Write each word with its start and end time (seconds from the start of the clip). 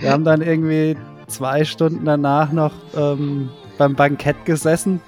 Wir 0.00 0.12
haben 0.12 0.24
dann 0.24 0.40
irgendwie 0.40 0.96
zwei 1.28 1.64
Stunden 1.64 2.04
danach 2.04 2.52
noch 2.52 2.72
ähm, 2.96 3.50
beim 3.78 3.94
Bankett 3.94 4.44
gesessen 4.44 5.00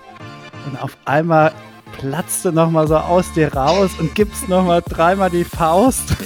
und 0.66 0.80
auf 0.82 0.96
einmal 1.04 1.52
platzte 1.98 2.52
nochmal 2.52 2.86
so 2.88 2.96
aus 2.96 3.32
dir 3.32 3.52
raus 3.54 3.90
und 3.98 4.14
gibst 4.14 4.48
nochmal 4.48 4.82
dreimal 4.82 5.30
die 5.30 5.44
Faust. 5.44 6.16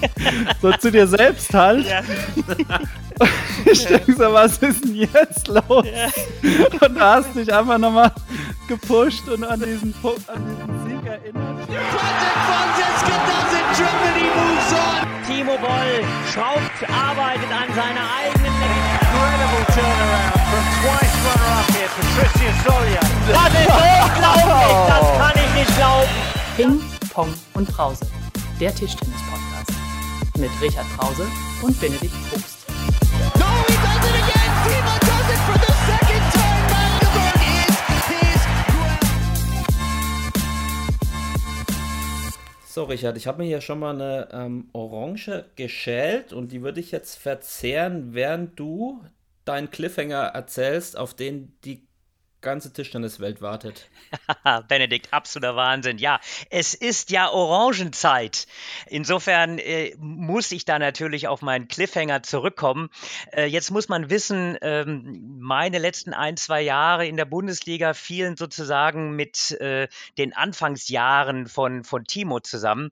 so 0.62 0.72
zu 0.72 0.90
dir 0.90 1.06
selbst 1.06 1.52
halt. 1.54 1.86
Ja. 1.86 2.00
ich 3.64 3.86
denke 3.86 4.12
so, 4.12 4.32
was 4.32 4.58
ist 4.58 4.84
denn 4.84 4.94
jetzt 4.94 5.48
los? 5.48 5.86
Ja. 5.86 6.86
Und 6.86 6.96
da 6.96 7.16
hast 7.16 7.34
dich 7.34 7.52
einfach 7.52 7.78
nochmal 7.78 8.12
gepusht 8.68 9.28
und 9.28 9.44
an 9.44 9.60
diesen, 9.60 9.94
an 10.02 10.42
diesen 10.46 11.00
Sieg 11.00 11.06
erinnert. 11.06 11.68
Timo 15.26 15.56
Boll 15.56 16.04
schraubt, 16.30 16.78
arbeitet 16.92 17.50
an 17.50 17.74
seiner 17.74 18.04
eigenen 18.20 18.52
Incredible 18.52 19.64
turnaround 19.72 20.32
from 20.50 20.64
twice 20.82 21.16
runner-up 21.24 21.68
here, 21.72 21.90
Patricia 21.96 22.52
Soria. 22.64 23.00
Das 23.28 23.52
ist 23.54 23.70
unglaublich, 23.72 24.76
das 24.88 25.06
kann 25.18 25.36
ich 25.36 25.50
nicht 25.54 25.72
glauben. 25.76 26.14
Ping, 26.56 26.74
Pong 27.14 27.32
und 27.54 27.66
Brause, 27.74 28.06
der 28.60 28.74
Tischtennis-Podcast. 28.74 29.72
Mit 30.36 30.50
Richard 30.60 30.86
Brause 30.96 31.26
und 31.62 31.80
Benedikt 31.80 32.14
Probst. 32.30 32.66
No, 33.38 33.46
he 33.68 33.74
does 33.74 34.06
it 34.06 34.14
again! 34.22 34.52
Timo 34.64 35.01
So, 42.74 42.84
Richard, 42.84 43.18
ich 43.18 43.26
habe 43.26 43.42
mir 43.42 43.48
hier 43.48 43.60
schon 43.60 43.80
mal 43.80 43.94
eine 43.94 44.28
ähm, 44.32 44.70
Orange 44.72 45.44
geschält 45.56 46.32
und 46.32 46.52
die 46.52 46.62
würde 46.62 46.80
ich 46.80 46.90
jetzt 46.90 47.16
verzehren, 47.16 48.14
während 48.14 48.58
du 48.58 49.04
deinen 49.44 49.70
Cliffhanger 49.70 50.28
erzählst, 50.28 50.96
auf 50.96 51.12
den 51.12 51.52
die 51.64 51.86
ganze 52.42 52.72
Tischtenniswelt 52.72 53.40
wartet. 53.40 53.88
Benedikt, 54.68 55.12
absoluter 55.12 55.56
Wahnsinn. 55.56 55.98
Ja, 55.98 56.20
es 56.50 56.74
ist 56.74 57.10
ja 57.10 57.30
Orangenzeit. 57.30 58.46
Insofern 58.86 59.58
äh, 59.58 59.94
muss 59.98 60.52
ich 60.52 60.64
da 60.64 60.78
natürlich 60.78 61.28
auf 61.28 61.40
meinen 61.40 61.68
Cliffhanger 61.68 62.22
zurückkommen. 62.22 62.90
Äh, 63.32 63.46
jetzt 63.46 63.70
muss 63.70 63.88
man 63.88 64.10
wissen, 64.10 64.58
ähm, 64.60 65.38
meine 65.40 65.78
letzten 65.78 66.12
ein, 66.12 66.36
zwei 66.36 66.60
Jahre 66.60 67.06
in 67.06 67.16
der 67.16 67.24
Bundesliga 67.24 67.94
fielen 67.94 68.36
sozusagen 68.36 69.16
mit 69.16 69.52
äh, 69.52 69.88
den 70.18 70.34
Anfangsjahren 70.34 71.46
von, 71.46 71.84
von 71.84 72.04
Timo 72.04 72.40
zusammen. 72.40 72.90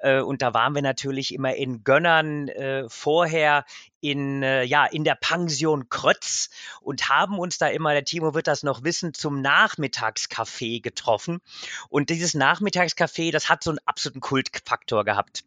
Äh, 0.00 0.20
und 0.20 0.40
da 0.42 0.54
waren 0.54 0.74
wir 0.74 0.82
natürlich 0.82 1.34
immer 1.34 1.54
in 1.54 1.84
Gönnern 1.84 2.48
äh, 2.48 2.84
vorher 2.88 3.64
in, 4.02 4.42
äh, 4.42 4.64
ja, 4.64 4.84
in 4.84 5.04
der 5.04 5.14
Pension 5.14 5.88
Krötz 5.88 6.50
und 6.82 7.08
haben 7.08 7.38
uns 7.38 7.56
da 7.56 7.68
immer, 7.68 7.92
der 7.92 8.04
Timo 8.04 8.34
wird 8.34 8.48
das 8.48 8.62
noch 8.62 8.84
wissen, 8.84 9.14
zum 9.14 9.40
Nachmittagscafé 9.40 10.82
getroffen. 10.82 11.40
Und 11.88 12.10
dieses 12.10 12.34
Nachmittagscafé, 12.34 13.32
das 13.32 13.48
hat 13.48 13.62
so 13.62 13.70
einen 13.70 13.78
absoluten 13.86 14.20
Kultfaktor 14.20 15.04
gehabt. 15.04 15.44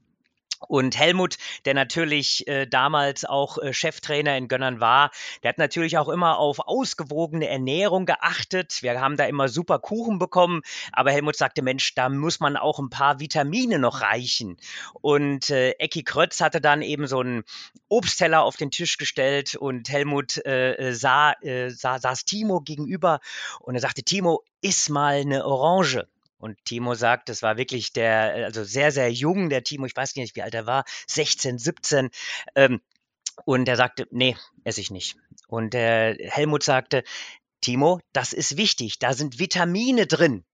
Und 0.68 0.98
Helmut, 0.98 1.38
der 1.66 1.74
natürlich 1.74 2.48
äh, 2.48 2.66
damals 2.66 3.26
auch 3.26 3.58
äh, 3.58 3.74
Cheftrainer 3.74 4.38
in 4.38 4.48
Gönnern 4.48 4.80
war, 4.80 5.12
der 5.44 5.50
hat 5.50 5.58
natürlich 5.58 5.98
auch 5.98 6.10
immer 6.10 6.38
auf 6.38 6.60
ausgewogene 6.60 7.48
Ernährung 7.48 8.06
geachtet. 8.06 8.82
Wir 8.82 9.00
haben 9.02 9.18
da 9.18 9.26
immer 9.26 9.50
super 9.50 9.80
Kuchen 9.80 10.18
bekommen, 10.18 10.62
aber 10.92 11.12
Helmut 11.12 11.36
sagte, 11.36 11.62
Mensch, 11.62 11.94
da 11.96 12.10
muss 12.10 12.40
man 12.40 12.58
auch 12.58 12.80
ein 12.80 12.90
paar 12.90 13.20
Vitamine 13.20 13.80
noch 13.80 14.02
reichen. 14.02 14.58
Und 15.02 15.50
äh, 15.50 15.72
Ecki 15.72 16.04
Krötz 16.04 16.42
hatte 16.42 16.62
dann 16.62 16.82
eben 16.82 17.08
so 17.08 17.20
einen 17.20 17.44
Obstteller 17.90 18.44
auf 18.44 18.56
den 18.56 18.72
Tisch 18.72 18.98
gestellt 18.98 19.56
und 19.56 19.90
Helmut 19.90 20.44
äh, 20.46 20.92
sah, 20.94 21.34
äh, 21.42 21.70
sah, 21.70 22.00
saß 22.00 22.26
Timo 22.26 22.62
gegenüber 22.62 23.20
und 23.60 23.76
er 23.76 23.82
sagte, 23.82 24.04
Timo, 24.04 24.44
iss 24.62 24.90
mal 24.90 25.16
eine 25.16 25.46
Orange. 25.46 26.08
Und 26.38 26.58
Timo 26.66 26.96
sagt, 26.96 27.30
es 27.30 27.42
war 27.42 27.58
wirklich 27.58 27.94
der, 27.94 28.46
also 28.46 28.64
sehr, 28.64 28.92
sehr 28.92 29.12
jung, 29.12 29.50
der 29.50 29.64
Timo, 29.64 29.86
ich 29.86 29.96
weiß 29.96 30.16
nicht, 30.16 30.36
wie 30.36 30.42
alt 30.42 30.54
er 30.54 30.66
war, 30.66 30.84
16, 31.08 31.58
17. 31.58 32.10
Ähm, 32.56 32.82
und 33.46 33.68
er 33.68 33.76
sagte, 33.76 34.08
nee, 34.12 34.38
esse 34.64 34.82
ich 34.82 34.92
nicht. 34.92 35.18
Und 35.48 35.74
der 35.74 36.16
Helmut 36.20 36.64
sagte, 36.64 37.04
Timo, 37.62 38.00
das 38.14 38.34
ist 38.34 38.58
wichtig, 38.58 39.00
da 39.00 39.14
sind 39.14 39.40
Vitamine 39.40 40.08
drin. 40.08 40.46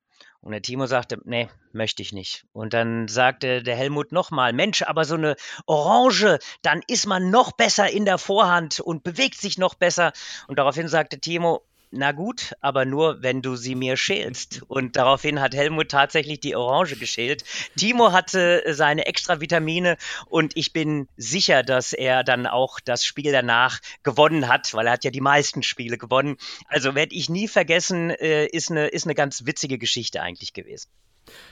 Und 0.42 0.54
der 0.54 0.62
Timo 0.64 0.88
sagte, 0.88 1.20
nee, 1.24 1.50
möchte 1.72 2.02
ich 2.02 2.14
nicht. 2.14 2.46
Und 2.52 2.74
dann 2.74 3.08
sagte 3.08 3.62
der 3.62 3.76
Helmut 3.76 4.12
nochmal, 4.12 4.54
Mensch, 4.54 4.82
aber 4.82 5.06
so 5.06 5.14
eine 5.14 5.36
Orange, 5.68 6.40
dann 6.64 6.82
ist 6.88 7.06
man 7.06 7.30
noch 7.30 7.52
besser 7.52 7.92
in 7.92 8.06
der 8.06 8.18
Vorhand 8.18 8.80
und 8.80 9.04
bewegt 9.04 9.40
sich 9.40 9.60
noch 9.60 9.76
besser. 9.76 10.14
Und 10.48 10.58
daraufhin 10.58 10.88
sagte 10.88 11.20
Timo, 11.20 11.64
na 11.92 12.14
gut, 12.14 12.54
aber 12.62 12.86
nur, 12.86 13.22
wenn 13.22 13.42
du 13.42 13.56
sie 13.56 13.76
mir 13.76 13.98
schälst. 13.98 14.62
Und 14.68 14.96
daraufhin 14.96 15.42
hat 15.42 15.54
Helmut 15.54 15.90
tatsächlich 15.90 16.40
die 16.40 16.56
Orange 16.56 16.96
geschält. 16.96 17.44
Timo 17.78 18.14
hatte 18.14 18.64
seine 18.70 19.06
extra 19.06 19.42
Vitamine 19.42 19.98
und 20.28 20.56
ich 20.56 20.74
bin 20.74 21.08
sicher, 21.18 21.64
dass 21.64 21.94
er 21.94 22.24
dann 22.24 22.48
auch 22.48 22.80
das 22.80 23.06
Spiel 23.06 23.32
danach 23.32 23.80
gewonnen 24.04 24.48
hat, 24.48 24.74
weil 24.74 24.88
er 24.88 24.94
hat 24.94 25.04
ja 25.04 25.12
die 25.12 25.22
meisten 25.22 25.64
Spiele 25.64 25.98
gewonnen. 25.98 26.38
Also 26.68 26.96
werde 26.96 27.14
ich 27.14 27.30
nie 27.30 27.48
vergessen, 27.48 28.10
äh, 28.10 28.46
ist, 28.46 28.72
eine, 28.72 28.88
ist 28.88 29.06
eine 29.06 29.16
ganz 29.16 29.46
witzige 29.46 29.78
Geschichte 29.78 30.22
eigentlich 30.22 30.54
gewesen. 30.54 30.90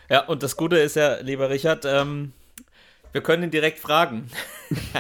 Ja, 0.10 0.26
und 0.26 0.42
das 0.42 0.56
Gute 0.56 0.78
ist 0.78 0.96
ja, 0.96 1.20
lieber 1.20 1.50
Richard, 1.50 1.86
ähm, 1.86 2.34
wir 3.12 3.22
können 3.22 3.44
ihn 3.44 3.52
direkt 3.52 3.80
fragen. 3.80 4.30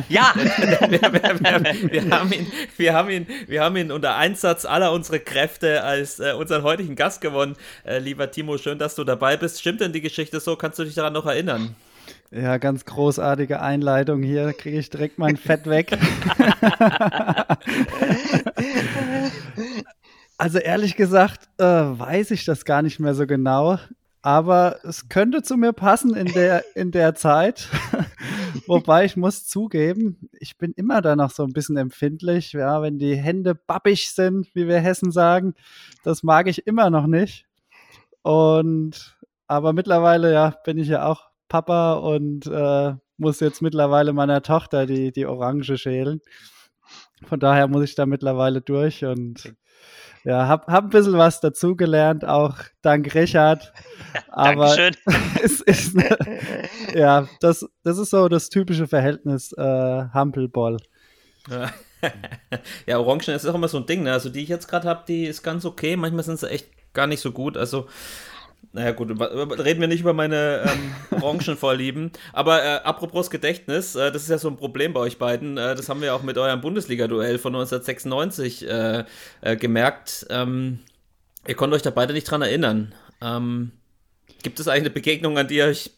Ja! 0.10 0.34
wir, 0.36 1.00
wir, 1.00 1.00
wir, 1.14 1.92
wir, 1.92 2.10
haben 2.10 2.34
ihn, 2.34 2.52
wir, 2.76 2.94
haben 2.94 3.10
ihn, 3.12 3.28
wir 3.46 3.64
haben 3.64 3.78
ihn 3.78 3.92
unter 3.92 4.16
Einsatz 4.16 4.66
aller 4.66 4.92
unserer 4.92 5.20
Kräfte 5.20 5.84
als 5.84 6.20
äh, 6.20 6.34
unseren 6.34 6.64
heutigen 6.64 6.96
Gast 6.96 7.22
gewonnen. 7.22 7.56
Äh, 7.86 8.00
lieber 8.00 8.32
Timo, 8.32 8.58
schön, 8.58 8.80
dass 8.80 8.96
du 8.96 9.04
dabei 9.04 9.38
bist. 9.38 9.60
Stimmt 9.60 9.82
denn 9.82 9.94
die 9.94 10.02
Geschichte 10.02 10.40
so? 10.40 10.56
Kannst 10.56 10.80
du 10.80 10.86
dich 10.86 10.96
daran 10.96 11.14
noch 11.14 11.28
erinnern? 11.28 11.76
Ja, 12.32 12.58
ganz 12.58 12.86
großartige 12.86 13.62
Einleitung 13.62 14.24
hier. 14.24 14.54
Kriege 14.54 14.80
ich 14.80 14.90
direkt 14.90 15.20
mein 15.20 15.38
Fett 15.38 15.68
weg. 15.68 15.96
also 20.40 20.58
ehrlich 20.58 20.96
gesagt, 20.96 21.48
äh, 21.60 21.64
weiß 21.64 22.32
ich 22.32 22.44
das 22.44 22.66
gar 22.66 22.82
nicht 22.82 23.00
mehr 23.00 23.14
so 23.14 23.28
genau 23.28 23.78
aber 24.22 24.80
es 24.84 25.08
könnte 25.10 25.42
zu 25.42 25.56
mir 25.56 25.74
passen 25.74 26.16
in 26.16 26.28
der, 26.28 26.64
in 26.76 26.92
der 26.92 27.16
Zeit. 27.16 27.70
Wobei 28.68 29.06
ich 29.06 29.16
muss 29.16 29.48
zugeben, 29.48 30.30
ich 30.40 30.58
bin 30.58 30.74
immer 30.74 31.02
da 31.02 31.16
noch 31.16 31.32
so 31.32 31.44
ein 31.44 31.54
bisschen 31.54 31.78
empfindlich. 31.78 32.52
Ja, 32.54 32.82
wenn 32.82 33.00
die 33.00 33.16
Hände 33.16 33.56
babbig 33.56 34.12
sind, 34.12 34.54
wie 34.54 34.68
wir 34.68 34.80
Hessen 34.80 35.12
sagen, 35.12 35.54
das 36.04 36.24
mag 36.24 36.48
ich 36.48 36.68
immer 36.68 36.90
noch 36.90 37.08
nicht. 37.08 37.46
Und 38.22 39.18
aber 39.48 39.74
mittlerweile 39.74 40.32
ja 40.34 40.54
bin 40.64 40.78
ich 40.78 40.90
ja 40.90 41.06
auch 41.06 41.30
Papa 41.48 41.94
und 41.94 42.46
äh, 42.48 42.94
muss 43.18 43.40
jetzt 43.40 43.62
mittlerweile 43.62 44.14
meiner 44.14 44.42
Tochter 44.42 44.86
die, 44.86 45.12
die 45.12 45.26
Orange 45.26 45.78
schälen. 45.78 46.22
Von 47.26 47.40
daher 47.40 47.68
muss 47.68 47.84
ich 47.84 47.96
da 47.96 48.06
mittlerweile 48.06 48.62
durch 48.62 49.04
und 49.06 49.54
ja, 50.24 50.48
hab, 50.48 50.68
hab 50.68 50.86
ein 50.86 50.90
bisschen 50.90 51.18
was 51.18 51.40
dazugelernt, 51.40 52.26
auch 52.26 52.56
dank 52.82 53.14
Richard. 53.16 53.74
Aber 54.30 54.76
Dankeschön. 54.76 54.96
es 55.44 55.62
ist, 55.62 55.96
ja, 56.94 57.28
das, 57.40 57.66
das 57.84 57.98
ist 57.98 58.10
so 58.10 58.28
das 58.28 58.50
typische 58.50 58.88
Verhältnis 58.88 59.54
äh, 59.54 59.62
Hampelball. 60.14 60.78
Ja. 61.50 61.72
ja, 62.86 63.00
Orangen 63.00 63.36
ist 63.36 63.46
auch 63.46 63.56
immer 63.56 63.68
so 63.68 63.78
ein 63.78 63.86
Ding, 63.86 64.04
ne? 64.04 64.14
Also 64.14 64.30
die 64.30 64.42
ich 64.42 64.50
jetzt 64.50 64.68
gerade 64.68 64.88
habe, 64.88 65.04
die 65.08 65.26
ist 65.26 65.44
ganz 65.44 65.66
okay. 65.66 65.96
Manchmal 65.96 66.24
sind 66.24 66.40
sie 66.40 66.50
echt 66.50 66.70
gar 66.94 67.08
nicht 67.08 67.22
so 67.22 67.32
gut. 67.32 67.58
Also 67.58 67.88
naja, 68.72 68.92
gut, 68.92 69.10
reden 69.10 69.82
wir 69.82 69.88
nicht 69.88 70.02
über 70.02 70.14
meine 70.14 70.64
ähm, 70.66 71.22
Orangenvorlieben. 71.22 72.12
Aber 72.34 72.64
äh, 72.64 72.76
apropos 72.84 73.32
Gedächtnis, 73.32 73.96
äh, 73.96 74.12
das 74.12 74.24
ist 74.24 74.30
ja 74.30 74.38
so 74.38 74.48
ein 74.48 74.58
Problem 74.58 74.94
bei 74.94 75.00
euch 75.00 75.18
beiden. 75.18 75.58
Äh, 75.58 75.76
das 75.76 75.90
haben 75.90 76.02
wir 76.02 76.14
auch 76.14 76.22
mit 76.22 76.38
eurem 76.38 76.62
Bundesliga-Duell 76.62 77.40
von 77.40 77.56
1996 77.56 78.68
äh, 78.68 79.06
äh, 79.42 79.56
gemerkt. 79.56 80.28
Ähm, 80.30 80.80
ihr 81.48 81.56
konntet 81.56 81.78
euch 81.78 81.82
da 81.82 81.90
beide 81.90 82.14
nicht 82.14 82.30
dran 82.30 82.44
erinnern. 82.44 82.94
Ähm, 83.22 83.72
gibt 84.44 84.60
es 84.60 84.68
eigentlich 84.68 84.82
eine 84.82 84.90
Begegnung, 84.92 85.40
an 85.40 85.48
die 85.48 85.56
ihr 85.56 85.66
euch 85.66 85.92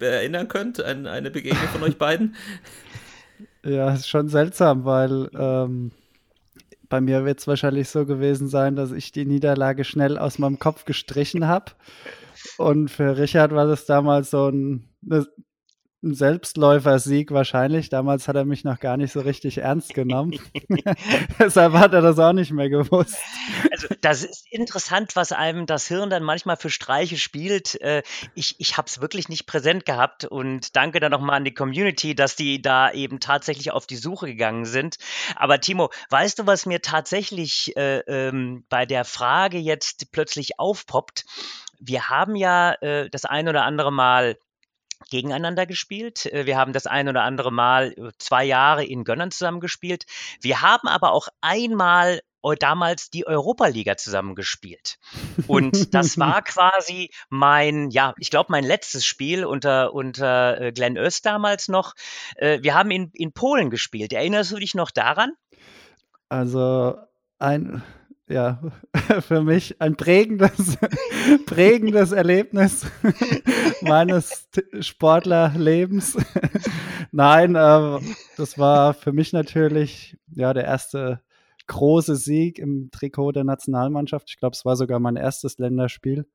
erinnern 0.00 0.48
könnt? 0.48 0.82
Ein, 0.82 1.06
eine 1.06 1.30
Begegnung 1.30 1.68
von 1.68 1.82
euch 1.82 1.98
beiden? 1.98 2.36
Ja, 3.66 3.94
ist 3.94 4.10
schon 4.10 4.28
seltsam, 4.28 4.84
weil 4.84 5.30
ähm, 5.34 5.90
bei 6.88 7.00
mir 7.00 7.24
wird 7.24 7.40
es 7.40 7.46
wahrscheinlich 7.46 7.88
so 7.88 8.06
gewesen 8.06 8.48
sein, 8.48 8.76
dass 8.76 8.92
ich 8.92 9.12
die 9.12 9.24
Niederlage 9.24 9.84
schnell 9.84 10.18
aus 10.18 10.38
meinem 10.38 10.58
Kopf 10.58 10.84
gestrichen 10.84 11.46
habe. 11.46 11.72
Und 12.58 12.90
für 12.90 13.16
Richard 13.16 13.52
war 13.52 13.66
das 13.66 13.86
damals 13.86 14.30
so 14.30 14.48
ein, 14.48 14.88
eine, 15.08 15.26
ein 16.04 16.14
Selbstläufersieg 16.14 17.32
wahrscheinlich. 17.32 17.88
Damals 17.88 18.28
hat 18.28 18.36
er 18.36 18.44
mich 18.44 18.62
noch 18.64 18.78
gar 18.78 18.96
nicht 18.96 19.12
so 19.12 19.20
richtig 19.20 19.58
ernst 19.58 19.94
genommen. 19.94 20.38
Deshalb 21.38 21.72
hat 21.72 21.92
er 21.92 22.02
das 22.02 22.18
auch 22.18 22.32
nicht 22.32 22.52
mehr 22.52 22.68
gewusst. 22.68 23.16
Also 23.70 23.88
das 24.00 24.22
ist 24.22 24.46
interessant, 24.50 25.16
was 25.16 25.32
einem 25.32 25.66
das 25.66 25.88
Hirn 25.88 26.10
dann 26.10 26.22
manchmal 26.22 26.56
für 26.56 26.70
Streiche 26.70 27.16
spielt. 27.16 27.80
Äh, 27.80 28.02
ich, 28.34 28.56
ich 28.58 28.76
habe 28.76 28.86
es 28.86 29.00
wirklich 29.00 29.28
nicht 29.28 29.46
präsent 29.46 29.86
gehabt 29.86 30.24
und 30.24 30.76
danke 30.76 31.00
dann 31.00 31.10
nochmal 31.10 31.36
an 31.36 31.44
die 31.44 31.54
Community, 31.54 32.14
dass 32.14 32.36
die 32.36 32.62
da 32.62 32.92
eben 32.92 33.18
tatsächlich 33.18 33.72
auf 33.72 33.86
die 33.86 33.96
Suche 33.96 34.26
gegangen 34.26 34.66
sind. 34.66 34.98
Aber 35.36 35.60
Timo, 35.60 35.90
weißt 36.10 36.38
du, 36.38 36.46
was 36.46 36.66
mir 36.66 36.82
tatsächlich 36.82 37.76
äh, 37.76 37.98
ähm, 38.00 38.64
bei 38.68 38.86
der 38.86 39.04
Frage 39.04 39.58
jetzt 39.58 40.12
plötzlich 40.12 40.60
aufpoppt? 40.60 41.24
Wir 41.80 42.08
haben 42.08 42.36
ja 42.36 42.74
äh, 42.80 43.10
das 43.10 43.24
ein 43.24 43.48
oder 43.48 43.64
andere 43.64 43.92
Mal 43.92 44.36
gegeneinander 45.10 45.66
gespielt. 45.66 46.26
Äh, 46.26 46.46
wir 46.46 46.56
haben 46.56 46.72
das 46.72 46.86
ein 46.86 47.08
oder 47.08 47.22
andere 47.22 47.52
Mal 47.52 47.92
äh, 47.92 48.10
zwei 48.18 48.44
Jahre 48.44 48.84
in 48.84 49.04
Gönnern 49.04 49.30
zusammengespielt. 49.30 50.04
Wir 50.40 50.62
haben 50.62 50.88
aber 50.88 51.12
auch 51.12 51.28
einmal 51.40 52.20
damals 52.58 53.08
die 53.08 53.26
Europaliga 53.26 53.96
zusammengespielt. 53.96 54.98
Und 55.46 55.94
das 55.94 56.18
war 56.18 56.42
quasi 56.42 57.08
mein, 57.30 57.88
ja, 57.88 58.12
ich 58.18 58.28
glaube, 58.28 58.52
mein 58.52 58.64
letztes 58.64 59.06
Spiel 59.06 59.46
unter, 59.46 59.94
unter 59.94 60.60
äh, 60.60 60.70
Glenn 60.70 60.98
Öst 60.98 61.24
damals 61.24 61.68
noch. 61.68 61.94
Wir 62.38 62.74
haben 62.74 62.90
in, 62.90 63.10
in 63.14 63.32
Polen 63.32 63.70
gespielt. 63.70 64.12
Erinnerst 64.12 64.52
du 64.52 64.58
dich 64.58 64.74
noch 64.74 64.90
daran? 64.90 65.32
Also 66.28 66.98
ein, 67.38 67.82
ja, 68.28 68.60
für 69.20 69.42
mich 69.42 69.80
ein 69.80 69.96
prägendes, 69.96 70.78
prägendes 71.46 72.12
Erlebnis 72.12 72.86
meines 73.82 74.48
Sportlerlebens. 74.80 76.16
Nein, 77.12 77.54
äh, 77.54 77.98
das 78.36 78.58
war 78.58 78.94
für 78.94 79.12
mich 79.12 79.32
natürlich 79.32 80.16
ja 80.34 80.52
der 80.54 80.64
erste 80.64 81.20
große 81.66 82.16
Sieg 82.16 82.58
im 82.58 82.90
Trikot 82.90 83.32
der 83.32 83.44
Nationalmannschaft. 83.44 84.28
Ich 84.28 84.36
glaube, 84.36 84.54
es 84.54 84.64
war 84.64 84.76
sogar 84.76 85.00
mein 85.00 85.16
erstes 85.16 85.58
Länderspiel. 85.58 86.26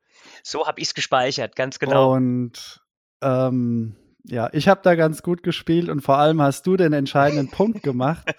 So 0.44 0.68
habe 0.68 0.81
ich 0.81 0.88
es 0.88 0.94
gespeichert, 0.94 1.56
ganz 1.56 1.80
genau. 1.80 2.13
Und 2.13 2.81
ähm, 3.21 3.95
ja, 4.24 4.50
ich 4.53 4.68
habe 4.68 4.81
da 4.83 4.95
ganz 4.95 5.21
gut 5.21 5.44
gespielt 5.44 5.89
und 5.89 6.01
vor 6.01 6.18
allem 6.18 6.41
hast 6.41 6.65
du 6.68 6.77
den 6.77 6.94
entscheidenden 6.94 7.50
Punkt 7.50 7.83
gemacht. 7.83 8.33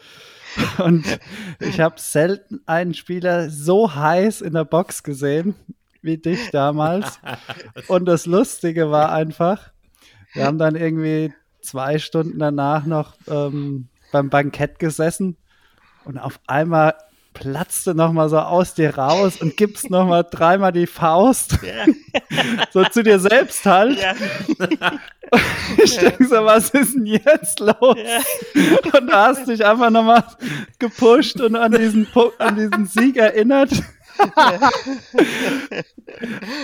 Und 0.78 1.20
ich 1.58 1.80
habe 1.80 2.00
selten 2.00 2.60
einen 2.66 2.94
Spieler 2.94 3.50
so 3.50 3.94
heiß 3.94 4.40
in 4.40 4.54
der 4.54 4.64
Box 4.64 5.02
gesehen 5.02 5.54
wie 6.02 6.18
dich 6.18 6.50
damals. 6.50 7.20
Und 7.88 8.06
das 8.06 8.26
Lustige 8.26 8.90
war 8.90 9.12
einfach, 9.12 9.70
wir 10.32 10.46
haben 10.46 10.58
dann 10.58 10.76
irgendwie 10.76 11.32
zwei 11.60 11.98
Stunden 11.98 12.38
danach 12.38 12.86
noch 12.86 13.14
ähm, 13.28 13.88
beim 14.12 14.30
Bankett 14.30 14.78
gesessen 14.78 15.36
und 16.04 16.18
auf 16.18 16.40
einmal 16.46 16.94
platzte 17.40 17.94
noch 17.94 18.12
mal 18.12 18.28
so 18.28 18.38
aus 18.38 18.74
dir 18.74 18.96
raus 18.96 19.40
und 19.40 19.56
gibst 19.56 19.90
noch 19.90 20.06
mal 20.06 20.22
dreimal 20.22 20.72
die 20.72 20.86
Faust. 20.86 21.58
Ja. 21.62 21.86
so 22.70 22.84
zu 22.84 23.02
dir 23.02 23.18
selbst 23.18 23.64
halt. 23.64 23.98
Ja. 23.98 24.14
ich 25.82 25.96
denke 25.96 26.26
so, 26.26 26.44
was 26.44 26.70
ist 26.70 26.94
denn 26.94 27.06
jetzt 27.06 27.60
los? 27.60 27.96
Ja. 27.96 28.20
Und 28.98 29.08
da 29.08 29.28
hast 29.28 29.48
dich 29.48 29.64
einfach 29.64 29.90
noch 29.90 30.04
mal 30.04 30.22
gepusht 30.78 31.40
und 31.40 31.56
an 31.56 31.72
diesen, 31.72 32.06
an 32.38 32.56
diesen 32.56 32.86
Sieg 32.86 33.16
erinnert. 33.16 33.70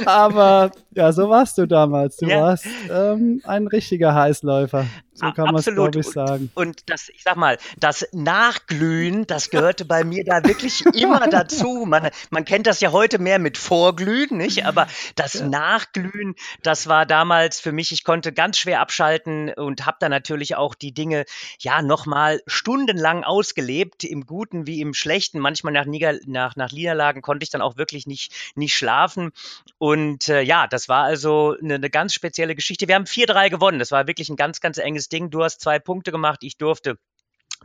Aber 0.04 0.70
ja, 0.94 1.10
so 1.12 1.30
warst 1.30 1.56
du 1.56 1.66
damals. 1.66 2.18
Du 2.18 2.26
ja. 2.26 2.42
warst 2.42 2.66
ähm, 2.90 3.40
ein 3.44 3.66
richtiger 3.66 4.14
Heißläufer. 4.14 4.84
So 5.16 5.32
kann 5.32 5.46
man 5.46 5.56
es, 5.56 5.64
glaube 5.64 5.98
ich, 5.98 6.06
sagen. 6.06 6.50
Und, 6.54 6.66
und, 6.66 6.82
das, 6.90 7.08
ich 7.08 7.22
sag 7.22 7.36
mal, 7.36 7.56
das 7.78 8.06
Nachglühen, 8.12 9.26
das 9.26 9.48
gehörte 9.48 9.86
bei 9.86 10.04
mir 10.04 10.24
da 10.24 10.44
wirklich 10.44 10.84
immer 10.94 11.26
dazu. 11.30 11.84
Man, 11.86 12.10
man 12.28 12.44
kennt 12.44 12.66
das 12.66 12.80
ja 12.80 12.92
heute 12.92 13.18
mehr 13.18 13.38
mit 13.38 13.56
Vorglühen, 13.56 14.36
nicht? 14.36 14.66
Aber 14.66 14.86
das 15.14 15.34
ja. 15.34 15.48
Nachglühen, 15.48 16.34
das 16.62 16.86
war 16.86 17.06
damals 17.06 17.60
für 17.60 17.72
mich, 17.72 17.92
ich 17.92 18.04
konnte 18.04 18.34
ganz 18.34 18.58
schwer 18.58 18.80
abschalten 18.80 19.54
und 19.54 19.86
habe 19.86 19.96
da 20.00 20.10
natürlich 20.10 20.56
auch 20.56 20.74
die 20.74 20.92
Dinge 20.92 21.24
ja 21.60 21.80
nochmal 21.80 22.42
stundenlang 22.46 23.24
ausgelebt, 23.24 24.04
im 24.04 24.26
Guten 24.26 24.66
wie 24.66 24.82
im 24.82 24.92
Schlechten. 24.92 25.38
Manchmal 25.38 25.72
nach, 25.72 25.86
Nieder 25.86 26.18
nach, 26.26 26.56
nach 26.56 26.72
Niederlagen 26.72 27.22
konnte 27.22 27.44
ich 27.44 27.50
dann 27.50 27.62
auch 27.62 27.78
wirklich 27.78 28.06
nicht, 28.06 28.34
nicht 28.54 28.74
schlafen. 28.74 29.32
Und 29.78 30.28
äh, 30.28 30.42
ja, 30.42 30.66
das 30.66 30.90
war 30.90 31.04
also 31.04 31.56
eine, 31.58 31.76
eine 31.76 31.88
ganz 31.88 32.12
spezielle 32.12 32.54
Geschichte. 32.54 32.86
Wir 32.86 32.96
haben 32.96 33.04
4-3 33.04 33.48
gewonnen. 33.48 33.78
Das 33.78 33.90
war 33.90 34.06
wirklich 34.06 34.28
ein 34.28 34.36
ganz, 34.36 34.60
ganz 34.60 34.76
enges 34.76 35.05
Ding. 35.08 35.30
Du 35.30 35.42
hast 35.42 35.60
zwei 35.60 35.78
Punkte 35.78 36.12
gemacht, 36.12 36.40
ich 36.42 36.58
durfte 36.58 36.98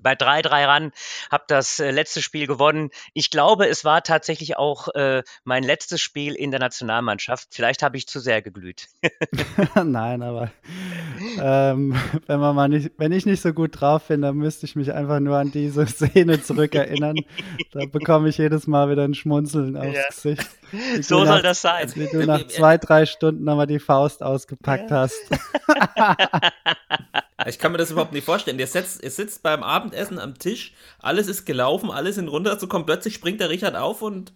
bei 0.01 0.13
3-3 0.13 0.67
ran, 0.67 0.91
habe 1.29 1.43
das 1.47 1.79
äh, 1.79 1.91
letzte 1.91 2.21
Spiel 2.21 2.47
gewonnen. 2.47 2.89
Ich 3.13 3.29
glaube, 3.29 3.67
es 3.67 3.85
war 3.85 4.03
tatsächlich 4.03 4.57
auch 4.57 4.87
äh, 4.95 5.23
mein 5.43 5.63
letztes 5.63 6.01
Spiel 6.01 6.33
in 6.33 6.51
der 6.51 6.59
Nationalmannschaft. 6.59 7.49
Vielleicht 7.51 7.83
habe 7.83 7.97
ich 7.97 8.07
zu 8.07 8.19
sehr 8.19 8.41
geglüht. 8.41 8.87
Nein, 9.83 10.23
aber 10.23 10.51
ähm, 11.39 11.99
wenn 12.27 12.39
man 12.39 12.55
mal 12.55 12.69
nicht, 12.69 12.91
wenn 12.97 13.11
ich 13.11 13.25
nicht 13.25 13.41
so 13.41 13.53
gut 13.53 13.79
drauf 13.79 14.07
bin, 14.07 14.21
dann 14.21 14.37
müsste 14.37 14.65
ich 14.65 14.75
mich 14.75 14.93
einfach 14.93 15.19
nur 15.19 15.37
an 15.37 15.51
diese 15.51 15.85
Szene 15.85 16.41
zurückerinnern. 16.41 17.17
da 17.71 17.85
bekomme 17.85 18.29
ich 18.29 18.37
jedes 18.37 18.67
Mal 18.67 18.89
wieder 18.89 19.03
ein 19.03 19.13
Schmunzeln 19.13 19.77
aufs 19.77 19.95
ja. 19.95 20.03
Gesicht. 20.07 20.47
so 21.01 21.25
soll 21.25 21.41
das 21.41 21.61
sein. 21.61 21.91
Wie 21.95 22.07
du 22.07 22.25
nach 22.25 22.47
zwei, 22.47 22.77
drei 22.77 23.05
Stunden 23.05 23.43
nochmal 23.43 23.67
die 23.67 23.79
Faust 23.79 24.23
ausgepackt 24.23 24.89
ja. 24.89 24.97
hast. 24.97 25.21
Ich 27.47 27.59
kann 27.59 27.71
mir 27.71 27.77
das 27.77 27.91
überhaupt 27.91 28.13
nicht 28.13 28.25
vorstellen. 28.25 28.59
Ihr 28.59 28.67
sitzt, 28.67 29.03
ihr 29.03 29.11
sitzt 29.11 29.43
beim 29.43 29.63
Abendessen 29.63 30.19
am 30.19 30.37
Tisch, 30.37 30.73
alles 30.99 31.27
ist 31.27 31.45
gelaufen, 31.45 31.91
alles 31.91 32.15
sind 32.15 32.27
runterzukommen, 32.27 32.85
plötzlich 32.85 33.13
springt 33.13 33.39
der 33.39 33.49
Richard 33.49 33.75
auf 33.75 34.01
und 34.01 34.33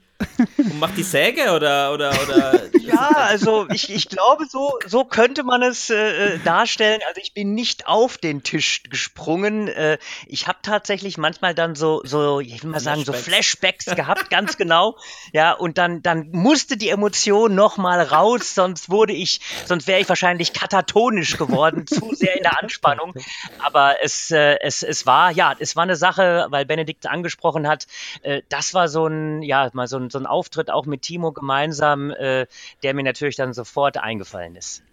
und 0.58 0.80
macht 0.80 0.98
die 0.98 1.04
Säge 1.04 1.52
oder 1.52 1.94
oder 1.94 2.12
oder 2.24 2.62
Ja, 2.80 3.10
also 3.10 3.68
ich, 3.74 3.90
ich 3.90 4.08
glaube 4.08 4.46
so 4.46 4.78
so 4.86 5.04
könnte 5.04 5.44
man 5.44 5.62
es 5.62 5.90
äh, 5.90 6.36
äh, 6.36 6.40
darstellen. 6.40 7.02
Also 7.08 7.20
ich 7.22 7.34
bin 7.34 7.54
nicht 7.54 7.88
auf 7.88 8.18
den 8.18 8.44
Tisch 8.44 8.84
gesprungen. 8.84 9.68
Äh, 9.68 9.98
ich 10.28 10.48
habe 10.48 10.60
tatsächlich 10.62 11.18
manchmal 11.18 11.54
dann 11.54 11.76
so 11.76 12.02
so 12.06 12.40
ich 12.40 12.64
will 12.64 12.72
mal 12.72 12.80
sagen 12.80 13.04
so 13.04 13.12
Flashbacks 13.12 13.86
gehabt, 13.96 14.30
ganz 14.30 14.58
genau. 14.58 14.98
Ja 15.34 15.54
und 15.54 15.78
dann 15.78 16.02
dann 16.02 16.30
musste 16.32 16.78
die 16.78 16.90
Emotion 16.90 17.56
noch 17.56 17.78
mal 17.78 18.02
raus, 18.02 18.56
sonst 18.56 18.90
wurde 18.90 19.14
ich 19.14 19.42
sonst 19.66 19.88
wäre 19.88 20.00
ich 20.00 20.08
wahrscheinlich 20.08 20.54
katatonisch 20.54 21.38
geworden, 21.38 21.88
zu 21.88 22.14
sehr 22.14 22.38
in 22.38 22.44
der 22.44 22.62
Anspannung. 22.62 23.14
Aber 23.60 23.96
es 24.02 24.32
äh, 24.32 24.58
es 24.62 24.84
es 24.84 25.06
war 25.06 25.32
ja 25.32 25.54
es 25.60 25.76
war 25.76 25.84
eine 25.84 25.96
Sache, 25.96 26.48
weil 26.50 26.66
Benedikt 26.66 27.08
angesprochen 27.08 27.68
hat. 27.68 27.88
Äh, 28.22 28.44
das 28.50 28.74
war 28.74 28.88
so 28.88 29.08
ein 29.08 29.42
ja 29.42 29.70
mal 29.74 29.88
so 29.88 29.98
ein 29.98 30.05
so 30.12 30.20
ein 30.20 30.26
Auftritt 30.26 30.70
auch 30.70 30.86
mit 30.86 31.02
Timo 31.02 31.32
gemeinsam, 31.32 32.12
äh, 32.12 32.48
der 32.84 32.94
mir 32.94 33.04
natürlich 33.04 33.36
dann 33.36 33.54
sofort 33.54 33.98
eingefallen 33.98 34.56
ist. 34.56 34.84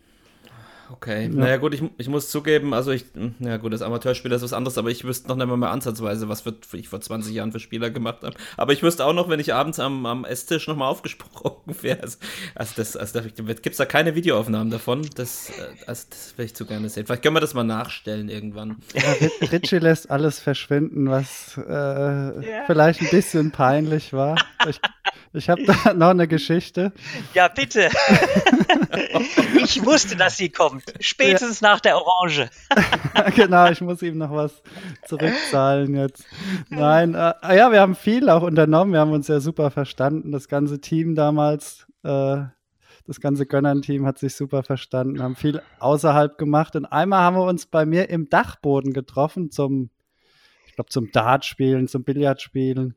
Okay, 0.92 1.24
ja. 1.24 1.28
naja 1.28 1.56
gut, 1.56 1.74
ich, 1.74 1.82
ich 1.96 2.08
muss 2.08 2.30
zugeben, 2.30 2.74
also 2.74 2.90
ich, 2.90 3.06
ja 3.40 3.56
gut, 3.56 3.72
das 3.72 3.82
Amateurspieler 3.82 4.36
ist 4.36 4.42
was 4.42 4.52
anderes, 4.52 4.76
aber 4.76 4.90
ich 4.90 5.04
wüsste 5.04 5.28
noch 5.28 5.36
nicht 5.36 5.46
mal 5.46 5.56
mehr 5.56 5.70
ansatzweise, 5.70 6.28
was 6.28 6.42
für, 6.42 6.54
ich 6.74 6.88
vor 6.88 7.00
20 7.00 7.34
Jahren 7.34 7.52
für 7.52 7.60
Spieler 7.60 7.90
gemacht 7.90 8.22
habe. 8.22 8.36
Aber 8.56 8.72
ich 8.72 8.82
wüsste 8.82 9.04
auch 9.06 9.14
noch, 9.14 9.28
wenn 9.28 9.40
ich 9.40 9.54
abends 9.54 9.80
am, 9.80 10.04
am 10.04 10.24
Esstisch 10.24 10.68
nochmal 10.68 10.88
aufgesprungen 10.90 11.60
wäre. 11.80 12.00
Also, 12.02 12.18
also, 12.54 12.72
das, 12.76 12.96
also 12.96 13.20
da 13.20 13.26
gibt 13.26 13.66
es 13.66 13.76
da 13.76 13.86
keine 13.86 14.14
Videoaufnahmen 14.14 14.70
davon. 14.70 15.08
Das, 15.14 15.50
äh, 15.50 15.86
also 15.86 16.06
das 16.10 16.34
will 16.36 16.44
ich 16.44 16.54
zu 16.54 16.66
gerne 16.66 16.88
sehen. 16.88 17.06
Vielleicht 17.06 17.22
können 17.22 17.36
wir 17.36 17.40
das 17.40 17.54
mal 17.54 17.64
nachstellen 17.64 18.28
irgendwann. 18.28 18.76
Ja, 18.94 19.48
Ritchie 19.50 19.78
lässt 19.78 20.10
alles 20.10 20.40
verschwinden, 20.40 21.08
was 21.08 21.56
äh, 21.56 21.70
ja. 21.70 22.64
vielleicht 22.66 23.00
ein 23.00 23.10
bisschen 23.10 23.50
peinlich 23.50 24.12
war. 24.12 24.36
Ich, 24.68 24.80
ich 25.34 25.48
habe 25.48 25.64
da 25.64 25.74
noch 25.94 26.10
eine 26.10 26.28
Geschichte. 26.28 26.92
Ja, 27.32 27.48
bitte. 27.48 27.88
ich 29.62 29.84
wusste, 29.84 30.16
dass 30.16 30.36
sie 30.36 30.50
kommt. 30.50 30.84
Spätestens 31.00 31.60
ja. 31.60 31.70
nach 31.70 31.80
der 31.80 31.96
Orange. 31.96 32.50
genau, 33.34 33.70
ich 33.70 33.80
muss 33.80 34.02
ihm 34.02 34.18
noch 34.18 34.30
was 34.30 34.62
zurückzahlen 35.06 35.94
jetzt. 35.94 36.24
Nein, 36.68 37.14
äh, 37.14 37.56
ja, 37.56 37.72
wir 37.72 37.80
haben 37.80 37.94
viel 37.94 38.28
auch 38.28 38.42
unternommen. 38.42 38.92
Wir 38.92 39.00
haben 39.00 39.12
uns 39.12 39.28
ja 39.28 39.40
super 39.40 39.70
verstanden. 39.70 40.32
Das 40.32 40.48
ganze 40.48 40.80
Team 40.80 41.14
damals, 41.14 41.86
äh, 42.02 42.42
das 43.06 43.20
ganze 43.20 43.46
Gönnern-Team 43.46 44.06
hat 44.06 44.18
sich 44.18 44.34
super 44.34 44.62
verstanden, 44.62 45.22
haben 45.22 45.36
viel 45.36 45.62
außerhalb 45.78 46.36
gemacht. 46.36 46.76
Und 46.76 46.84
einmal 46.84 47.20
haben 47.20 47.36
wir 47.36 47.44
uns 47.44 47.66
bei 47.66 47.86
mir 47.86 48.10
im 48.10 48.28
Dachboden 48.28 48.92
getroffen 48.92 49.50
zum, 49.50 49.88
ich 50.66 50.74
glaube, 50.74 50.90
zum 50.90 51.10
Dartspielen, 51.10 51.88
zum 51.88 52.04
Billardspielen. 52.04 52.96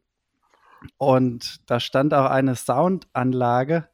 Und 0.98 1.70
da 1.70 1.80
stand 1.80 2.14
auch 2.14 2.30
eine 2.30 2.56
Soundanlage, 2.56 3.88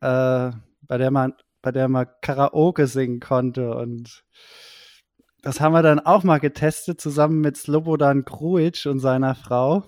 äh, 0.00 0.50
bei 0.82 0.98
der 0.98 1.10
man, 1.10 1.34
bei 1.62 1.72
der 1.72 1.88
man 1.88 2.06
Karaoke 2.22 2.86
singen 2.86 3.20
konnte. 3.20 3.74
Und 3.74 4.24
das 5.42 5.60
haben 5.60 5.72
wir 5.72 5.82
dann 5.82 6.00
auch 6.00 6.22
mal 6.24 6.38
getestet, 6.38 7.00
zusammen 7.00 7.40
mit 7.40 7.56
Slobodan 7.56 8.24
Kruic 8.24 8.86
und 8.86 9.00
seiner 9.00 9.34
Frau. 9.34 9.84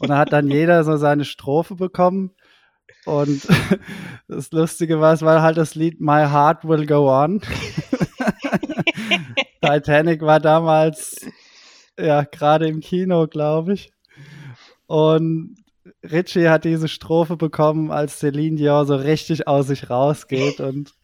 Und 0.00 0.08
da 0.08 0.18
hat 0.18 0.32
dann 0.32 0.48
jeder 0.48 0.84
so 0.84 0.96
seine 0.96 1.24
Strophe 1.24 1.74
bekommen. 1.74 2.32
Und 3.04 3.46
das 4.28 4.50
Lustige 4.52 5.00
war, 5.00 5.12
es 5.14 5.22
war 5.22 5.42
halt 5.42 5.56
das 5.56 5.74
Lied 5.74 6.00
My 6.00 6.26
Heart 6.26 6.66
Will 6.66 6.86
Go 6.86 7.10
On. 7.10 7.40
Titanic 9.62 10.22
war 10.22 10.40
damals 10.40 11.26
ja 11.98 12.22
gerade 12.22 12.68
im 12.68 12.80
Kino, 12.80 13.26
glaube 13.26 13.74
ich. 13.74 13.92
Und 14.88 15.56
Richie 16.02 16.48
hat 16.48 16.64
diese 16.64 16.88
Strophe 16.88 17.36
bekommen, 17.36 17.90
als 17.90 18.18
Celine 18.18 18.56
Dion 18.56 18.86
so 18.86 18.96
richtig 18.96 19.46
aus 19.46 19.66
sich 19.66 19.90
rausgeht. 19.90 20.60
Und 20.60 20.94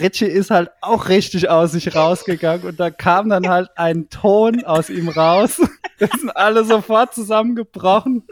Richie 0.00 0.26
ist 0.26 0.50
halt 0.50 0.70
auch 0.80 1.08
richtig 1.08 1.48
aus 1.48 1.72
sich 1.72 1.94
rausgegangen. 1.94 2.66
Und 2.66 2.80
da 2.80 2.90
kam 2.90 3.28
dann 3.28 3.48
halt 3.48 3.70
ein 3.76 4.08
Ton 4.10 4.64
aus 4.64 4.90
ihm 4.90 5.08
raus. 5.08 5.60
Wir 5.98 6.08
sind 6.08 6.36
alle 6.36 6.64
sofort 6.64 7.14
zusammengebrochen. 7.14 8.24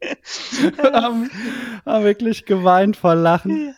haben, 0.82 1.30
haben 1.84 2.04
wirklich 2.04 2.44
geweint 2.44 2.96
vor 2.96 3.14
Lachen. 3.14 3.74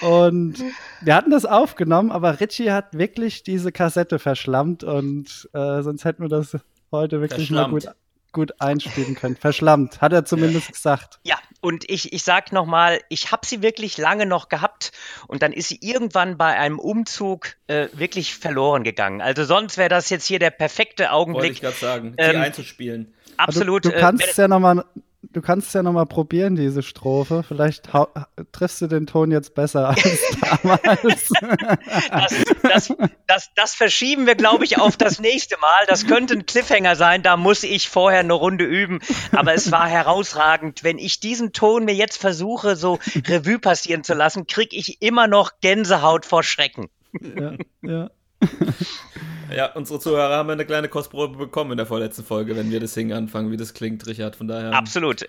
Und 0.00 0.62
wir 1.00 1.14
hatten 1.16 1.30
das 1.30 1.44
aufgenommen, 1.44 2.12
aber 2.12 2.38
Richie 2.38 2.70
hat 2.70 2.96
wirklich 2.96 3.42
diese 3.42 3.72
Kassette 3.72 4.20
verschlammt 4.20 4.84
und 4.84 5.48
äh, 5.52 5.82
sonst 5.82 6.04
hätten 6.04 6.22
wir 6.22 6.28
das 6.28 6.56
heute 6.92 7.20
wirklich 7.20 7.50
mal 7.50 7.68
gut, 7.68 7.88
gut 8.32 8.60
einspielen 8.60 9.14
können. 9.14 9.36
Verschlammt, 9.36 10.00
hat 10.00 10.12
er 10.12 10.24
zumindest 10.24 10.72
gesagt. 10.72 11.18
Ja, 11.24 11.38
und 11.60 11.90
ich, 11.90 12.12
ich 12.12 12.22
sag 12.22 12.52
nochmal, 12.52 13.00
ich 13.08 13.32
habe 13.32 13.46
sie 13.46 13.62
wirklich 13.62 13.98
lange 13.98 14.26
noch 14.26 14.48
gehabt 14.48 14.92
und 15.26 15.42
dann 15.42 15.52
ist 15.52 15.68
sie 15.68 15.78
irgendwann 15.80 16.38
bei 16.38 16.56
einem 16.56 16.78
Umzug 16.78 17.56
äh, 17.66 17.88
wirklich 17.92 18.34
verloren 18.34 18.84
gegangen. 18.84 19.20
Also 19.20 19.44
sonst 19.44 19.76
wäre 19.76 19.88
das 19.88 20.10
jetzt 20.10 20.26
hier 20.26 20.38
der 20.38 20.50
perfekte 20.50 21.10
Augenblick. 21.10 21.42
Wollte 21.42 21.52
ich 21.52 21.60
gerade 21.60 21.76
sagen, 21.76 22.16
die 22.18 22.22
ähm, 22.22 22.40
einzuspielen. 22.40 23.14
Absolut. 23.36 23.84
Du, 23.84 23.90
du 23.90 23.98
kannst 23.98 24.38
äh, 24.38 24.42
ja 24.42 24.48
nochmal 24.48 24.84
du 25.38 25.42
kannst 25.42 25.72
ja 25.72 25.84
nochmal 25.84 26.06
probieren, 26.06 26.56
diese 26.56 26.82
Strophe. 26.82 27.44
Vielleicht 27.46 27.88
triffst 28.50 28.80
du 28.80 28.88
den 28.88 29.06
Ton 29.06 29.30
jetzt 29.30 29.54
besser 29.54 29.88
als 29.88 30.20
damals. 30.62 31.28
das, 32.10 32.44
das, 32.62 32.96
das, 33.26 33.50
das, 33.54 33.74
verschieben 33.74 34.26
wir, 34.26 34.34
glaube 34.34 34.64
ich, 34.64 34.78
auf 34.78 34.96
das 34.96 35.20
nächste 35.20 35.56
Mal. 35.58 35.86
Das 35.86 36.06
könnte 36.06 36.34
ein 36.34 36.44
Cliffhanger 36.44 36.96
sein, 36.96 37.22
da 37.22 37.36
muss 37.36 37.62
ich 37.62 37.88
vorher 37.88 38.20
eine 38.20 38.32
Runde 38.32 38.64
üben. 38.64 38.98
Aber 39.30 39.54
es 39.54 39.70
war 39.70 39.88
herausragend. 39.88 40.82
Wenn 40.82 40.98
ich 40.98 41.20
diesen 41.20 41.52
Ton 41.52 41.84
mir 41.84 41.94
jetzt 41.94 42.16
versuche, 42.16 42.74
so 42.74 42.98
Revue 43.26 43.60
passieren 43.60 44.02
zu 44.02 44.14
lassen, 44.14 44.48
kriege 44.48 44.76
ich 44.76 45.00
immer 45.00 45.28
noch 45.28 45.60
Gänsehaut 45.60 46.26
vor 46.26 46.42
Schrecken. 46.42 46.90
Ja, 47.20 47.54
ja. 47.82 48.10
ja, 49.54 49.72
unsere 49.72 50.00
Zuhörer 50.00 50.36
haben 50.36 50.50
eine 50.50 50.64
kleine 50.64 50.88
Kostprobe 50.88 51.36
bekommen 51.36 51.72
in 51.72 51.76
der 51.76 51.86
vorletzten 51.86 52.24
Folge, 52.24 52.56
wenn 52.56 52.70
wir 52.70 52.80
das 52.80 52.94
Singen 52.94 53.12
anfangen, 53.12 53.50
wie 53.50 53.56
das 53.56 53.74
klingt, 53.74 54.06
Richard. 54.06 54.36
Von 54.36 54.48
daher. 54.48 54.72
Absolut. 54.72 55.28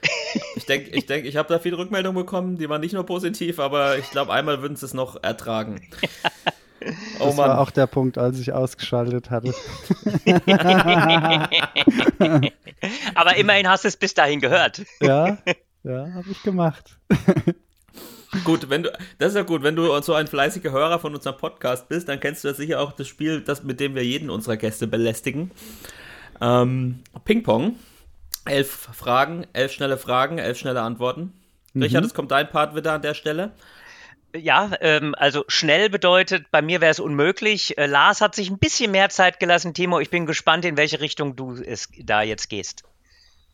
Ich 0.55 0.65
denke, 0.65 0.91
ich, 0.91 1.05
denk, 1.05 1.25
ich 1.25 1.37
habe 1.37 1.49
da 1.49 1.59
viele 1.59 1.77
Rückmeldungen 1.77 2.23
bekommen, 2.23 2.57
die 2.57 2.69
waren 2.69 2.81
nicht 2.81 2.93
nur 2.93 3.05
positiv, 3.05 3.59
aber 3.59 3.97
ich 3.97 4.09
glaube, 4.11 4.31
einmal 4.31 4.61
würden 4.61 4.75
sie 4.75 4.85
es 4.85 4.93
noch 4.93 5.21
ertragen. 5.23 5.81
Oh 7.19 7.25
das 7.25 7.35
Mann. 7.35 7.49
war 7.49 7.59
auch 7.59 7.71
der 7.71 7.87
Punkt, 7.87 8.17
als 8.17 8.39
ich 8.39 8.53
ausgeschaltet 8.53 9.29
hatte. 9.29 9.53
aber 13.15 13.35
immerhin 13.35 13.67
hast 13.67 13.83
du 13.83 13.89
es 13.89 13.97
bis 13.97 14.13
dahin 14.13 14.39
gehört. 14.39 14.83
Ja, 15.01 15.37
ja, 15.83 16.13
habe 16.13 16.29
ich 16.29 16.41
gemacht. 16.43 16.97
Gut, 18.43 18.69
wenn 18.69 18.83
du, 18.83 18.91
das 19.17 19.29
ist 19.29 19.35
ja 19.35 19.43
gut, 19.43 19.63
wenn 19.63 19.75
du 19.75 19.99
so 20.01 20.13
ein 20.13 20.27
fleißiger 20.27 20.71
Hörer 20.71 20.99
von 20.99 21.15
unserem 21.15 21.37
Podcast 21.37 21.89
bist, 21.89 22.07
dann 22.09 22.19
kennst 22.19 22.43
du 22.43 22.49
ja 22.49 22.53
sicher 22.53 22.79
auch 22.79 22.91
das 22.91 23.07
Spiel, 23.07 23.41
das, 23.41 23.63
mit 23.63 23.79
dem 23.79 23.95
wir 23.95 24.05
jeden 24.05 24.29
unserer 24.29 24.57
Gäste 24.57 24.87
belästigen. 24.87 25.51
Ähm, 26.39 26.99
Ping-Pong. 27.25 27.75
Elf 28.45 28.69
Fragen, 28.69 29.45
elf 29.53 29.71
schnelle 29.71 29.97
Fragen, 29.97 30.37
elf 30.37 30.57
schnelle 30.57 30.81
Antworten. 30.81 31.33
Mhm. 31.73 31.83
Richard, 31.83 32.05
es 32.05 32.13
kommt 32.13 32.31
dein 32.31 32.49
Part 32.49 32.75
wieder 32.75 32.93
an 32.93 33.01
der 33.01 33.13
Stelle. 33.13 33.51
Ja, 34.35 34.71
ähm, 34.81 35.15
also 35.17 35.43
schnell 35.47 35.89
bedeutet, 35.89 36.51
bei 36.51 36.61
mir 36.61 36.81
wäre 36.81 36.91
es 36.91 36.99
unmöglich. 36.99 37.77
Äh, 37.77 37.87
Lars 37.87 38.21
hat 38.21 38.35
sich 38.35 38.49
ein 38.49 38.59
bisschen 38.59 38.91
mehr 38.91 39.09
Zeit 39.09 39.39
gelassen. 39.39 39.73
Timo, 39.73 39.99
ich 39.99 40.11
bin 40.11 40.27
gespannt, 40.27 40.65
in 40.65 40.77
welche 40.77 41.01
Richtung 41.01 41.35
du 41.35 41.55
es 41.55 41.89
da 41.99 42.21
jetzt 42.21 42.47
gehst. 42.49 42.83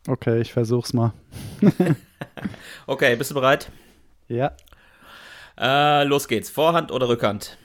Okay, 0.08 0.41
ich 0.41 0.51
versuch's 0.51 0.94
mal. 0.94 1.13
okay, 2.88 3.15
bist 3.15 3.32
du 3.32 3.36
bereit? 3.36 3.72
Ja. 4.27 4.55
Äh, 5.58 6.03
los 6.03 6.27
geht's. 6.27 6.50
Vorhand 6.50 6.91
oder 6.91 7.08
Rückhand? 7.08 7.58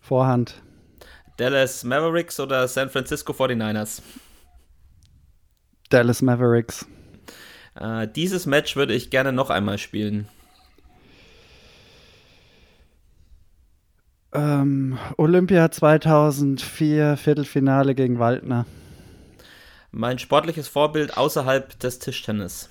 Vorhand. 0.00 0.62
Dallas 1.36 1.84
Mavericks 1.84 2.38
oder 2.38 2.68
San 2.68 2.90
Francisco 2.90 3.32
49ers? 3.32 4.02
Dallas 5.88 6.22
Mavericks. 6.22 6.86
Äh, 7.74 8.08
dieses 8.08 8.46
Match 8.46 8.76
würde 8.76 8.94
ich 8.94 9.10
gerne 9.10 9.32
noch 9.32 9.50
einmal 9.50 9.78
spielen. 9.78 10.28
Ähm, 14.32 14.98
Olympia 15.16 15.70
2004, 15.70 17.16
Viertelfinale 17.16 17.94
gegen 17.94 18.18
Waldner. 18.18 18.66
Mein 19.90 20.18
sportliches 20.20 20.68
Vorbild 20.68 21.16
außerhalb 21.16 21.78
des 21.80 21.98
Tischtennis. 21.98 22.68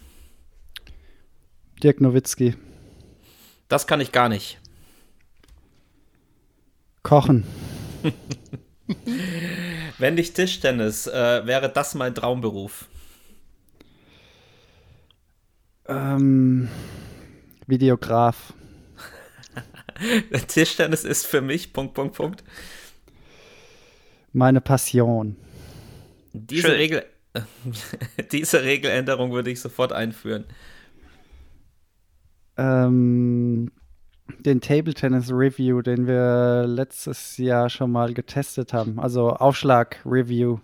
Dirk 1.84 2.00
Nowitzki. 2.00 2.56
Das 3.70 3.86
kann 3.86 4.02
ich 4.02 4.12
gar 4.12 4.30
nicht. 4.30 4.60
Kochen. 7.04 7.46
Wenn 10.00 10.16
nicht 10.16 10.36
Tischtennis, 10.36 11.06
äh, 11.06 11.46
wäre 11.46 11.70
das 11.70 11.94
mein 11.94 12.16
Traumberuf. 12.16 12.88
Ähm, 15.88 16.68
Videograf. 17.68 18.54
Tischtennis 20.48 21.04
ist 21.04 21.28
für 21.28 21.42
mich 21.42 21.72
Punkt, 21.72 21.94
Punkt, 21.94 22.16
Punkt. 22.16 22.44
Meine 24.34 24.62
Passion. 24.62 25.36
Diese, 26.34 26.74
Regel, 26.74 27.06
diese 28.32 28.64
Regeländerung 28.64 29.32
würde 29.32 29.52
ich 29.52 29.60
sofort 29.60 29.94
einführen 29.94 30.46
ähm, 32.60 33.72
den 34.40 34.62
Table 34.62 34.94
Tennis 34.94 35.32
Review, 35.32 35.82
den 35.82 36.06
wir 36.08 36.66
letztes 36.68 37.38
Jahr 37.38 37.70
schon 37.70 37.92
mal 37.92 38.14
getestet 38.14 38.74
haben. 38.74 39.00
Also 39.00 39.30
Aufschlag 39.32 39.98
Review. 40.06 40.60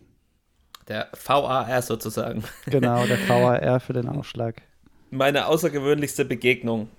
Der 0.88 1.08
VAR 1.25 1.82
sozusagen. 1.82 2.44
Genau, 2.68 3.06
der 3.06 3.18
VAR 3.28 3.80
für 3.80 3.94
den 3.94 4.08
Aufschlag. 4.08 4.62
Meine 5.10 5.48
außergewöhnlichste 5.48 6.25
Begegnung. 6.25 6.90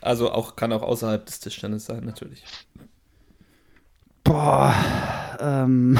Also 0.00 0.30
auch 0.30 0.56
kann 0.56 0.72
auch 0.72 0.82
außerhalb 0.82 1.24
des 1.26 1.40
Tischtennis 1.40 1.86
sein, 1.86 2.04
natürlich. 2.04 2.44
Boah, 4.24 4.74
ähm, 5.40 5.98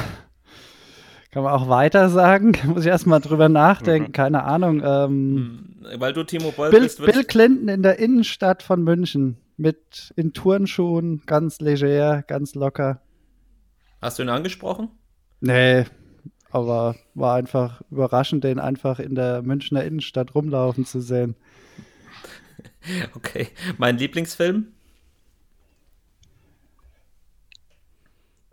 kann 1.36 1.44
man 1.44 1.52
auch 1.52 1.68
weiter 1.68 2.08
sagen? 2.08 2.52
Muss 2.64 2.86
ich 2.86 2.90
erstmal 2.90 3.20
drüber 3.20 3.50
nachdenken, 3.50 4.08
mhm. 4.08 4.12
keine 4.12 4.44
Ahnung. 4.44 4.80
Ähm, 4.82 5.76
hm, 5.82 6.00
Weil 6.00 6.14
du 6.14 6.24
Timo 6.24 6.50
Boll 6.50 6.70
Bill, 6.70 6.80
bist. 6.80 7.04
Bill 7.04 7.24
Clinton 7.24 7.68
in 7.68 7.82
der 7.82 7.98
Innenstadt 7.98 8.62
von 8.62 8.82
München 8.82 9.36
mit 9.58 10.14
in 10.16 10.32
Turnschuhen, 10.32 11.24
ganz 11.26 11.60
leger, 11.60 12.22
ganz 12.22 12.54
locker. 12.54 13.02
Hast 14.00 14.18
du 14.18 14.22
ihn 14.22 14.30
angesprochen? 14.30 14.88
Nee, 15.42 15.84
aber 16.50 16.96
war 17.12 17.36
einfach 17.36 17.82
überraschend, 17.90 18.42
den 18.42 18.58
einfach 18.58 18.98
in 18.98 19.14
der 19.14 19.42
Münchner 19.42 19.84
Innenstadt 19.84 20.34
rumlaufen 20.34 20.86
zu 20.86 21.02
sehen. 21.02 21.36
Okay, 23.16 23.48
mein 23.78 23.98
Lieblingsfilm? 23.98 24.68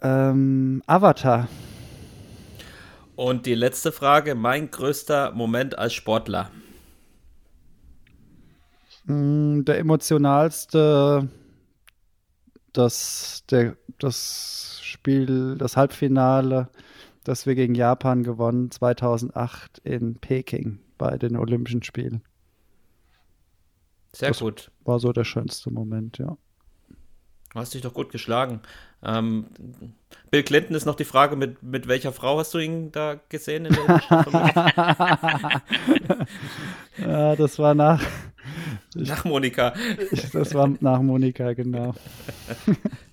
Ähm, 0.02 0.82
Avatar. 0.88 1.48
Und 3.15 3.46
die 3.46 3.55
letzte 3.55 3.91
Frage: 3.91 4.36
Mein 4.36 4.72
größter 4.72 5.32
Moment 5.32 5.77
als 5.77 5.93
Sportler? 5.93 6.51
Mm, 9.05 9.63
der 9.63 9.79
emotionalste, 9.79 11.29
das, 12.72 13.43
der, 13.50 13.77
das 14.00 14.79
Spiel, 14.82 15.55
das 15.58 15.77
Halbfinale, 15.77 16.70
das 17.24 17.46
wir 17.46 17.55
gegen 17.55 17.75
Japan 17.75 18.24
gewonnen, 18.24 18.72
2008 18.72 19.79
in 19.79 20.15
Peking 20.15 20.79
bei 20.98 21.17
den 21.17 21.36
Olympischen 21.36 21.84
Spielen. 21.84 22.24
Sehr 24.13 24.29
das 24.29 24.39
gut. 24.39 24.72
War 24.84 25.00
so 25.00 25.12
der 25.12 25.24
schönste 25.24 25.72
Moment, 25.72 26.17
ja. 26.17 26.38
Du 27.51 27.60
hast 27.60 27.74
dich 27.74 27.82
doch 27.82 27.93
gut 27.93 28.12
geschlagen. 28.12 28.62
Ähm, 29.03 29.48
Bill 30.32 30.43
Clinton 30.43 30.75
ist 30.75 30.86
noch 30.86 30.96
die 30.96 31.05
Frage, 31.05 31.36
mit, 31.36 31.62
mit 31.62 31.88
welcher 31.88 32.12
Frau 32.12 32.39
hast 32.39 32.53
du 32.53 32.60
ihn 32.60 32.91
da 32.91 33.20
gesehen 33.29 33.65
in 33.65 33.74
der 33.74 34.01
Ja, 36.98 37.36
das 37.36 37.60
war 37.60 37.75
nach. 37.75 38.01
Nach 38.96 39.25
Monika. 39.25 39.74
Das 40.34 40.53
war 40.53 40.72
nach 40.79 41.01
Monika, 41.01 41.53
genau. 41.53 41.93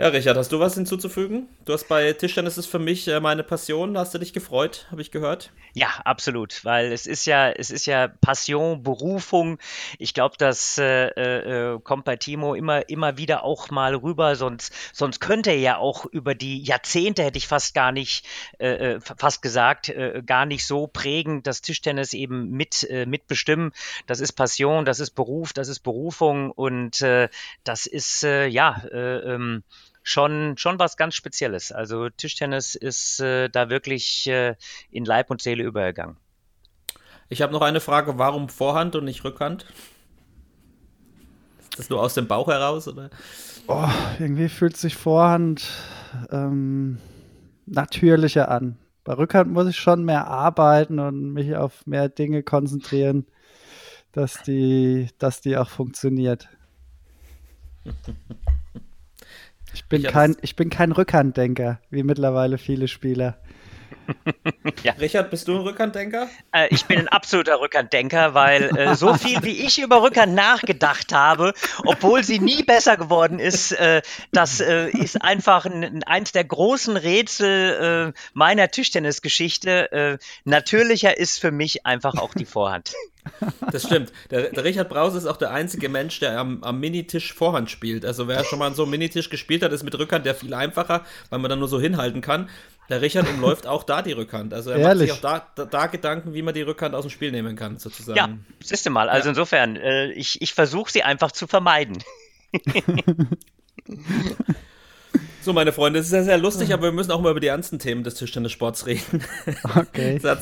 Ja, 0.00 0.06
Richard, 0.06 0.36
hast 0.36 0.52
du 0.52 0.60
was 0.60 0.76
hinzuzufügen? 0.76 1.48
Du 1.64 1.72
hast 1.72 1.88
bei 1.88 2.12
Tischtennis 2.12 2.56
ist 2.56 2.66
für 2.66 2.78
mich 2.78 3.08
äh, 3.08 3.18
meine 3.18 3.42
Passion. 3.42 3.98
Hast 3.98 4.14
du 4.14 4.18
dich 4.18 4.32
gefreut, 4.32 4.86
habe 4.92 5.02
ich 5.02 5.10
gehört? 5.10 5.50
Ja, 5.74 5.88
absolut, 6.04 6.64
weil 6.64 6.92
es 6.92 7.08
ist 7.08 7.26
ja, 7.26 7.50
es 7.50 7.72
ist 7.72 7.84
ja 7.86 8.06
Passion, 8.06 8.84
Berufung. 8.84 9.58
Ich 9.98 10.14
glaube, 10.14 10.36
das 10.38 10.78
äh, 10.78 11.08
äh, 11.08 11.80
kommt 11.80 12.04
bei 12.04 12.14
Timo 12.14 12.54
immer, 12.54 12.88
immer 12.88 13.18
wieder 13.18 13.42
auch 13.42 13.70
mal 13.70 13.96
rüber. 13.96 14.36
Sonst, 14.36 14.72
sonst 14.92 15.18
könnte 15.18 15.50
er 15.50 15.58
ja 15.58 15.78
auch 15.78 16.06
über 16.06 16.36
die 16.36 16.62
Jahrzehnte, 16.62 17.24
hätte 17.24 17.38
ich 17.38 17.48
fast 17.48 17.74
gar 17.74 17.90
nicht, 17.90 18.24
äh, 18.60 18.94
äh 18.94 19.00
fast 19.00 19.42
gesagt, 19.42 19.88
äh, 19.88 20.22
gar 20.24 20.46
nicht 20.46 20.64
so 20.64 20.86
prägen, 20.86 21.42
das 21.42 21.60
Tischtennis 21.60 22.12
eben 22.12 22.50
mit 22.50 22.88
äh, 22.88 23.04
mitbestimmen. 23.04 23.72
Das 24.06 24.20
ist 24.20 24.34
Passion, 24.34 24.84
das 24.84 25.00
ist 25.00 25.10
Beruf, 25.16 25.52
das 25.52 25.66
ist 25.66 25.80
Berufung 25.80 26.52
und 26.52 27.02
äh, 27.02 27.28
das 27.64 27.86
ist 27.86 28.22
äh, 28.22 28.46
ja. 28.46 28.80
Äh, 28.92 29.34
ähm, 29.34 29.64
schon, 30.08 30.56
schon 30.56 30.78
was 30.78 30.96
ganz 30.96 31.14
Spezielles. 31.14 31.70
Also 31.70 32.08
Tischtennis 32.08 32.74
ist 32.74 33.20
äh, 33.20 33.48
da 33.48 33.68
wirklich 33.68 34.26
äh, 34.26 34.54
in 34.90 35.04
Leib 35.04 35.30
und 35.30 35.42
Seele 35.42 35.62
übergegangen. 35.64 36.16
Ich 37.28 37.42
habe 37.42 37.52
noch 37.52 37.60
eine 37.60 37.80
Frage, 37.80 38.16
warum 38.18 38.48
Vorhand 38.48 38.96
und 38.96 39.04
nicht 39.04 39.22
Rückhand? 39.24 39.66
Ist 41.70 41.78
das 41.78 41.90
nur 41.90 42.00
aus 42.00 42.14
dem 42.14 42.26
Bauch 42.26 42.48
heraus? 42.48 42.88
Oder? 42.88 43.10
Oh, 43.66 43.88
irgendwie 44.18 44.48
fühlt 44.48 44.78
sich 44.78 44.96
Vorhand 44.96 45.68
ähm, 46.30 46.98
natürlicher 47.66 48.50
an. 48.50 48.78
Bei 49.04 49.12
Rückhand 49.12 49.52
muss 49.52 49.68
ich 49.68 49.76
schon 49.76 50.04
mehr 50.04 50.26
arbeiten 50.26 50.98
und 50.98 51.34
mich 51.34 51.54
auf 51.54 51.86
mehr 51.86 52.08
Dinge 52.08 52.42
konzentrieren, 52.42 53.26
dass 54.12 54.42
die, 54.42 55.10
dass 55.18 55.42
die 55.42 55.58
auch 55.58 55.68
funktioniert. 55.68 56.48
Ich 59.78 59.84
bin, 59.84 60.04
ich 60.04 60.08
kein, 60.08 60.36
ich 60.42 60.56
bin 60.56 60.70
kein 60.70 60.90
Rückhanddenker, 60.90 61.78
wie 61.88 62.02
mittlerweile 62.02 62.58
viele 62.58 62.88
Spieler. 62.88 63.38
ja. 64.82 64.92
Richard, 64.92 65.30
bist 65.30 65.48
du 65.48 65.56
ein 65.56 65.60
Rückhanddenker? 65.60 66.28
Äh, 66.52 66.68
ich 66.70 66.84
bin 66.86 66.98
ein 66.98 67.08
absoluter 67.08 67.60
Rückhanddenker, 67.60 68.34
weil 68.34 68.76
äh, 68.76 68.94
so 68.94 69.14
viel 69.14 69.42
wie 69.42 69.64
ich 69.66 69.80
über 69.80 70.02
Rückhand 70.02 70.34
nachgedacht 70.34 71.12
habe, 71.12 71.52
obwohl 71.84 72.24
sie 72.24 72.38
nie 72.38 72.62
besser 72.62 72.96
geworden 72.96 73.38
ist, 73.38 73.72
äh, 73.72 74.02
das 74.32 74.60
äh, 74.60 74.88
ist 74.90 75.22
einfach 75.22 75.66
ein, 75.66 76.02
eins 76.04 76.32
der 76.32 76.44
großen 76.44 76.96
Rätsel 76.96 78.12
äh, 78.14 78.18
meiner 78.32 78.68
Tischtennisgeschichte. 78.70 79.92
Äh, 79.92 80.18
natürlicher 80.44 81.16
ist 81.16 81.38
für 81.38 81.50
mich 81.50 81.86
einfach 81.86 82.14
auch 82.16 82.34
die 82.34 82.46
Vorhand. 82.46 82.92
Das 83.70 83.84
stimmt. 83.84 84.12
Der, 84.30 84.50
der, 84.50 84.64
Richard 84.64 84.88
Brause 84.88 85.18
ist 85.18 85.26
auch 85.26 85.36
der 85.36 85.50
einzige 85.50 85.88
Mensch, 85.88 86.20
der 86.20 86.38
am, 86.38 86.62
am 86.62 86.80
Minitisch 86.80 87.34
Vorhand 87.34 87.70
spielt. 87.70 88.04
Also 88.04 88.28
wer 88.28 88.44
schon 88.44 88.58
mal 88.58 88.72
so 88.74 88.82
einen 88.82 88.90
Minitisch 88.90 89.28
gespielt 89.28 89.62
hat, 89.62 89.72
ist 89.72 89.82
mit 89.82 89.98
Rückhand 89.98 90.24
der 90.24 90.34
viel 90.34 90.54
einfacher, 90.54 91.04
weil 91.30 91.38
man 91.38 91.50
dann 91.50 91.58
nur 91.58 91.68
so 91.68 91.80
hinhalten 91.80 92.20
kann. 92.20 92.48
Der 92.88 93.02
Richard 93.02 93.28
umläuft 93.28 93.66
auch 93.66 93.84
da 93.84 94.02
die 94.02 94.12
Rückhand. 94.12 94.54
Also 94.54 94.70
er 94.70 94.78
Ehrlich? 94.78 95.10
macht 95.10 95.18
sich 95.20 95.26
auch 95.26 95.40
da, 95.40 95.46
da, 95.54 95.64
da, 95.66 95.86
Gedanken, 95.86 96.34
wie 96.34 96.42
man 96.42 96.54
die 96.54 96.62
Rückhand 96.62 96.94
aus 96.94 97.04
dem 97.04 97.10
Spiel 97.10 97.30
nehmen 97.30 97.54
kann, 97.54 97.78
sozusagen. 97.78 98.16
Ja, 98.16 98.28
siehst 98.62 98.86
du 98.86 98.90
mal. 98.90 99.08
Also 99.08 99.26
ja. 99.26 99.30
insofern, 99.30 99.76
äh, 99.76 100.12
ich, 100.12 100.40
ich 100.40 100.54
versuche 100.54 100.90
sie 100.90 101.02
einfach 101.02 101.32
zu 101.32 101.46
vermeiden. 101.46 101.98
So, 105.40 105.54
meine 105.54 105.72
Freunde, 105.72 106.00
es 106.00 106.06
ist 106.06 106.12
ja 106.12 106.22
sehr 106.24 106.36
lustig, 106.36 106.74
aber 106.74 106.82
wir 106.82 106.92
müssen 106.92 107.10
auch 107.10 107.22
mal 107.22 107.30
über 107.30 107.40
die 107.40 107.46
ernsten 107.46 107.78
Themen 107.78 108.04
des 108.04 108.16
Tischtennissports 108.16 108.84
reden. 108.86 109.22
Okay. 109.76 110.20
ja, 110.22 110.36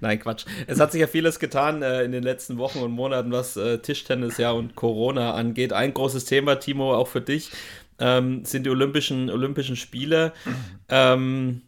nein, 0.00 0.18
Quatsch. 0.18 0.46
Es 0.66 0.80
hat 0.80 0.92
sich 0.92 1.00
ja 1.02 1.06
vieles 1.06 1.38
getan 1.38 1.82
äh, 1.82 2.04
in 2.04 2.12
den 2.12 2.22
letzten 2.22 2.56
Wochen 2.56 2.78
und 2.78 2.92
Monaten, 2.92 3.32
was 3.32 3.58
äh, 3.58 3.78
Tischtennis 3.80 4.38
ja 4.38 4.52
und 4.52 4.74
Corona 4.74 5.34
angeht. 5.34 5.74
Ein 5.74 5.92
großes 5.92 6.24
Thema, 6.24 6.56
Timo, 6.56 6.94
auch 6.94 7.08
für 7.08 7.20
dich, 7.20 7.50
ähm, 7.98 8.44
sind 8.46 8.64
die 8.64 8.70
Olympischen, 8.70 9.28
Olympischen 9.30 9.76
Spiele. 9.76 10.32
Ähm, 10.88 11.60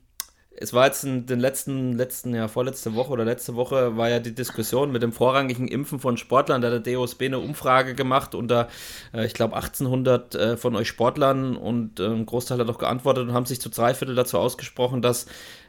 es 0.60 0.72
war 0.72 0.86
jetzt 0.86 1.04
in 1.04 1.26
den 1.26 1.38
letzten, 1.38 1.92
letzten, 1.92 2.34
ja, 2.34 2.48
vorletzte 2.48 2.94
Woche 2.94 3.12
oder 3.12 3.24
letzte 3.24 3.54
Woche 3.54 3.96
war 3.96 4.08
ja 4.08 4.18
die 4.18 4.34
Diskussion 4.34 4.90
mit 4.90 5.02
dem 5.02 5.12
vorrangigen 5.12 5.68
Impfen 5.68 6.00
von 6.00 6.16
Sportlern. 6.16 6.60
Da 6.60 6.70
hat 6.70 6.84
der 6.84 6.94
DOSB 6.94 7.26
eine 7.26 7.38
Umfrage 7.38 7.94
gemacht 7.94 8.34
unter, 8.34 8.68
äh, 9.14 9.24
ich 9.24 9.34
glaube, 9.34 9.54
1800 9.54 10.34
äh, 10.34 10.56
von 10.56 10.74
euch 10.74 10.88
Sportlern 10.88 11.56
und 11.56 12.00
äh, 12.00 12.06
ein 12.06 12.26
Großteil 12.26 12.58
hat 12.58 12.68
auch 12.68 12.78
geantwortet 12.78 13.28
und 13.28 13.34
haben 13.34 13.46
sich 13.46 13.60
zu 13.60 13.68
drei 13.68 13.94
Viertel 13.94 14.16
dazu 14.16 14.38
ausgesprochen, 14.38 15.00
dass 15.00 15.26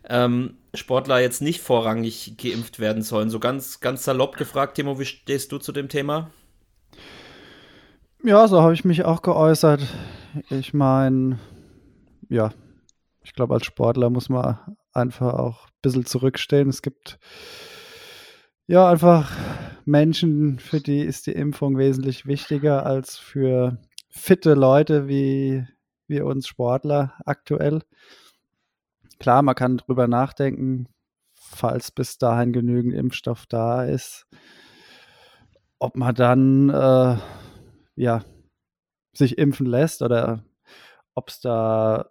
ähm, 0.08 0.56
Sportler 0.74 1.20
jetzt 1.20 1.42
nicht 1.42 1.62
vorrangig 1.62 2.36
geimpft 2.38 2.80
werden 2.80 3.04
sollen. 3.04 3.30
So 3.30 3.40
ganz, 3.40 3.82
ganz 3.82 4.04
salopp 4.04 4.38
gefragt, 4.38 4.76
Timo, 4.76 4.98
wie 5.00 5.06
stehst 5.06 5.52
du 5.52 5.60
zu 5.60 5.72
dem 5.72 5.90
Thema? 5.90 6.32
Ja, 8.24 8.48
so 8.48 8.62
habe 8.62 8.74
ich 8.74 8.84
mich 8.86 9.06
auch 9.06 9.22
geäußert. 9.22 9.82
Ich 10.50 10.74
meine, 10.74 11.38
ja, 12.28 12.52
ich 13.24 13.34
glaube, 13.34 13.54
als 13.54 13.66
Sportler 13.66 14.10
muss 14.10 14.28
man 14.30 14.58
einfach 15.00 15.34
auch 15.34 15.66
ein 15.68 15.80
bisschen 15.82 16.06
zurückstehen. 16.06 16.70
Es 16.70 16.82
gibt 16.82 17.20
ja 18.68 18.90
einfach 18.90 19.32
Menschen, 19.86 20.60
für 20.60 20.80
die 20.80 21.02
ist 21.02 21.28
die 21.28 21.32
Impfung 21.32 21.78
wesentlich 21.78 22.26
wichtiger 22.26 22.86
als 22.86 23.18
für 23.18 23.78
fitte 24.10 24.54
Leute 24.54 25.08
wie 25.08 25.66
wir 26.08 26.26
uns 26.26 26.48
Sportler 26.48 27.14
aktuell. 27.26 27.82
Klar, 29.20 29.42
man 29.42 29.56
kann 29.56 29.78
drüber 29.78 30.08
nachdenken, 30.08 30.88
falls 31.34 31.92
bis 31.92 32.18
dahin 32.18 32.54
genügend 32.54 32.94
Impfstoff 32.94 33.46
da 33.46 33.84
ist, 33.84 34.28
ob 35.78 35.96
man 35.96 36.16
dann 36.16 36.70
äh, 36.70 37.18
ja 37.96 38.24
sich 39.14 39.38
impfen 39.38 39.66
lässt 39.66 40.02
oder 40.02 40.44
ob 41.16 41.30
es 41.30 41.40
da 41.40 42.10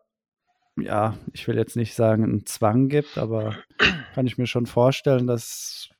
ja, 0.80 1.16
ich 1.32 1.46
will 1.48 1.56
jetzt 1.56 1.76
nicht 1.76 1.94
sagen, 1.94 2.24
einen 2.24 2.46
Zwang 2.46 2.88
gibt, 2.88 3.18
aber 3.18 3.56
kann 4.14 4.26
ich 4.26 4.38
mir 4.38 4.46
schon 4.46 4.66
vorstellen, 4.66 5.26
dass 5.26 5.90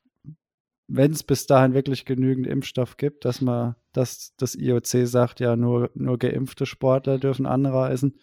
wenn 0.89 1.11
es 1.11 1.23
bis 1.23 1.45
dahin 1.45 1.73
wirklich 1.73 2.03
genügend 2.05 2.47
Impfstoff 2.47 2.97
gibt, 2.97 3.23
dass 3.23 3.41
man, 3.41 3.75
dass 3.93 4.33
das 4.37 4.55
IOC 4.55 5.07
sagt, 5.07 5.39
ja, 5.39 5.55
nur, 5.55 5.91
nur 5.93 6.17
geimpfte 6.17 6.65
Sportler 6.65 7.19
dürfen 7.19 7.45
anreisen. 7.45 8.17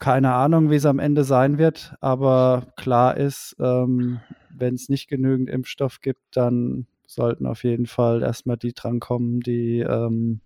Keine 0.00 0.32
Ahnung, 0.32 0.70
wie 0.70 0.76
es 0.76 0.86
am 0.86 0.98
Ende 0.98 1.24
sein 1.24 1.58
wird, 1.58 1.94
aber 2.00 2.66
klar 2.76 3.16
ist, 3.16 3.54
ähm, 3.60 4.20
wenn 4.50 4.74
es 4.74 4.88
nicht 4.88 5.08
genügend 5.08 5.50
Impfstoff 5.50 6.00
gibt, 6.00 6.22
dann 6.32 6.86
sollten 7.06 7.46
auf 7.46 7.64
jeden 7.64 7.86
Fall 7.86 8.22
erstmal 8.22 8.56
die 8.56 8.72
drankommen, 8.72 9.40
die, 9.40 9.80
ähm, 9.80 10.40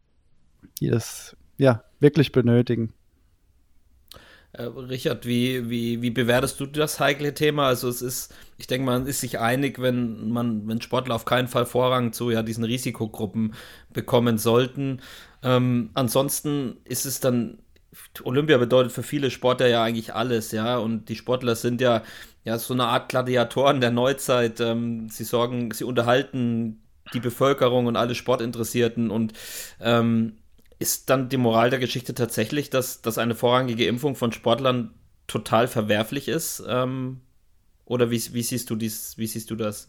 die 0.80 0.88
das 0.88 1.36
ja 1.56 1.84
wirklich 2.00 2.32
benötigen. 2.32 2.92
Äh, 4.52 4.62
Richard, 4.62 5.26
wie, 5.26 5.68
wie, 5.68 6.00
wie 6.02 6.10
bewertest 6.10 6.58
du 6.60 6.66
das 6.66 7.00
heikle 7.00 7.34
Thema? 7.34 7.66
Also 7.66 7.88
es 7.88 8.02
ist, 8.02 8.34
ich 8.56 8.66
denke, 8.66 8.86
man 8.86 9.06
ist 9.06 9.20
sich 9.20 9.38
einig, 9.38 9.80
wenn 9.80 10.30
man, 10.30 10.66
wenn 10.66 10.80
Sportler 10.80 11.14
auf 11.14 11.24
keinen 11.24 11.48
Fall 11.48 11.66
Vorrang 11.66 12.12
zu 12.12 12.30
ja 12.30 12.42
diesen 12.42 12.64
Risikogruppen 12.64 13.54
bekommen 13.92 14.38
sollten. 14.38 15.00
Ähm, 15.42 15.90
ansonsten 15.94 16.78
ist 16.84 17.04
es 17.06 17.20
dann, 17.20 17.58
Olympia 18.24 18.58
bedeutet 18.58 18.92
für 18.92 19.02
viele 19.02 19.30
Sportler 19.30 19.68
ja 19.68 19.82
eigentlich 19.82 20.14
alles, 20.14 20.52
ja. 20.52 20.78
Und 20.78 21.08
die 21.08 21.16
Sportler 21.16 21.54
sind 21.56 21.80
ja, 21.80 22.02
ja 22.44 22.58
so 22.58 22.74
eine 22.74 22.84
Art 22.86 23.08
Gladiatoren 23.10 23.80
der 23.80 23.90
Neuzeit. 23.90 24.60
Ähm, 24.60 25.08
sie 25.10 25.24
sorgen, 25.24 25.70
sie 25.72 25.84
unterhalten 25.84 26.82
die 27.14 27.20
Bevölkerung 27.20 27.86
und 27.86 27.96
alle 27.96 28.14
Sportinteressierten 28.14 29.10
und 29.10 29.32
ähm, 29.80 30.38
ist 30.78 31.10
dann 31.10 31.28
die 31.28 31.36
Moral 31.36 31.70
der 31.70 31.78
Geschichte 31.78 32.14
tatsächlich, 32.14 32.70
dass, 32.70 33.02
dass 33.02 33.18
eine 33.18 33.34
vorrangige 33.34 33.86
Impfung 33.86 34.14
von 34.14 34.32
Sportlern 34.32 34.94
total 35.26 35.68
verwerflich 35.68 36.28
ist? 36.28 36.62
Ähm, 36.66 37.20
oder 37.88 38.10
wie, 38.10 38.22
wie, 38.34 38.42
siehst 38.42 38.68
du 38.70 38.76
dies, 38.76 39.16
wie 39.16 39.26
siehst 39.26 39.50
du 39.50 39.56
das? 39.56 39.88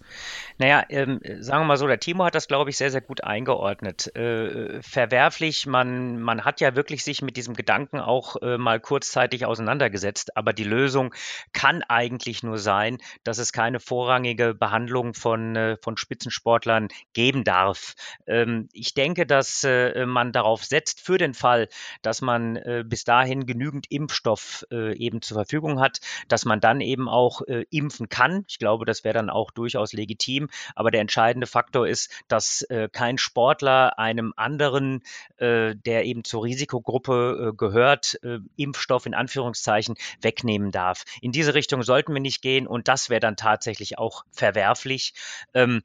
Naja, 0.58 0.86
ähm, 0.90 1.20
sagen 1.40 1.64
wir 1.64 1.68
mal 1.68 1.78
so, 1.78 1.86
der 1.86 2.00
Timo 2.00 2.24
hat 2.24 2.34
das, 2.34 2.48
glaube 2.48 2.70
ich, 2.70 2.78
sehr, 2.78 2.92
sehr 2.92 3.02
gut 3.02 3.24
eingeordnet. 3.24 4.16
Äh, 4.16 4.82
verwerflich, 4.82 5.68
man, 5.68 6.20
man 6.22 6.46
hat 6.46 6.62
ja 6.62 6.76
wirklich 6.76 7.04
sich 7.04 7.22
mit 7.22 7.36
diesem 7.36 7.56
Gedanken 7.56 8.00
auch 8.00 8.38
äh, 8.42 8.58
mal 8.58 8.80
kurzzeitig 8.80 9.46
auseinandergesetzt, 9.46 10.38
aber 10.38 10.54
die 10.54 10.64
Lösung 10.64 11.14
kann 11.52 11.84
eigentlich 11.84 12.42
nur 12.42 12.58
sein, 12.58 13.00
dass 13.24 13.38
es 13.38 13.52
keine 13.52 13.82
vorrangige 13.82 14.54
Behandlung 14.54 15.14
von, 15.14 15.56
äh, 15.58 15.78
von 15.82 15.98
Spitzensportlern 15.98 16.88
geben 17.14 17.44
darf. 17.44 17.96
Ähm, 18.28 18.70
ich 18.72 18.94
denke, 18.94 19.26
dass 19.26 19.66
äh, 19.66 20.06
man 20.06 20.32
darauf 20.32 20.64
setzt, 20.64 21.02
für 21.02 21.18
den 21.18 21.34
Fall, 21.34 21.68
dass 22.02 22.22
man 22.22 22.56
äh, 22.56 22.86
bis 22.88 23.04
dahin 23.04 23.46
genügend 23.46 23.88
Impfstoff 23.92 24.66
äh, 24.72 24.96
eben 24.98 25.22
zur 25.22 25.36
Verfügung 25.36 25.82
hat, 25.82 26.00
dass 26.30 26.46
man 26.46 26.62
dann 26.62 26.80
eben 26.80 27.10
auch 27.10 27.42
im 27.72 27.89
impfen 27.90 28.08
kann. 28.08 28.46
Ich 28.48 28.60
glaube, 28.60 28.86
das 28.86 29.04
wäre 29.04 29.16
dann 29.16 29.30
auch 29.30 29.50
durchaus 29.52 29.94
legitim. 29.94 30.50
Aber 30.76 30.92
der 30.92 31.02
entscheidende 31.02 31.48
Faktor 31.48 31.88
ist, 31.88 32.12
dass 32.28 32.62
äh, 32.64 32.88
kein 32.92 33.18
Sportler 33.18 33.98
einem 33.98 34.34
anderen, 34.38 35.02
äh, 35.38 35.76
der 35.76 36.06
eben 36.06 36.24
zur 36.24 36.44
Risikogruppe 36.44 37.50
äh, 37.50 37.56
gehört, 37.56 38.20
äh, 38.24 38.40
Impfstoff 38.56 39.06
in 39.06 39.16
Anführungszeichen 39.16 39.96
wegnehmen 40.22 40.72
darf. 40.72 41.04
In 41.22 41.32
diese 41.32 41.56
Richtung 41.56 41.82
sollten 41.82 42.14
wir 42.14 42.22
nicht 42.22 42.42
gehen 42.42 42.68
und 42.68 42.88
das 42.88 43.10
wäre 43.10 43.20
dann 43.20 43.36
tatsächlich 43.36 43.98
auch 43.98 44.24
verwerflich. 44.32 45.14
Ähm, 45.54 45.82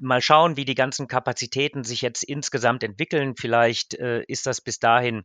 mal 0.00 0.20
schauen, 0.20 0.56
wie 0.56 0.64
die 0.64 0.74
ganzen 0.74 1.08
Kapazitäten 1.08 1.84
sich 1.84 2.02
jetzt 2.02 2.22
insgesamt 2.22 2.82
entwickeln. 2.82 3.34
Vielleicht 3.36 3.94
äh, 3.94 4.22
ist 4.24 4.46
das 4.46 4.60
bis 4.60 4.78
dahin 4.78 5.24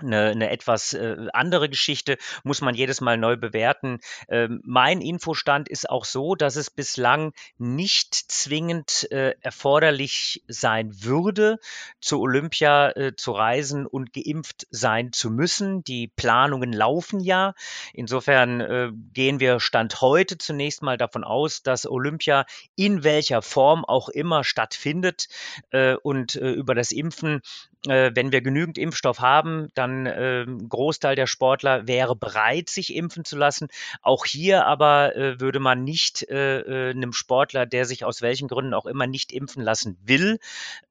eine, 0.00 0.30
eine 0.30 0.50
etwas 0.50 0.92
äh, 0.92 1.16
andere 1.32 1.68
Geschichte, 1.68 2.18
muss 2.44 2.60
man 2.60 2.74
jedes 2.74 3.00
Mal 3.00 3.16
neu 3.16 3.36
bewerten. 3.36 3.98
Ähm, 4.28 4.60
mein 4.64 5.00
Infostand 5.00 5.68
ist 5.68 5.88
auch 5.88 6.04
so, 6.04 6.34
dass 6.34 6.56
es 6.56 6.70
bislang 6.70 7.32
nicht 7.58 8.14
zwingend 8.14 9.10
äh, 9.10 9.34
erforderlich 9.40 10.42
sein 10.48 11.02
würde, 11.02 11.58
zu 12.00 12.20
Olympia 12.20 12.90
äh, 12.90 13.16
zu 13.16 13.32
reisen 13.32 13.86
und 13.86 14.12
geimpft 14.12 14.66
sein 14.70 15.12
zu 15.12 15.30
müssen. 15.30 15.82
Die 15.84 16.08
Planungen 16.08 16.72
laufen 16.72 17.20
ja. 17.20 17.54
Insofern 17.92 18.60
äh, 18.60 18.90
gehen 19.12 19.40
wir 19.40 19.60
Stand 19.60 20.00
heute 20.00 20.38
zunächst 20.38 20.82
mal 20.82 20.96
davon 20.96 21.24
aus, 21.24 21.62
dass 21.62 21.86
Olympia 21.86 22.46
in 22.74 23.04
welcher 23.04 23.42
Form 23.42 23.84
auch 23.84 24.08
immer 24.08 24.44
stattfindet 24.44 25.28
äh, 25.70 25.94
und 25.94 26.34
äh, 26.36 26.50
über 26.50 26.74
das 26.74 26.92
Impfen 26.92 27.40
wenn 27.86 28.32
wir 28.32 28.40
genügend 28.40 28.78
Impfstoff 28.78 29.20
haben, 29.20 29.68
dann 29.74 30.06
äh, 30.06 30.46
Großteil 30.68 31.16
der 31.16 31.26
Sportler 31.26 31.86
wäre 31.86 32.16
bereit, 32.16 32.68
sich 32.68 32.94
impfen 32.94 33.24
zu 33.24 33.36
lassen. 33.36 33.68
Auch 34.02 34.24
hier 34.24 34.66
aber 34.66 35.16
äh, 35.16 35.40
würde 35.40 35.60
man 35.60 35.84
nicht 35.84 36.28
äh, 36.28 36.60
äh, 36.60 36.90
einem 36.90 37.12
Sportler, 37.12 37.66
der 37.66 37.84
sich 37.84 38.04
aus 38.04 38.22
welchen 38.22 38.48
Gründen 38.48 38.74
auch 38.74 38.86
immer 38.86 39.06
nicht 39.06 39.32
impfen 39.32 39.62
lassen 39.62 39.98
will, 40.04 40.38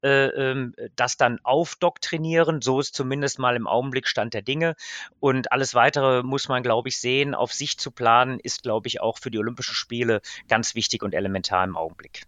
äh, 0.03 0.27
ähm, 0.27 0.73
das 0.95 1.17
dann 1.17 1.39
aufdoktrinieren. 1.43 2.61
So 2.61 2.79
ist 2.79 2.95
zumindest 2.95 3.39
mal 3.39 3.55
im 3.55 3.67
Augenblick 3.67 4.07
Stand 4.07 4.33
der 4.33 4.41
Dinge. 4.41 4.75
Und 5.19 5.51
alles 5.51 5.75
weitere 5.75 6.23
muss 6.23 6.47
man, 6.47 6.63
glaube 6.63 6.89
ich, 6.89 6.99
sehen. 6.99 7.35
Auf 7.35 7.53
sich 7.53 7.77
zu 7.77 7.91
planen 7.91 8.39
ist, 8.39 8.63
glaube 8.63 8.87
ich, 8.87 9.01
auch 9.01 9.19
für 9.19 9.31
die 9.31 9.39
Olympischen 9.39 9.75
Spiele 9.75 10.21
ganz 10.47 10.75
wichtig 10.75 11.03
und 11.03 11.13
elementar 11.13 11.63
im 11.63 11.77
Augenblick. 11.77 12.25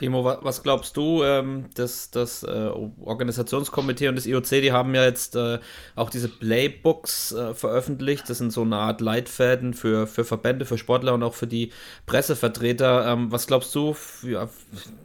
Timo, 0.00 0.24
was 0.24 0.62
glaubst 0.62 0.96
du? 0.96 1.22
Ähm, 1.24 1.66
das 1.74 2.10
das 2.10 2.42
äh, 2.42 2.70
Organisationskomitee 3.04 4.08
und 4.08 4.16
das 4.16 4.24
IOC, 4.24 4.48
die 4.48 4.72
haben 4.72 4.94
ja 4.94 5.04
jetzt 5.04 5.36
äh, 5.36 5.58
auch 5.94 6.08
diese 6.08 6.30
Playbooks 6.30 7.32
äh, 7.32 7.52
veröffentlicht. 7.52 8.30
Das 8.30 8.38
sind 8.38 8.50
so 8.50 8.62
eine 8.62 8.76
Art 8.76 9.02
Leitfäden 9.02 9.74
für, 9.74 10.06
für 10.06 10.24
Verbände, 10.24 10.64
für 10.64 10.78
Sportler 10.78 11.12
und 11.12 11.22
auch 11.22 11.34
für 11.34 11.46
die 11.46 11.70
Pressevertreter. 12.06 13.12
Ähm, 13.12 13.30
was 13.30 13.46
glaubst 13.46 13.74
du, 13.74 13.94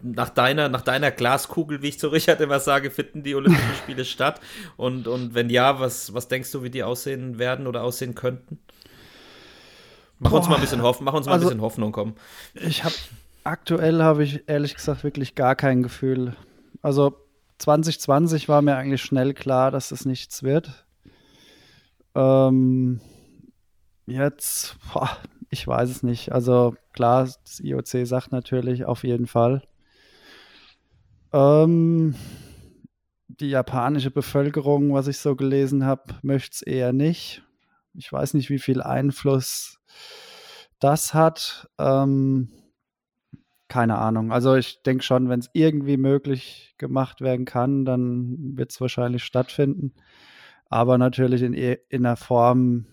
nach, 0.02 0.30
deiner, 0.30 0.70
nach 0.70 0.82
deiner 0.82 1.12
Glaskugel, 1.12 1.82
wie 1.82 1.90
ich 1.90 2.00
zu 2.00 2.08
Richard 2.08 2.40
immer 2.40 2.62
sage, 2.62 2.90
finden 2.90 3.22
die 3.22 3.36
Olympischen 3.36 3.76
Spiele 3.84 4.06
statt? 4.06 4.40
Und, 4.78 5.10
und 5.10 5.34
wenn 5.34 5.50
ja, 5.50 5.78
was, 5.78 6.14
was 6.14 6.30
denkst 6.30 6.54
du, 6.54 6.64
wie 6.64 6.70
die 6.70 6.84
aussehen 6.84 7.38
werden 7.38 7.68
oder 7.68 7.84
aussehen 7.84 8.16
könnten? 8.16 8.60
Mach 10.20 10.32
Boah. 10.32 10.38
uns 10.38 10.48
mal 10.48 10.56
ein 10.56 10.62
bisschen 10.62 10.84
Hoffnung, 10.84 11.04
mach 11.04 11.14
uns 11.16 11.26
mal 11.26 11.34
also, 11.34 11.48
ein 11.48 11.50
bisschen 11.50 11.62
Hoffnung, 11.62 11.92
komm. 11.92 12.16
Ich 12.54 12.86
habe 12.86 12.96
Aktuell 13.46 14.02
habe 14.02 14.24
ich 14.24 14.50
ehrlich 14.50 14.74
gesagt 14.74 15.04
wirklich 15.04 15.36
gar 15.36 15.56
kein 15.56 15.84
Gefühl. 15.84 16.36
Also 16.82 17.16
2020 17.60 18.50
war 18.50 18.64
mir 18.64 18.76
eigentlich 18.76 19.04
schnell 19.04 19.36
klar, 19.36 19.70
dass 19.70 19.92
es 19.92 20.04
nichts 20.04 20.42
wird. 20.42 20.88
Ähm, 22.16 23.02
jetzt, 24.08 24.78
boah, 24.92 25.16
ich 25.52 25.68
weiß 25.68 25.92
es 25.92 26.02
nicht. 26.02 26.32
Also 26.32 26.76
klar, 26.92 27.26
das 27.26 27.60
IOC 27.60 28.08
sagt 28.08 28.32
natürlich 28.32 28.86
auf 28.86 29.04
jeden 29.04 29.28
Fall. 29.28 29.62
Ähm, 31.32 32.16
die 33.28 33.52
japanische 33.52 34.10
Bevölkerung, 34.10 34.92
was 34.92 35.06
ich 35.06 35.20
so 35.20 35.36
gelesen 35.36 35.86
habe, 35.86 36.16
möchte 36.24 36.56
es 36.56 36.62
eher 36.64 36.94
nicht. 36.94 37.44
Ich 37.94 38.12
weiß 38.12 38.34
nicht, 38.34 38.50
wie 38.50 38.58
viel 38.58 38.82
Einfluss 38.82 39.78
das 40.80 41.14
hat. 41.14 41.70
Ähm, 41.78 42.50
keine 43.76 43.98
Ahnung. 43.98 44.32
Also 44.32 44.56
ich 44.56 44.84
denke 44.84 45.04
schon, 45.04 45.28
wenn 45.28 45.42
es 45.42 45.50
irgendwie 45.52 45.98
möglich 45.98 46.76
gemacht 46.78 47.20
werden 47.20 47.44
kann, 47.46 47.84
dann 47.84 48.56
wird 48.56 48.72
es 48.72 48.80
wahrscheinlich 48.80 49.26
stattfinden. 49.26 49.94
Aber 50.70 50.98
natürlich 50.98 51.42
in, 51.42 51.54
e, 51.54 51.80
in 51.90 52.06
einer 52.06 52.16
Form, 52.16 52.86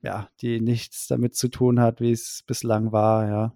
ja, 0.00 0.28
die 0.40 0.60
nichts 0.60 1.08
damit 1.08 1.34
zu 1.34 1.48
tun 1.48 1.80
hat, 1.80 2.00
wie 2.00 2.12
es 2.12 2.44
bislang 2.46 2.92
war, 2.92 3.28
ja. 3.28 3.52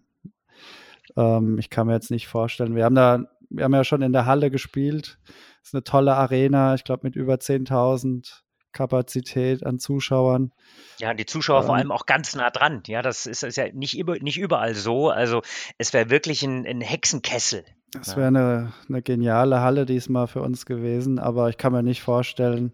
Ähm, 1.17 1.57
ich 1.61 1.71
kann 1.71 1.87
mir 1.87 1.93
jetzt 1.93 2.11
nicht 2.11 2.27
vorstellen. 2.27 2.75
Wir 2.75 2.85
haben 2.85 2.97
da, 2.97 3.31
wir 3.49 3.63
haben 3.63 3.75
ja 3.75 3.85
schon 3.85 4.03
in 4.03 4.13
der 4.13 4.27
Halle 4.27 4.51
gespielt. 4.51 5.21
Das 5.61 5.69
ist 5.69 5.75
eine 5.75 5.85
tolle 5.85 6.17
Arena, 6.17 6.75
ich 6.75 6.83
glaube 6.83 7.07
mit 7.07 7.15
über 7.15 7.35
10.000 7.35 8.43
Kapazität 8.77 9.65
an 9.65 9.79
Zuschauern. 9.79 10.53
Ja, 10.99 11.15
die 11.15 11.25
Zuschauer 11.25 11.61
ähm, 11.61 11.67
vor 11.67 11.77
allem 11.77 11.91
auch 11.91 12.05
ganz 12.05 12.35
nah 12.35 12.51
dran. 12.51 12.83
Ja, 12.87 13.01
das 13.01 13.25
ist, 13.25 13.43
ist 13.43 13.57
ja 13.57 13.73
nicht, 13.73 13.97
über, 13.99 14.19
nicht 14.19 14.39
überall 14.39 14.75
so. 14.75 15.09
Also 15.09 15.41
es 15.79 15.95
wäre 15.95 16.11
wirklich 16.11 16.43
ein, 16.43 16.67
ein, 16.67 16.83
Hexenkessel. 16.83 17.65
Es 17.99 18.17
wäre 18.17 18.27
eine, 18.27 18.75
eine 18.89 19.01
geniale 19.01 19.63
Halle 19.63 19.87
diesmal 19.87 20.27
für 20.27 20.43
uns 20.43 20.67
gewesen, 20.67 21.19
aber 21.19 21.49
ich 21.49 21.57
kann 21.57 21.73
mir 21.73 21.83
nicht 21.83 22.03
vorstellen, 22.03 22.73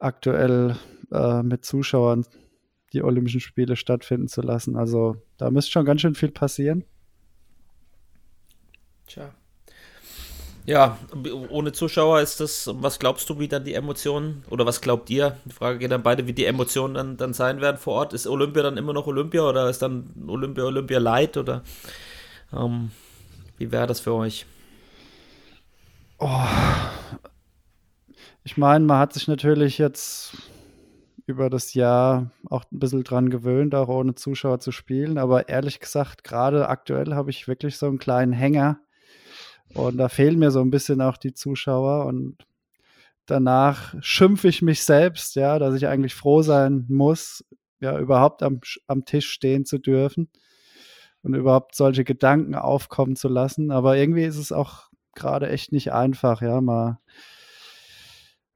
aktuell 0.00 0.76
äh, 1.12 1.42
mit 1.44 1.64
Zuschauern 1.64 2.26
die 2.92 3.04
Olympischen 3.04 3.40
Spiele 3.40 3.76
stattfinden 3.76 4.26
zu 4.26 4.42
lassen. 4.42 4.76
Also 4.76 5.16
da 5.38 5.52
müsste 5.52 5.70
schon 5.70 5.86
ganz 5.86 6.00
schön 6.00 6.16
viel 6.16 6.32
passieren. 6.32 6.84
Tja. 9.06 9.32
Ja, 10.66 10.98
ohne 11.48 11.70
Zuschauer 11.70 12.20
ist 12.20 12.40
das, 12.40 12.68
was 12.72 12.98
glaubst 12.98 13.30
du, 13.30 13.38
wie 13.38 13.46
dann 13.46 13.62
die 13.62 13.74
Emotionen, 13.74 14.42
oder 14.50 14.66
was 14.66 14.80
glaubt 14.80 15.08
ihr, 15.10 15.36
die 15.44 15.52
Frage 15.52 15.78
geht 15.78 15.92
dann 15.92 16.02
beide, 16.02 16.26
wie 16.26 16.32
die 16.32 16.44
Emotionen 16.44 16.94
dann, 16.94 17.16
dann 17.16 17.34
sein 17.34 17.60
werden 17.60 17.76
vor 17.76 17.94
Ort? 17.94 18.12
Ist 18.12 18.26
Olympia 18.26 18.64
dann 18.64 18.76
immer 18.76 18.92
noch 18.92 19.06
Olympia 19.06 19.42
oder 19.42 19.70
ist 19.70 19.80
dann 19.80 20.12
Olympia 20.26 20.64
Olympia 20.64 20.98
Light 20.98 21.36
oder 21.36 21.62
ähm, 22.52 22.90
wie 23.58 23.70
wäre 23.70 23.86
das 23.86 24.00
für 24.00 24.14
euch? 24.14 24.44
Oh. 26.18 26.46
Ich 28.42 28.56
meine, 28.56 28.84
man 28.84 28.98
hat 28.98 29.12
sich 29.12 29.28
natürlich 29.28 29.78
jetzt 29.78 30.36
über 31.26 31.48
das 31.48 31.74
Jahr 31.74 32.32
auch 32.50 32.64
ein 32.72 32.80
bisschen 32.80 33.04
dran 33.04 33.30
gewöhnt, 33.30 33.74
auch 33.76 33.88
ohne 33.88 34.16
Zuschauer 34.16 34.58
zu 34.58 34.72
spielen, 34.72 35.16
aber 35.16 35.48
ehrlich 35.48 35.78
gesagt, 35.78 36.24
gerade 36.24 36.68
aktuell 36.68 37.14
habe 37.14 37.30
ich 37.30 37.46
wirklich 37.46 37.76
so 37.76 37.86
einen 37.86 37.98
kleinen 37.98 38.32
Hänger 38.32 38.80
und 39.74 39.98
da 39.98 40.08
fehlen 40.08 40.38
mir 40.38 40.50
so 40.50 40.60
ein 40.60 40.70
bisschen 40.70 41.00
auch 41.00 41.16
die 41.16 41.34
Zuschauer 41.34 42.06
und 42.06 42.36
danach 43.26 43.94
schimpfe 44.00 44.48
ich 44.48 44.62
mich 44.62 44.82
selbst, 44.82 45.34
ja, 45.36 45.58
dass 45.58 45.74
ich 45.74 45.86
eigentlich 45.86 46.14
froh 46.14 46.42
sein 46.42 46.86
muss, 46.88 47.44
ja, 47.80 47.98
überhaupt 47.98 48.42
am, 48.42 48.60
am 48.86 49.04
Tisch 49.04 49.30
stehen 49.30 49.64
zu 49.64 49.78
dürfen 49.78 50.30
und 51.22 51.34
überhaupt 51.34 51.74
solche 51.74 52.04
Gedanken 52.04 52.54
aufkommen 52.54 53.16
zu 53.16 53.28
lassen. 53.28 53.70
Aber 53.70 53.96
irgendwie 53.96 54.24
ist 54.24 54.38
es 54.38 54.52
auch 54.52 54.88
gerade 55.14 55.48
echt 55.48 55.72
nicht 55.72 55.92
einfach, 55.92 56.40
ja, 56.40 56.60
mal, 56.60 57.00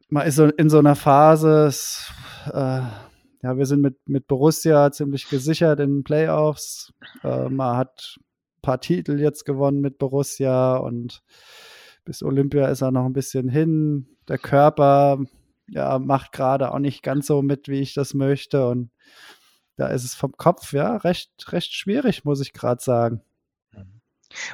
man 0.08 0.26
ist 0.26 0.36
so 0.36 0.46
in 0.46 0.70
so 0.70 0.78
einer 0.78 0.96
Phase, 0.96 1.66
es, 1.66 2.12
äh, 2.46 2.82
ja, 3.42 3.56
wir 3.56 3.66
sind 3.66 3.80
mit, 3.80 3.96
mit 4.06 4.26
Borussia 4.26 4.92
ziemlich 4.92 5.28
gesichert 5.28 5.80
in 5.80 5.96
den 5.96 6.04
Playoffs. 6.04 6.92
Äh, 7.24 7.48
man 7.48 7.76
hat 7.76 8.18
paar 8.60 8.80
Titel 8.80 9.20
jetzt 9.20 9.44
gewonnen 9.44 9.80
mit 9.80 9.98
Borussia 9.98 10.76
und 10.76 11.22
bis 12.04 12.22
Olympia 12.22 12.68
ist 12.68 12.82
er 12.82 12.90
noch 12.90 13.04
ein 13.04 13.12
bisschen 13.12 13.48
hin. 13.48 14.08
Der 14.28 14.38
Körper 14.38 15.18
ja, 15.68 15.98
macht 15.98 16.32
gerade 16.32 16.72
auch 16.72 16.78
nicht 16.78 17.02
ganz 17.02 17.26
so 17.26 17.42
mit, 17.42 17.68
wie 17.68 17.80
ich 17.80 17.94
das 17.94 18.14
möchte. 18.14 18.66
Und 18.68 18.90
da 19.76 19.88
ist 19.88 20.04
es 20.04 20.14
vom 20.14 20.32
Kopf 20.32 20.72
ja 20.72 20.96
recht, 20.96 21.30
recht 21.52 21.72
schwierig, 21.72 22.24
muss 22.24 22.40
ich 22.40 22.52
gerade 22.52 22.82
sagen. 22.82 23.22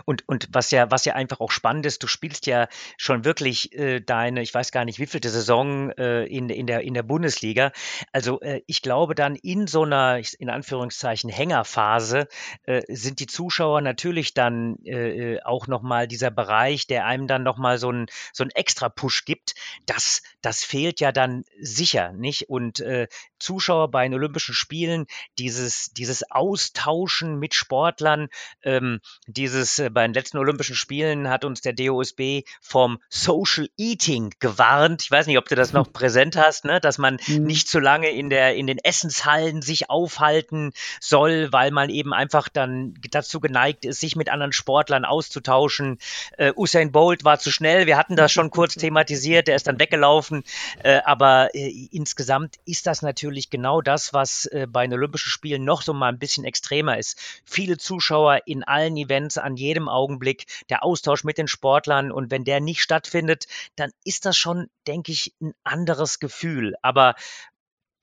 Und, 0.04 0.28
und 0.28 0.48
was 0.52 0.70
ja, 0.70 0.90
was 0.90 1.04
ja 1.04 1.14
einfach 1.14 1.40
auch 1.40 1.50
spannend 1.50 1.86
ist, 1.86 2.02
du 2.02 2.06
spielst 2.06 2.46
ja 2.46 2.68
schon 2.96 3.24
wirklich 3.24 3.72
äh, 3.72 4.00
deine, 4.00 4.42
ich 4.42 4.52
weiß 4.52 4.72
gar 4.72 4.84
nicht, 4.84 4.98
wie 4.98 5.06
vielte 5.06 5.28
Saison 5.28 5.90
äh, 5.92 6.24
in, 6.24 6.48
in, 6.48 6.66
der, 6.66 6.82
in 6.82 6.94
der 6.94 7.02
Bundesliga. 7.02 7.72
Also 8.12 8.40
äh, 8.40 8.62
ich 8.66 8.82
glaube 8.82 9.14
dann 9.14 9.36
in 9.36 9.66
so 9.66 9.82
einer, 9.82 10.20
in 10.38 10.50
Anführungszeichen, 10.50 11.30
Hängerphase 11.30 12.28
äh, 12.64 12.82
sind 12.88 13.20
die 13.20 13.26
Zuschauer 13.26 13.80
natürlich 13.80 14.34
dann 14.34 14.76
äh, 14.84 15.34
äh 15.34 15.42
auch 15.42 15.66
nochmal 15.66 16.08
dieser 16.08 16.30
Bereich, 16.30 16.86
der 16.86 17.04
einem 17.06 17.26
dann 17.26 17.42
nochmal 17.42 17.78
so 17.78 17.90
ein 17.90 18.06
so 18.32 18.44
extra 18.54 18.88
Push 18.88 19.24
gibt. 19.24 19.54
Das, 19.86 20.22
das 20.40 20.64
fehlt 20.64 21.00
ja 21.00 21.12
dann 21.12 21.44
sicher, 21.60 22.12
nicht? 22.12 22.48
Und 22.48 22.80
äh, 22.80 23.08
Zuschauer 23.38 23.90
bei 23.90 24.04
den 24.04 24.14
Olympischen 24.14 24.54
Spielen, 24.54 25.06
dieses, 25.38 25.90
dieses 25.92 26.30
Austauschen 26.30 27.38
mit 27.38 27.54
Sportlern, 27.54 28.28
ähm, 28.62 29.00
dieses 29.26 29.78
äh, 29.78 29.90
bei 29.90 30.06
den 30.06 30.14
letzten 30.14 30.38
Olympischen 30.38 30.76
Spielen 30.76 31.28
hat 31.28 31.44
uns 31.44 31.60
der 31.60 31.72
DOSB 31.72 32.42
vom 32.60 32.98
Social 33.08 33.68
Eating 33.76 34.34
gewarnt. 34.38 35.02
Ich 35.02 35.10
weiß 35.10 35.26
nicht, 35.26 35.38
ob 35.38 35.48
du 35.48 35.54
das 35.54 35.72
noch 35.72 35.92
präsent 35.92 36.36
hast, 36.36 36.64
ne? 36.64 36.80
dass 36.80 36.98
man 36.98 37.18
mhm. 37.26 37.44
nicht 37.44 37.68
zu 37.68 37.78
lange 37.78 38.10
in 38.10 38.30
der 38.30 38.56
in 38.56 38.66
den 38.66 38.78
Essenshallen 38.78 39.62
sich 39.62 39.90
aufhalten 39.90 40.72
soll, 41.00 41.52
weil 41.52 41.70
man 41.70 41.90
eben 41.90 42.12
einfach 42.12 42.48
dann 42.48 42.94
dazu 43.10 43.40
geneigt 43.40 43.84
ist, 43.84 44.00
sich 44.00 44.16
mit 44.16 44.28
anderen 44.28 44.52
Sportlern 44.52 45.04
auszutauschen. 45.04 45.98
Äh, 46.38 46.52
Usain 46.56 46.92
Bolt 46.92 47.24
war 47.24 47.38
zu 47.38 47.50
schnell. 47.50 47.86
Wir 47.86 47.96
hatten 47.96 48.16
das 48.16 48.32
schon 48.32 48.50
kurz 48.50 48.74
thematisiert. 48.76 49.48
Der 49.48 49.56
ist 49.56 49.66
dann 49.66 49.78
weggelaufen. 49.78 50.44
Äh, 50.82 51.00
aber 51.04 51.54
äh, 51.54 51.88
insgesamt 51.90 52.56
ist 52.64 52.86
das 52.86 53.02
natürlich 53.02 53.25
natürlich 53.26 53.50
genau 53.50 53.80
das, 53.80 54.12
was 54.12 54.46
äh, 54.46 54.66
bei 54.70 54.86
den 54.86 54.94
Olympischen 54.94 55.30
Spielen 55.30 55.64
noch 55.64 55.82
so 55.82 55.92
mal 55.92 56.08
ein 56.08 56.18
bisschen 56.18 56.44
extremer 56.44 56.96
ist. 56.96 57.18
Viele 57.44 57.76
Zuschauer 57.76 58.42
in 58.46 58.62
allen 58.62 58.96
Events 58.96 59.36
an 59.36 59.56
jedem 59.56 59.88
Augenblick, 59.88 60.46
der 60.68 60.84
Austausch 60.84 61.24
mit 61.24 61.36
den 61.36 61.48
Sportlern 61.48 62.12
und 62.12 62.30
wenn 62.30 62.44
der 62.44 62.60
nicht 62.60 62.82
stattfindet, 62.82 63.46
dann 63.74 63.90
ist 64.04 64.26
das 64.26 64.36
schon, 64.36 64.68
denke 64.86 65.10
ich, 65.10 65.34
ein 65.40 65.54
anderes 65.64 66.20
Gefühl. 66.20 66.76
Aber 66.82 67.14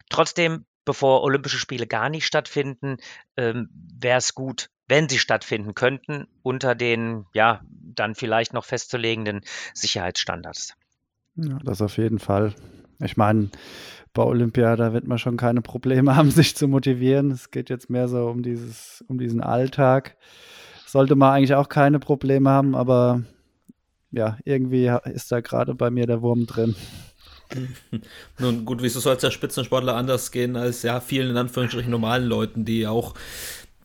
trotzdem 0.10 0.66
bevor 0.86 1.24
Olympische 1.24 1.58
Spiele 1.58 1.88
gar 1.88 2.10
nicht 2.10 2.26
stattfinden, 2.26 2.98
ähm, 3.38 3.70
wäre 3.72 4.18
es 4.18 4.36
gut, 4.36 4.70
wenn 4.90 5.08
sie 5.08 5.18
stattfinden 5.18 5.76
könnten, 5.76 6.28
unter 6.42 6.76
den, 6.76 7.26
ja, 7.34 7.62
dann 7.70 8.14
vielleicht 8.14 8.52
noch 8.52 8.66
festzulegenden 8.66 9.46
Sicherheitsstandards. 9.74 10.74
Ja, 11.36 11.58
das 11.64 11.82
auf 11.82 11.96
jeden 11.96 12.20
Fall. 12.20 12.54
Ich 13.00 13.16
meine, 13.16 13.50
bei 14.14 14.24
Olympia, 14.24 14.76
da 14.76 14.94
wird 14.94 15.08
man 15.08 15.18
schon 15.18 15.38
keine 15.38 15.62
Probleme 15.62 16.16
haben, 16.16 16.32
sich 16.32 16.56
zu 16.56 16.68
motivieren. 16.68 17.32
Es 17.32 17.52
geht 17.52 17.70
jetzt 17.70 17.90
mehr 17.90 18.08
so 18.08 18.28
um 18.28 18.44
dieses, 18.44 19.04
um 19.08 19.18
diesen 19.18 19.42
Alltag. 19.42 20.16
Sollte 20.86 21.16
man 21.16 21.34
eigentlich 21.34 21.56
auch 21.56 21.70
keine 21.70 22.00
Probleme 22.00 22.50
haben, 22.50 22.76
aber 22.76 23.24
ja, 24.12 24.38
irgendwie 24.46 24.92
ist 25.06 25.32
da 25.32 25.42
gerade 25.42 25.74
bei 25.74 25.90
mir 25.90 26.06
der 26.06 26.22
Wurm 26.22 26.46
drin. 26.46 26.76
Nun 28.40 28.66
gut, 28.66 28.82
wieso 28.82 29.00
soll 29.00 29.16
es 29.16 29.22
der 29.22 29.32
Spitzensportler 29.32 29.96
anders 29.96 30.32
gehen 30.32 30.56
als 30.56 30.84
ja 30.84 31.00
vielen 31.00 31.32
in 31.32 31.38
Anführungsstrichen 31.38 31.92
normalen 31.92 32.26
Leuten, 32.26 32.66
die 32.66 32.88
auch 32.88 33.14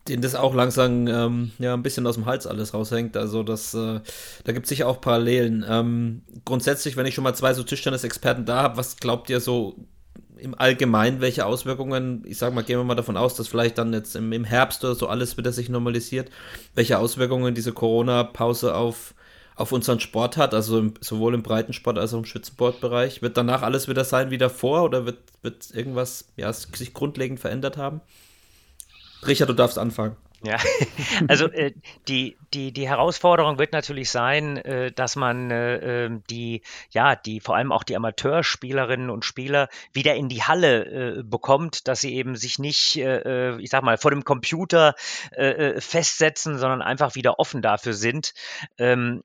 denen 0.07 0.21
das 0.21 0.35
auch 0.35 0.55
langsam 0.55 1.07
ähm, 1.07 1.51
ja 1.59 1.73
ein 1.73 1.83
bisschen 1.83 2.07
aus 2.07 2.15
dem 2.15 2.25
Hals 2.25 2.47
alles 2.47 2.73
raushängt. 2.73 3.15
Also 3.15 3.43
das, 3.43 3.73
äh, 3.73 4.01
da 4.43 4.51
gibt 4.51 4.65
es 4.65 4.69
sicher 4.69 4.87
auch 4.87 5.01
Parallelen. 5.01 5.63
Ähm, 5.67 6.23
grundsätzlich, 6.45 6.97
wenn 6.97 7.05
ich 7.05 7.13
schon 7.13 7.23
mal 7.23 7.35
zwei 7.35 7.53
so 7.53 7.63
Tischtennis-Experten 7.63 8.45
da 8.45 8.63
habe, 8.63 8.77
was 8.77 8.97
glaubt 8.97 9.29
ihr 9.29 9.39
so 9.39 9.75
im 10.41 10.55
Allgemeinen, 10.57 11.21
welche 11.21 11.45
Auswirkungen, 11.45 12.23
ich 12.25 12.37
sag 12.37 12.53
mal, 12.53 12.63
gehen 12.63 12.79
wir 12.79 12.83
mal 12.83 12.95
davon 12.95 13.17
aus, 13.17 13.35
dass 13.35 13.47
vielleicht 13.47 13.77
dann 13.77 13.93
jetzt 13.93 14.15
im, 14.15 14.31
im 14.31 14.43
Herbst 14.43 14.83
oder 14.83 14.95
so 14.95 15.07
alles 15.07 15.37
wieder 15.37 15.51
sich 15.51 15.69
normalisiert, 15.69 16.29
welche 16.75 16.97
Auswirkungen 16.97 17.55
diese 17.55 17.73
Corona-Pause 17.73 18.75
auf, 18.75 19.13
auf 19.55 19.71
unseren 19.71 19.99
Sport 19.99 20.37
hat, 20.37 20.53
also 20.53 20.79
im, 20.79 20.93
sowohl 21.01 21.33
im 21.33 21.43
Breitensport 21.43 21.97
als 21.97 22.13
auch 22.13 22.19
im 22.19 22.25
Schützensportbereich. 22.25 23.21
Wird 23.21 23.37
danach 23.37 23.61
alles 23.61 23.87
wieder 23.87 24.05
sein 24.05 24.31
wie 24.31 24.37
davor 24.37 24.83
oder 24.83 25.05
wird, 25.05 25.19
wird 25.41 25.69
irgendwas 25.71 26.25
ja, 26.37 26.51
sich 26.53 26.93
grundlegend 26.93 27.39
verändert 27.39 27.77
haben? 27.77 28.01
Richard, 29.27 29.49
du 29.49 29.53
darfst 29.53 29.77
anfangen. 29.77 30.15
Ja, 30.41 30.57
also 31.27 31.49
äh, 31.51 31.73
die, 32.07 32.37
die, 32.53 32.71
die 32.71 32.87
Herausforderung 32.87 33.59
wird 33.59 33.73
natürlich 33.73 34.09
sein, 34.09 34.57
äh, 34.57 34.91
dass 34.91 35.15
man 35.15 35.51
äh, 35.51 36.05
ähm, 36.05 36.23
die, 36.29 36.61
ja, 36.91 37.15
die 37.15 37.41
vor 37.41 37.57
allem 37.57 37.71
auch 37.73 37.83
die 37.83 37.95
Amateurspielerinnen 37.95 39.09
und 39.09 39.25
Spieler 39.25 39.67
wieder 39.91 40.15
in 40.15 40.29
die 40.29 40.43
Halle 40.43 41.17
äh, 41.19 41.23
bekommt, 41.23 41.87
dass 41.89 42.01
sie 42.01 42.15
eben 42.15 42.35
sich 42.35 42.57
nicht, 42.57 42.97
äh, 42.97 43.51
äh, 43.53 43.61
ich 43.61 43.69
sag 43.69 43.83
mal, 43.83 43.97
vor 43.97 44.11
dem 44.11 44.23
Computer 44.23 44.95
festsetzen, 45.77 46.57
sondern 46.57 46.81
einfach 46.81 47.15
wieder 47.15 47.39
offen 47.39 47.61
dafür 47.61 47.93
sind. 47.93 48.33
Ähm, 48.77 49.23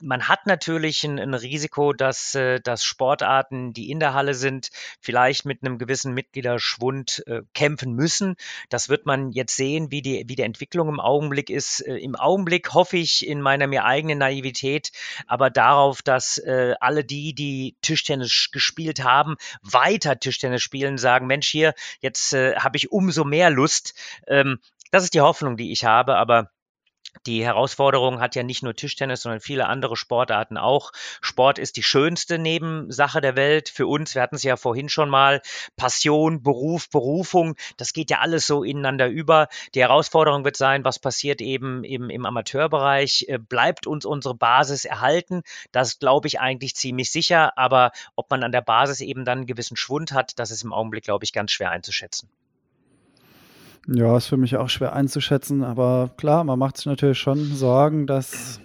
man 0.00 0.28
hat 0.28 0.46
natürlich 0.46 1.04
ein, 1.04 1.18
ein 1.18 1.34
Risiko, 1.34 1.92
dass, 1.92 2.34
äh, 2.34 2.60
dass 2.60 2.84
Sportarten, 2.84 3.72
die 3.72 3.90
in 3.90 4.00
der 4.00 4.14
Halle 4.14 4.34
sind, 4.34 4.70
vielleicht 5.00 5.44
mit 5.44 5.62
einem 5.62 5.78
gewissen 5.78 6.14
Mitgliederschwund 6.14 7.24
äh, 7.26 7.42
kämpfen 7.54 7.94
müssen. 7.94 8.36
Das 8.68 8.88
wird 8.88 9.06
man 9.06 9.32
jetzt 9.32 9.56
sehen, 9.56 9.90
wie 9.90 10.02
die, 10.02 10.24
wie 10.26 10.36
die 10.36 10.42
Entwicklung 10.42 10.88
im 10.88 11.00
Augenblick 11.00 11.50
ist. 11.50 11.80
Äh, 11.80 11.96
Im 11.96 12.16
Augenblick 12.16 12.74
hoffe 12.74 12.96
ich 12.96 13.26
in 13.26 13.40
meiner 13.40 13.66
mir 13.66 13.84
eigenen 13.84 14.18
Naivität 14.18 14.92
aber 15.26 15.50
darauf, 15.50 16.02
dass 16.02 16.38
äh, 16.38 16.74
alle 16.80 17.04
die, 17.04 17.34
die 17.34 17.76
Tischtennis 17.82 18.50
gespielt 18.52 19.02
haben, 19.02 19.36
weiter 19.62 20.18
Tischtennis 20.18 20.62
spielen, 20.62 20.98
sagen, 20.98 21.26
Mensch, 21.26 21.48
hier, 21.48 21.74
jetzt 22.00 22.32
äh, 22.32 22.56
habe 22.56 22.76
ich 22.76 22.92
umso 22.92 23.24
mehr 23.24 23.50
Lust. 23.50 23.94
Ähm, 24.26 24.58
das 24.90 25.04
ist 25.04 25.14
die 25.14 25.20
Hoffnung, 25.20 25.56
die 25.56 25.72
ich 25.72 25.84
habe, 25.84 26.16
aber 26.16 26.50
die 27.26 27.44
Herausforderung 27.44 28.20
hat 28.20 28.34
ja 28.34 28.42
nicht 28.42 28.62
nur 28.62 28.74
Tischtennis, 28.74 29.22
sondern 29.22 29.40
viele 29.40 29.66
andere 29.66 29.96
Sportarten 29.96 30.56
auch. 30.56 30.92
Sport 31.20 31.58
ist 31.58 31.76
die 31.76 31.82
schönste 31.82 32.38
Nebensache 32.38 33.20
der 33.20 33.36
Welt 33.36 33.68
für 33.68 33.86
uns. 33.86 34.14
Wir 34.14 34.22
hatten 34.22 34.36
es 34.36 34.42
ja 34.42 34.56
vorhin 34.56 34.88
schon 34.88 35.10
mal. 35.10 35.42
Passion, 35.76 36.42
Beruf, 36.42 36.90
Berufung, 36.90 37.56
das 37.76 37.92
geht 37.92 38.10
ja 38.10 38.18
alles 38.20 38.46
so 38.46 38.62
ineinander 38.62 39.08
über. 39.08 39.48
Die 39.74 39.80
Herausforderung 39.80 40.44
wird 40.44 40.56
sein, 40.56 40.84
was 40.84 40.98
passiert 40.98 41.40
eben 41.40 41.84
im, 41.84 42.10
im 42.10 42.26
Amateurbereich? 42.26 43.26
Äh, 43.28 43.38
bleibt 43.38 43.86
uns 43.86 44.04
unsere 44.04 44.34
Basis 44.34 44.84
erhalten? 44.84 45.42
Das 45.72 45.98
glaube 45.98 46.28
ich 46.28 46.40
eigentlich 46.40 46.74
ziemlich 46.74 47.10
sicher. 47.10 47.56
Aber 47.58 47.92
ob 48.16 48.30
man 48.30 48.42
an 48.42 48.52
der 48.52 48.62
Basis 48.62 49.00
eben 49.00 49.24
dann 49.24 49.38
einen 49.38 49.46
gewissen 49.46 49.76
Schwund 49.76 50.12
hat, 50.12 50.38
das 50.38 50.50
ist 50.50 50.62
im 50.62 50.72
Augenblick, 50.72 51.04
glaube 51.04 51.24
ich, 51.24 51.32
ganz 51.32 51.52
schwer 51.52 51.70
einzuschätzen. 51.70 52.28
Ja, 53.90 54.18
ist 54.18 54.26
für 54.26 54.36
mich 54.36 54.56
auch 54.56 54.68
schwer 54.68 54.92
einzuschätzen, 54.92 55.64
aber 55.64 56.12
klar, 56.18 56.44
man 56.44 56.58
macht 56.58 56.76
sich 56.76 56.84
natürlich 56.84 57.18
schon 57.18 57.38
Sorgen, 57.54 58.06
dass 58.06 58.60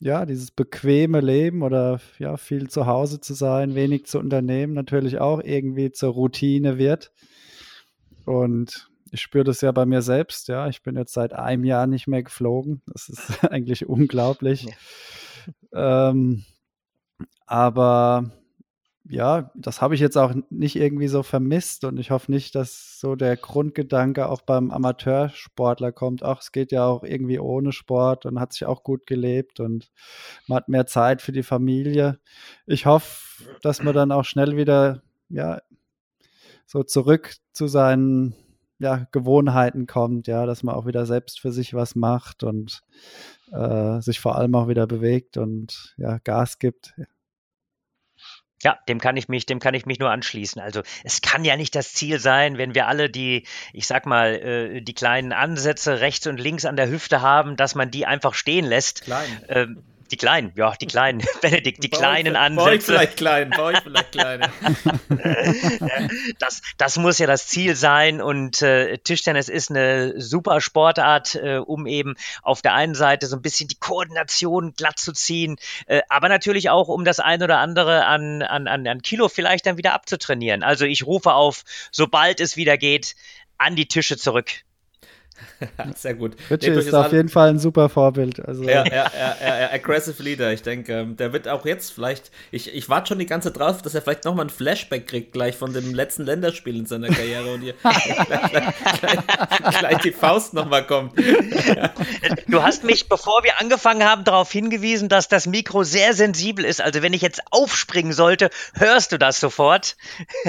ja, 0.00 0.26
dieses 0.26 0.50
bequeme 0.50 1.20
Leben 1.20 1.62
oder 1.62 2.00
ja, 2.18 2.36
viel 2.36 2.68
zu 2.68 2.86
Hause 2.86 3.20
zu 3.20 3.32
sein, 3.32 3.74
wenig 3.74 4.04
zu 4.04 4.18
unternehmen, 4.18 4.74
natürlich 4.74 5.18
auch 5.18 5.40
irgendwie 5.42 5.92
zur 5.92 6.12
Routine 6.12 6.76
wird. 6.76 7.10
Und 8.26 8.90
ich 9.10 9.22
spüre 9.22 9.44
das 9.44 9.62
ja 9.62 9.72
bei 9.72 9.86
mir 9.86 10.02
selbst, 10.02 10.48
ja. 10.48 10.68
Ich 10.68 10.82
bin 10.82 10.96
jetzt 10.96 11.14
seit 11.14 11.32
einem 11.32 11.64
Jahr 11.64 11.86
nicht 11.86 12.06
mehr 12.06 12.22
geflogen. 12.22 12.82
Das 12.86 13.08
ist 13.08 13.44
eigentlich 13.50 13.86
unglaublich. 13.86 14.66
Ja. 15.72 16.10
Ähm, 16.10 16.44
aber 17.46 18.30
ja, 19.10 19.50
das 19.56 19.82
habe 19.82 19.96
ich 19.96 20.00
jetzt 20.00 20.16
auch 20.16 20.32
nicht 20.50 20.76
irgendwie 20.76 21.08
so 21.08 21.24
vermisst 21.24 21.84
und 21.84 21.98
ich 21.98 22.12
hoffe 22.12 22.30
nicht, 22.30 22.54
dass 22.54 23.00
so 23.00 23.16
der 23.16 23.36
Grundgedanke 23.36 24.28
auch 24.28 24.40
beim 24.42 24.70
Amateursportler 24.70 25.90
kommt, 25.90 26.22
ach, 26.22 26.40
es 26.40 26.52
geht 26.52 26.70
ja 26.70 26.86
auch 26.86 27.02
irgendwie 27.02 27.40
ohne 27.40 27.72
Sport 27.72 28.24
und 28.24 28.38
hat 28.38 28.52
sich 28.52 28.66
auch 28.66 28.84
gut 28.84 29.08
gelebt 29.08 29.58
und 29.58 29.90
man 30.46 30.56
hat 30.56 30.68
mehr 30.68 30.86
Zeit 30.86 31.22
für 31.22 31.32
die 31.32 31.42
Familie. 31.42 32.20
Ich 32.66 32.86
hoffe, 32.86 33.44
dass 33.62 33.82
man 33.82 33.94
dann 33.94 34.12
auch 34.12 34.24
schnell 34.24 34.56
wieder, 34.56 35.02
ja, 35.28 35.60
so 36.64 36.84
zurück 36.84 37.34
zu 37.52 37.66
seinen 37.66 38.36
ja, 38.78 39.08
Gewohnheiten 39.10 39.88
kommt, 39.88 40.28
ja, 40.28 40.46
dass 40.46 40.62
man 40.62 40.76
auch 40.76 40.86
wieder 40.86 41.04
selbst 41.04 41.40
für 41.40 41.50
sich 41.50 41.74
was 41.74 41.96
macht 41.96 42.44
und 42.44 42.82
äh, 43.50 44.00
sich 44.00 44.20
vor 44.20 44.36
allem 44.36 44.54
auch 44.54 44.68
wieder 44.68 44.86
bewegt 44.86 45.36
und 45.36 45.94
ja, 45.98 46.18
Gas 46.18 46.60
gibt. 46.60 46.94
Ja, 48.62 48.78
dem 48.88 49.00
kann 49.00 49.16
ich 49.16 49.28
mich, 49.28 49.46
dem 49.46 49.58
kann 49.58 49.74
ich 49.74 49.86
mich 49.86 49.98
nur 49.98 50.10
anschließen. 50.10 50.60
Also 50.60 50.82
es 51.02 51.22
kann 51.22 51.44
ja 51.44 51.56
nicht 51.56 51.74
das 51.74 51.94
Ziel 51.94 52.18
sein, 52.18 52.58
wenn 52.58 52.74
wir 52.74 52.88
alle 52.88 53.08
die, 53.08 53.46
ich 53.72 53.86
sag 53.86 54.04
mal, 54.04 54.34
äh, 54.34 54.80
die 54.82 54.92
kleinen 54.92 55.32
Ansätze 55.32 56.00
rechts 56.00 56.26
und 56.26 56.38
links 56.38 56.66
an 56.66 56.76
der 56.76 56.90
Hüfte 56.90 57.22
haben, 57.22 57.56
dass 57.56 57.74
man 57.74 57.90
die 57.90 58.04
einfach 58.04 58.34
stehen 58.34 58.66
lässt. 58.66 59.02
Klein. 59.02 59.44
Ähm, 59.48 59.82
die 60.12 60.16
Kleinen, 60.16 60.52
ja, 60.56 60.74
die 60.80 60.86
Kleinen, 60.86 61.22
Benedikt, 61.40 61.82
die 61.82 61.88
bei 61.88 61.98
kleinen 61.98 62.36
euch, 62.36 62.42
Ansätze. 62.42 62.64
Bei 62.64 62.72
euch 62.72 62.82
vielleicht 62.84 63.16
klein, 63.16 63.50
bei 63.50 63.62
euch 63.62 63.78
vielleicht 63.80 64.12
kleine. 64.12 64.50
das, 66.38 66.62
das 66.78 66.96
muss 66.98 67.18
ja 67.18 67.26
das 67.26 67.46
Ziel 67.46 67.76
sein 67.76 68.20
und 68.20 68.62
äh, 68.62 68.98
Tischtennis 68.98 69.48
ist 69.48 69.70
eine 69.70 70.20
super 70.20 70.60
Sportart, 70.60 71.34
äh, 71.36 71.56
um 71.58 71.86
eben 71.86 72.14
auf 72.42 72.62
der 72.62 72.74
einen 72.74 72.94
Seite 72.94 73.26
so 73.26 73.36
ein 73.36 73.42
bisschen 73.42 73.68
die 73.68 73.78
Koordination 73.78 74.74
glatt 74.74 74.98
zu 74.98 75.12
ziehen, 75.12 75.56
äh, 75.86 76.02
aber 76.08 76.28
natürlich 76.28 76.70
auch, 76.70 76.88
um 76.88 77.04
das 77.04 77.20
ein 77.20 77.42
oder 77.42 77.58
andere 77.58 78.06
an, 78.06 78.42
an, 78.42 78.66
an, 78.66 78.86
an 78.86 79.02
Kilo 79.02 79.28
vielleicht 79.28 79.66
dann 79.66 79.76
wieder 79.76 79.94
abzutrainieren. 79.94 80.62
Also 80.62 80.84
ich 80.84 81.06
rufe 81.06 81.32
auf, 81.32 81.62
sobald 81.90 82.40
es 82.40 82.56
wieder 82.56 82.76
geht, 82.76 83.14
an 83.58 83.76
die 83.76 83.86
Tische 83.86 84.16
zurück. 84.16 84.62
Sehr 85.96 86.14
gut. 86.14 86.36
Richie 86.50 86.70
ist 86.70 86.94
auf 86.94 87.12
jeden 87.12 87.28
Fall 87.28 87.50
ein 87.50 87.58
super 87.58 87.88
Vorbild. 87.88 88.40
Also. 88.46 88.62
Ja, 88.64 88.84
ja, 88.86 89.10
ja, 89.16 89.36
ja, 89.40 89.72
aggressive 89.72 90.22
Leader. 90.22 90.52
Ich 90.52 90.62
denke, 90.62 90.92
ähm, 90.92 91.16
der 91.16 91.32
wird 91.32 91.48
auch 91.48 91.66
jetzt 91.66 91.92
vielleicht, 91.92 92.30
ich, 92.50 92.74
ich 92.74 92.88
warte 92.88 93.08
schon 93.08 93.18
die 93.18 93.26
ganze 93.26 93.52
Zeit 93.52 93.60
drauf, 93.60 93.82
dass 93.82 93.94
er 93.94 94.02
vielleicht 94.02 94.24
nochmal 94.24 94.46
ein 94.46 94.50
Flashback 94.50 95.06
kriegt, 95.06 95.32
gleich 95.32 95.56
von 95.56 95.72
dem 95.72 95.94
letzten 95.94 96.24
Länderspiel 96.24 96.76
in 96.76 96.86
seiner 96.86 97.08
Karriere 97.08 97.54
und 97.54 97.62
hier 97.62 97.74
gleich, 97.74 98.26
gleich, 99.00 99.78
gleich, 99.78 99.98
die 99.98 100.12
Faust 100.12 100.54
nochmal 100.54 100.86
kommt. 100.86 101.12
Du 102.48 102.62
hast 102.62 102.84
mich, 102.84 103.08
bevor 103.08 103.42
wir 103.44 103.60
angefangen 103.60 104.04
haben, 104.04 104.24
darauf 104.24 104.50
hingewiesen, 104.50 105.08
dass 105.08 105.28
das 105.28 105.46
Mikro 105.46 105.84
sehr 105.84 106.14
sensibel 106.14 106.64
ist. 106.64 106.80
Also 106.80 107.02
wenn 107.02 107.12
ich 107.12 107.22
jetzt 107.22 107.42
aufspringen 107.50 108.12
sollte, 108.12 108.50
hörst 108.74 109.12
du 109.12 109.18
das 109.18 109.40
sofort. 109.40 109.96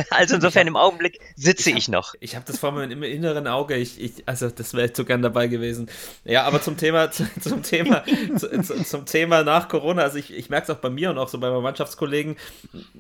Also 0.09 0.35
insofern 0.35 0.67
im 0.67 0.75
Augenblick 0.75 1.19
sitze 1.35 1.69
ich, 1.69 1.75
hab, 1.75 1.79
ich 1.79 1.87
noch. 1.89 2.15
Ich 2.19 2.35
habe 2.35 2.45
das 2.45 2.59
vor 2.59 2.71
mir 2.71 2.83
im 2.83 3.03
inneren 3.03 3.47
Auge. 3.47 3.75
Ich, 3.75 4.01
ich, 4.01 4.23
also 4.25 4.49
das 4.49 4.73
wäre 4.73 4.80
zu 4.89 5.05
gern 5.05 5.21
dabei 5.21 5.47
gewesen. 5.47 5.89
Ja, 6.25 6.43
aber 6.43 6.61
zum 6.61 6.77
Thema, 6.77 7.11
zu, 7.11 7.25
zum 7.39 7.63
Thema, 7.63 8.03
zu, 8.35 8.83
zum 8.83 9.05
Thema 9.05 9.43
nach 9.43 9.67
Corona, 9.67 10.03
also 10.03 10.17
ich, 10.17 10.33
ich 10.33 10.49
merke 10.49 10.71
es 10.71 10.75
auch 10.75 10.81
bei 10.81 10.89
mir 10.89 11.09
und 11.09 11.17
auch 11.17 11.29
so 11.29 11.39
bei 11.39 11.49
meinen 11.49 11.63
Mannschaftskollegen. 11.63 12.35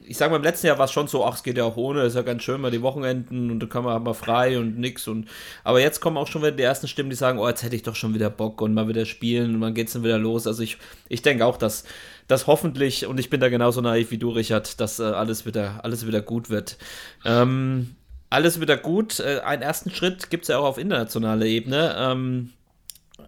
Ich 0.03 0.17
sage 0.17 0.31
mal, 0.31 0.37
im 0.37 0.43
letzten 0.43 0.67
Jahr 0.67 0.77
war 0.77 0.85
es 0.85 0.91
schon 0.91 1.07
so, 1.07 1.25
ach, 1.25 1.35
es 1.35 1.43
geht 1.43 1.57
ja 1.57 1.63
auch 1.63 1.77
ohne, 1.77 2.03
ist 2.03 2.15
ja 2.15 2.21
ganz 2.21 2.43
schön 2.43 2.61
mal 2.61 2.71
die 2.71 2.81
Wochenenden 2.81 3.51
und 3.51 3.59
dann 3.59 3.69
kann 3.69 3.83
man 3.83 4.01
mal 4.03 4.13
frei 4.13 4.57
und 4.57 4.79
nix. 4.79 5.07
Und, 5.07 5.27
aber 5.63 5.81
jetzt 5.81 5.99
kommen 5.99 6.17
auch 6.17 6.27
schon 6.27 6.41
wieder 6.41 6.51
die 6.51 6.63
ersten 6.63 6.87
Stimmen, 6.87 7.09
die 7.09 7.15
sagen, 7.15 7.39
oh, 7.39 7.47
jetzt 7.47 7.63
hätte 7.63 7.75
ich 7.75 7.83
doch 7.83 7.95
schon 7.95 8.13
wieder 8.13 8.29
Bock 8.29 8.61
und 8.61 8.73
mal 8.73 8.87
wieder 8.87 9.05
spielen 9.05 9.55
und 9.55 9.61
dann 9.61 9.73
geht 9.73 9.87
es 9.87 9.93
dann 9.93 10.03
wieder 10.03 10.17
los. 10.17 10.47
Also 10.47 10.63
ich, 10.63 10.77
ich 11.09 11.21
denke 11.21 11.45
auch, 11.45 11.57
dass 11.57 11.83
dass 12.31 12.47
hoffentlich, 12.47 13.05
und 13.05 13.19
ich 13.19 13.29
bin 13.29 13.41
da 13.41 13.49
genauso 13.49 13.81
naiv 13.81 14.09
wie 14.11 14.17
du, 14.17 14.29
Richard, 14.29 14.79
dass 14.79 14.99
äh, 14.99 15.03
alles, 15.03 15.45
wieder, 15.45 15.83
alles 15.83 16.07
wieder 16.07 16.21
gut 16.21 16.49
wird. 16.49 16.77
Ähm, 17.25 17.95
alles 18.31 18.59
wieder 18.59 18.77
gut. 18.77 19.19
Äh, 19.19 19.41
einen 19.41 19.61
ersten 19.61 19.91
Schritt 19.91 20.31
gibt 20.31 20.45
es 20.45 20.47
ja 20.47 20.57
auch 20.57 20.65
auf 20.65 20.77
internationaler 20.79 21.45
Ebene. 21.45 21.95
Ähm, 21.97 22.53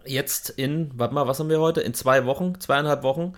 jetzt 0.04 0.50
in, 0.50 0.90
warte 0.94 1.14
mal, 1.14 1.28
was 1.28 1.38
haben 1.38 1.50
wir 1.50 1.60
heute? 1.60 1.80
In 1.80 1.94
zwei 1.94 2.24
Wochen, 2.26 2.58
zweieinhalb 2.58 3.02
Wochen, 3.04 3.34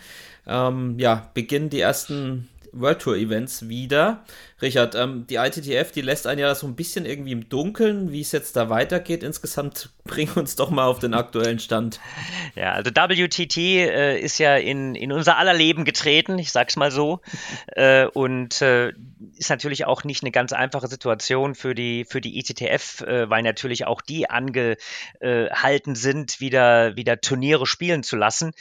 ähm, 0.46 0.98
ja, 0.98 1.30
beginnen 1.34 1.68
die 1.68 1.80
ersten 1.80 2.48
World 2.72 3.00
Tour 3.00 3.16
Events 3.16 3.68
wieder. 3.68 4.24
Richard, 4.62 4.94
ähm, 4.94 5.26
die 5.28 5.34
ITTF, 5.36 5.92
die 5.92 6.00
lässt 6.00 6.26
einen 6.26 6.40
ja 6.40 6.54
so 6.54 6.66
ein 6.66 6.76
bisschen 6.76 7.04
irgendwie 7.04 7.32
im 7.32 7.48
Dunkeln, 7.48 8.10
wie 8.10 8.22
es 8.22 8.32
jetzt 8.32 8.56
da 8.56 8.70
weitergeht. 8.70 9.22
Insgesamt 9.22 9.90
bring 10.04 10.30
uns 10.32 10.56
doch 10.56 10.70
mal 10.70 10.86
auf 10.86 10.98
den 10.98 11.12
aktuellen 11.12 11.58
Stand. 11.58 12.00
Ja, 12.54 12.72
also 12.72 12.90
WTT 12.90 13.56
äh, 13.58 14.18
ist 14.18 14.38
ja 14.38 14.56
in, 14.56 14.94
in 14.94 15.12
unser 15.12 15.36
aller 15.36 15.52
Leben 15.52 15.84
getreten, 15.84 16.38
ich 16.38 16.52
sag's 16.52 16.76
mal 16.76 16.90
so. 16.90 17.20
äh, 17.68 18.06
und 18.06 18.62
äh, 18.62 18.94
ist 19.36 19.50
natürlich 19.50 19.84
auch 19.84 20.04
nicht 20.04 20.22
eine 20.22 20.30
ganz 20.30 20.52
einfache 20.54 20.88
Situation 20.88 21.54
für 21.54 21.74
die, 21.74 22.06
für 22.08 22.22
die 22.22 22.38
ITTF, 22.38 23.02
äh, 23.02 23.28
weil 23.28 23.42
natürlich 23.42 23.86
auch 23.86 24.00
die 24.00 24.30
angehalten 24.30 25.94
sind, 25.94 26.40
wieder, 26.40 26.96
wieder 26.96 27.20
Turniere 27.20 27.66
spielen 27.66 28.02
zu 28.02 28.16
lassen. 28.16 28.52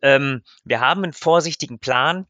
Ähm, 0.00 0.42
wir 0.64 0.80
haben 0.80 1.04
einen 1.04 1.12
vorsichtigen 1.12 1.78
Plan 1.78 2.26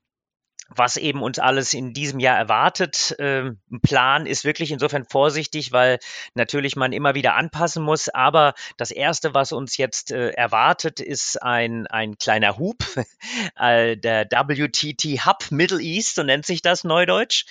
was 0.77 0.97
eben 0.97 1.23
uns 1.23 1.39
alles 1.39 1.75
in 1.75 1.93
diesem 1.93 2.21
Jahr 2.21 2.37
erwartet. 2.37 3.15
Ähm, 3.19 3.59
ein 3.71 3.81
Plan 3.81 4.27
ist 4.27 4.45
wirklich 4.45 4.71
insofern 4.71 5.05
vorsichtig, 5.05 5.73
weil 5.73 5.99
natürlich 6.35 6.77
man 6.77 6.93
immer 6.93 7.15
wieder 7.15 7.35
anpassen 7.35 7.83
muss. 7.83 8.09
Aber 8.09 8.55
das 8.77 8.91
Erste, 8.91 9.35
was 9.35 9.53
uns 9.53 9.77
jetzt 9.77 10.13
äh, 10.13 10.31
erwartet, 10.31 11.01
ist 11.01 11.43
ein, 11.43 11.87
ein 11.87 12.19
kleiner 12.19 12.59
Hub, 12.59 12.79
der 13.59 14.27
WTT 14.31 15.27
Hub 15.27 15.51
Middle 15.51 15.81
East, 15.81 16.17
so 16.17 16.23
nennt 16.23 16.47
sich 16.47 16.63
das 16.63 16.85
neudeutsch. 16.85 17.45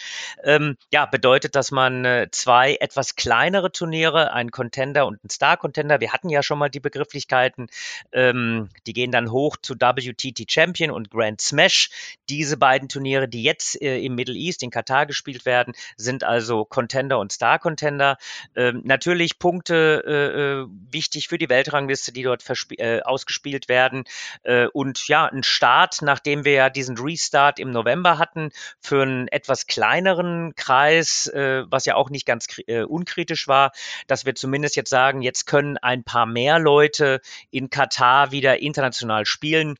Ähm, 0.43 0.77
ja, 0.91 1.05
bedeutet, 1.05 1.55
dass 1.55 1.71
man 1.71 2.05
äh, 2.05 2.27
zwei 2.31 2.75
etwas 2.75 3.15
kleinere 3.15 3.71
Turniere, 3.71 4.33
ein 4.33 4.51
Contender 4.51 5.05
und 5.05 5.23
ein 5.23 5.29
Star 5.29 5.57
Contender, 5.57 5.99
wir 5.99 6.13
hatten 6.13 6.29
ja 6.29 6.43
schon 6.43 6.59
mal 6.59 6.69
die 6.69 6.79
Begrifflichkeiten, 6.79 7.67
ähm, 8.11 8.69
die 8.87 8.93
gehen 8.93 9.11
dann 9.11 9.31
hoch 9.31 9.57
zu 9.61 9.75
WTT 9.75 10.51
Champion 10.51 10.91
und 10.91 11.11
Grand 11.11 11.41
Smash. 11.41 11.89
Diese 12.29 12.57
beiden 12.57 12.89
Turniere 12.89 13.10
Turniere, 13.11 13.27
die 13.27 13.43
jetzt 13.43 13.81
äh, 13.81 13.99
im 13.99 14.15
Middle 14.15 14.35
East, 14.35 14.63
in 14.63 14.69
Katar 14.69 15.05
gespielt 15.05 15.45
werden, 15.45 15.73
sind 15.97 16.23
also 16.23 16.63
Contender 16.63 17.19
und 17.19 17.31
Star-Contender. 17.31 18.17
Ähm, 18.55 18.81
natürlich 18.85 19.37
Punkte 19.37 20.03
äh, 20.05 20.61
äh 20.61 20.67
wichtig 20.91 21.27
für 21.27 21.37
die 21.37 21.49
Weltrangliste, 21.49 22.13
die 22.13 22.23
dort 22.23 22.43
äh, 22.77 23.01
ausgespielt 23.01 23.67
werden. 23.67 24.05
Äh, 24.43 24.67
und 24.67 25.07
ja, 25.07 25.25
ein 25.25 25.43
Start, 25.43 26.01
nachdem 26.01 26.45
wir 26.45 26.53
ja 26.53 26.69
diesen 26.69 26.97
Restart 26.97 27.59
im 27.59 27.71
November 27.71 28.17
hatten, 28.17 28.51
für 28.79 29.01
einen 29.01 29.27
etwas 29.27 29.67
kleineren 29.67 30.53
Kreis, 30.55 31.27
äh, 31.27 31.63
was 31.67 31.85
ja 31.85 31.95
auch 31.95 32.09
nicht 32.09 32.25
ganz 32.25 32.47
unkritisch 32.87 33.47
war, 33.47 33.71
dass 34.07 34.25
wir 34.25 34.35
zumindest 34.35 34.75
jetzt 34.75 34.89
sagen, 34.89 35.21
jetzt 35.21 35.45
können 35.45 35.77
ein 35.77 36.03
paar 36.03 36.25
mehr 36.25 36.59
Leute 36.59 37.21
in 37.49 37.69
Katar 37.69 38.31
wieder 38.31 38.61
international 38.61 39.25
spielen 39.25 39.75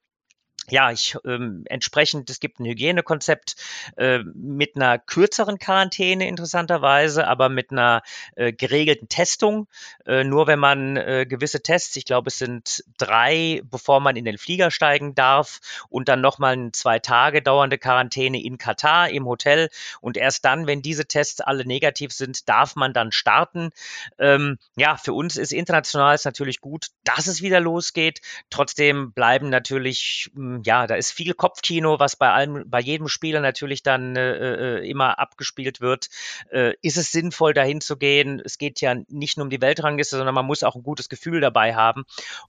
ja, 0.69 0.91
ich 0.91 1.17
ähm, 1.25 1.63
entsprechend, 1.65 2.29
es 2.29 2.39
gibt 2.39 2.59
ein 2.59 2.65
Hygienekonzept 2.65 3.55
äh, 3.97 4.19
mit 4.19 4.75
einer 4.75 4.99
kürzeren 4.99 5.57
Quarantäne 5.57 6.27
interessanterweise, 6.27 7.27
aber 7.27 7.49
mit 7.49 7.71
einer 7.71 8.03
äh, 8.35 8.53
geregelten 8.53 9.09
Testung. 9.09 9.67
Äh, 10.05 10.23
nur 10.23 10.47
wenn 10.47 10.59
man 10.59 10.97
äh, 10.97 11.25
gewisse 11.27 11.61
Tests, 11.61 11.95
ich 11.95 12.05
glaube 12.05 12.29
es 12.29 12.37
sind 12.37 12.83
drei, 12.97 13.61
bevor 13.63 13.99
man 13.99 14.15
in 14.15 14.25
den 14.25 14.37
Flieger 14.37 14.71
steigen 14.71 15.15
darf 15.15 15.59
und 15.89 16.07
dann 16.07 16.21
nochmal 16.21 16.53
eine 16.53 16.71
zwei 16.71 16.99
Tage 16.99 17.41
dauernde 17.41 17.77
Quarantäne 17.77 18.41
in 18.41 18.57
Katar 18.57 19.09
im 19.09 19.25
Hotel 19.25 19.69
und 19.99 20.15
erst 20.15 20.45
dann, 20.45 20.67
wenn 20.67 20.81
diese 20.81 21.05
Tests 21.05 21.41
alle 21.41 21.65
negativ 21.65 22.13
sind, 22.13 22.47
darf 22.47 22.75
man 22.75 22.93
dann 22.93 23.11
starten. 23.11 23.71
Ähm, 24.19 24.57
ja, 24.75 24.95
für 24.95 25.13
uns 25.13 25.37
ist 25.37 25.53
international 25.53 26.15
ist 26.15 26.25
natürlich 26.25 26.61
gut, 26.61 26.87
dass 27.03 27.27
es 27.27 27.41
wieder 27.41 27.59
losgeht. 27.59 28.21
Trotzdem 28.49 29.11
bleiben 29.11 29.49
natürlich 29.49 30.29
ähm, 30.51 30.61
ja, 30.65 30.87
da 30.87 30.95
ist 30.95 31.11
viel 31.11 31.33
Kopfkino, 31.33 31.99
was 31.99 32.15
bei 32.15 32.31
allem, 32.31 32.69
bei 32.69 32.79
jedem 32.79 33.07
Spieler 33.07 33.41
natürlich 33.41 33.83
dann 33.83 34.15
äh, 34.15 34.79
äh, 34.79 34.89
immer 34.89 35.19
abgespielt 35.19 35.81
wird. 35.81 36.09
Äh, 36.51 36.73
ist 36.81 36.97
es 36.97 37.11
sinnvoll, 37.11 37.53
dahin 37.53 37.81
zu 37.81 37.97
gehen? 37.97 38.41
Es 38.43 38.57
geht 38.57 38.81
ja 38.81 38.95
nicht 39.09 39.37
nur 39.37 39.45
um 39.45 39.49
die 39.49 39.61
Weltrangliste, 39.61 40.17
sondern 40.17 40.35
man 40.35 40.45
muss 40.45 40.63
auch 40.63 40.75
ein 40.75 40.83
gutes 40.83 41.09
Gefühl 41.09 41.41
dabei 41.41 41.75
haben. 41.75 42.03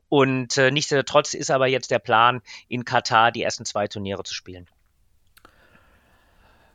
Und 0.09 0.57
äh, 0.57 0.71
nichtsdestotrotz 0.71 1.35
ist 1.35 1.51
aber 1.51 1.67
jetzt 1.67 1.91
der 1.91 1.99
Plan, 1.99 2.43
in 2.69 2.85
Katar 2.85 3.33
die 3.33 3.43
ersten 3.43 3.65
zwei 3.65 3.89
Turniere 3.89 4.23
zu 4.25 4.35
spielen. 4.35 4.69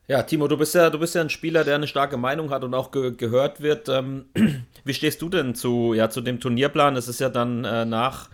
Ja, 0.08 0.24
Timo, 0.24 0.48
du 0.48 0.56
bist 0.56 0.74
ja, 0.74 0.90
du 0.90 1.00
bist 1.00 1.16
ja 1.16 1.22
ein 1.22 1.30
Spieler, 1.30 1.66
der 1.66 1.76
eine 1.76 1.88
starke 1.88 2.16
Meinung 2.16 2.50
hat 2.50 2.64
und 2.64 2.74
auch 2.74 2.92
ge 2.92 3.14
gehört 3.18 3.60
wird. 3.60 3.90
Ähm, 3.90 4.26
wie 4.86 4.94
stehst 4.94 5.22
du 5.22 5.28
denn 5.28 5.54
zu, 5.54 5.94
ja, 5.94 6.10
zu 6.10 6.22
dem 6.22 6.40
Turnierplan? 6.40 6.96
Es 6.96 7.10
ist 7.10 7.20
ja 7.20 7.28
dann 7.28 7.66
äh, 7.66 7.84
nach 7.84 8.30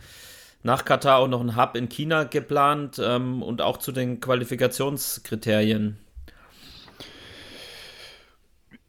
nach 0.63 0.85
Katar 0.85 1.19
auch 1.19 1.27
noch 1.27 1.41
ein 1.41 1.55
Hub 1.55 1.75
in 1.75 1.89
China 1.89 2.23
geplant 2.23 2.99
ähm, 3.03 3.43
und 3.43 3.61
auch 3.61 3.77
zu 3.77 3.91
den 3.91 4.19
Qualifikationskriterien. 4.19 5.97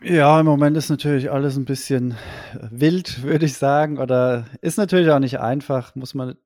Ja, 0.02 0.38
im 0.38 0.46
Moment 0.46 0.76
ist 0.76 0.90
natürlich 0.90 1.30
alles 1.30 1.56
ein 1.56 1.64
bisschen 1.64 2.14
wild, 2.70 3.22
würde 3.22 3.46
ich 3.46 3.54
sagen, 3.54 3.98
oder 3.98 4.44
ist 4.60 4.76
natürlich 4.76 5.10
auch 5.10 5.18
nicht 5.18 5.40
einfach, 5.40 5.94
muss 5.94 6.14
man 6.14 6.36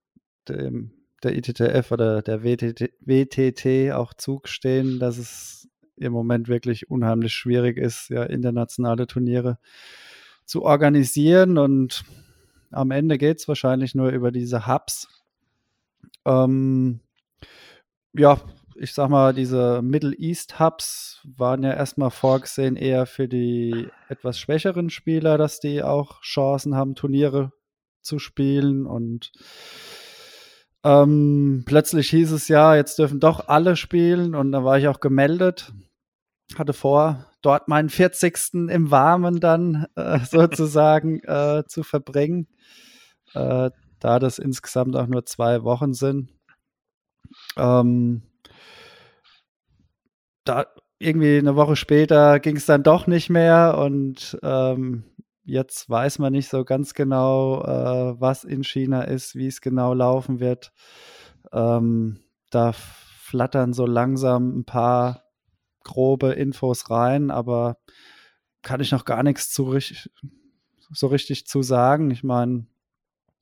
dem, 0.48 0.92
der 1.24 1.36
ITTF 1.36 1.90
oder 1.90 2.22
der 2.22 2.44
WTT, 2.44 2.92
WTT 3.00 3.92
auch 3.92 4.14
zugestehen, 4.14 5.00
dass 5.00 5.18
es 5.18 5.68
im 5.96 6.12
Moment 6.12 6.46
wirklich 6.46 6.88
unheimlich 6.88 7.34
schwierig 7.34 7.76
ist, 7.76 8.10
ja, 8.10 8.22
internationale 8.22 9.08
Turniere 9.08 9.58
zu 10.44 10.62
organisieren 10.62 11.58
und 11.58 12.04
am 12.70 12.90
Ende 12.90 13.18
geht 13.18 13.38
es 13.38 13.48
wahrscheinlich 13.48 13.94
nur 13.94 14.10
über 14.10 14.30
diese 14.30 14.66
Hubs, 14.66 15.08
ähm, 16.28 17.00
ja, 18.12 18.38
ich 18.76 18.92
sag 18.92 19.08
mal, 19.08 19.34
diese 19.34 19.82
Middle 19.82 20.14
East 20.16 20.60
Hubs 20.60 21.20
waren 21.36 21.62
ja 21.62 21.72
erstmal 21.72 22.10
vorgesehen 22.10 22.76
eher 22.76 23.06
für 23.06 23.28
die 23.28 23.88
etwas 24.08 24.38
schwächeren 24.38 24.90
Spieler, 24.90 25.36
dass 25.36 25.58
die 25.58 25.82
auch 25.82 26.20
Chancen 26.20 26.76
haben, 26.76 26.94
Turniere 26.94 27.52
zu 28.02 28.18
spielen. 28.18 28.86
Und 28.86 29.32
ähm, 30.84 31.64
plötzlich 31.66 32.10
hieß 32.10 32.30
es 32.32 32.48
ja, 32.48 32.76
jetzt 32.76 32.98
dürfen 32.98 33.20
doch 33.20 33.48
alle 33.48 33.74
spielen. 33.74 34.34
Und 34.34 34.52
da 34.52 34.64
war 34.64 34.78
ich 34.78 34.86
auch 34.86 35.00
gemeldet, 35.00 35.72
hatte 36.56 36.72
vor, 36.72 37.26
dort 37.42 37.68
meinen 37.68 37.88
40. 37.88 38.68
im 38.68 38.90
Warmen 38.90 39.40
dann 39.40 39.86
äh, 39.96 40.18
sozusagen 40.30 41.20
äh, 41.20 41.64
zu 41.66 41.82
verbringen. 41.82 42.48
Äh, 43.34 43.70
da 44.00 44.18
das 44.18 44.38
insgesamt 44.38 44.96
auch 44.96 45.06
nur 45.06 45.26
zwei 45.26 45.64
Wochen 45.64 45.92
sind. 45.92 46.30
Ähm, 47.56 48.22
da 50.44 50.66
irgendwie 50.98 51.38
eine 51.38 51.56
Woche 51.56 51.76
später 51.76 52.40
ging 52.40 52.56
es 52.56 52.66
dann 52.66 52.82
doch 52.82 53.06
nicht 53.06 53.30
mehr 53.30 53.78
und 53.78 54.38
ähm, 54.42 55.04
jetzt 55.44 55.88
weiß 55.88 56.18
man 56.18 56.32
nicht 56.32 56.48
so 56.48 56.64
ganz 56.64 56.94
genau, 56.94 57.62
äh, 57.62 58.20
was 58.20 58.44
in 58.44 58.64
China 58.64 59.02
ist, 59.02 59.34
wie 59.34 59.46
es 59.46 59.60
genau 59.60 59.94
laufen 59.94 60.40
wird. 60.40 60.72
Ähm, 61.52 62.20
da 62.50 62.72
flattern 62.72 63.72
so 63.72 63.86
langsam 63.86 64.58
ein 64.58 64.64
paar 64.64 65.27
grobe 65.88 66.32
Infos 66.32 66.90
rein, 66.90 67.32
aber 67.32 67.78
kann 68.62 68.80
ich 68.80 68.92
noch 68.92 69.04
gar 69.04 69.22
nichts 69.24 69.50
zu, 69.50 69.76
so 70.92 71.06
richtig 71.08 71.46
zu 71.46 71.62
sagen. 71.62 72.10
Ich 72.10 72.22
meine, 72.22 72.66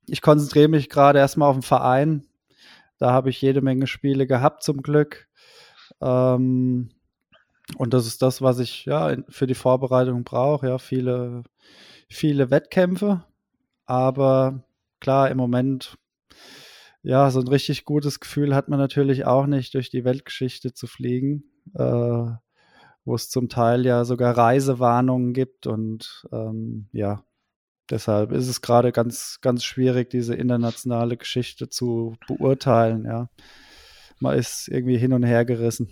ich 0.07 0.23
konzentriere 0.23 0.69
mich 0.69 0.89
gerade 0.89 1.19
erstmal 1.19 1.51
auf 1.51 1.57
den 1.57 1.63
Verein. 1.63 2.27
Da 2.99 3.13
habe 3.13 3.29
ich 3.29 3.43
jede 3.43 3.61
Menge 3.61 3.87
Spiele 3.87 4.27
gehabt, 4.27 4.63
zum 4.63 4.83
Glück. 4.83 5.29
Ähm, 6.01 6.91
und 7.77 7.93
das 7.93 8.07
ist 8.07 8.23
das, 8.23 8.41
was 8.43 8.59
ich 8.59 8.85
ja 8.85 9.15
für 9.29 9.47
die 9.47 9.55
Vorbereitung 9.55 10.25
brauche. 10.25 10.69
Ja, 10.69 10.79
viele, 10.79 11.43
viele 12.09 12.51
Wettkämpfe. 12.51 13.25
Aber 13.85 14.65
klar, 15.01 15.31
im 15.31 15.37
Moment, 15.37 15.99
ja, 17.03 17.31
so 17.31 17.41
ein 17.41 17.49
richtig 17.49 17.85
gutes 17.85 18.21
Gefühl 18.21 18.55
hat 18.55 18.69
man 18.69 18.79
natürlich 18.79 19.27
auch 19.27 19.47
nicht, 19.47 19.75
durch 19.75 19.91
die 19.91 20.05
Weltgeschichte 20.05 20.73
zu 20.73 20.87
fliegen, 20.87 21.45
äh, 21.75 22.31
wo 23.05 23.15
es 23.15 23.31
zum 23.31 23.49
Teil 23.49 23.87
ja 23.87 24.05
sogar 24.05 24.37
Reisewarnungen 24.37 25.33
gibt 25.33 25.67
und 25.67 26.27
ähm, 26.33 26.89
ja, 26.93 27.23
Deshalb 27.91 28.33
ist 28.33 28.49
es 28.49 28.63
gerade 28.63 28.91
ganz, 28.91 29.39
ganz 29.43 29.63
schwierig, 29.65 30.11
diese 30.11 30.35
internationale 30.35 31.17
Geschichte 31.17 31.69
zu 31.69 32.17
beurteilen. 32.27 33.05
Ja, 33.05 33.29
man 34.19 34.37
ist 34.37 34.69
irgendwie 34.69 34.99
hin 34.99 35.13
und 35.13 35.23
her 35.23 35.45
gerissen. 35.45 35.89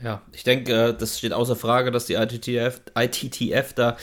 Ja, 0.00 0.22
ich 0.32 0.44
denke, 0.44 0.88
äh, 0.88 0.96
das 0.96 1.18
steht 1.18 1.32
außer 1.32 1.56
Frage, 1.56 1.90
dass 1.90 2.06
die 2.06 2.14
ITTF, 2.14 2.82
ITTF 2.94 3.72
da 3.72 3.96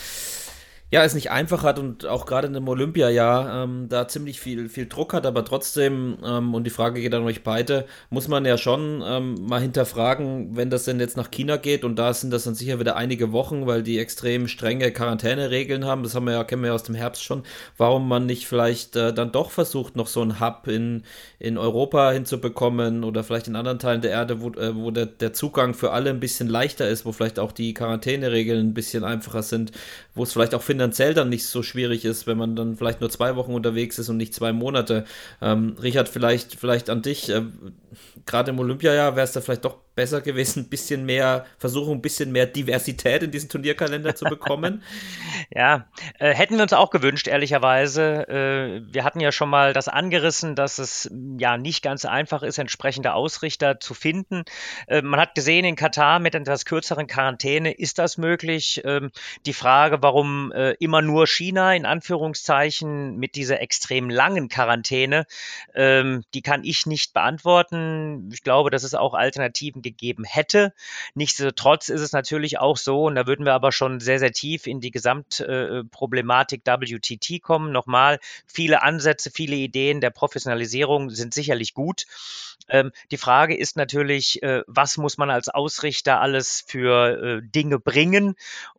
ja, 0.94 1.04
es 1.04 1.16
nicht 1.16 1.32
einfach 1.32 1.64
hat 1.64 1.80
und 1.80 2.06
auch 2.06 2.28
gerade 2.28 2.46
in 2.46 2.56
einem 2.56 2.68
Olympiajahr 2.68 3.64
ähm, 3.64 3.88
da 3.90 4.08
ziemlich 4.08 4.40
viel, 4.40 4.70
viel 4.70 4.86
Druck 4.86 5.16
hat, 5.16 5.26
aber 5.26 5.44
trotzdem, 5.44 6.20
ähm, 6.24 6.54
und 6.54 6.66
die 6.66 6.70
Frage 6.70 7.02
geht 7.02 7.16
an 7.16 7.24
euch 7.24 7.42
beide, 7.42 7.88
muss 8.12 8.28
man 8.28 8.46
ja 8.46 8.60
schon 8.60 9.04
ähm, 9.04 9.34
mal 9.42 9.60
hinterfragen, 9.60 10.56
wenn 10.56 10.70
das 10.70 10.84
denn 10.84 11.00
jetzt 11.00 11.18
nach 11.18 11.32
China 11.32 11.58
geht 11.58 11.84
und 11.84 11.96
da 11.96 12.14
sind 12.14 12.30
das 12.30 12.44
dann 12.44 12.54
sicher 12.54 12.80
wieder 12.80 12.96
einige 12.96 13.32
Wochen, 13.32 13.66
weil 13.66 13.82
die 13.82 13.98
extrem 13.98 14.48
strenge 14.48 14.92
Quarantäneregeln 14.92 15.84
haben, 15.84 16.04
das 16.04 16.14
haben 16.14 16.26
wir 16.26 16.34
ja, 16.34 16.44
kennen 16.44 16.62
wir 16.62 16.68
ja 16.68 16.76
aus 16.76 16.84
dem 16.84 16.94
Herbst 16.94 17.24
schon, 17.24 17.42
warum 17.76 18.08
man 18.08 18.28
nicht 18.28 18.46
vielleicht 18.46 18.96
äh, 18.96 19.12
dann 19.16 19.32
doch 19.32 19.50
versucht, 19.50 19.96
noch 19.96 20.06
so 20.06 20.22
einen 20.22 20.40
Hub 20.40 20.68
in, 20.68 21.02
in 21.40 21.58
Europa 21.58 22.12
hinzubekommen 22.12 23.04
oder 23.04 23.24
vielleicht 23.24 23.48
in 23.48 23.56
anderen 23.56 23.80
Teilen 23.80 24.02
der 24.02 24.12
Erde, 24.12 24.42
wo, 24.42 24.50
äh, 24.50 24.76
wo 24.76 24.92
der, 24.92 25.08
der 25.08 25.34
Zugang 25.34 25.74
für 25.74 25.92
alle 25.92 26.12
ein 26.12 26.20
bisschen 26.20 26.48
leichter 26.48 26.88
ist, 26.88 27.04
wo 27.04 27.12
vielleicht 27.12 27.40
auch 27.40 27.52
die 27.52 27.74
Quarantäneregeln 27.74 28.68
ein 28.68 28.74
bisschen 28.76 29.04
einfacher 29.04 29.42
sind, 29.42 29.72
wo 30.14 30.22
es 30.22 30.34
vielleicht 30.34 30.54
auch 30.54 30.62
findet, 30.62 30.83
finanziell 30.84 31.14
dann 31.14 31.30
nicht 31.30 31.46
so 31.46 31.64
schwierig 31.64 32.04
ist, 32.04 32.28
wenn 32.28 32.38
man 32.38 32.58
dann 32.58 32.76
vielleicht 32.76 33.00
nur 33.00 33.10
zwei 33.10 33.38
Wochen 33.38 33.54
unterwegs 33.54 34.00
ist 34.00 34.10
und 34.10 34.18
nicht 34.18 34.34
zwei 34.34 34.52
Monate. 34.52 35.06
Ähm, 35.42 35.78
Richard, 35.82 36.10
vielleicht, 36.10 36.56
vielleicht 36.56 36.90
an 36.90 37.02
dich. 37.02 37.30
Äh, 37.30 37.44
Gerade 38.26 38.52
im 38.52 38.60
Olympiajahr 38.60 39.16
wäre 39.16 39.24
es 39.24 39.32
da 39.32 39.40
vielleicht 39.40 39.64
doch 39.64 39.78
besser 39.96 40.22
gewesen, 40.22 40.64
ein 40.64 40.70
bisschen 40.70 41.06
mehr, 41.06 41.46
versuchen 41.58 41.94
ein 41.94 42.02
bisschen 42.02 42.32
mehr 42.32 42.46
Diversität 42.48 43.24
in 43.24 43.32
diesen 43.32 43.50
Turnierkalender 43.50 44.16
zu 44.16 44.26
bekommen. 44.26 44.84
ja, 45.52 45.88
äh, 46.20 46.34
hätten 46.34 46.56
wir 46.56 46.64
uns 46.64 46.74
auch 46.74 46.90
gewünscht, 46.90 47.28
ehrlicherweise. 47.28 48.28
Äh, 48.28 48.94
wir 48.94 49.04
hatten 49.04 49.20
ja 49.20 49.32
schon 49.32 49.50
mal 49.50 49.74
das 49.74 49.88
angerissen, 49.88 50.56
dass 50.56 50.80
es 50.80 51.10
ja 51.38 51.58
nicht 51.58 51.84
ganz 51.84 52.06
einfach 52.06 52.42
ist, 52.42 52.58
entsprechende 52.58 53.14
Ausrichter 53.14 53.80
zu 53.80 53.94
finden. 53.94 54.44
Äh, 54.88 55.04
man 55.04 55.20
hat 55.20 55.36
gesehen, 55.36 55.66
in 55.66 55.76
Katar 55.76 56.20
mit 56.20 56.34
etwas 56.34 56.66
kürzeren 56.66 57.08
Quarantäne 57.08 57.72
ist 57.72 58.00
das 58.00 58.18
möglich. 58.18 58.82
Ähm, 58.86 59.12
die 59.46 59.54
Frage, 59.54 60.02
warum 60.02 60.52
äh, 60.52 60.72
immer 60.80 61.02
nur 61.04 61.28
China 61.28 61.76
in 61.76 61.86
Anführungszeichen 61.86 63.18
mit 63.18 63.36
dieser 63.36 63.62
extrem 63.62 64.10
langen 64.10 64.50
Quarantäne, 64.50 65.28
ähm, 65.76 66.24
die 66.34 66.42
kann 66.42 66.64
ich 66.64 66.88
nicht 66.88 67.14
beantworten. 67.14 68.30
Ich 68.34 68.42
glaube, 68.44 68.72
dass 68.72 68.84
es 68.84 68.96
auch 68.96 69.14
Alternativen 69.14 69.83
gegeben 69.84 70.24
hätte. 70.24 70.74
Nichtsdestotrotz 71.14 71.90
ist 71.90 72.02
es 72.02 72.12
natürlich 72.12 72.58
auch 72.58 72.78
so, 72.78 73.04
und 73.06 73.16
da 73.16 73.28
würden 73.28 73.46
wir 73.46 73.54
aber 73.54 73.72
schon 73.72 74.00
sehr, 74.00 74.18
sehr 74.18 74.32
tief 74.32 74.66
in 74.66 74.80
die 74.80 74.92
Gesamtproblematik 74.92 76.68
äh, 76.68 76.72
WTT 76.72 77.42
kommen. 77.42 77.72
Nochmal, 77.72 78.20
viele 78.48 78.82
Ansätze, 78.82 79.30
viele 79.30 79.56
Ideen 79.56 80.02
der 80.02 80.10
Professionalisierung 80.10 81.12
sind 81.12 81.34
sicherlich 81.34 81.74
gut. 81.74 82.06
Ähm, 82.70 82.92
die 83.12 83.18
Frage 83.18 83.56
ist 83.56 83.76
natürlich, 83.78 84.42
äh, 84.42 84.64
was 84.68 84.98
muss 84.98 85.18
man 85.18 85.30
als 85.30 85.50
Ausrichter 85.50 86.22
alles 86.22 86.64
für 86.66 87.42
äh, 87.42 87.42
Dinge 87.44 87.80
bringen? 87.80 88.36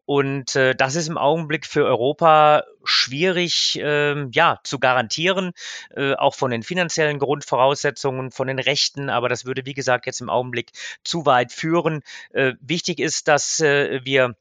Und 0.06 0.54
äh, 0.56 0.74
das 0.74 0.96
ist 0.96 1.08
im 1.08 1.18
Augenblick 1.18 1.66
für 1.66 1.84
Europa 1.84 2.64
schwierig 2.84 3.78
äh, 3.80 4.26
ja, 4.30 4.60
zu 4.62 4.78
garantieren, 4.78 5.52
äh, 5.96 6.14
auch 6.14 6.34
von 6.34 6.50
den 6.50 6.62
finanziellen 6.62 7.18
Grundvoraussetzungen, 7.18 8.30
von 8.30 8.46
den 8.46 8.58
Rechten. 8.58 9.08
Aber 9.08 9.28
das 9.28 9.44
würde, 9.44 9.66
wie 9.66 9.74
gesagt, 9.74 10.06
jetzt 10.06 10.20
im 10.20 10.30
Augenblick 10.30 10.72
zu 11.04 11.26
weit 11.26 11.52
führen. 11.52 12.02
Äh, 12.32 12.52
wichtig 12.60 13.00
ist, 13.00 13.28
dass 13.28 13.60
äh, 13.60 14.00
wir 14.04 14.34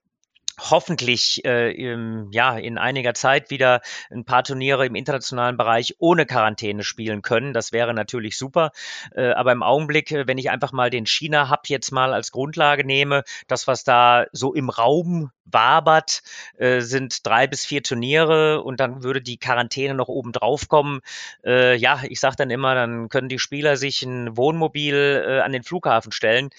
hoffentlich 0.60 1.44
äh, 1.46 1.72
im, 1.72 2.30
ja 2.32 2.58
in 2.58 2.78
einiger 2.78 3.14
Zeit 3.14 3.50
wieder 3.50 3.82
ein 4.12 4.26
paar 4.26 4.44
Turniere 4.44 4.86
im 4.86 4.96
internationalen 4.96 5.58
Bereich 5.58 5.96
ohne 6.00 6.26
Quarantäne 6.26 6.84
spielen 6.84 7.22
können. 7.22 7.54
Das 7.54 7.72
wäre 7.72 7.94
natürlich 7.94 8.38
super. 8.38 8.72
Äh, 9.16 9.32
aber 9.32 9.52
im 9.52 9.64
Augenblick, 9.64 10.12
äh, 10.12 10.28
wenn 10.28 10.38
ich 10.38 10.52
einfach 10.52 10.72
mal 10.72 10.90
den 10.90 11.06
China-Hub 11.06 11.70
jetzt 11.70 11.92
mal 11.92 12.14
als 12.14 12.32
Grundlage 12.32 12.86
nehme, 12.86 13.24
das, 13.48 13.68
was 13.68 13.84
da 13.84 14.26
so 14.32 14.54
im 14.54 14.70
Raum 14.70 15.32
wabert, 15.46 16.24
äh, 16.58 16.82
sind 16.82 17.26
drei 17.26 17.48
bis 17.48 17.66
vier 17.66 17.84
Turniere 17.84 18.64
und 18.64 18.80
dann 18.80 19.04
würde 19.04 19.22
die 19.22 19.38
Quarantäne 19.38 19.94
noch 19.94 20.08
oben 20.08 20.32
drauf 20.32 20.68
kommen. 20.68 21.02
Äh, 21.46 21.76
ja, 21.76 22.02
ich 22.08 22.20
sage 22.20 22.36
dann 22.38 22.50
immer, 22.50 22.76
dann 22.76 23.10
können 23.10 23.30
die 23.30 23.40
Spieler 23.40 23.78
sich 23.78 24.04
ein 24.04 24.36
Wohnmobil 24.38 25.24
äh, 25.28 25.40
an 25.42 25.52
den 25.52 25.64
Flughafen 25.64 26.12
stellen 26.12 26.50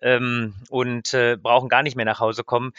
ähm, 0.00 0.54
und 0.68 1.14
äh, 1.14 1.36
brauchen 1.36 1.68
gar 1.68 1.82
nicht 1.82 1.96
mehr 1.96 2.04
nach 2.04 2.20
Hause 2.20 2.44
kommen. 2.44 2.72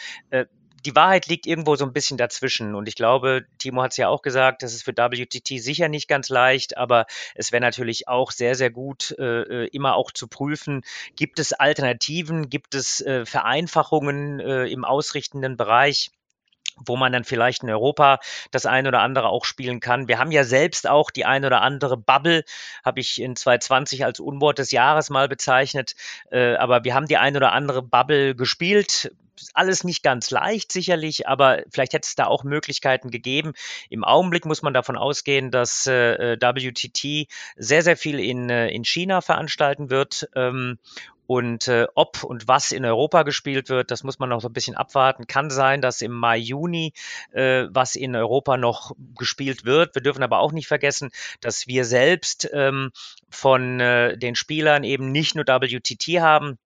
Die 0.86 0.94
Wahrheit 0.94 1.26
liegt 1.26 1.46
irgendwo 1.46 1.74
so 1.74 1.84
ein 1.84 1.92
bisschen 1.92 2.16
dazwischen. 2.16 2.76
Und 2.76 2.86
ich 2.86 2.94
glaube, 2.94 3.44
Timo 3.58 3.82
hat 3.82 3.90
es 3.90 3.96
ja 3.96 4.08
auch 4.08 4.22
gesagt, 4.22 4.62
das 4.62 4.72
ist 4.72 4.84
für 4.84 4.92
WTT 4.92 5.60
sicher 5.60 5.88
nicht 5.88 6.06
ganz 6.06 6.28
leicht, 6.28 6.76
aber 6.76 7.06
es 7.34 7.50
wäre 7.50 7.60
natürlich 7.60 8.06
auch 8.06 8.30
sehr, 8.30 8.54
sehr 8.54 8.70
gut, 8.70 9.14
äh, 9.18 9.64
äh, 9.64 9.68
immer 9.72 9.96
auch 9.96 10.12
zu 10.12 10.28
prüfen, 10.28 10.82
gibt 11.16 11.40
es 11.40 11.52
Alternativen, 11.52 12.50
gibt 12.50 12.76
es 12.76 13.00
äh, 13.00 13.26
Vereinfachungen 13.26 14.38
äh, 14.38 14.66
im 14.66 14.84
ausrichtenden 14.84 15.56
Bereich 15.56 16.10
wo 16.78 16.94
man 16.96 17.10
dann 17.10 17.24
vielleicht 17.24 17.62
in 17.62 17.70
Europa 17.70 18.18
das 18.50 18.66
ein 18.66 18.86
oder 18.86 19.00
andere 19.00 19.30
auch 19.30 19.46
spielen 19.46 19.80
kann. 19.80 20.08
Wir 20.08 20.18
haben 20.18 20.30
ja 20.30 20.44
selbst 20.44 20.86
auch 20.86 21.10
die 21.10 21.24
ein 21.24 21.46
oder 21.46 21.62
andere 21.62 21.96
Bubble, 21.96 22.44
habe 22.84 23.00
ich 23.00 23.18
in 23.18 23.34
2020 23.34 24.04
als 24.04 24.20
Unwort 24.20 24.58
des 24.58 24.72
Jahres 24.72 25.08
mal 25.08 25.26
bezeichnet, 25.26 25.94
äh, 26.30 26.54
aber 26.56 26.84
wir 26.84 26.94
haben 26.94 27.06
die 27.06 27.16
ein 27.16 27.34
oder 27.34 27.52
andere 27.52 27.82
Bubble 27.82 28.34
gespielt. 28.34 29.10
Alles 29.54 29.84
nicht 29.84 30.02
ganz 30.02 30.30
leicht 30.30 30.72
sicherlich, 30.72 31.28
aber 31.28 31.62
vielleicht 31.70 31.92
hätte 31.92 32.06
es 32.06 32.14
da 32.14 32.26
auch 32.26 32.44
Möglichkeiten 32.44 33.10
gegeben. 33.10 33.52
Im 33.90 34.04
Augenblick 34.04 34.44
muss 34.44 34.62
man 34.62 34.74
davon 34.74 34.96
ausgehen, 34.96 35.50
dass 35.50 35.86
äh, 35.86 36.36
WTT 36.40 37.28
sehr, 37.56 37.82
sehr 37.82 37.96
viel 37.96 38.20
in, 38.20 38.50
äh, 38.50 38.68
in 38.68 38.84
China 38.84 39.20
veranstalten 39.20 39.90
wird 39.90 40.28
ähm, 40.34 40.78
und 41.26 41.66
äh, 41.68 41.86
ob 41.94 42.22
und 42.22 42.46
was 42.46 42.72
in 42.72 42.84
Europa 42.84 43.24
gespielt 43.24 43.68
wird, 43.68 43.90
das 43.90 44.04
muss 44.04 44.18
man 44.18 44.28
noch 44.28 44.40
so 44.40 44.48
ein 44.48 44.52
bisschen 44.52 44.76
abwarten. 44.76 45.26
Kann 45.26 45.50
sein, 45.50 45.80
dass 45.80 46.00
im 46.00 46.12
Mai, 46.12 46.38
Juni 46.38 46.92
äh, 47.32 47.66
was 47.70 47.96
in 47.96 48.14
Europa 48.14 48.56
noch 48.56 48.92
gespielt 49.18 49.64
wird. 49.64 49.94
Wir 49.94 50.02
dürfen 50.02 50.22
aber 50.22 50.38
auch 50.38 50.52
nicht 50.52 50.68
vergessen, 50.68 51.10
dass 51.40 51.66
wir 51.66 51.84
selbst 51.84 52.48
ähm, 52.52 52.90
von 53.28 53.80
äh, 53.80 54.16
den 54.16 54.36
Spielern 54.36 54.84
eben 54.84 55.10
nicht 55.10 55.34
nur 55.34 55.44
WTT 55.46 56.20
haben, 56.20 56.58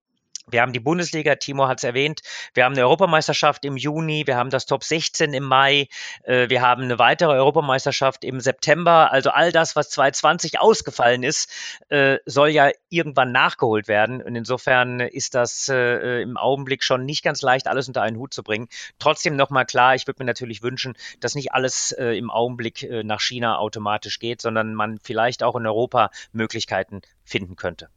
wir 0.53 0.63
haben 0.63 0.73
die 0.73 0.81
Bundesliga, 0.81 1.37
Timo 1.37 1.69
hat 1.69 1.79
es 1.79 1.85
erwähnt. 1.85 2.21
Wir 2.55 2.65
haben 2.65 2.73
eine 2.73 2.83
Europameisterschaft 2.83 3.65
im 3.65 3.77
Juni, 3.77 4.27
wir 4.27 4.37
haben 4.37 4.51
das 4.51 4.67
Top 4.67 4.85
16 4.85 5.33
im 5.33 5.45
Mai, 5.45 5.89
äh, 6.25 6.49
wir 6.49 6.63
haben 6.63 6.83
eine 6.83 6.99
weitere 6.99 7.33
Europameisterschaft 7.33 8.25
im 8.25 8.41
September. 8.41 9.13
Also 9.13 9.31
all 9.31 9.53
das, 9.53 9.77
was 9.77 9.91
2020 9.91 10.61
ausgefallen 10.61 11.23
ist, 11.23 11.51
äh, 11.89 12.19
soll 12.27 12.49
ja 12.51 12.71
irgendwann 12.89 13.33
nachgeholt 13.33 13.89
werden. 13.89 14.23
Und 14.23 14.37
insofern 14.37 15.01
ist 15.01 15.35
das 15.35 15.69
äh, 15.69 16.23
im 16.23 16.37
Augenblick 16.37 16.83
schon 16.83 17.05
nicht 17.05 17.23
ganz 17.23 17.43
leicht, 17.43 17.69
alles 17.69 17.89
unter 17.89 18.03
einen 18.03 18.17
Hut 18.17 18.35
zu 18.35 18.43
bringen. 18.43 18.69
Trotzdem 18.99 19.37
nochmal 19.37 19.67
klar, 19.67 19.95
ich 19.95 20.07
würde 20.07 20.23
mir 20.23 20.27
natürlich 20.27 20.63
wünschen, 20.63 20.95
dass 21.21 21.35
nicht 21.35 21.53
alles 21.53 21.93
im 21.93 22.31
Augenblick 22.31 22.89
nach 23.05 23.21
China 23.21 23.59
automatisch 23.59 24.19
geht, 24.19 24.41
sondern 24.41 24.75
man 24.75 24.99
vielleicht 24.99 25.43
auch 25.43 25.57
in 25.57 25.67
Europa 25.67 26.11
Möglichkeiten 26.33 27.03
finden 27.25 27.57
könnte. 27.57 27.89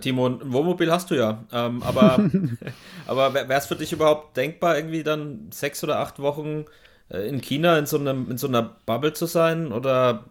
Timo, 0.00 0.26
ein 0.26 0.52
Wohnmobil 0.52 0.90
hast 0.90 1.10
du 1.10 1.14
ja. 1.14 1.44
Ähm, 1.52 1.82
aber 1.82 2.30
aber 3.06 3.34
wäre 3.34 3.52
es 3.52 3.66
für 3.66 3.76
dich 3.76 3.92
überhaupt 3.92 4.36
denkbar, 4.36 4.76
irgendwie 4.76 5.02
dann 5.02 5.50
sechs 5.52 5.84
oder 5.84 5.98
acht 6.00 6.18
Wochen 6.20 6.64
äh, 7.10 7.28
in 7.28 7.40
China 7.40 7.78
in 7.78 7.86
so, 7.86 7.98
einem, 7.98 8.30
in 8.30 8.38
so 8.38 8.48
einer 8.48 8.62
Bubble 8.86 9.12
zu 9.12 9.26
sein? 9.26 9.72
Oder 9.72 10.24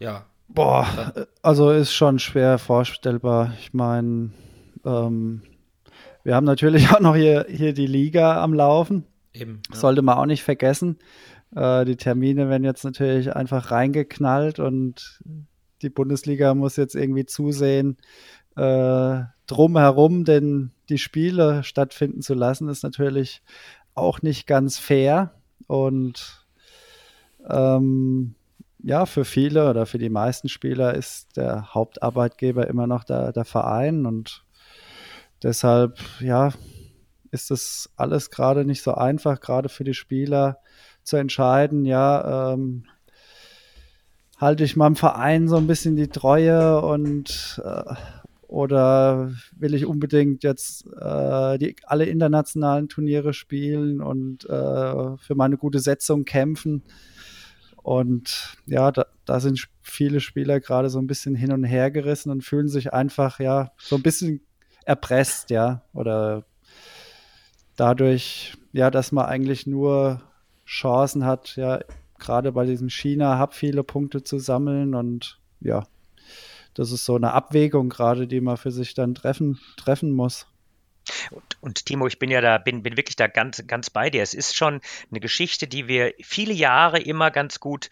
ja. 0.00 0.26
Boah, 0.48 0.86
also 1.40 1.70
ist 1.70 1.92
schon 1.92 2.18
schwer 2.18 2.58
vorstellbar. 2.58 3.54
Ich 3.58 3.72
meine, 3.72 4.30
ähm, 4.84 5.42
wir 6.24 6.34
haben 6.34 6.44
natürlich 6.44 6.90
auch 6.94 7.00
noch 7.00 7.16
hier, 7.16 7.46
hier 7.48 7.72
die 7.72 7.86
Liga 7.86 8.42
am 8.42 8.54
Laufen. 8.54 9.04
Eben. 9.32 9.62
Ja. 9.70 9.76
Sollte 9.76 10.02
man 10.02 10.18
auch 10.18 10.26
nicht 10.26 10.42
vergessen. 10.42 10.98
Äh, 11.54 11.84
die 11.84 11.96
Termine 11.96 12.48
werden 12.48 12.64
jetzt 12.64 12.84
natürlich 12.84 13.34
einfach 13.34 13.70
reingeknallt 13.70 14.58
und 14.58 15.20
die 15.82 15.90
Bundesliga 15.90 16.54
muss 16.54 16.76
jetzt 16.76 16.94
irgendwie 16.94 17.26
zusehen, 17.26 17.96
äh, 18.56 19.20
drumherum 19.46 20.24
denn 20.24 20.70
die 20.88 20.98
Spiele 20.98 21.64
stattfinden 21.64 22.22
zu 22.22 22.34
lassen, 22.34 22.68
ist 22.68 22.82
natürlich 22.82 23.42
auch 23.94 24.22
nicht 24.22 24.46
ganz 24.46 24.78
fair. 24.78 25.34
Und 25.66 26.46
ähm, 27.48 28.34
ja, 28.82 29.06
für 29.06 29.24
viele 29.24 29.70
oder 29.70 29.86
für 29.86 29.98
die 29.98 30.10
meisten 30.10 30.48
Spieler 30.48 30.94
ist 30.94 31.36
der 31.36 31.74
Hauptarbeitgeber 31.74 32.66
immer 32.66 32.86
noch 32.86 33.04
der, 33.04 33.32
der 33.32 33.44
Verein 33.44 34.06
und 34.06 34.44
deshalb, 35.42 35.98
ja, 36.20 36.52
ist 37.30 37.50
das 37.50 37.90
alles 37.96 38.30
gerade 38.30 38.64
nicht 38.64 38.82
so 38.82 38.94
einfach, 38.94 39.40
gerade 39.40 39.68
für 39.68 39.84
die 39.84 39.94
Spieler 39.94 40.58
zu 41.02 41.16
entscheiden, 41.16 41.84
ja, 41.84 42.52
ähm, 42.52 42.84
halte 44.38 44.64
ich 44.64 44.76
meinem 44.76 44.96
Verein 44.96 45.48
so 45.48 45.56
ein 45.56 45.68
bisschen 45.68 45.96
die 45.96 46.08
Treue 46.08 46.80
und 46.82 47.62
äh, 47.64 47.94
oder 48.52 49.32
will 49.56 49.72
ich 49.72 49.86
unbedingt 49.86 50.44
jetzt 50.44 50.86
äh, 51.00 51.56
die, 51.56 51.74
alle 51.84 52.04
internationalen 52.04 52.90
Turniere 52.90 53.32
spielen 53.32 54.02
und 54.02 54.44
äh, 54.44 55.16
für 55.16 55.34
meine 55.34 55.56
gute 55.56 55.78
Setzung 55.78 56.26
kämpfen? 56.26 56.82
Und 57.76 58.58
ja, 58.66 58.92
da, 58.92 59.06
da 59.24 59.40
sind 59.40 59.68
viele 59.80 60.20
Spieler 60.20 60.60
gerade 60.60 60.90
so 60.90 60.98
ein 60.98 61.06
bisschen 61.06 61.34
hin 61.34 61.50
und 61.50 61.64
her 61.64 61.90
gerissen 61.90 62.30
und 62.30 62.44
fühlen 62.44 62.68
sich 62.68 62.92
einfach 62.92 63.40
ja 63.40 63.72
so 63.78 63.96
ein 63.96 64.02
bisschen 64.02 64.42
erpresst, 64.84 65.48
ja, 65.48 65.82
oder 65.94 66.44
dadurch, 67.76 68.58
ja, 68.72 68.90
dass 68.90 69.12
man 69.12 69.24
eigentlich 69.24 69.66
nur 69.66 70.20
Chancen 70.66 71.24
hat, 71.24 71.56
ja, 71.56 71.80
gerade 72.18 72.52
bei 72.52 72.66
diesem 72.66 72.90
China-Hub 72.90 73.54
viele 73.54 73.82
Punkte 73.82 74.22
zu 74.22 74.38
sammeln 74.38 74.94
und 74.94 75.40
ja, 75.60 75.84
das 76.74 76.92
ist 76.92 77.04
so 77.04 77.16
eine 77.16 77.32
Abwägung 77.32 77.88
gerade, 77.88 78.26
die 78.26 78.40
man 78.40 78.56
für 78.56 78.70
sich 78.70 78.94
dann 78.94 79.14
treffen, 79.14 79.60
treffen 79.76 80.10
muss. 80.10 80.46
Und, 81.30 81.58
und, 81.60 81.86
Timo, 81.86 82.06
ich 82.06 82.18
bin 82.18 82.30
ja 82.30 82.40
da, 82.40 82.58
bin, 82.58 82.82
bin 82.82 82.96
wirklich 82.96 83.16
da 83.16 83.26
ganz, 83.26 83.66
ganz 83.66 83.90
bei 83.90 84.08
dir. 84.08 84.22
Es 84.22 84.34
ist 84.34 84.54
schon 84.54 84.80
eine 85.10 85.20
Geschichte, 85.20 85.66
die 85.66 85.88
wir 85.88 86.14
viele 86.22 86.54
Jahre 86.54 87.00
immer 87.00 87.30
ganz 87.30 87.58
gut 87.58 87.90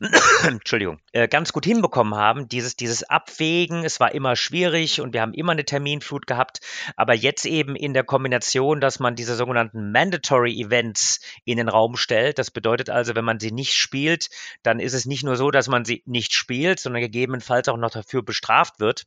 Entschuldigung, 0.44 0.98
äh, 1.12 1.28
ganz 1.28 1.52
gut 1.52 1.64
hinbekommen 1.64 2.14
haben. 2.14 2.48
Dieses, 2.48 2.76
dieses 2.76 3.02
Abwägen, 3.02 3.84
es 3.84 4.00
war 4.00 4.12
immer 4.12 4.36
schwierig 4.36 5.00
und 5.00 5.12
wir 5.12 5.22
haben 5.22 5.34
immer 5.34 5.52
eine 5.52 5.64
Terminflut 5.64 6.26
gehabt. 6.26 6.60
Aber 6.96 7.14
jetzt 7.14 7.46
eben 7.46 7.76
in 7.76 7.94
der 7.94 8.04
Kombination, 8.04 8.80
dass 8.80 8.98
man 8.98 9.16
diese 9.16 9.36
sogenannten 9.36 9.92
Mandatory 9.92 10.60
Events 10.60 11.20
in 11.44 11.56
den 11.56 11.68
Raum 11.68 11.96
stellt. 11.96 12.38
Das 12.38 12.50
bedeutet 12.50 12.90
also, 12.90 13.14
wenn 13.14 13.24
man 13.24 13.40
sie 13.40 13.52
nicht 13.52 13.74
spielt, 13.74 14.28
dann 14.62 14.80
ist 14.80 14.94
es 14.94 15.06
nicht 15.06 15.24
nur 15.24 15.36
so, 15.36 15.50
dass 15.50 15.68
man 15.68 15.84
sie 15.84 16.02
nicht 16.06 16.32
spielt, 16.32 16.80
sondern 16.80 17.02
gegebenenfalls 17.02 17.68
auch 17.68 17.76
noch 17.76 17.90
dafür 17.90 18.22
bestraft 18.22 18.80
wird. 18.80 19.06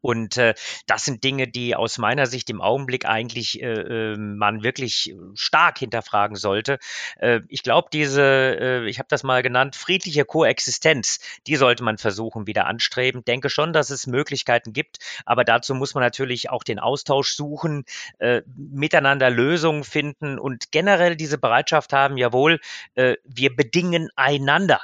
Und 0.00 0.36
äh, 0.36 0.54
das 0.86 1.04
sind 1.04 1.24
Dinge, 1.24 1.48
die 1.48 1.74
aus 1.74 1.98
meiner 1.98 2.26
Sicht 2.26 2.50
im 2.50 2.60
Augenblick 2.60 3.06
eigentlich 3.06 3.62
äh, 3.62 4.12
äh 4.12 4.16
man 4.16 4.62
wirklich 4.62 5.14
stark 5.34 5.78
hinterfragen 5.78 6.36
sollte. 6.36 6.78
Äh, 7.18 7.40
ich 7.48 7.62
glaube, 7.62 7.88
diese, 7.92 8.22
äh, 8.22 8.88
ich 8.88 8.98
habe 8.98 9.08
das 9.08 9.22
mal 9.22 9.42
genannt, 9.42 9.76
friedliche 9.76 10.24
Koexistenz, 10.24 11.20
die 11.46 11.56
sollte 11.56 11.82
man 11.84 11.98
versuchen 11.98 12.46
wieder 12.46 12.66
anstreben. 12.66 13.24
Denke 13.24 13.50
schon, 13.50 13.72
dass 13.72 13.90
es 13.90 14.06
Möglichkeiten 14.06 14.72
gibt, 14.72 14.98
aber 15.26 15.44
dazu 15.44 15.74
muss 15.74 15.94
man 15.94 16.02
natürlich 16.02 16.50
auch 16.50 16.64
den 16.64 16.78
Austausch 16.78 17.34
suchen, 17.34 17.84
äh, 18.18 18.42
miteinander 18.46 19.30
Lösungen 19.30 19.84
finden 19.84 20.38
und 20.38 20.72
generell 20.72 21.16
diese 21.16 21.38
Bereitschaft 21.38 21.92
haben, 21.92 22.16
jawohl, 22.16 22.60
äh, 22.94 23.16
wir 23.24 23.54
bedingen 23.54 24.08
einander. 24.16 24.80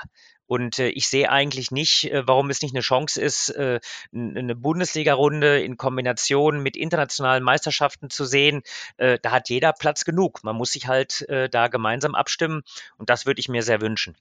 Und 0.48 0.78
äh, 0.78 0.88
ich 0.88 1.08
sehe 1.08 1.30
eigentlich 1.30 1.70
nicht, 1.70 2.10
äh, 2.10 2.26
warum 2.26 2.50
es 2.50 2.62
nicht 2.62 2.74
eine 2.74 2.80
Chance 2.80 3.20
ist, 3.20 3.50
äh, 3.50 3.78
eine 4.12 4.56
Bundesliga-Runde 4.56 5.60
in 5.60 5.76
Kombination 5.76 6.60
mit 6.62 6.76
internationalen 6.76 7.44
Meisterschaften 7.44 8.10
zu 8.10 8.24
sehen. 8.24 8.62
Äh, 8.96 9.18
da 9.22 9.30
hat 9.30 9.50
jeder 9.50 9.72
Platz 9.72 10.04
genug. 10.04 10.42
Man 10.42 10.56
muss 10.56 10.72
sich 10.72 10.88
halt 10.88 11.28
äh, 11.28 11.48
da 11.48 11.68
gemeinsam 11.68 12.14
abstimmen 12.14 12.62
und 12.96 13.10
das 13.10 13.26
würde 13.26 13.40
ich 13.40 13.48
mir 13.48 13.62
sehr 13.62 13.80
wünschen. 13.80 14.16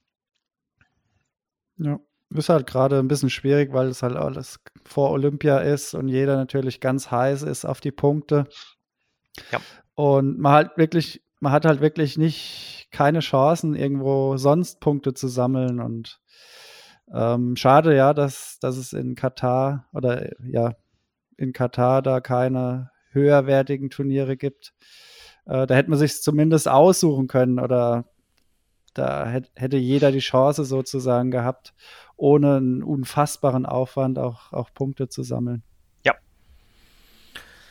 Ja, 1.78 2.00
ist 2.34 2.50
halt 2.50 2.68
gerade 2.68 3.00
ein 3.00 3.08
bisschen 3.08 3.30
schwierig, 3.30 3.72
weil 3.72 3.88
es 3.88 4.04
halt 4.04 4.18
alles 4.18 4.60
vor 4.84 5.12
Olympia 5.12 5.60
ist 5.60 5.94
und 5.94 6.10
jeder 6.10 6.36
natürlich 6.36 6.82
ganz 6.82 7.10
heiß 7.10 7.44
ist 7.44 7.64
auf 7.64 7.80
die 7.80 7.92
Punkte. 7.92 8.50
Ja. 9.52 9.62
Und 9.96 10.40
man 10.40 10.52
halt 10.52 10.78
wirklich, 10.78 11.22
man 11.40 11.52
hat 11.52 11.66
halt 11.66 11.82
wirklich 11.82 12.18
nicht 12.18 12.88
keine 12.92 13.20
Chancen, 13.20 13.76
irgendwo 13.76 14.38
sonst 14.38 14.80
Punkte 14.80 15.14
zu 15.14 15.28
sammeln. 15.28 15.80
Und 15.80 16.20
ähm, 17.14 17.56
schade 17.56 17.96
ja, 17.96 18.14
dass, 18.14 18.58
dass 18.60 18.78
es 18.78 18.94
in 18.94 19.16
Katar 19.16 19.88
oder 19.94 20.32
ja, 20.46 20.74
in 21.38 21.54
Katar 21.54 22.02
da 22.02 22.20
keine 22.20 22.92
höherwertigen 23.12 23.90
Turniere 23.90 24.38
gibt. 24.38 24.74
Äh, 25.46 25.68
da 25.68 25.76
hätte 25.76 25.90
man 25.90 26.00
sich 26.00 26.22
zumindest 26.22 26.68
aussuchen 26.68 27.28
können 27.28 27.60
oder 27.60 28.06
da 28.94 29.28
hätte 29.28 29.78
jeder 29.78 30.12
die 30.12 30.20
Chance 30.20 30.66
sozusagen 30.66 31.30
gehabt, 31.30 31.76
ohne 32.16 32.58
einen 32.58 32.84
unfassbaren 32.84 33.68
Aufwand 33.68 34.18
auch, 34.18 34.52
auch 34.52 34.74
Punkte 34.74 35.08
zu 35.08 35.22
sammeln. 35.22 35.64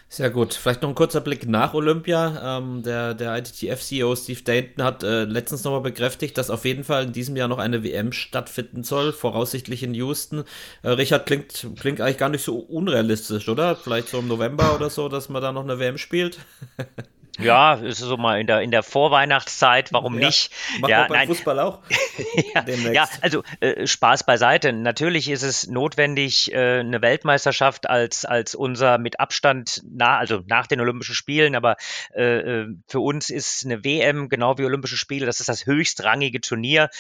Sehr 0.09 0.31
gut. 0.31 0.55
Vielleicht 0.55 0.83
noch 0.83 0.89
ein 0.89 0.95
kurzer 0.95 1.21
Blick 1.21 1.49
nach 1.49 1.75
Olympia. 1.75 2.59
Ähm, 2.59 2.83
der 2.83 3.13
der 3.15 3.37
ITTF-CEO 3.37 4.15
Steve 4.15 4.41
Dayton 4.43 4.85
hat 4.85 5.03
äh, 5.03 5.25
letztens 5.25 5.65
nochmal 5.65 5.81
bekräftigt, 5.81 6.39
dass 6.39 6.49
auf 6.49 6.65
jeden 6.65 6.85
Fall 6.85 7.05
in 7.05 7.13
diesem 7.13 7.37
Jahr 7.37 7.49
noch 7.49 7.59
eine 7.59 7.83
WM 7.83 8.13
stattfinden 8.13 8.85
soll, 8.85 9.13
voraussichtlich 9.13 9.83
in 9.83 9.95
Houston. 9.95 10.45
Äh, 10.83 10.91
Richard, 10.91 11.27
klingt, 11.27 11.69
klingt 11.79 12.01
eigentlich 12.01 12.19
gar 12.19 12.29
nicht 12.29 12.45
so 12.45 12.57
unrealistisch, 12.59 13.49
oder? 13.49 13.75
Vielleicht 13.75 14.09
so 14.09 14.21
im 14.21 14.29
November 14.29 14.75
oder 14.77 14.91
so, 14.91 15.09
dass 15.09 15.29
man 15.29 15.43
da 15.43 15.53
noch 15.53 15.65
eine 15.65 15.79
WM 15.81 15.99
spielt? 15.99 16.39
Ja, 17.39 17.75
ist 17.75 17.99
so 17.99 18.17
mal 18.17 18.41
in 18.41 18.47
der, 18.47 18.61
in 18.63 18.71
der 18.71 18.83
Vorweihnachtszeit, 18.83 19.93
warum 19.93 20.19
ja, 20.19 20.27
nicht? 20.27 20.51
Macht 20.81 20.91
ja, 20.91 21.07
beim 21.07 21.19
nein. 21.19 21.29
Fußball 21.29 21.59
auch. 21.61 21.81
ja, 22.55 22.65
ja, 22.93 23.09
also 23.21 23.43
äh, 23.61 23.87
Spaß 23.87 24.25
beiseite. 24.25 24.73
Natürlich 24.73 25.29
ist 25.29 25.43
es 25.43 25.67
notwendig, 25.67 26.53
äh, 26.53 26.81
eine 26.81 27.03
Weltmeisterschaft 27.03 27.89
als, 27.89 28.25
als 28.25 28.55
unser 28.55 28.99
mit 28.99 29.21
Abstand, 29.21 29.83
nah, 29.89 30.17
also 30.19 30.43
nach 30.47 30.67
den 30.67 30.81
Olympischen 30.81 31.15
Spielen, 31.15 31.55
aber 31.55 31.77
äh, 32.15 32.23
äh 32.23 32.67
für 32.89 33.01
uns 33.01 33.31
ist 33.31 33.65
eine 33.65 33.85
WM 33.85 34.29
genau 34.29 34.59
wie 34.59 34.65
Olympische 34.65 34.97
Spiele, 34.97 35.27
das 35.27 35.41
ist 35.41 35.49
das 35.49 35.67
höchstrangige 35.67 36.41
Turnier. 36.41 36.91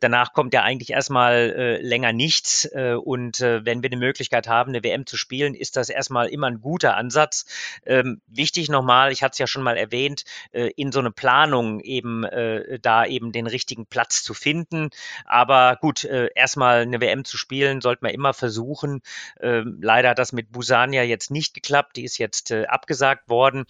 Danach 0.00 0.32
kommt 0.32 0.54
ja 0.54 0.62
eigentlich 0.62 0.90
erstmal 0.90 1.54
äh, 1.56 1.82
länger 1.82 2.12
nichts. 2.12 2.64
Äh, 2.72 2.94
und 2.94 3.40
äh, 3.40 3.64
wenn 3.64 3.82
wir 3.82 3.90
die 3.90 3.96
Möglichkeit 3.96 4.48
haben, 4.48 4.70
eine 4.70 4.82
WM 4.82 5.06
zu 5.06 5.16
spielen, 5.16 5.54
ist 5.54 5.76
das 5.76 5.88
erstmal 5.88 6.28
immer 6.28 6.48
ein 6.48 6.60
guter 6.60 6.96
Ansatz. 6.96 7.46
Ähm, 7.86 8.20
wichtig 8.26 8.68
nochmal, 8.68 9.12
ich 9.12 9.22
hatte 9.22 9.32
es 9.32 9.38
ja 9.38 9.46
schon 9.46 9.62
mal 9.62 9.76
erwähnt, 9.76 9.83
äh, 9.92 10.70
in 10.76 10.92
so 10.92 11.00
eine 11.00 11.10
Planung 11.10 11.80
eben 11.80 12.24
äh, 12.24 12.78
da 12.80 13.06
eben 13.06 13.32
den 13.32 13.46
richtigen 13.46 13.86
Platz 13.86 14.22
zu 14.22 14.34
finden. 14.34 14.90
Aber 15.24 15.76
gut, 15.80 16.04
äh, 16.04 16.28
erstmal 16.34 16.82
eine 16.82 17.00
WM 17.00 17.24
zu 17.24 17.36
spielen, 17.36 17.80
sollte 17.80 18.04
man 18.04 18.12
immer 18.12 18.34
versuchen. 18.34 19.00
Ähm, 19.40 19.78
leider 19.80 20.10
hat 20.10 20.18
das 20.18 20.32
mit 20.32 20.52
Busania 20.52 21.02
jetzt 21.02 21.30
nicht 21.30 21.54
geklappt. 21.54 21.96
Die 21.96 22.04
ist 22.04 22.18
jetzt 22.18 22.52
abgesagt 22.52 23.28
worden. 23.28 23.64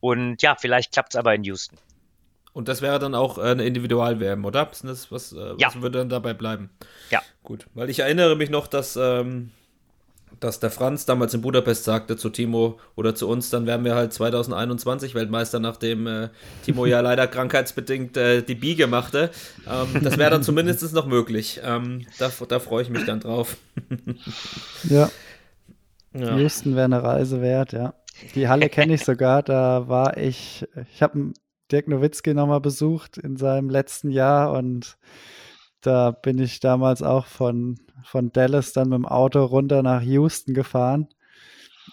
Und 0.00 0.42
ja, 0.42 0.56
vielleicht 0.58 0.92
klappt 0.92 1.14
es 1.14 1.16
aber 1.16 1.34
in 1.34 1.44
Houston. 1.44 1.78
Und 2.52 2.68
das 2.68 2.82
wäre 2.82 2.98
dann 2.98 3.14
auch 3.14 3.38
eine 3.38 3.64
Individual-WM, 3.64 4.44
oder? 4.44 4.68
Was, 4.82 5.12
was 5.12 5.36
ja. 5.58 5.72
würde 5.74 5.98
dann 5.98 6.08
dabei 6.08 6.34
bleiben? 6.34 6.70
Ja. 7.10 7.22
Gut, 7.42 7.66
weil 7.74 7.88
ich 7.88 8.00
erinnere 8.00 8.36
mich 8.36 8.50
noch, 8.50 8.66
dass 8.66 8.96
ähm, 8.96 9.52
dass 10.40 10.60
der 10.60 10.70
Franz 10.70 11.06
damals 11.06 11.34
in 11.34 11.40
Budapest 11.40 11.84
sagte 11.84 12.16
zu 12.16 12.30
Timo 12.30 12.78
oder 12.94 13.14
zu 13.14 13.28
uns, 13.28 13.50
dann 13.50 13.66
wären 13.66 13.84
wir 13.84 13.94
halt 13.94 14.12
2021 14.12 15.14
Weltmeister, 15.14 15.60
nachdem 15.60 16.06
äh, 16.06 16.28
Timo 16.64 16.86
ja 16.86 17.00
leider 17.02 17.26
krankheitsbedingt 17.26 18.16
äh, 18.16 18.42
die 18.42 18.54
Biege 18.54 18.86
machte. 18.86 19.30
Ähm, 19.68 20.02
das 20.02 20.18
wäre 20.18 20.30
dann 20.30 20.42
zumindest 20.44 20.92
noch 20.94 21.06
möglich. 21.06 21.60
Ähm, 21.64 22.06
da, 22.18 22.30
da 22.48 22.58
freue 22.58 22.82
ich 22.82 22.90
mich 22.90 23.04
dann 23.04 23.20
drauf. 23.20 23.56
ja. 24.84 25.10
ja. 26.14 26.36
Houston 26.36 26.74
wäre 26.74 26.84
eine 26.84 27.02
Reise 27.02 27.40
wert, 27.40 27.72
ja. 27.72 27.94
Die 28.34 28.48
Halle 28.48 28.68
kenne 28.68 28.94
ich 28.94 29.04
sogar, 29.04 29.42
da 29.42 29.88
war 29.88 30.16
ich, 30.16 30.66
ich 30.92 31.02
habe 31.02 31.32
Dirk 31.70 31.86
Nowitzki 31.88 32.34
nochmal 32.34 32.60
besucht 32.60 33.18
in 33.18 33.36
seinem 33.36 33.70
letzten 33.70 34.10
Jahr 34.10 34.52
und 34.52 34.98
da 35.80 36.10
bin 36.10 36.38
ich 36.38 36.60
damals 36.60 37.02
auch 37.02 37.26
von 37.26 37.78
von 38.04 38.32
Dallas 38.32 38.72
dann 38.72 38.88
mit 38.88 38.96
dem 38.96 39.06
Auto 39.06 39.44
runter 39.44 39.82
nach 39.82 40.02
Houston 40.02 40.54
gefahren 40.54 41.08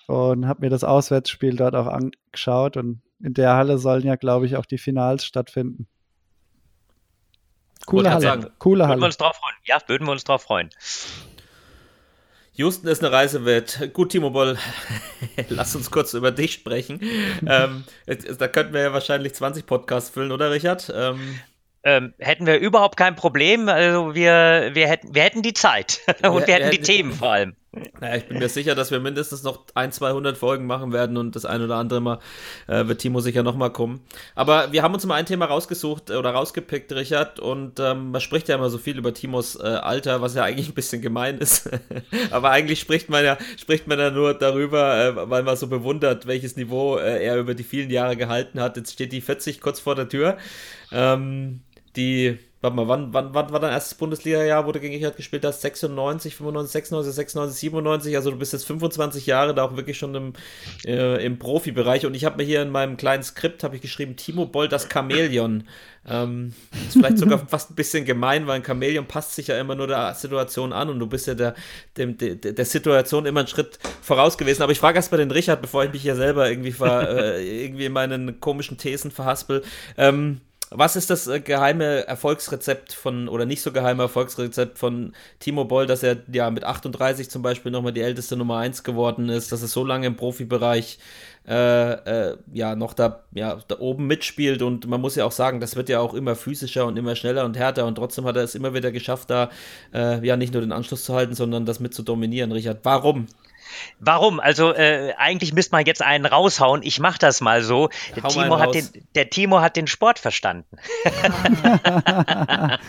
und 0.08 0.48
habe 0.48 0.62
mir 0.62 0.70
das 0.70 0.84
Auswärtsspiel 0.84 1.56
dort 1.56 1.76
auch 1.76 1.88
angeschaut. 1.88 2.78
Und 2.78 3.02
in 3.22 3.34
der 3.34 3.54
Halle 3.54 3.78
sollen 3.78 4.06
ja, 4.06 4.16
glaube 4.16 4.46
ich, 4.46 4.56
auch 4.56 4.66
die 4.66 4.78
Finals 4.78 5.26
stattfinden. 5.26 5.88
Coole 7.86 8.10
Halle. 8.12 8.22
Sagen, 8.22 8.48
Coole 8.60 8.84
Halle. 8.88 8.94
Würden 8.94 9.02
wir 9.02 9.08
uns 9.08 9.18
drauf 9.18 9.36
freuen. 9.36 9.56
Ja, 9.66 9.78
würden 9.88 10.08
wir 10.08 10.12
uns 10.12 10.24
drauf 10.24 10.44
freuen. 10.44 10.70
Houston 12.58 12.88
ist 12.88 13.04
eine 13.04 13.12
Reise 13.12 13.44
wert. 13.44 13.94
Gut, 13.94 14.12
Timo 14.12 14.30
Boll, 14.30 14.58
lass 15.50 15.76
uns 15.76 15.92
kurz 15.92 16.14
über 16.14 16.32
dich 16.32 16.54
sprechen. 16.54 17.02
ähm, 17.48 17.84
da 18.06 18.48
könnten 18.48 18.74
wir 18.74 18.82
ja 18.82 18.94
wahrscheinlich 18.94 19.36
20 19.36 19.66
Podcasts 19.66 20.10
füllen, 20.10 20.32
oder 20.32 20.52
Richard? 20.52 20.92
Ähm, 20.96 21.40
ähm, 21.86 22.14
hätten 22.18 22.48
wir 22.48 22.58
überhaupt 22.58 22.98
kein 22.98 23.16
Problem. 23.16 23.70
Also 23.70 24.16
wir, 24.16 24.72
wir, 24.74 24.88
hätten, 24.88 25.14
wir 25.14 25.22
hätten 25.22 25.44
die 25.44 25.54
Zeit 25.54 26.02
und 26.24 26.24
wir, 26.24 26.48
wir 26.48 26.54
hätten 26.56 26.72
die 26.72 26.82
Themen 26.82 27.14
vor 27.14 27.32
allem. 27.32 27.56
Naja, 28.00 28.16
ich 28.16 28.26
bin 28.26 28.40
mir 28.40 28.48
sicher, 28.48 28.74
dass 28.74 28.92
wir 28.92 29.00
mindestens 29.00 29.44
noch 29.44 29.66
ein, 29.74 29.92
200 29.92 30.38
Folgen 30.38 30.66
machen 30.66 30.94
werden 30.94 31.18
und 31.18 31.36
das 31.36 31.46
ein 31.46 31.62
oder 31.62 31.76
andere 31.76 32.00
Mal 32.00 32.20
äh, 32.68 32.88
wird 32.88 33.02
Timo 33.02 33.20
sicher 33.20 33.44
nochmal 33.44 33.72
kommen. 33.72 34.00
Aber 34.34 34.72
wir 34.72 34.82
haben 34.82 34.94
uns 34.94 35.06
mal 35.06 35.16
ein 35.16 35.26
Thema 35.26 35.46
rausgesucht 35.46 36.10
oder 36.10 36.32
rausgepickt, 36.32 36.94
Richard, 36.94 37.40
und 37.40 37.80
ähm, 37.82 38.12
man 38.12 38.22
spricht 38.22 38.48
ja 38.48 38.56
immer 38.56 38.70
so 38.70 38.78
viel 38.78 38.98
über 38.98 39.14
Timos 39.14 39.58
äh, 39.58 39.64
Alter, 39.64 40.22
was 40.22 40.36
ja 40.36 40.44
eigentlich 40.44 40.70
ein 40.70 40.74
bisschen 40.74 41.02
gemein 41.02 41.38
ist. 41.38 41.70
Aber 42.32 42.52
eigentlich 42.52 42.80
spricht 42.80 43.10
man 43.10 43.26
ja, 43.26 43.38
spricht 43.58 43.88
man 43.88 44.00
ja 44.00 44.10
nur 44.10 44.34
darüber, 44.34 44.98
äh, 44.98 45.30
weil 45.30 45.44
man 45.44 45.58
so 45.58 45.68
bewundert, 45.68 46.28
welches 46.28 46.56
Niveau 46.56 46.96
äh, 46.96 47.26
er 47.26 47.38
über 47.38 47.56
die 47.56 47.64
vielen 47.64 47.90
Jahre 47.90 48.16
gehalten 48.16 48.62
hat. 48.62 48.78
Jetzt 48.78 48.94
steht 48.94 49.12
die 49.12 49.22
40 49.22 49.60
kurz 49.60 49.82
vor 49.82 49.96
der 49.96 50.08
Tür. 50.08 50.38
Ähm, 50.94 51.62
die, 51.96 52.38
warte 52.62 52.76
mal, 52.76 52.88
wann, 52.88 53.14
wann, 53.14 53.34
wann 53.34 53.52
war 53.52 53.60
dein 53.60 53.72
erstes 53.72 53.96
Bundesliga-Jahr, 53.96 54.66
wo 54.66 54.72
du 54.72 54.80
gegen 54.80 54.96
Richard 54.96 55.18
gespielt 55.18 55.46
hast? 55.46 55.62
96, 55.62 56.36
95, 56.36 56.72
96, 56.72 57.14
96, 57.14 57.60
97, 57.60 58.16
also 58.16 58.32
du 58.32 58.38
bist 58.38 58.54
jetzt 58.54 58.66
25 58.66 59.26
Jahre 59.26 59.54
da 59.54 59.64
auch 59.64 59.76
wirklich 59.76 59.98
schon 59.98 60.16
im, 60.16 60.34
äh, 60.86 61.24
im 61.24 61.40
Profibereich 61.40 62.06
und 62.06 62.14
ich 62.16 62.26
habe 62.26 62.38
mir 62.38 62.44
hier 62.44 62.62
in 62.62 62.70
meinem 62.70 62.98
kleinen 62.98 63.24
Skript, 63.24 63.64
habe 63.64 63.76
ich 63.76 63.82
geschrieben, 63.82 64.16
Timo 64.16 64.46
Boll, 64.46 64.68
das 64.68 64.88
Chamäleon. 64.92 65.66
Ähm, 66.08 66.54
ist 66.88 66.94
vielleicht 66.94 67.18
sogar 67.18 67.40
fast 67.48 67.72
ein 67.72 67.76
bisschen 67.76 68.06
gemein, 68.06 68.46
weil 68.46 68.58
ein 68.58 68.66
Chamäleon 68.66 69.08
passt 69.08 69.36
sich 69.36 69.48
ja 69.48 69.60
immer 69.60 69.76
nur 69.76 69.88
der 69.88 70.14
Situation 70.14 70.72
an 70.72 70.90
und 70.90 71.00
du 71.00 71.08
bist 71.08 71.26
ja 71.28 71.34
der, 71.34 71.56
dem, 71.98 72.18
der, 72.18 72.36
der 72.36 72.66
Situation 72.66 73.26
immer 73.26 73.40
einen 73.40 73.48
Schritt 73.48 73.80
voraus 74.02 74.38
gewesen. 74.38 74.62
Aber 74.62 74.72
ich 74.72 74.80
frage 74.80 74.98
erst 74.98 75.12
mal 75.12 75.18
den 75.18 75.32
Richard, 75.32 75.62
bevor 75.62 75.84
ich 75.84 75.92
mich 75.92 76.04
hier 76.04 76.16
selber 76.16 76.50
irgendwie, 76.50 76.74
ver, 76.74 77.10
äh, 77.38 77.66
irgendwie 77.66 77.86
in 77.86 77.94
meinen 77.94 78.40
komischen 78.40 78.78
Thesen 78.78 79.10
verhaspel. 79.10 79.64
Ähm, 79.98 80.42
was 80.72 80.96
ist 80.96 81.10
das 81.10 81.28
äh, 81.28 81.40
geheime 81.40 82.08
Erfolgsrezept 82.08 82.94
von, 82.94 83.28
oder 83.28 83.46
nicht 83.46 83.62
so 83.62 83.72
geheime 83.72 84.04
Erfolgsrezept 84.04 84.78
von 84.78 85.14
Timo 85.40 85.66
Boll, 85.66 85.86
dass 85.86 86.04
er 86.04 86.18
ja 86.32 86.50
mit 86.50 86.64
38 86.64 87.30
zum 87.30 87.42
Beispiel 87.42 87.72
nochmal 87.72 87.94
die 87.94 88.02
älteste 88.02 88.36
Nummer 88.36 88.58
1 88.58 88.84
geworden 88.84 89.30
ist, 89.30 89.52
dass 89.52 89.62
er 89.62 89.68
so 89.68 89.84
lange 89.84 90.08
im 90.08 90.16
Profibereich 90.16 91.00
äh, 91.48 91.92
äh, 91.92 92.38
ja 92.54 92.76
noch 92.76 92.94
da, 92.94 93.24
ja, 93.34 93.60
da 93.68 93.80
oben 93.80 94.08
mitspielt 94.08 94.62
und 94.62 94.88
man 94.88 95.02
muss 95.02 95.16
ja 95.16 95.26
auch 95.26 95.32
sagen, 95.32 95.60
das 95.60 95.76
wird 95.76 95.90
ja 95.90 96.00
auch 96.00 96.14
immer 96.14 96.36
physischer 96.36 96.86
und 96.88 96.98
immer 96.98 97.16
schneller 97.16 97.46
und 97.46 97.58
härter 97.58 97.86
und 97.86 97.96
trotzdem 97.96 98.26
hat 98.26 98.36
er 98.36 98.44
es 98.44 98.56
immer 98.56 98.74
wieder 98.74 98.92
geschafft, 98.92 99.30
da 99.30 99.52
äh, 99.94 100.26
ja 100.26 100.38
nicht 100.38 100.54
nur 100.54 100.62
den 100.62 100.72
Anschluss 100.72 101.04
zu 101.04 101.14
halten, 101.14 101.36
sondern 101.36 101.66
das 101.66 101.80
mit 101.80 101.94
zu 101.94 102.02
dominieren. 102.02 102.52
Richard, 102.52 102.80
warum? 102.84 103.28
Warum? 104.00 104.40
Also 104.40 104.74
äh, 104.74 105.14
eigentlich 105.18 105.54
müsste 105.54 105.74
man 105.74 105.86
jetzt 105.86 106.02
einen 106.02 106.26
raushauen. 106.26 106.84
Ich 106.84 107.00
mache 107.00 107.20
das 107.20 107.42
mal 107.42 107.64
so. 107.64 107.90
Der 108.16 108.24
Timo, 108.24 108.60
hat 108.60 108.76
den, 108.76 108.88
der 109.16 109.30
Timo 109.30 109.62
hat 109.62 109.76
den 109.76 109.88
Sport 109.88 110.20
verstanden. 110.20 110.78
ja. 112.54 112.80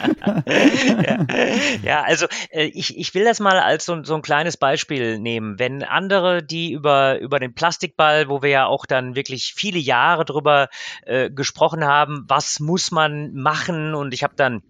ja. 1.83 2.03
also 2.03 2.27
äh, 2.51 2.65
ich, 2.65 2.97
ich 2.99 3.15
will 3.15 3.25
das 3.25 3.41
mal 3.41 3.59
als 3.59 3.85
so, 3.85 4.03
so 4.05 4.15
ein 4.15 4.23
kleines 4.23 4.57
Beispiel 4.57 5.19
nehmen. 5.19 5.59
Wenn 5.59 5.83
andere, 5.83 6.43
die 6.43 6.73
über, 6.73 7.19
über 7.19 7.39
den 7.39 7.55
Plastikball, 7.55 8.29
wo 8.29 8.43
wir 8.43 8.51
ja 8.51 8.67
auch 8.67 8.87
dann 8.87 9.15
wirklich 9.17 9.55
viele 9.57 9.79
Jahre 9.79 10.25
drüber 10.25 10.69
äh, 11.05 11.31
gesprochen 11.31 11.85
haben, 11.85 12.25
was 12.29 12.61
muss 12.61 12.91
man 12.91 13.35
machen? 13.35 13.95
Und 13.95 14.15
ich 14.15 14.23
habe 14.23 14.35
dann 14.37 14.63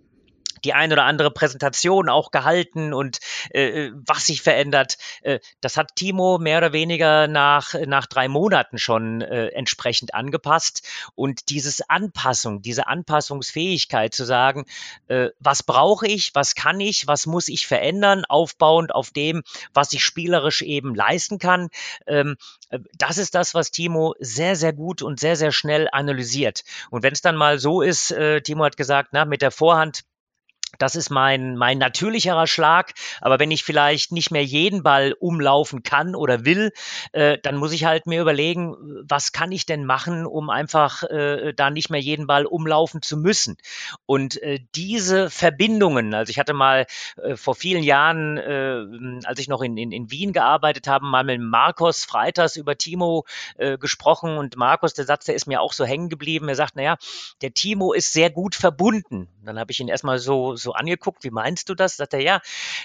die 0.67 0.75
ein 0.75 0.93
oder 0.93 1.05
andere 1.05 1.31
Präsentation 1.31 2.09
auch 2.09 2.33
gehalten 2.33 2.93
und 2.93 3.21
äh, 3.51 3.91
was 3.95 4.27
sich 4.27 4.43
verändert. 4.43 4.99
Äh, 5.23 5.39
das 5.61 5.77
hat 5.77 5.95
Timo 5.95 6.39
mehr 6.39 6.59
oder 6.59 6.73
weniger 6.73 7.29
nach, 7.29 7.75
nach 7.87 8.07
drei 8.07 8.27
Monaten 8.27 8.79
schon 8.79 9.21
äh, 9.21 9.47
entsprechend 9.49 10.14
angepasst. 10.14 10.83
Und 11.14 11.51
dieses 11.51 11.89
Anpassung, 11.89 12.62
diese 12.62 12.89
Anpassungsfähigkeit 12.89 14.12
zu 14.12 14.25
sagen, 14.25 14.67
äh, 15.07 15.29
was 15.39 15.62
brauche 15.62 16.09
ich, 16.09 16.35
was 16.35 16.57
kann 16.57 16.81
ich, 16.81 17.07
was 17.07 17.27
muss 17.27 17.47
ich 17.47 17.69
verändern, 17.69 18.25
aufbauend 18.25 18.93
auf 18.93 19.12
dem, 19.12 19.45
was 19.73 19.93
ich 19.93 20.05
spielerisch 20.05 20.62
eben 20.62 20.97
leisten 20.97 21.39
kann. 21.39 21.69
Ähm, 22.09 22.37
äh, 22.71 22.81
das 22.99 23.19
ist 23.19 23.37
das, 23.37 23.55
was 23.55 23.71
Timo 23.71 24.17
sehr, 24.19 24.57
sehr 24.57 24.73
gut 24.73 25.01
und 25.01 25.21
sehr, 25.21 25.37
sehr 25.37 25.53
schnell 25.53 25.89
analysiert. 25.93 26.64
Und 26.91 27.05
wenn 27.05 27.12
es 27.12 27.23
dann 27.23 27.37
mal 27.37 27.61
so 27.61 27.83
ist, 27.83 28.11
äh, 28.11 28.41
Timo 28.41 28.64
hat 28.64 28.77
gesagt, 28.77 29.11
na, 29.12 29.25
mit 29.25 29.43
der 29.43 29.53
Vorhand 29.53 30.03
das 30.79 30.97
ist 30.97 31.11
mein, 31.11 31.57
mein 31.57 31.79
natürlicherer 31.79 32.47
Schlag. 32.47 32.93
Aber 33.20 33.39
wenn 33.39 33.51
ich 33.51 33.64
vielleicht 33.64 34.12
nicht 34.12 34.31
mehr 34.31 34.45
jeden 34.45 34.83
Ball 34.83 35.14
umlaufen 35.18 35.83
kann 35.83 36.14
oder 36.14 36.45
will, 36.45 36.72
äh, 37.12 37.39
dann 37.43 37.57
muss 37.57 37.72
ich 37.72 37.85
halt 37.85 38.07
mir 38.07 38.20
überlegen, 38.20 38.77
was 39.09 39.33
kann 39.33 39.53
ich 39.53 39.66
denn 39.66 39.85
machen, 39.85 40.27
um 40.27 40.51
einfach 40.51 41.03
äh, 41.05 41.53
da 41.55 41.70
nicht 41.70 41.91
mehr 41.91 42.01
jeden 42.01 42.27
Ball 42.27 42.47
umlaufen 42.47 43.03
zu 43.03 43.16
müssen. 43.16 43.57
Und 44.07 44.41
äh, 44.43 44.61
diese 44.74 45.31
Verbindungen, 45.31 46.14
also 46.14 46.31
ich 46.31 46.39
hatte 46.39 46.53
mal 46.53 46.87
äh, 47.22 47.37
vor 47.37 47.55
vielen 47.55 47.83
Jahren, 47.83 48.39
äh, 48.39 49.27
als 49.27 49.41
ich 49.41 49.49
noch 49.49 49.62
in, 49.62 49.77
in, 49.77 49.93
in 49.93 50.11
Wien 50.11 50.33
gearbeitet 50.33 50.87
habe, 50.87 51.05
mal 51.07 51.24
mit 51.24 51.41
Markus 51.41 52.05
Freiters 52.05 52.57
über 52.57 52.77
Timo 52.77 53.24
äh, 53.57 53.79
gesprochen. 53.79 54.39
Und 54.39 54.57
Markus, 54.57 54.95
der 54.95 55.05
Satz, 55.05 55.24
der 55.27 55.35
ist 55.35 55.47
mir 55.47 55.61
auch 55.61 55.72
so 55.72 55.85
hängen 55.85 56.09
geblieben. 56.09 56.49
Er 56.49 56.55
sagt, 56.55 56.77
naja, 56.77 56.97
der 57.43 57.55
Timo 57.55 57.93
ist 57.93 58.12
sehr 58.12 58.31
gut 58.31 58.55
verbunden. 58.55 59.29
Dann 59.45 59.59
habe 59.59 59.72
ich 59.72 59.81
ihn 59.81 59.89
erstmal 59.89 60.18
so, 60.18 60.57
so 60.57 60.66
angeguckt, 60.73 61.25
wie 61.25 61.31
meinst 61.31 61.69
du 61.69 61.75
das? 61.75 61.97
Sagt 61.97 62.14
er, 62.14 62.21
ja, 62.21 62.41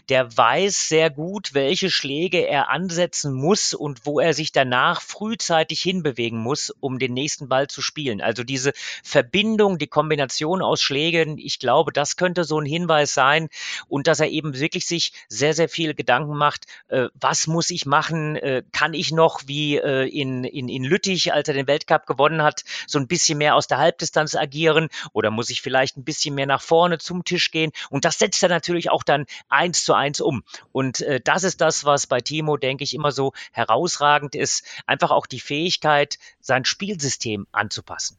der 0.09 0.35
weiß 0.35 0.87
sehr 0.87 1.09
gut, 1.09 1.53
welche 1.53 1.89
Schläge 1.89 2.47
er 2.47 2.69
ansetzen 2.69 3.33
muss 3.33 3.73
und 3.73 4.05
wo 4.05 4.19
er 4.19 4.33
sich 4.33 4.51
danach 4.51 5.01
frühzeitig 5.01 5.81
hinbewegen 5.81 6.39
muss, 6.39 6.71
um 6.79 6.99
den 6.99 7.13
nächsten 7.13 7.47
Ball 7.49 7.67
zu 7.67 7.81
spielen. 7.81 8.21
Also 8.21 8.43
diese 8.43 8.73
Verbindung, 9.03 9.77
die 9.77 9.87
Kombination 9.87 10.61
aus 10.61 10.81
Schlägen, 10.81 11.37
ich 11.37 11.59
glaube, 11.59 11.91
das 11.91 12.15
könnte 12.15 12.43
so 12.43 12.59
ein 12.59 12.65
Hinweis 12.65 13.13
sein 13.13 13.49
und 13.87 14.07
dass 14.07 14.19
er 14.19 14.29
eben 14.29 14.57
wirklich 14.57 14.85
sich 14.85 15.13
sehr, 15.27 15.53
sehr 15.53 15.69
viele 15.69 15.95
Gedanken 15.95 16.35
macht, 16.35 16.65
äh, 16.89 17.07
was 17.13 17.47
muss 17.47 17.69
ich 17.69 17.85
machen, 17.85 18.35
äh, 18.35 18.63
kann 18.71 18.93
ich 18.93 19.11
noch 19.11 19.41
wie 19.45 19.77
äh, 19.77 20.07
in, 20.07 20.43
in, 20.43 20.69
in 20.69 20.83
Lüttich, 20.83 21.33
als 21.33 21.47
er 21.47 21.53
den 21.53 21.67
Weltcup 21.67 22.05
gewonnen 22.05 22.41
hat, 22.43 22.63
so 22.87 22.99
ein 22.99 23.07
bisschen 23.07 23.37
mehr 23.37 23.55
aus 23.55 23.67
der 23.67 23.77
Halbdistanz 23.77 24.35
agieren 24.35 24.89
oder 25.13 25.31
muss 25.31 25.49
ich 25.49 25.61
vielleicht 25.61 25.97
ein 25.97 26.03
bisschen 26.03 26.35
mehr 26.35 26.45
nach 26.45 26.61
vorne 26.61 26.97
zum 26.97 27.23
Tisch 27.23 27.51
gehen. 27.51 27.70
Und 27.89 28.05
das 28.05 28.19
setzt 28.19 28.41
er 28.43 28.49
natürlich 28.49 28.89
auch 28.89 29.03
dann 29.03 29.25
eins 29.49 29.83
zu 29.83 29.93
eins 29.93 30.21
um. 30.21 30.43
Und 30.71 31.01
äh, 31.01 31.19
das 31.23 31.43
ist 31.43 31.61
das, 31.61 31.85
was 31.85 32.07
bei 32.07 32.21
Timo, 32.21 32.57
denke 32.57 32.83
ich, 32.83 32.93
immer 32.93 33.11
so 33.11 33.33
herausragend 33.51 34.35
ist. 34.35 34.65
Einfach 34.85 35.11
auch 35.11 35.25
die 35.25 35.39
Fähigkeit, 35.39 36.17
sein 36.39 36.65
Spielsystem 36.65 37.47
anzupassen. 37.51 38.17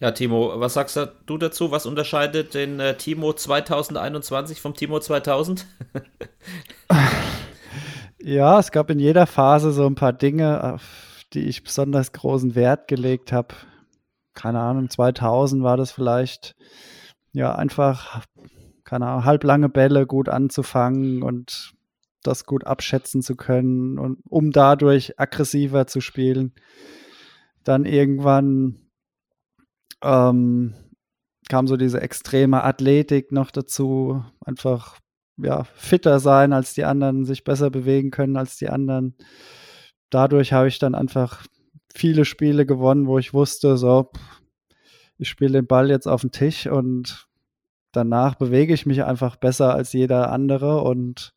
Ja, 0.00 0.10
Timo, 0.10 0.60
was 0.60 0.74
sagst 0.74 0.98
du 1.26 1.38
dazu? 1.38 1.70
Was 1.70 1.86
unterscheidet 1.86 2.54
den 2.54 2.80
äh, 2.80 2.96
Timo 2.96 3.32
2021 3.32 4.60
vom 4.60 4.74
Timo 4.74 5.00
2000? 5.00 5.66
ja, 8.18 8.58
es 8.58 8.70
gab 8.72 8.90
in 8.90 8.98
jeder 8.98 9.26
Phase 9.26 9.72
so 9.72 9.86
ein 9.86 9.94
paar 9.94 10.12
Dinge, 10.12 10.74
auf 10.74 10.82
die 11.32 11.46
ich 11.46 11.62
besonders 11.62 12.12
großen 12.12 12.54
Wert 12.54 12.88
gelegt 12.88 13.32
habe 13.32 13.54
keine 14.34 14.60
Ahnung, 14.60 14.90
2000 14.90 15.62
war 15.62 15.76
das 15.76 15.92
vielleicht, 15.92 16.54
ja, 17.34 17.54
einfach, 17.54 18.24
keine 18.84 19.06
Ahnung, 19.06 19.24
halblange 19.24 19.68
Bälle 19.68 20.06
gut 20.06 20.28
anzufangen 20.28 21.22
und 21.22 21.74
das 22.22 22.46
gut 22.46 22.64
abschätzen 22.64 23.22
zu 23.22 23.36
können 23.36 23.98
und 23.98 24.20
um 24.28 24.50
dadurch 24.52 25.18
aggressiver 25.20 25.86
zu 25.86 26.00
spielen. 26.00 26.54
Dann 27.64 27.84
irgendwann 27.84 28.88
ähm, 30.02 30.74
kam 31.48 31.66
so 31.66 31.76
diese 31.76 32.00
extreme 32.00 32.62
Athletik 32.62 33.32
noch 33.32 33.50
dazu, 33.50 34.24
einfach 34.44 34.98
ja, 35.36 35.64
fitter 35.64 36.20
sein 36.20 36.52
als 36.52 36.72
die 36.74 36.84
anderen, 36.84 37.24
sich 37.24 37.42
besser 37.42 37.70
bewegen 37.70 38.12
können 38.12 38.36
als 38.36 38.56
die 38.56 38.68
anderen. 38.68 39.16
Dadurch 40.08 40.52
habe 40.52 40.68
ich 40.68 40.78
dann 40.78 40.94
einfach 40.94 41.44
viele 41.92 42.24
Spiele 42.24 42.64
gewonnen, 42.64 43.08
wo 43.08 43.18
ich 43.18 43.34
wusste, 43.34 43.76
so, 43.76 44.12
ich 45.18 45.28
spiele 45.28 45.52
den 45.52 45.66
Ball 45.66 45.90
jetzt 45.90 46.06
auf 46.06 46.22
den 46.22 46.32
Tisch 46.32 46.66
und 46.66 47.28
danach 47.92 48.34
bewege 48.34 48.74
ich 48.74 48.86
mich 48.86 49.04
einfach 49.04 49.36
besser 49.36 49.74
als 49.74 49.92
jeder 49.92 50.32
andere 50.32 50.82
und 50.82 51.34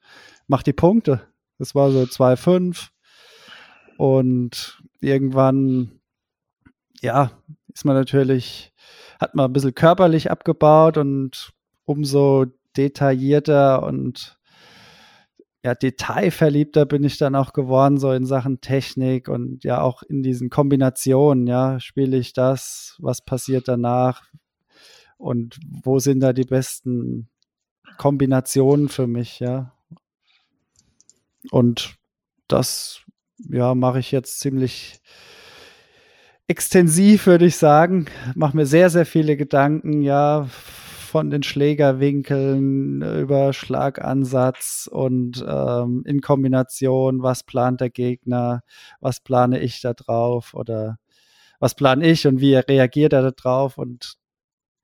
mache 0.47 0.63
die 0.63 0.73
Punkte. 0.73 1.21
Das 1.59 1.75
war 1.75 1.91
so 1.91 2.01
2-5 2.01 2.89
und 3.97 4.81
irgendwann, 5.01 5.99
ja, 7.01 7.31
ist 7.73 7.85
man 7.85 7.95
natürlich, 7.95 8.73
hat 9.19 9.35
man 9.35 9.49
ein 9.49 9.53
bisschen 9.53 9.75
körperlich 9.75 10.31
abgebaut 10.31 10.97
und 10.97 11.53
umso 11.85 12.45
detaillierter 12.75 13.83
und 13.83 14.36
ja, 15.67 15.75
detailverliebter 15.75 16.85
bin 16.85 17.03
ich 17.03 17.17
dann 17.17 17.35
auch 17.35 17.51
geworden, 17.51 17.97
so 17.97 18.13
in 18.13 18.25
Sachen 18.25 18.61
Technik 18.61 19.27
und 19.27 19.65
ja 19.65 19.81
auch 19.81 20.01
in 20.01 20.23
diesen 20.23 20.49
Kombinationen, 20.49 21.45
ja, 21.45 21.81
spiele 21.81 22.15
ich 22.15 22.31
das, 22.31 22.95
was 22.99 23.21
passiert 23.21 23.67
danach 23.67 24.23
und 25.17 25.59
wo 25.83 25.99
sind 25.99 26.21
da 26.21 26.31
die 26.31 26.45
besten 26.45 27.27
Kombinationen 27.97 28.87
für 28.87 29.07
mich, 29.07 29.41
ja. 29.41 29.73
Und 31.51 31.97
das, 32.47 33.01
ja, 33.49 33.75
mache 33.75 33.99
ich 33.99 34.13
jetzt 34.13 34.39
ziemlich 34.39 35.01
extensiv, 36.47 37.27
würde 37.27 37.45
ich 37.45 37.57
sagen. 37.57 38.05
Mache 38.35 38.55
mir 38.55 38.65
sehr, 38.65 38.89
sehr 38.89 39.05
viele 39.05 39.35
Gedanken, 39.35 40.01
ja, 40.01 40.47
von 41.07 41.29
den 41.29 41.43
Schlägerwinkeln 41.43 43.01
über 43.01 43.53
Schlagansatz 43.53 44.89
und 44.91 45.43
ähm, 45.47 46.03
in 46.05 46.21
Kombination, 46.21 47.23
was 47.23 47.43
plant 47.43 47.81
der 47.81 47.89
Gegner, 47.89 48.61
was 48.99 49.21
plane 49.21 49.59
ich 49.59 49.81
da 49.81 49.93
drauf 49.93 50.53
oder 50.53 50.97
was 51.59 51.75
plane 51.75 52.07
ich 52.07 52.27
und 52.27 52.39
wie 52.41 52.55
reagiert 52.55 53.13
er 53.13 53.23
da 53.23 53.31
drauf 53.31 53.77
und 53.77 54.17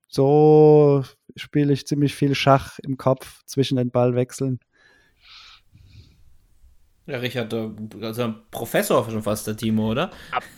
so 0.08 1.04
spiele 1.36 1.72
ich 1.72 1.86
ziemlich 1.86 2.14
viel 2.14 2.34
Schach 2.34 2.78
im 2.82 2.96
Kopf 2.96 3.42
zwischen 3.46 3.76
den 3.76 3.90
Ballwechseln. 3.90 4.60
Ja, 7.06 7.18
Richard, 7.18 7.52
also 7.52 8.22
ein 8.22 8.36
Professor 8.50 9.04
schon 9.10 9.22
fast, 9.22 9.46
der 9.46 9.58
Timo, 9.58 9.90
oder? 9.90 10.10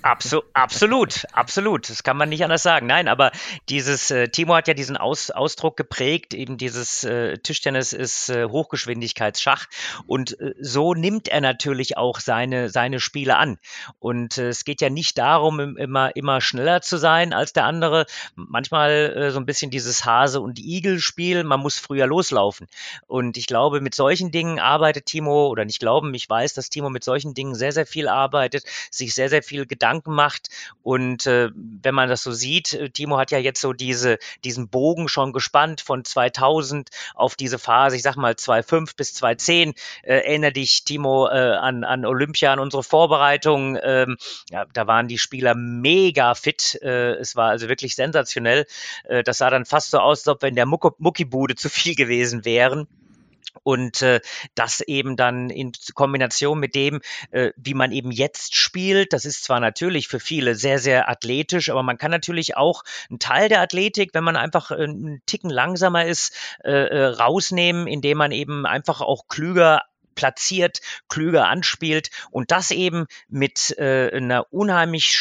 Abso 0.03 0.45
absolut, 0.55 1.25
absolut. 1.33 1.91
Das 1.91 2.05
kann 2.05 2.17
man 2.17 2.29
nicht 2.29 2.45
anders 2.45 2.63
sagen. 2.63 2.87
Nein, 2.87 3.09
aber 3.09 3.33
dieses, 3.69 4.13
äh, 4.13 4.29
Timo 4.29 4.55
hat 4.55 4.69
ja 4.69 4.75
diesen 4.75 4.97
Aus 4.97 5.33
Ausdruck 5.33 5.77
geprägt, 5.77 6.35
eben 6.35 6.57
dieses 6.57 7.03
äh, 7.03 7.39
Tischtennis 7.39 7.93
ist 7.93 8.29
äh, 8.29 8.45
Hochgeschwindigkeitsschach. 8.45 9.67
Und 10.07 10.39
äh, 10.39 10.55
so 10.61 10.95
nimmt 10.95 11.27
er 11.27 11.41
natürlich 11.41 11.97
auch 11.97 12.21
seine, 12.21 12.69
seine 12.69 13.01
Spiele 13.01 13.39
an. 13.39 13.59
Und 13.99 14.39
äh, 14.39 14.51
es 14.51 14.65
geht 14.65 14.81
ja 14.81 14.89
nicht 14.89 15.19
darum, 15.19 15.77
immer, 15.77 16.15
immer 16.15 16.41
schneller 16.41 16.81
zu 16.81 16.97
sein 16.97 17.33
als 17.33 17.55
der 17.55 17.65
andere. 17.65 18.07
Manchmal 18.37 18.93
äh, 19.17 19.31
so 19.33 19.41
ein 19.41 19.47
bisschen 19.47 19.73
dieses 19.73 20.05
Hase- 20.05 20.41
und 20.41 20.61
Igel-Spiel, 20.61 21.43
man 21.43 21.59
muss 21.59 21.81
früher 21.81 22.07
loslaufen. 22.07 22.69
Und 23.09 23.37
ich 23.37 23.49
glaube, 23.49 23.81
mit 23.81 23.97
solchen 23.97 24.31
Dingen 24.31 24.61
arbeitet 24.61 25.07
Timo, 25.07 25.49
oder 25.49 25.65
nicht 25.65 25.81
glauben, 25.81 26.15
ich 26.15 26.29
weiß, 26.29 26.36
weiß, 26.37 26.55
dass 26.55 26.69
Timo 26.69 26.91
mit 26.91 27.05
solchen 27.05 27.35
Dingen 27.35 27.55
sehr, 27.55 27.73
sehr 27.73 27.87
viel 27.87 28.09
arbeitet, 28.09 28.65
sich 28.91 29.15
sehr, 29.15 29.31
sehr 29.31 29.43
viel 29.43 29.67
Gedanken 29.67 30.15
macht. 30.15 30.49
Und 30.83 31.27
äh, 31.27 31.51
wenn 31.55 31.95
man 31.95 32.09
das 32.09 32.23
so 32.23 32.33
sieht, 32.33 32.75
äh, 32.75 32.91
Timo 32.91 33.17
hat 33.19 33.31
ja 33.31 33.39
jetzt 33.39 33.61
so 33.61 33.73
diese, 33.73 34.19
diesen 34.45 34.69
Bogen 34.69 35.09
schon 35.09 35.33
gespannt 35.33 35.81
von 35.81 36.05
2000 36.05 36.91
auf 37.15 37.37
diese 37.37 37.59
Phase, 37.59 37.97
ich 37.97 38.03
sag 38.03 38.17
mal 38.17 38.37
2005 38.37 38.97
bis 38.97 39.15
2010. 39.15 39.75
Äh, 40.03 40.17
erinnere 40.17 40.53
dich, 40.53 40.85
Timo, 40.85 41.29
äh, 41.29 41.31
an, 41.31 41.85
an 41.85 42.05
Olympia, 42.05 42.53
an 42.53 42.59
unsere 42.59 42.83
Vorbereitung. 42.83 43.79
Ähm, 43.83 44.17
ja, 44.51 44.67
da 44.73 44.87
waren 44.87 45.09
die 45.09 45.19
Spieler 45.19 45.55
mega 45.55 46.35
fit. 46.35 46.79
Äh, 46.83 47.15
es 47.15 47.37
war 47.37 47.51
also 47.51 47.69
wirklich 47.69 47.95
sensationell. 47.97 48.67
Äh, 49.05 49.23
das 49.23 49.39
sah 49.39 49.51
dann 49.51 49.65
fast 49.65 49.91
so 49.91 49.99
aus, 49.99 50.21
als 50.21 50.29
ob 50.29 50.45
in 50.45 50.55
der 50.55 50.67
Muckibude 50.67 51.55
zu 51.55 51.71
viel 51.71 51.95
gewesen 51.95 52.45
wären. 52.45 52.87
Und 53.63 54.03
äh, 54.03 54.21
das 54.55 54.81
eben 54.81 55.17
dann 55.17 55.51
in 55.51 55.73
Kombination 55.95 56.61
mit 56.61 56.75
dem, 56.75 57.01
äh, 57.31 57.53
wie 57.57 57.75
man 57.75 57.93
eben 57.93 58.11
jetzt 58.11 58.55
spielt, 58.55 59.13
das 59.13 59.25
ist 59.25 59.45
zwar 59.45 59.61
natürlich 59.61 60.09
für 60.09 60.21
viele 60.21 60.55
sehr, 60.55 60.79
sehr 60.79 61.09
athletisch, 61.09 61.71
aber 61.71 61.83
man 61.83 61.99
kann 61.99 62.11
natürlich 62.11 62.57
auch 62.57 62.83
einen 63.09 63.19
Teil 63.19 63.49
der 63.49 63.61
Athletik, 63.61 64.11
wenn 64.13 64.25
man 64.25 64.37
einfach 64.37 64.71
äh, 64.71 64.85
einen 64.85 65.23
Ticken 65.27 65.51
langsamer 65.51 66.05
ist, 66.05 66.37
äh, 66.65 66.71
äh 66.71 67.05
rausnehmen, 67.07 67.87
indem 67.87 68.19
man 68.19 68.33
eben 68.33 68.67
einfach 68.67 69.01
auch 69.01 69.29
klüger 69.29 69.83
platziert, 70.17 70.81
klüger 71.09 71.47
anspielt. 71.47 72.11
Und 72.33 72.51
das 72.51 72.73
eben 72.73 73.07
mit 73.29 73.79
äh, 73.79 74.11
einer 74.17 74.53
unheimlich 74.53 75.17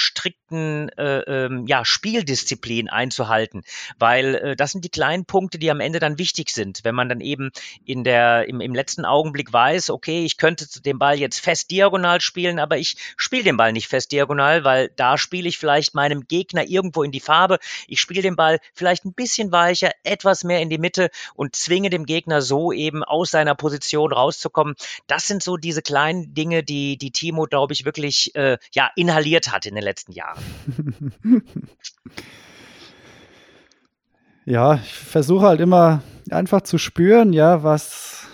strikten 0.45 0.89
äh, 0.89 1.19
ähm, 1.21 1.65
ja, 1.67 1.83
Spieldisziplin 1.85 2.89
einzuhalten, 2.89 3.63
weil 3.97 4.35
äh, 4.35 4.55
das 4.55 4.71
sind 4.71 4.85
die 4.85 4.89
kleinen 4.89 5.25
Punkte, 5.25 5.57
die 5.57 5.71
am 5.71 5.79
Ende 5.79 5.99
dann 5.99 6.17
wichtig 6.17 6.49
sind, 6.49 6.81
wenn 6.83 6.95
man 6.95 7.09
dann 7.09 7.21
eben 7.21 7.51
in 7.85 8.03
der, 8.03 8.47
im, 8.47 8.61
im 8.61 8.73
letzten 8.73 9.05
Augenblick 9.05 9.51
weiß, 9.51 9.89
okay, 9.89 10.23
ich 10.23 10.37
könnte 10.37 10.67
den 10.81 10.99
Ball 10.99 11.19
jetzt 11.19 11.39
fest 11.39 11.71
diagonal 11.71 12.21
spielen, 12.21 12.59
aber 12.59 12.77
ich 12.77 12.95
spiele 13.17 13.43
den 13.43 13.57
Ball 13.57 13.73
nicht 13.73 13.87
fest 13.87 14.11
diagonal, 14.11 14.63
weil 14.63 14.89
da 14.95 15.17
spiele 15.17 15.49
ich 15.49 15.57
vielleicht 15.57 15.95
meinem 15.95 16.27
Gegner 16.27 16.67
irgendwo 16.67 17.03
in 17.03 17.11
die 17.11 17.19
Farbe, 17.19 17.57
ich 17.87 17.99
spiele 17.99 18.21
den 18.21 18.35
Ball 18.35 18.59
vielleicht 18.73 19.05
ein 19.05 19.13
bisschen 19.13 19.51
weicher, 19.51 19.91
etwas 20.03 20.43
mehr 20.43 20.61
in 20.61 20.69
die 20.69 20.77
Mitte 20.77 21.09
und 21.33 21.55
zwinge 21.55 21.89
dem 21.89 22.05
Gegner 22.05 22.41
so 22.41 22.71
eben 22.71 23.03
aus 23.03 23.31
seiner 23.31 23.55
Position 23.55 24.13
rauszukommen, 24.13 24.75
das 25.07 25.27
sind 25.27 25.41
so 25.41 25.57
diese 25.57 25.81
kleinen 25.81 26.33
Dinge, 26.33 26.63
die, 26.63 26.97
die 26.97 27.11
Timo, 27.11 27.43
glaube 27.45 27.73
ich, 27.73 27.85
wirklich 27.85 28.35
äh, 28.35 28.57
ja, 28.73 28.91
inhaliert 28.95 29.51
hat 29.51 29.65
in 29.65 29.75
den 29.75 29.83
letzten 29.83 30.11
Jahren. 30.11 30.34
ja, 34.45 34.75
ich 34.75 34.93
versuche 34.93 35.45
halt 35.45 35.59
immer 35.61 36.03
einfach 36.29 36.61
zu 36.61 36.77
spüren, 36.77 37.33
ja, 37.33 37.63
was, 37.63 38.27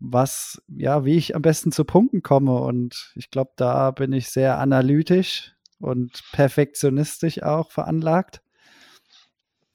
was, 0.00 0.62
ja, 0.68 1.04
wie 1.04 1.16
ich 1.16 1.34
am 1.34 1.42
besten 1.42 1.72
zu 1.72 1.84
Punkten 1.84 2.22
komme. 2.22 2.60
Und 2.60 3.12
ich 3.14 3.30
glaube, 3.30 3.52
da 3.56 3.90
bin 3.90 4.12
ich 4.12 4.30
sehr 4.30 4.58
analytisch 4.58 5.54
und 5.78 6.22
perfektionistisch 6.32 7.42
auch 7.42 7.70
veranlagt. 7.70 8.42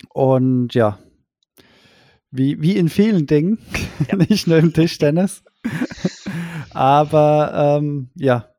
Und 0.10 0.74
ja, 0.74 1.00
wie, 2.32 2.62
wie 2.62 2.78
in 2.78 2.90
vielen 2.90 3.28
Dingen, 3.28 3.60
ja. 4.10 4.16
nicht 4.16 4.48
nur 4.48 4.58
im 4.58 4.74
Tischtennis. 4.74 5.44
Aber 6.74 7.78
ähm, 7.80 8.10
ja, 8.16 8.53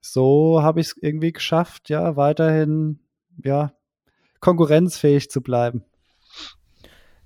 so 0.00 0.62
habe 0.62 0.80
ich 0.80 0.88
es 0.88 0.96
irgendwie 1.00 1.32
geschafft, 1.32 1.90
ja, 1.90 2.16
weiterhin 2.16 3.00
ja, 3.42 3.72
konkurrenzfähig 4.40 5.30
zu 5.30 5.40
bleiben. 5.40 5.84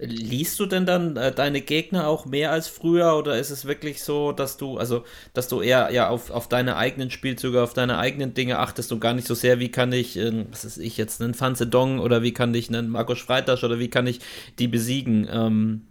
Liest 0.05 0.59
du 0.59 0.67
denn 0.67 0.85
dann 0.85 1.17
äh, 1.17 1.33
deine 1.33 1.61
Gegner 1.61 2.09
auch 2.09 2.27
mehr 2.27 2.51
als 2.51 2.67
früher 2.67 3.17
oder 3.17 3.39
ist 3.39 3.51
es 3.51 3.67
wirklich 3.67 4.03
so, 4.03 4.33
dass 4.33 4.57
du, 4.57 4.77
also, 4.77 5.05
dass 5.33 5.47
du 5.47 5.61
eher 5.61 5.93
ja 5.93 6.09
auf, 6.09 6.31
auf 6.31 6.49
deine 6.49 6.77
eigenen 6.77 7.11
Spielzüge, 7.11 7.63
auf 7.63 7.73
deine 7.73 7.99
eigenen 7.99 8.35
Dinge 8.35 8.59
achtest 8.59 8.91
und 8.91 8.99
gar 8.99 9.15
nicht 9.15 9.29
so 9.29 9.35
sehr, 9.35 9.61
wie 9.61 9.71
kann 9.71 9.93
ich, 9.93 10.17
äh, 10.17 10.45
was 10.51 10.65
ist 10.65 10.79
ich 10.79 10.97
jetzt, 10.97 11.23
einen 11.23 11.35
Fanze 11.35 11.69
Dong 11.69 12.01
oder 12.01 12.23
wie 12.23 12.33
kann 12.33 12.53
ich 12.53 12.69
einen 12.69 12.89
Markus 12.89 13.21
Freitasch 13.21 13.63
oder 13.63 13.79
wie 13.79 13.91
kann 13.91 14.09
ich 14.09 14.19
die 14.59 14.67
besiegen? 14.67 15.29
Ähm, 15.31 15.83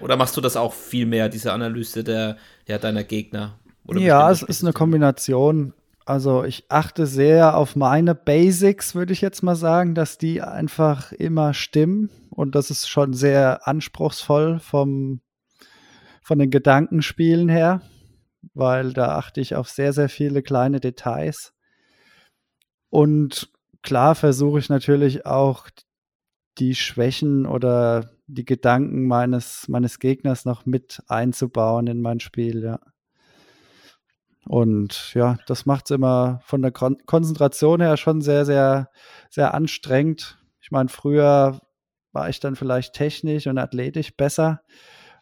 oder 0.00 0.16
machst 0.16 0.36
du 0.38 0.40
das 0.40 0.56
auch 0.56 0.72
viel 0.72 1.04
mehr, 1.04 1.28
diese 1.28 1.52
Analyse 1.52 2.04
der, 2.04 2.38
ja, 2.66 2.78
deiner 2.78 3.04
Gegner? 3.04 3.58
Ja, 3.88 4.30
es 4.30 4.42
ist 4.42 4.62
eine 4.62 4.72
Kombination. 4.72 5.74
Also 6.04 6.44
ich 6.44 6.64
achte 6.68 7.06
sehr 7.06 7.56
auf 7.56 7.76
meine 7.76 8.14
Basics, 8.14 8.94
würde 8.94 9.12
ich 9.12 9.20
jetzt 9.20 9.42
mal 9.42 9.54
sagen, 9.54 9.94
dass 9.94 10.18
die 10.18 10.42
einfach 10.42 11.12
immer 11.12 11.54
stimmen. 11.54 12.10
Und 12.30 12.54
das 12.54 12.70
ist 12.70 12.88
schon 12.88 13.12
sehr 13.12 13.68
anspruchsvoll 13.68 14.58
vom, 14.58 15.20
von 16.22 16.38
den 16.38 16.50
Gedankenspielen 16.50 17.48
her, 17.48 17.82
weil 18.54 18.92
da 18.92 19.16
achte 19.16 19.40
ich 19.40 19.54
auf 19.54 19.68
sehr, 19.68 19.92
sehr 19.92 20.08
viele 20.08 20.42
kleine 20.42 20.80
Details. 20.80 21.52
Und 22.90 23.50
klar 23.82 24.14
versuche 24.14 24.58
ich 24.58 24.68
natürlich 24.68 25.24
auch 25.24 25.68
die 26.58 26.74
Schwächen 26.74 27.46
oder 27.46 28.10
die 28.26 28.44
Gedanken 28.44 29.06
meines, 29.06 29.68
meines 29.68 29.98
Gegners 29.98 30.44
noch 30.44 30.66
mit 30.66 31.02
einzubauen 31.08 31.86
in 31.86 32.02
mein 32.02 32.20
Spiel, 32.20 32.62
ja. 32.62 32.80
Und 34.46 35.14
ja, 35.14 35.38
das 35.46 35.66
macht 35.66 35.86
es 35.86 35.94
immer 35.94 36.40
von 36.44 36.62
der 36.62 36.72
Kon 36.72 36.98
Konzentration 37.06 37.80
her 37.80 37.96
schon 37.96 38.20
sehr, 38.22 38.44
sehr, 38.44 38.90
sehr 39.30 39.54
anstrengend. 39.54 40.38
Ich 40.60 40.70
meine, 40.70 40.88
früher 40.88 41.60
war 42.12 42.28
ich 42.28 42.40
dann 42.40 42.56
vielleicht 42.56 42.94
technisch 42.94 43.46
und 43.46 43.58
athletisch 43.58 44.16
besser 44.16 44.62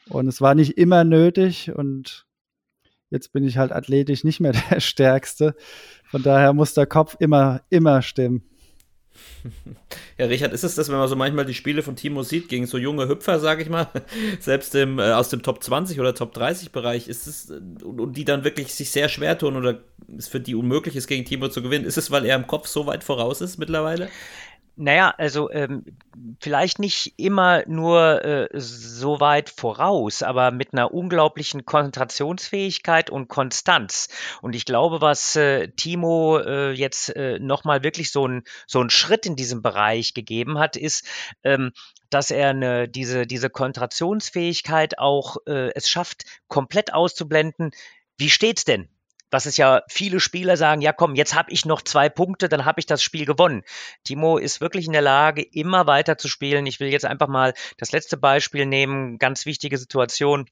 und 0.09 0.27
es 0.27 0.41
war 0.41 0.55
nicht 0.55 0.79
immer 0.79 1.05
nötig 1.05 1.71
und 1.75 2.27
jetzt 3.11 3.33
bin 3.33 3.45
ich 3.45 3.59
halt 3.59 3.73
athletisch 3.73 4.25
nicht 4.25 4.41
mehr 4.41 4.53
der 4.71 4.81
Stärkste. 4.81 5.55
Von 6.05 6.23
daher 6.23 6.53
muss 6.53 6.75
der 6.75 6.87
Kopf 6.87 7.17
immer, 7.19 7.61
immer 7.69 8.03
stimmen. 8.03 8.45
Ja, 10.19 10.27
Richard, 10.27 10.53
ist 10.53 10.65
es 10.65 10.75
das, 10.75 10.91
wenn 10.91 10.99
man 10.99 11.09
so 11.09 11.17
manchmal 11.17 11.47
die 11.47 11.55
Spiele 11.55 11.83
von 11.83 11.97
Timo 11.97 12.23
sieht, 12.23 12.51
gegen 12.51 12.67
so 12.67 12.77
junge 12.77 13.09
Hüpfer, 13.09 13.41
sage 13.41 13.63
ich 13.63 13.71
mal, 13.71 13.89
selbst 14.41 14.75
im, 14.75 14.99
äh, 14.99 15.13
aus 15.13 15.31
dem 15.31 15.43
Top 15.43 15.63
20 15.63 15.99
oder 15.99 16.15
Top 16.15 16.35
30 16.35 16.73
Bereich, 16.73 17.09
ist 17.09 17.27
es, 17.27 17.51
und, 17.51 17.83
und, 17.83 18.17
die 18.17 18.27
dann 18.27 18.45
wirklich 18.45 18.75
sich 18.75 18.91
sehr 18.91 19.09
schwer 19.09 19.39
tun 19.39 19.57
oder 19.57 19.79
es 20.19 20.29
für 20.29 20.41
die 20.41 20.55
unmöglich 20.55 20.95
ist, 20.95 21.07
gegen 21.07 21.25
Timo 21.25 21.49
zu 21.49 21.63
gewinnen, 21.63 21.87
ist 21.87 21.97
es, 21.97 22.11
weil 22.11 22.27
er 22.27 22.37
im 22.37 22.47
Kopf 22.47 22.67
so 22.67 22.87
weit 22.87 23.03
voraus 23.03 23.41
ist 23.41 23.59
mittlerweile? 23.59 24.11
Naja, 24.77 25.13
also 25.19 25.51
ähm, 25.51 25.85
vielleicht 26.41 26.79
nicht 26.79 27.15
immer 27.19 27.65
nur 27.67 28.25
äh, 28.25 28.49
so 28.55 29.21
weit 29.21 29.51
voraus, 29.51 30.23
aber 30.23 30.51
mit 30.53 30.73
einer 30.73 30.95
unglaublichen 30.95 31.67
Konzentrationsfähigkeit 31.67 33.11
und 33.11 33.29
Konstanz. 33.29 34.09
Und 34.41 34.55
ich 34.55 34.65
glaube, 34.65 35.03
was 35.03 35.37
äh, 35.37 35.69
Timo 35.69 36.39
äh, 36.39 36.73
jetzt 36.73 37.15
äh, 37.15 37.39
nochmal 37.39 37.83
wirklich 37.83 38.11
so 38.11 38.27
ein 38.27 38.45
so 38.67 38.81
einen 38.81 38.91
Schritt 38.91 39.27
in 39.27 39.37
diesem 39.37 39.61
Bereich 39.61 40.15
gegeben 40.15 40.59
hat, 40.59 40.77
ist, 40.77 41.07
ähm, 41.45 41.73
dass 42.11 42.31
er 42.31 42.51
eine, 42.51 42.89
diese, 42.89 43.27
diese 43.27 43.51
Konzentrationsfähigkeit 43.51 44.99
auch 44.99 45.37
äh, 45.47 45.71
es 45.75 45.89
schafft, 45.89 46.25
komplett 46.49 46.93
auszublenden. 46.93 47.71
Wie 48.19 48.31
steht's 48.31 48.65
denn? 48.65 48.89
Was 49.31 49.47
es 49.47 49.57
ja 49.57 49.83
viele 49.89 50.21
Spieler 50.21 50.57
sagen, 50.57 50.81
ja 50.81 50.93
komm, 50.93 51.15
jetzt 51.15 51.35
habe 51.35 51.51
ich 51.53 51.65
noch 51.65 51.83
zwei 51.83 52.09
Punkte, 52.09 52.49
dann 52.49 52.65
habe 52.65 52.81
ich 52.81 52.87
das 52.87 53.03
Spiel 53.03 53.27
gewonnen. 53.27 53.63
Timo 54.05 54.39
ist 54.39 54.61
wirklich 54.61 54.87
in 54.87 54.93
der 54.93 55.03
Lage, 55.03 55.43
immer 55.43 55.87
weiter 55.87 56.19
zu 56.19 56.29
spielen. 56.29 56.67
Ich 56.67 56.81
will 56.81 56.89
jetzt 56.89 57.05
einfach 57.05 57.29
mal 57.29 57.55
das 57.79 57.93
letzte 57.93 58.17
Beispiel 58.17 58.67
nehmen, 58.67 59.19
ganz 59.19 59.47
wichtige 59.47 59.79
Situation 59.79 60.47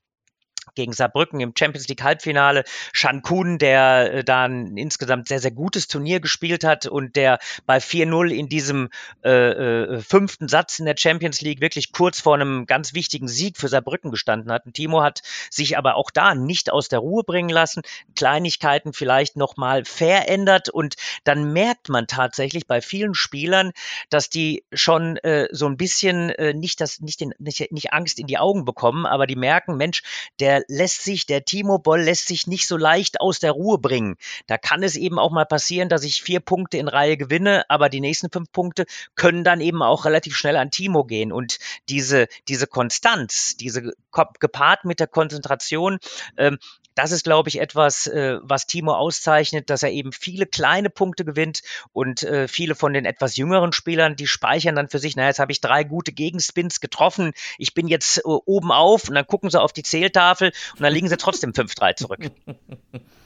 gegen 0.74 0.92
Saarbrücken 0.92 1.40
im 1.40 1.52
Champions 1.56 1.88
League 1.88 2.02
Halbfinale. 2.02 2.64
Shan 2.92 3.22
Kun, 3.22 3.58
der 3.58 4.12
äh, 4.12 4.24
da 4.24 4.44
ein 4.44 4.76
insgesamt 4.76 5.28
sehr, 5.28 5.40
sehr 5.40 5.50
gutes 5.50 5.88
Turnier 5.88 6.20
gespielt 6.20 6.64
hat 6.64 6.86
und 6.86 7.16
der 7.16 7.38
bei 7.66 7.78
4-0 7.78 8.30
in 8.30 8.48
diesem 8.48 8.88
äh, 9.24 9.30
äh, 9.30 10.00
fünften 10.00 10.48
Satz 10.48 10.78
in 10.78 10.86
der 10.86 10.96
Champions 10.96 11.40
League 11.40 11.60
wirklich 11.60 11.92
kurz 11.92 12.20
vor 12.20 12.34
einem 12.34 12.66
ganz 12.66 12.94
wichtigen 12.94 13.28
Sieg 13.28 13.56
für 13.56 13.68
Saarbrücken 13.68 14.10
gestanden 14.10 14.52
hat. 14.52 14.66
Und 14.66 14.74
Timo 14.74 15.02
hat 15.02 15.22
sich 15.50 15.76
aber 15.78 15.96
auch 15.96 16.10
da 16.10 16.34
nicht 16.34 16.70
aus 16.70 16.88
der 16.88 17.00
Ruhe 17.00 17.24
bringen 17.24 17.50
lassen, 17.50 17.82
Kleinigkeiten 18.14 18.92
vielleicht 18.92 19.36
nochmal 19.36 19.84
verändert 19.84 20.68
und 20.68 20.94
dann 21.24 21.52
merkt 21.52 21.88
man 21.88 22.06
tatsächlich 22.06 22.66
bei 22.66 22.80
vielen 22.80 23.14
Spielern, 23.14 23.72
dass 24.10 24.30
die 24.30 24.64
schon 24.72 25.16
äh, 25.18 25.48
so 25.50 25.66
ein 25.66 25.76
bisschen 25.76 26.30
äh, 26.30 26.54
nicht, 26.54 26.80
das, 26.80 27.00
nicht, 27.00 27.20
den, 27.20 27.34
nicht, 27.38 27.70
nicht 27.72 27.92
Angst 27.92 28.18
in 28.18 28.26
die 28.26 28.38
Augen 28.38 28.64
bekommen, 28.64 29.06
aber 29.06 29.26
die 29.26 29.36
merken, 29.36 29.76
Mensch, 29.76 30.02
der 30.40 30.57
lässt 30.68 31.04
sich, 31.04 31.26
der 31.26 31.44
Timo 31.44 31.78
Boll 31.78 32.02
lässt 32.02 32.28
sich 32.28 32.46
nicht 32.46 32.66
so 32.66 32.76
leicht 32.76 33.20
aus 33.20 33.38
der 33.38 33.52
Ruhe 33.52 33.78
bringen. 33.78 34.16
Da 34.46 34.58
kann 34.58 34.82
es 34.82 34.96
eben 34.96 35.18
auch 35.18 35.30
mal 35.30 35.46
passieren, 35.46 35.88
dass 35.88 36.02
ich 36.02 36.22
vier 36.22 36.40
Punkte 36.40 36.78
in 36.78 36.88
Reihe 36.88 37.16
gewinne, 37.16 37.64
aber 37.68 37.88
die 37.88 38.00
nächsten 38.00 38.30
fünf 38.30 38.50
Punkte 38.52 38.86
können 39.14 39.44
dann 39.44 39.60
eben 39.60 39.82
auch 39.82 40.04
relativ 40.04 40.36
schnell 40.36 40.56
an 40.56 40.70
Timo 40.70 41.04
gehen. 41.04 41.32
Und 41.32 41.58
diese, 41.88 42.26
diese 42.48 42.66
Konstanz, 42.66 43.56
diese 43.56 43.92
gepaart 44.40 44.84
mit 44.84 45.00
der 45.00 45.06
Konzentration, 45.06 45.98
ähm, 46.36 46.58
das 46.98 47.12
ist, 47.12 47.22
glaube 47.22 47.48
ich, 47.48 47.60
etwas, 47.60 48.08
äh, 48.08 48.38
was 48.42 48.66
Timo 48.66 48.92
auszeichnet, 48.92 49.70
dass 49.70 49.84
er 49.84 49.92
eben 49.92 50.10
viele 50.10 50.46
kleine 50.46 50.90
Punkte 50.90 51.24
gewinnt 51.24 51.62
und 51.92 52.24
äh, 52.24 52.48
viele 52.48 52.74
von 52.74 52.92
den 52.92 53.04
etwas 53.04 53.36
jüngeren 53.36 53.72
Spielern, 53.72 54.16
die 54.16 54.26
speichern 54.26 54.74
dann 54.74 54.88
für 54.88 54.98
sich, 54.98 55.14
naja, 55.14 55.28
jetzt 55.28 55.38
habe 55.38 55.52
ich 55.52 55.60
drei 55.60 55.84
gute 55.84 56.10
Gegenspins 56.10 56.80
getroffen, 56.80 57.32
ich 57.56 57.72
bin 57.72 57.86
jetzt 57.86 58.18
äh, 58.18 58.22
oben 58.24 58.72
auf 58.72 59.08
und 59.08 59.14
dann 59.14 59.26
gucken 59.26 59.48
sie 59.48 59.60
auf 59.60 59.72
die 59.72 59.84
Zähltafel 59.84 60.50
und 60.74 60.82
dann 60.82 60.92
liegen 60.92 61.08
sie 61.08 61.16
trotzdem 61.16 61.52
5-3 61.52 61.94
zurück. 61.94 62.30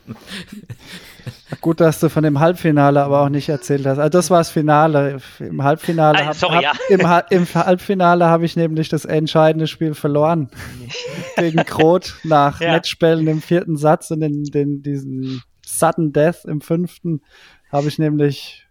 Gut, 1.60 1.80
dass 1.80 2.00
du 2.00 2.08
von 2.08 2.22
dem 2.24 2.40
Halbfinale 2.40 3.02
aber 3.02 3.20
auch 3.20 3.28
nicht 3.28 3.48
erzählt 3.48 3.86
hast. 3.86 3.98
Also 3.98 4.08
das 4.08 4.30
war 4.30 4.38
das 4.38 4.50
Finale. 4.50 5.20
Im 5.38 5.62
Halbfinale 5.62 6.26
habe 6.26 6.38
hab, 6.40 7.30
im, 7.30 7.38
im, 7.38 7.54
Halbfinale 7.54 8.24
habe 8.26 8.44
ich 8.44 8.56
nämlich 8.56 8.88
das 8.88 9.04
entscheidende 9.04 9.66
Spiel 9.66 9.94
verloren 9.94 10.50
gegen 11.36 11.64
Kroth 11.64 12.14
nach 12.24 12.60
ja. 12.60 12.72
Matchbällen 12.72 13.28
im 13.28 13.42
vierten 13.42 13.61
Satz 13.76 14.10
und 14.10 14.22
in, 14.22 14.44
in 14.44 14.82
diesen 14.82 15.42
Sudden 15.64 16.12
Death 16.12 16.44
im 16.44 16.60
fünften 16.60 17.22
habe 17.70 17.88
ich 17.88 17.98
nämlich 17.98 18.66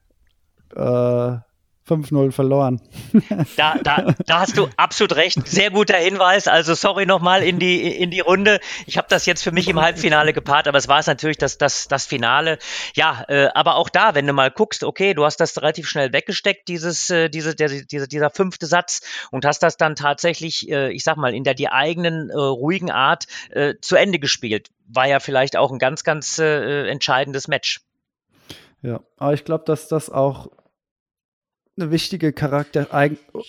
äh, 0.75 1.37
5-0 1.91 2.31
verloren. 2.31 2.81
Da, 3.57 3.75
da, 3.83 4.13
da 4.25 4.39
hast 4.39 4.57
du 4.57 4.69
absolut 4.77 5.15
recht. 5.15 5.47
Sehr 5.47 5.71
guter 5.71 5.97
Hinweis. 5.97 6.47
Also 6.47 6.73
sorry 6.73 7.05
nochmal 7.05 7.43
in 7.43 7.59
die, 7.59 7.81
in 7.81 8.09
die 8.09 8.19
Runde. 8.19 8.59
Ich 8.85 8.97
habe 8.97 9.07
das 9.09 9.25
jetzt 9.25 9.43
für 9.43 9.51
mich 9.51 9.67
im 9.67 9.79
Halbfinale 9.79 10.33
gepaart, 10.33 10.67
aber 10.67 10.77
es 10.77 10.87
war 10.87 10.99
es 10.99 11.07
natürlich 11.07 11.37
das, 11.37 11.57
das, 11.57 11.87
das 11.87 12.05
Finale. 12.05 12.57
Ja, 12.95 13.25
äh, 13.27 13.49
aber 13.53 13.75
auch 13.75 13.89
da, 13.89 14.15
wenn 14.15 14.25
du 14.25 14.33
mal 14.33 14.51
guckst, 14.51 14.83
okay, 14.83 15.13
du 15.13 15.25
hast 15.25 15.37
das 15.37 15.57
relativ 15.57 15.87
schnell 15.87 16.13
weggesteckt, 16.13 16.67
dieses, 16.67 17.09
äh, 17.09 17.29
diese, 17.29 17.55
der, 17.55 17.69
dieser, 17.69 18.07
dieser 18.07 18.29
fünfte 18.29 18.65
Satz 18.65 19.01
und 19.31 19.45
hast 19.45 19.63
das 19.63 19.77
dann 19.77 19.95
tatsächlich, 19.95 20.69
äh, 20.69 20.91
ich 20.91 21.03
sag 21.03 21.17
mal, 21.17 21.33
in 21.33 21.43
der 21.43 21.53
die 21.53 21.69
eigenen 21.69 22.29
äh, 22.29 22.33
ruhigen 22.35 22.91
Art 22.91 23.25
äh, 23.49 23.75
zu 23.81 23.95
Ende 23.95 24.19
gespielt. 24.19 24.69
War 24.87 25.07
ja 25.07 25.19
vielleicht 25.19 25.57
auch 25.57 25.71
ein 25.71 25.79
ganz, 25.79 26.03
ganz 26.03 26.39
äh, 26.39 26.87
entscheidendes 26.87 27.47
Match. 27.47 27.81
Ja, 28.81 29.01
aber 29.17 29.33
ich 29.33 29.45
glaube, 29.45 29.63
dass 29.65 29.87
das 29.87 30.09
auch 30.09 30.47
eine 31.77 31.91
wichtige 31.91 32.33
Charakter. 32.33 32.87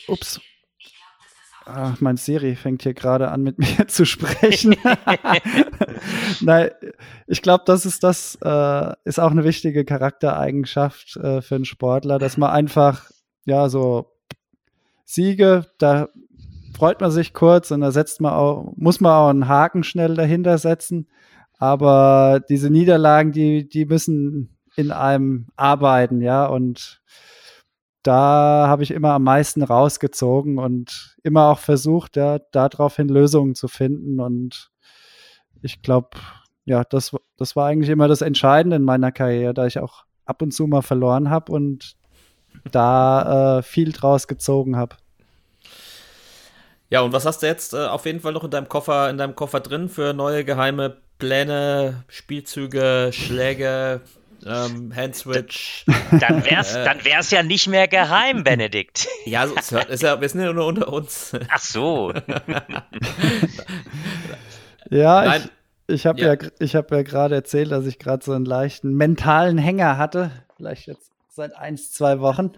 Ups. 0.08 0.40
Ach, 1.64 2.00
mein 2.00 2.16
Siri 2.16 2.56
fängt 2.56 2.82
hier 2.82 2.94
gerade 2.94 3.30
an, 3.30 3.42
mit 3.42 3.58
mir 3.78 3.86
zu 3.86 4.04
sprechen. 4.04 4.76
Nein, 6.40 6.70
ich 7.26 7.42
glaube, 7.42 7.64
das 7.66 7.86
ist 7.86 8.02
das 8.02 8.36
äh, 8.42 8.92
ist 9.04 9.20
auch 9.20 9.30
eine 9.30 9.44
wichtige 9.44 9.84
Charaktereigenschaft 9.84 11.16
äh, 11.16 11.40
für 11.40 11.54
einen 11.54 11.64
Sportler, 11.64 12.18
dass 12.18 12.36
man 12.36 12.50
einfach 12.50 13.10
ja 13.44 13.68
so 13.68 14.12
Siege, 15.04 15.66
da 15.78 16.08
freut 16.76 17.00
man 17.00 17.10
sich 17.10 17.34
kurz 17.34 17.70
und 17.70 17.80
da 17.80 17.92
setzt 17.92 18.20
man 18.20 18.32
auch, 18.32 18.72
muss 18.76 19.00
man 19.00 19.12
auch 19.12 19.28
einen 19.28 19.48
Haken 19.48 19.84
schnell 19.84 20.14
dahinter 20.14 20.58
setzen. 20.58 21.08
Aber 21.58 22.40
diese 22.48 22.70
Niederlagen, 22.70 23.30
die, 23.30 23.68
die 23.68 23.84
müssen 23.84 24.56
in 24.74 24.90
einem 24.90 25.46
arbeiten, 25.54 26.20
ja, 26.20 26.46
und 26.46 27.02
da 28.02 28.66
habe 28.68 28.82
ich 28.82 28.90
immer 28.90 29.12
am 29.12 29.24
meisten 29.24 29.62
rausgezogen 29.62 30.58
und 30.58 31.16
immer 31.22 31.48
auch 31.48 31.58
versucht, 31.58 32.16
ja, 32.16 32.38
daraufhin 32.50 33.08
Lösungen 33.08 33.54
zu 33.54 33.68
finden. 33.68 34.20
Und 34.20 34.70
ich 35.62 35.82
glaube, 35.82 36.18
ja, 36.64 36.84
das, 36.84 37.16
das 37.36 37.56
war 37.56 37.68
eigentlich 37.68 37.90
immer 37.90 38.08
das 38.08 38.20
Entscheidende 38.20 38.76
in 38.76 38.84
meiner 38.84 39.12
Karriere, 39.12 39.54
da 39.54 39.66
ich 39.66 39.78
auch 39.78 40.04
ab 40.24 40.42
und 40.42 40.52
zu 40.52 40.66
mal 40.66 40.82
verloren 40.82 41.30
habe 41.30 41.52
und 41.52 41.96
da 42.70 43.58
äh, 43.58 43.62
viel 43.62 43.92
draus 43.92 44.28
gezogen 44.28 44.76
habe. 44.76 44.96
Ja, 46.90 47.00
und 47.00 47.12
was 47.12 47.24
hast 47.24 47.42
du 47.42 47.46
jetzt 47.46 47.72
äh, 47.72 47.86
auf 47.86 48.04
jeden 48.04 48.20
Fall 48.20 48.32
noch 48.32 48.44
in 48.44 48.50
deinem 48.50 48.68
Koffer, 48.68 49.08
in 49.08 49.16
deinem 49.16 49.34
Koffer 49.34 49.60
drin 49.60 49.88
für 49.88 50.12
neue 50.12 50.44
geheime 50.44 50.98
Pläne, 51.18 52.04
Spielzüge, 52.08 53.10
Schläge, 53.12 54.02
ähm, 54.46 54.94
Handswitch. 54.94 55.84
Dann 56.18 56.44
wär's, 56.44 56.74
äh, 56.74 56.84
dann 56.84 57.04
wär's 57.04 57.30
ja 57.30 57.42
nicht 57.42 57.68
mehr 57.68 57.88
geheim, 57.88 58.44
Benedikt. 58.44 59.08
Ja, 59.24 59.46
so, 59.46 59.78
ist 59.78 60.02
ja, 60.02 60.20
wir 60.20 60.28
sind 60.28 60.42
ja 60.42 60.52
nur 60.52 60.66
unter 60.66 60.92
uns. 60.92 61.32
Ach 61.48 61.58
so. 61.58 62.12
ja, 64.90 65.24
Nein. 65.24 65.50
ich, 65.86 65.94
ich 65.94 66.06
habe 66.06 66.20
ja. 66.20 66.34
ja, 66.34 66.48
ich 66.58 66.76
hab 66.76 66.90
ja 66.90 67.02
gerade 67.02 67.34
erzählt, 67.34 67.72
dass 67.72 67.86
ich 67.86 67.98
gerade 67.98 68.24
so 68.24 68.32
einen 68.32 68.44
leichten 68.44 68.94
mentalen 68.94 69.58
Hänger 69.58 69.98
hatte. 69.98 70.30
Vielleicht 70.56 70.86
jetzt 70.86 71.10
seit 71.28 71.56
ein, 71.56 71.76
zwei 71.76 72.20
Wochen. 72.20 72.52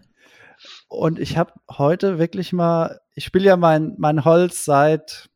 Und 0.89 1.19
ich 1.19 1.37
habe 1.37 1.53
heute 1.71 2.19
wirklich 2.19 2.53
mal, 2.53 3.01
ich 3.15 3.25
spiele 3.25 3.47
ja 3.47 3.57
mein, 3.57 3.95
mein 3.99 4.25
Holz 4.25 4.65
seit 4.65 5.29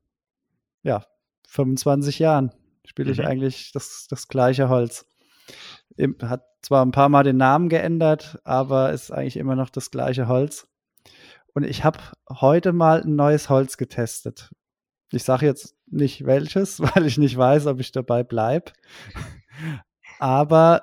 ja, 0.82 1.04
25 1.48 2.18
Jahren. 2.18 2.52
Spiele 2.84 3.12
ich 3.12 3.18
mhm. 3.18 3.26
eigentlich 3.26 3.72
das, 3.72 4.06
das 4.08 4.28
gleiche 4.28 4.68
Holz 4.68 5.06
hat 6.22 6.44
zwar 6.62 6.84
ein 6.84 6.92
paar 6.92 7.08
Mal 7.08 7.24
den 7.24 7.36
Namen 7.36 7.68
geändert, 7.68 8.38
aber 8.44 8.92
ist 8.92 9.10
eigentlich 9.10 9.36
immer 9.36 9.56
noch 9.56 9.70
das 9.70 9.90
gleiche 9.90 10.28
Holz. 10.28 10.68
Und 11.54 11.64
ich 11.64 11.84
habe 11.84 11.98
heute 12.30 12.72
mal 12.72 13.02
ein 13.02 13.16
neues 13.16 13.48
Holz 13.48 13.76
getestet. 13.76 14.50
Ich 15.10 15.24
sage 15.24 15.46
jetzt 15.46 15.74
nicht 15.86 16.26
welches, 16.26 16.80
weil 16.94 17.06
ich 17.06 17.18
nicht 17.18 17.36
weiß, 17.36 17.66
ob 17.66 17.80
ich 17.80 17.92
dabei 17.92 18.22
bleibe. 18.22 18.72
aber 20.18 20.82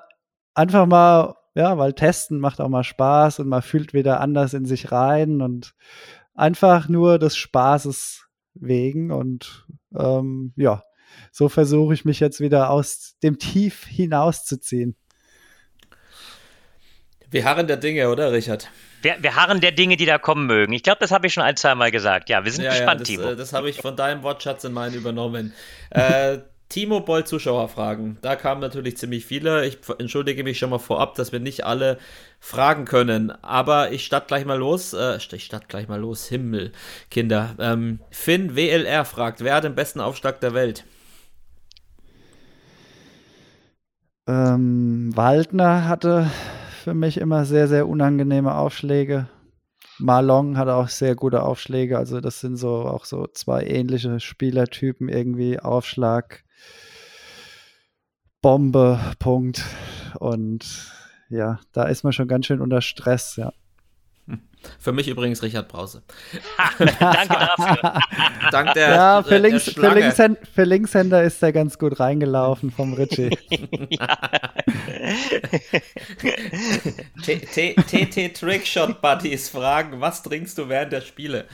einfach 0.54 0.86
mal, 0.86 1.34
ja, 1.54 1.78
weil 1.78 1.92
testen 1.92 2.38
macht 2.38 2.60
auch 2.60 2.68
mal 2.68 2.84
Spaß 2.84 3.40
und 3.40 3.48
man 3.48 3.62
fühlt 3.62 3.94
wieder 3.94 4.20
anders 4.20 4.54
in 4.54 4.66
sich 4.66 4.92
rein 4.92 5.40
und 5.40 5.74
einfach 6.34 6.88
nur 6.88 7.18
des 7.18 7.36
Spaßes 7.36 8.28
wegen. 8.54 9.10
Und 9.10 9.66
ähm, 9.94 10.52
ja, 10.56 10.82
so 11.32 11.48
versuche 11.48 11.94
ich 11.94 12.04
mich 12.04 12.20
jetzt 12.20 12.40
wieder 12.40 12.70
aus 12.70 13.16
dem 13.22 13.38
Tief 13.38 13.84
hinauszuziehen. 13.84 14.96
Wir 17.30 17.44
harren 17.44 17.66
der 17.66 17.76
Dinge, 17.76 18.08
oder 18.08 18.32
Richard? 18.32 18.68
Wir, 19.02 19.16
wir 19.20 19.36
harren 19.36 19.60
der 19.60 19.72
Dinge, 19.72 19.96
die 19.96 20.06
da 20.06 20.18
kommen 20.18 20.46
mögen. 20.46 20.72
Ich 20.72 20.82
glaube, 20.82 20.98
das 21.00 21.10
habe 21.10 21.26
ich 21.26 21.34
schon 21.34 21.42
ein, 21.42 21.56
zwei 21.56 21.74
Mal 21.74 21.90
gesagt. 21.90 22.28
Ja, 22.28 22.44
wir 22.44 22.52
sind 22.52 22.64
ja, 22.64 22.70
gespannt, 22.70 22.88
ja, 22.88 22.98
das, 22.98 23.08
Timo. 23.08 23.30
Äh, 23.30 23.36
das 23.36 23.52
habe 23.52 23.68
ich 23.68 23.80
von 23.80 23.96
deinem 23.96 24.22
Wortschatz 24.22 24.64
in 24.64 24.72
meinen 24.72 24.94
übernommen. 24.94 25.52
äh, 25.90 26.38
Timo 26.68 27.00
Boll 27.00 27.24
Zuschauerfragen. 27.24 28.18
Da 28.22 28.34
kamen 28.34 28.60
natürlich 28.60 28.96
ziemlich 28.96 29.24
viele. 29.24 29.64
Ich 29.66 29.78
entschuldige 29.98 30.42
mich 30.42 30.58
schon 30.58 30.70
mal 30.70 30.78
vorab, 30.78 31.14
dass 31.14 31.30
wir 31.30 31.38
nicht 31.38 31.64
alle 31.64 31.98
fragen 32.40 32.84
können. 32.84 33.30
Aber 33.42 33.92
ich 33.92 34.04
starte 34.04 34.26
gleich 34.26 34.44
mal 34.44 34.58
los. 34.58 34.92
Äh, 34.92 35.16
ich 35.16 35.44
starte 35.44 35.66
gleich 35.68 35.86
mal 35.86 36.00
los. 36.00 36.26
Himmel, 36.26 36.72
Kinder. 37.10 37.54
Ähm, 37.60 38.00
Finn 38.10 38.56
WLR 38.56 39.04
fragt, 39.04 39.44
wer 39.44 39.54
hat 39.54 39.64
den 39.64 39.76
besten 39.76 40.00
Aufschlag 40.00 40.40
der 40.40 40.54
Welt? 40.54 40.84
Ähm, 44.28 45.12
Waldner 45.14 45.86
hatte 45.86 46.28
für 46.86 46.94
mich 46.94 47.18
immer 47.18 47.44
sehr, 47.44 47.66
sehr 47.66 47.88
unangenehme 47.88 48.54
Aufschläge. 48.54 49.28
Marlon 49.98 50.56
hat 50.56 50.68
auch 50.68 50.88
sehr 50.88 51.16
gute 51.16 51.42
Aufschläge. 51.42 51.98
Also 51.98 52.20
das 52.20 52.38
sind 52.38 52.54
so 52.58 52.84
auch 52.84 53.06
so 53.06 53.26
zwei 53.26 53.64
ähnliche 53.64 54.20
Spielertypen 54.20 55.08
irgendwie. 55.08 55.58
Aufschlag, 55.58 56.44
Bombe, 58.40 59.00
Punkt. 59.18 59.64
Und 60.20 60.92
ja, 61.28 61.58
da 61.72 61.86
ist 61.88 62.04
man 62.04 62.12
schon 62.12 62.28
ganz 62.28 62.46
schön 62.46 62.60
unter 62.60 62.80
Stress, 62.80 63.34
ja. 63.34 63.52
Für 64.78 64.92
mich 64.92 65.08
übrigens 65.08 65.42
Richard 65.42 65.68
Brause. 65.68 66.02
Danke 66.78 66.94
dafür. 66.98 68.00
Dank 68.50 68.74
der, 68.74 68.90
ja, 68.90 69.22
für, 69.22 69.38
Links, 69.38 69.64
der 69.64 69.74
für, 69.74 69.94
Linkshänder, 69.94 70.40
für, 70.54 70.64
Linkshänder 70.64 71.22
ist 71.22 71.42
er 71.42 71.52
ganz 71.52 71.78
gut 71.78 71.98
reingelaufen 72.00 72.70
vom 72.70 72.94
Richie. 72.94 73.30
TT 77.22 78.34
Trickshot 78.34 79.00
Buddies 79.00 79.48
fragen, 79.48 80.00
was 80.00 80.22
trinkst 80.22 80.58
du 80.58 80.68
während 80.68 80.92
der 80.92 81.00
Spiele? 81.00 81.46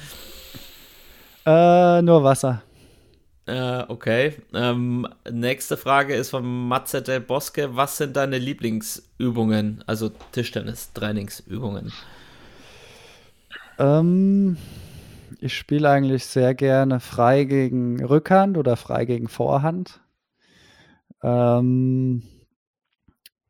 Äh, 1.45 2.03
nur 2.03 2.23
Wasser. 2.23 2.63
Äh, 3.47 3.85
okay. 3.89 4.37
Ähm, 4.55 5.09
nächste 5.31 5.77
Frage 5.77 6.15
ist 6.15 6.31
von 6.31 6.69
Matze 6.69 7.03
del 7.03 7.21
Bosque. 7.21 7.71
Was 7.73 7.97
sind 7.97 8.17
deine 8.17 8.39
Lieblingsübungen? 8.39 9.83
Also 9.87 10.11
Tischtennis-Trainingsübungen. 10.33 11.93
Ähm, 13.83 14.57
ich 15.41 15.57
spiele 15.57 15.91
eigentlich 15.91 16.25
sehr 16.27 16.55
gerne 16.55 17.01
frei 17.01 17.43
gegen 17.43 18.05
Rückhand 18.05 18.57
oder 18.57 18.77
frei 18.77 19.07
gegen 19.07 19.27
Vorhand. 19.27 20.01
Ähm, 21.21 22.23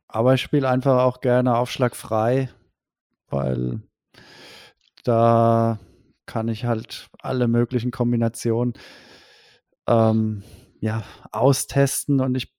aber 0.09 0.33
ich 0.33 0.41
spiele 0.41 0.71
einfach 0.71 1.03
auch 1.03 1.21
gerne 1.21 1.59
Aufschlag 1.59 1.95
frei, 1.95 2.49
weil 3.29 3.83
da 5.05 5.79
kann 6.25 6.49
ich 6.49 6.65
halt 6.65 7.11
alle 7.19 7.47
möglichen 7.47 7.91
Kombinationen 7.91 8.73
ähm, 9.87 10.45
ja, 10.81 11.03
austesten 11.31 12.21
und 12.21 12.37
ich 12.37 12.55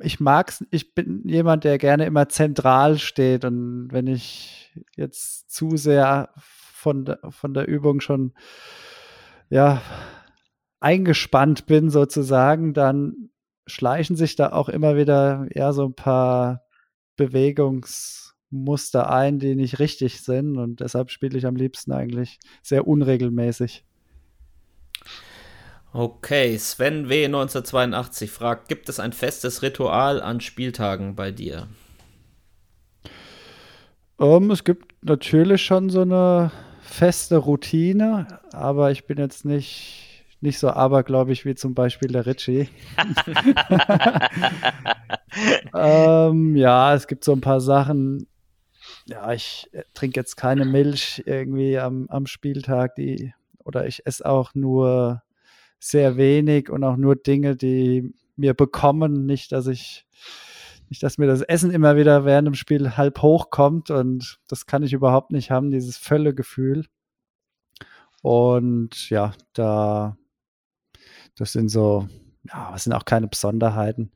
ich 0.00 0.20
mag's, 0.20 0.64
ich 0.70 0.94
bin 0.94 1.22
jemand, 1.26 1.64
der 1.64 1.78
gerne 1.78 2.04
immer 2.04 2.28
zentral 2.28 2.98
steht 2.98 3.44
und 3.44 3.88
wenn 3.90 4.06
ich 4.06 4.72
jetzt 4.96 5.50
zu 5.50 5.76
sehr 5.76 6.30
von 6.36 7.04
der, 7.04 7.18
von 7.28 7.54
der 7.54 7.68
Übung 7.68 8.00
schon 8.00 8.32
ja 9.48 9.82
eingespannt 10.80 11.66
bin 11.66 11.90
sozusagen, 11.90 12.72
dann 12.72 13.30
schleichen 13.66 14.16
sich 14.16 14.36
da 14.36 14.52
auch 14.52 14.68
immer 14.68 14.96
wieder 14.96 15.46
ja 15.54 15.72
so 15.72 15.84
ein 15.86 15.94
paar 15.94 16.62
Bewegungsmuster 17.16 19.10
ein, 19.10 19.38
die 19.38 19.54
nicht 19.54 19.78
richtig 19.78 20.22
sind 20.22 20.56
und 20.56 20.80
deshalb 20.80 21.10
spiele 21.10 21.36
ich 21.36 21.46
am 21.46 21.56
liebsten 21.56 21.92
eigentlich 21.92 22.38
sehr 22.62 22.86
unregelmäßig. 22.86 23.84
Okay, 25.92 26.56
Sven 26.56 27.08
W. 27.08 27.24
1982 27.24 28.30
fragt, 28.30 28.68
gibt 28.68 28.88
es 28.88 29.00
ein 29.00 29.12
festes 29.12 29.62
Ritual 29.62 30.22
an 30.22 30.40
Spieltagen 30.40 31.16
bei 31.16 31.32
dir? 31.32 31.66
Um, 34.16 34.44
ähm, 34.44 34.50
es 34.52 34.62
gibt 34.62 34.94
natürlich 35.02 35.64
schon 35.64 35.90
so 35.90 36.02
eine 36.02 36.52
feste 36.80 37.38
Routine, 37.38 38.38
aber 38.52 38.92
ich 38.92 39.06
bin 39.06 39.18
jetzt 39.18 39.44
nicht, 39.44 40.24
nicht 40.40 40.60
so 40.60 40.70
abergläubig 40.70 41.44
wie 41.44 41.56
zum 41.56 41.74
Beispiel 41.74 42.12
der 42.12 42.24
Richie. 42.24 42.68
ähm, 45.74 46.54
ja, 46.54 46.94
es 46.94 47.08
gibt 47.08 47.24
so 47.24 47.32
ein 47.32 47.40
paar 47.40 47.60
Sachen. 47.60 48.28
Ja, 49.06 49.32
ich 49.32 49.68
trinke 49.94 50.20
jetzt 50.20 50.36
keine 50.36 50.66
Milch 50.66 51.24
irgendwie 51.26 51.80
am, 51.80 52.06
am 52.10 52.26
Spieltag, 52.26 52.94
die 52.94 53.34
oder 53.64 53.88
ich 53.88 54.06
esse 54.06 54.24
auch 54.24 54.54
nur 54.54 55.22
sehr 55.80 56.16
wenig 56.16 56.70
und 56.70 56.84
auch 56.84 56.96
nur 56.96 57.16
Dinge, 57.16 57.56
die 57.56 58.14
mir 58.36 58.54
bekommen, 58.54 59.26
nicht, 59.26 59.52
dass 59.52 59.66
ich 59.66 60.06
nicht, 60.90 61.02
dass 61.04 61.18
mir 61.18 61.28
das 61.28 61.42
Essen 61.42 61.70
immer 61.70 61.96
wieder 61.96 62.24
während 62.24 62.48
dem 62.48 62.54
Spiel 62.54 62.96
halb 62.96 63.22
hoch 63.22 63.50
kommt 63.50 63.90
und 63.90 64.40
das 64.48 64.66
kann 64.66 64.82
ich 64.82 64.92
überhaupt 64.92 65.30
nicht 65.30 65.50
haben, 65.50 65.70
dieses 65.70 65.96
Völlegefühl. 65.96 66.86
Und 68.22 69.08
ja, 69.08 69.32
da, 69.52 70.16
das 71.36 71.52
sind 71.52 71.68
so, 71.68 72.08
ja, 72.52 72.72
das 72.72 72.84
sind 72.84 72.92
auch 72.92 73.04
keine 73.04 73.28
Besonderheiten. 73.28 74.10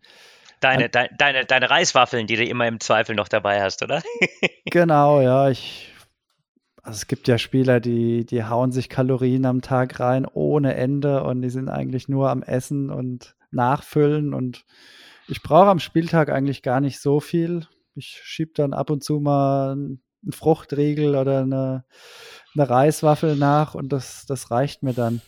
Deine, 0.59 0.89
de, 0.89 1.09
deine, 1.17 1.45
deine 1.45 1.71
Reiswaffeln, 1.71 2.27
die 2.27 2.37
du 2.37 2.45
immer 2.45 2.67
im 2.67 2.81
Zweifel 2.81 3.15
noch 3.15 3.29
dabei 3.29 3.62
hast, 3.62 3.83
oder? 3.83 4.03
genau, 4.65 5.21
ja, 5.21 5.51
ich, 5.51 5.94
also 6.85 6.99
es 6.99 7.07
gibt 7.07 7.28
ja 7.28 7.39
Spieler, 7.39 7.80
die, 7.80 8.26
die 8.26 8.45
hauen 8.45 8.70
sich 8.70 8.91
Kalorien 8.91 9.47
am 9.47 9.62
Tag 9.62 9.99
rein 10.01 10.26
ohne 10.26 10.74
Ende 10.74 11.24
und 11.24 11.41
die 11.41 11.49
sind 11.49 11.70
eigentlich 11.70 12.09
nur 12.09 12.28
am 12.28 12.43
Essen 12.43 12.91
und 12.91 13.35
Nachfüllen 13.51 14.35
und 14.35 14.66
ich 15.26 15.43
brauche 15.43 15.70
am 15.70 15.78
Spieltag 15.78 16.28
eigentlich 16.28 16.62
gar 16.62 16.80
nicht 16.80 17.01
so 17.01 17.20
viel. 17.20 17.66
Ich 17.95 18.20
schiebe 18.22 18.53
dann 18.55 18.74
ab 18.74 18.91
und 18.91 19.03
zu 19.03 19.18
mal 19.18 19.72
einen 19.72 20.03
Fruchtriegel 20.30 21.16
oder 21.16 21.41
eine, 21.41 21.85
eine 22.55 22.68
Reiswaffel 22.68 23.37
nach 23.37 23.74
und 23.74 23.91
das, 23.91 24.26
das 24.26 24.51
reicht 24.51 24.82
mir 24.82 24.93
dann. 24.93 25.22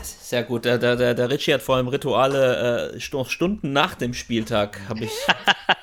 Sehr 0.00 0.44
gut. 0.44 0.64
Der, 0.64 0.78
der, 0.78 0.96
der 0.96 1.30
Richie 1.30 1.52
hat 1.52 1.60
vor 1.60 1.76
allem 1.76 1.88
Rituale 1.88 2.94
äh, 2.94 2.98
noch 3.12 3.28
Stunden 3.28 3.72
nach 3.72 3.94
dem 3.94 4.14
Spieltag, 4.14 4.80
habe 4.88 5.04
ich. 5.04 5.12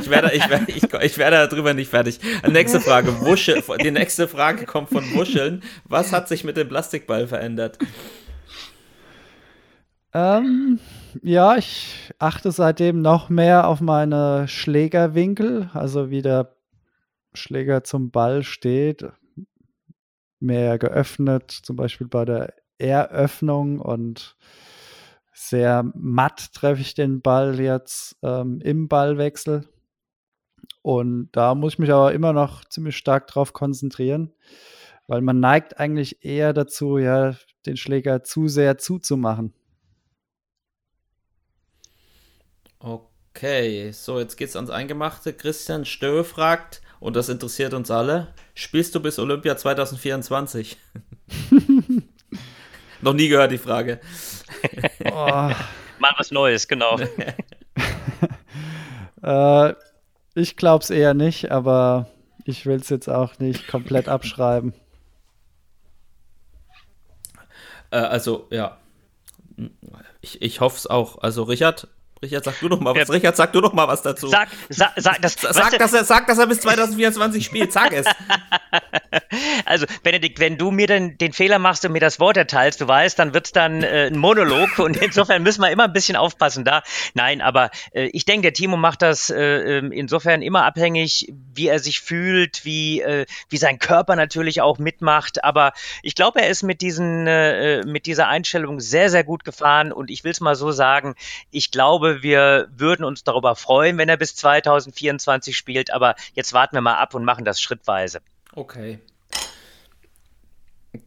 ich 0.00 0.10
werde 0.10 0.32
ich 0.32 0.48
werde, 0.48 0.72
ich, 0.72 0.82
ich 0.82 1.18
werde 1.18 1.48
darüber 1.48 1.74
nicht 1.74 1.90
fertig. 1.90 2.18
Nächste 2.48 2.80
Frage. 2.80 3.20
Wuschel, 3.20 3.62
die 3.82 3.90
nächste 3.90 4.28
Frage 4.28 4.64
kommt 4.66 4.90
von 4.90 5.04
Wuscheln. 5.14 5.62
Was 5.84 6.12
hat 6.12 6.28
sich 6.28 6.44
mit 6.44 6.56
dem 6.56 6.68
Plastikball 6.68 7.26
verändert? 7.26 7.78
Ähm, 10.14 10.78
ja, 11.22 11.56
ich 11.56 12.12
achte 12.18 12.50
seitdem 12.50 13.00
noch 13.00 13.28
mehr 13.28 13.66
auf 13.66 13.80
meine 13.80 14.46
Schlägerwinkel, 14.46 15.70
also 15.72 16.10
wie 16.10 16.22
der 16.22 16.54
Schläger 17.32 17.82
zum 17.82 18.10
Ball 18.10 18.42
steht, 18.42 19.06
mehr 20.38 20.78
geöffnet, 20.78 21.50
zum 21.50 21.76
Beispiel 21.76 22.08
bei 22.08 22.24
der 22.24 22.52
Eröffnung 22.78 23.78
und 23.78 24.36
sehr 25.52 25.84
matt 25.94 26.54
treffe 26.54 26.80
ich 26.80 26.94
den 26.94 27.20
Ball 27.20 27.60
jetzt 27.60 28.16
ähm, 28.22 28.58
im 28.62 28.88
Ballwechsel. 28.88 29.68
Und 30.80 31.28
da 31.32 31.54
muss 31.54 31.74
ich 31.74 31.78
mich 31.78 31.92
aber 31.92 32.14
immer 32.14 32.32
noch 32.32 32.64
ziemlich 32.64 32.96
stark 32.96 33.26
drauf 33.26 33.52
konzentrieren, 33.52 34.32
weil 35.06 35.20
man 35.20 35.40
neigt 35.40 35.78
eigentlich 35.78 36.24
eher 36.24 36.54
dazu, 36.54 36.96
ja, 36.96 37.36
den 37.66 37.76
Schläger 37.76 38.24
zu 38.24 38.48
sehr 38.48 38.78
zuzumachen. 38.78 39.52
Okay, 42.78 43.92
so 43.92 44.18
jetzt 44.20 44.36
geht's 44.36 44.56
ans 44.56 44.70
Eingemachte. 44.70 45.34
Christian 45.34 45.84
Stöhe 45.84 46.24
fragt, 46.24 46.80
und 46.98 47.14
das 47.14 47.28
interessiert 47.28 47.74
uns 47.74 47.90
alle, 47.90 48.32
spielst 48.54 48.94
du 48.94 49.00
bis 49.00 49.18
Olympia 49.18 49.54
2024? 49.58 50.78
Noch 53.02 53.12
nie 53.12 53.28
gehört 53.28 53.52
die 53.52 53.58
Frage. 53.58 54.00
oh. 55.16 55.50
Mal 55.98 56.14
was 56.16 56.30
Neues, 56.30 56.68
genau. 56.68 56.98
äh, 59.22 59.74
ich 60.34 60.56
glaube 60.56 60.82
es 60.82 60.90
eher 60.90 61.14
nicht, 61.14 61.50
aber 61.50 62.08
ich 62.44 62.66
will 62.66 62.80
es 62.80 62.88
jetzt 62.88 63.08
auch 63.08 63.38
nicht 63.38 63.68
komplett 63.68 64.08
abschreiben. 64.08 64.74
Äh, 67.90 67.98
also, 67.98 68.46
ja. 68.50 68.78
Ich, 70.20 70.42
ich 70.42 70.60
hoffe 70.60 70.76
es 70.76 70.86
auch. 70.86 71.18
Also, 71.18 71.44
Richard, 71.44 71.88
Richard, 72.22 72.44
sag 72.44 72.60
du 72.60 72.68
noch 72.68 72.78
mal 72.78 72.94
was. 72.94 73.08
Ja. 73.08 73.14
Richard, 73.14 73.36
sag 73.36 73.52
du 73.52 73.60
noch 73.60 73.72
mal 73.72 73.88
was 73.88 74.02
dazu. 74.02 74.28
Sag, 74.28 74.48
sag, 74.68 74.92
sag, 74.96 75.20
das, 75.20 75.34
sag, 75.34 75.76
dass 75.76 75.92
er, 75.92 76.04
sag, 76.04 76.28
dass 76.28 76.38
er 76.38 76.46
bis 76.46 76.60
2024 76.60 77.44
spielt. 77.44 77.72
Sag 77.72 77.92
es. 77.92 78.06
Also, 79.64 79.86
Benedikt, 80.02 80.40
wenn 80.40 80.58
du 80.58 80.70
mir 80.70 80.86
den, 80.86 81.16
den 81.18 81.32
Fehler 81.32 81.58
machst 81.58 81.84
und 81.84 81.92
mir 81.92 82.00
das 82.00 82.20
Wort 82.20 82.36
erteilst, 82.36 82.80
du 82.80 82.88
weißt, 82.88 83.18
dann 83.18 83.34
wird's 83.34 83.52
dann 83.52 83.82
äh, 83.82 84.06
ein 84.06 84.18
Monolog 84.18 84.78
und 84.78 84.96
insofern 84.98 85.42
müssen 85.42 85.62
wir 85.62 85.70
immer 85.70 85.84
ein 85.84 85.92
bisschen 85.92 86.16
aufpassen 86.16 86.64
da. 86.64 86.82
Nein, 87.14 87.40
aber 87.40 87.70
äh, 87.92 88.04
ich 88.12 88.24
denke, 88.24 88.42
der 88.42 88.52
Timo 88.52 88.76
macht 88.76 89.02
das 89.02 89.30
äh, 89.30 89.78
ähm, 89.78 89.92
insofern 89.92 90.42
immer 90.42 90.64
abhängig, 90.64 91.32
wie 91.54 91.68
er 91.68 91.78
sich 91.78 92.00
fühlt, 92.00 92.64
wie, 92.64 93.00
äh, 93.00 93.26
wie 93.48 93.56
sein 93.56 93.78
Körper 93.78 94.16
natürlich 94.16 94.60
auch 94.60 94.78
mitmacht. 94.78 95.44
Aber 95.44 95.72
ich 96.02 96.14
glaube, 96.14 96.40
er 96.40 96.48
ist 96.48 96.62
mit 96.62 96.80
diesen, 96.80 97.26
äh, 97.26 97.84
mit 97.84 98.06
dieser 98.06 98.28
Einstellung 98.28 98.80
sehr, 98.80 99.08
sehr 99.10 99.24
gut 99.24 99.44
gefahren 99.44 99.92
und 99.92 100.10
ich 100.10 100.24
will's 100.24 100.40
mal 100.40 100.54
so 100.54 100.72
sagen, 100.72 101.14
ich 101.50 101.70
glaube, 101.70 102.11
wir 102.20 102.68
würden 102.76 103.04
uns 103.04 103.24
darüber 103.24 103.56
freuen, 103.56 103.96
wenn 103.96 104.08
er 104.08 104.16
bis 104.16 104.34
2024 104.36 105.56
spielt, 105.56 105.92
aber 105.92 106.14
jetzt 106.34 106.52
warten 106.52 106.76
wir 106.76 106.82
mal 106.82 106.96
ab 106.96 107.14
und 107.14 107.24
machen 107.24 107.44
das 107.44 107.60
schrittweise. 107.60 108.20
Okay. 108.54 108.98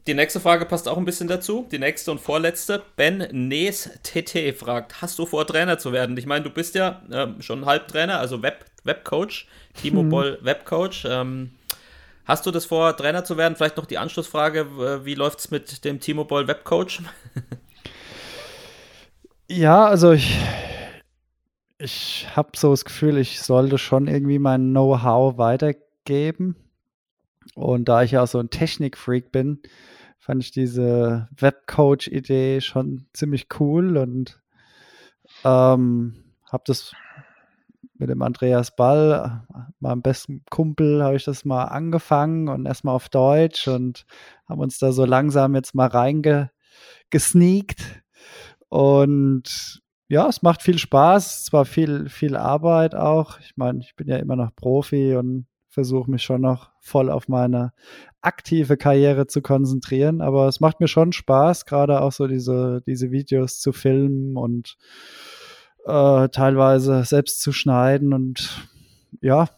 Die 0.08 0.16
nächste 0.16 0.40
Frage 0.40 0.66
passt 0.66 0.88
auch 0.88 0.98
ein 0.98 1.06
bisschen 1.06 1.28
dazu. 1.28 1.68
Die 1.72 1.78
nächste 1.78 2.10
und 2.10 2.20
vorletzte. 2.20 2.82
Ben 2.96 3.28
Nees 3.32 3.90
TT 4.02 4.56
fragt: 4.58 5.02
Hast 5.02 5.20
du 5.20 5.28
vor, 5.28 5.46
Trainer 5.46 5.78
zu 5.78 5.92
werden? 5.92 6.18
Ich 6.18 6.26
meine, 6.26 6.44
du 6.44 6.50
bist 6.50 6.74
ja 6.74 7.04
ähm, 7.12 7.42
schon 7.42 7.68
Halbtrainer, 7.68 8.20
also 8.20 8.42
Web, 8.42 8.66
Webcoach, 8.84 9.48
Timo 9.80 10.02
hm. 10.02 10.10
Boll 10.10 10.40
Webcoach. 10.42 11.06
Ähm, 11.08 11.52
hast 12.26 12.48
du 12.48 12.52
das 12.52 12.66
vor, 12.66 12.98
Trainer 12.98 13.24
zu 13.26 13.38
werden? 13.38 13.56
Vielleicht 13.56 13.78
noch 13.78 13.86
die 13.86 14.00
Anschlussfrage: 14.00 15.06
Wie 15.06 15.14
läuft 15.14 15.40
es 15.40 15.52
mit 15.52 15.86
dem 15.86 16.00
Timo 16.00 16.26
Boll 16.26 16.48
Webcoach? 16.48 17.02
ja, 19.48 19.86
also 19.86 20.14
ich, 20.14 20.36
ich 21.78 22.28
habe 22.36 22.52
so 22.56 22.72
das 22.72 22.86
Gefühl, 22.86 23.18
ich 23.18 23.42
sollte 23.42 23.78
schon 23.78 24.08
irgendwie 24.08 24.40
mein 24.40 24.70
Know-how 24.70 25.38
weitergeben. 25.38 26.56
Und 27.54 27.90
da 27.90 28.04
ich 28.04 28.12
ja 28.12 28.24
auch 28.24 28.28
so 28.28 28.40
ein 28.40 28.50
Technik-Freak 28.50 29.32
bin, 29.32 29.62
fand 30.18 30.44
ich 30.44 30.52
diese 30.52 31.28
Webcoach-Idee 31.38 32.62
schon 32.62 33.06
ziemlich 33.14 33.48
cool 33.60 33.98
und 33.98 34.42
ähm, 35.44 36.16
habe 36.52 36.64
das 36.66 36.94
mit 37.98 38.10
dem 38.10 38.22
Andreas 38.22 38.76
Ball, 38.76 39.48
meinem 39.80 40.02
besten 40.02 40.44
Kumpel, 40.50 41.04
habe 41.04 41.16
ich 41.16 41.24
das 41.24 41.46
mal 41.46 41.66
angefangen 41.66 42.50
und 42.50 42.66
erstmal 42.66 42.96
auf 42.96 43.10
Deutsch 43.10 43.68
und 43.68 44.06
haben 44.50 44.60
uns 44.60 44.80
da 44.80 44.92
so 44.92 45.06
langsam 45.06 45.56
jetzt 45.56 45.76
mal 45.76 45.88
reingesneakt. 45.88 48.04
Und 48.70 49.82
ja, 50.08 50.28
es 50.28 50.42
macht 50.42 50.62
viel 50.62 50.78
Spaß, 50.78 51.46
zwar 51.46 51.66
viel, 51.66 52.10
viel 52.10 52.36
Arbeit 52.36 52.96
auch. 52.96 53.40
Ich 53.40 53.58
meine, 53.58 53.80
ich 53.80 53.96
bin 53.96 54.08
ja 54.08 54.18
immer 54.18 54.36
noch 54.36 54.56
Profi 54.56 55.16
und 55.16 55.48
versuche 55.68 56.10
mich 56.10 56.24
schon 56.24 56.42
noch 56.42 56.72
voll 56.80 57.10
auf 57.10 57.28
meine 57.28 57.74
aktive 58.22 58.78
Karriere 58.78 59.28
zu 59.28 59.42
konzentrieren. 59.42 60.22
Aber 60.22 60.48
es 60.48 60.60
macht 60.60 60.80
mir 60.80 60.88
schon 60.88 61.12
Spaß, 61.12 61.66
gerade 61.66 62.02
auch 62.02 62.12
so 62.12 62.28
diese, 62.28 62.82
diese 62.86 63.12
Videos 63.12 63.60
zu 63.60 63.74
filmen 63.74 64.38
und 64.38 64.78
äh, 65.86 66.30
teilweise 66.30 67.04
selbst 67.04 67.42
zu 67.42 67.52
schneiden. 67.52 68.14
Und 68.14 68.68
ja, 69.22 69.50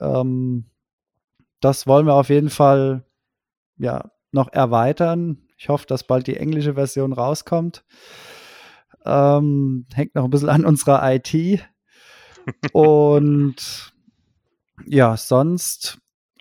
ähm, 0.00 0.66
das 1.60 1.86
wollen 1.86 2.06
wir 2.06 2.14
auf 2.14 2.30
jeden 2.30 2.50
Fall 2.50 3.04
ja 3.76 4.10
noch 4.32 4.52
erweitern. 4.52 5.38
Ich 5.56 5.68
hoffe, 5.68 5.86
dass 5.86 6.06
bald 6.06 6.26
die 6.26 6.36
englische 6.36 6.74
Version 6.74 7.12
rauskommt. 7.12 7.84
Ähm, 9.04 9.86
hängt 9.92 10.14
noch 10.14 10.24
ein 10.24 10.30
bisschen 10.30 10.48
an 10.48 10.64
unserer 10.64 11.02
IT. 11.14 11.64
Und 12.72 13.56
ja, 14.86 15.16
sonst, 15.16 15.98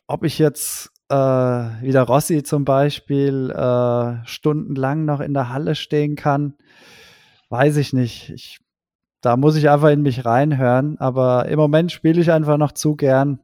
ob 0.08 0.24
ich 0.24 0.40
jetzt 0.40 0.92
äh, 1.10 1.16
wie 1.16 1.92
der 1.92 2.04
Rossi 2.04 2.44
zum 2.44 2.66
Beispiel 2.66 3.52
äh, 3.52 4.26
stundenlang 4.26 5.06
noch 5.06 5.20
in 5.20 5.34
der 5.34 5.50
Halle 5.50 5.76
stehen 5.76 6.16
kann, 6.16 6.56
weiß 7.50 7.78
ich 7.78 7.94
nicht. 7.94 8.32
Ich, 8.32 8.60
da 9.22 9.38
muss 9.38 9.56
ich 9.56 9.70
einfach 9.70 9.90
in 9.90 10.02
mich 10.02 10.26
reinhören. 10.26 10.98
Aber 11.00 11.48
im 11.48 11.58
Moment 11.58 11.92
spiele 11.92 12.22
ich 12.22 12.32
einfach 12.32 12.58
noch 12.58 12.72
zu 12.72 12.96
gern, 12.96 13.40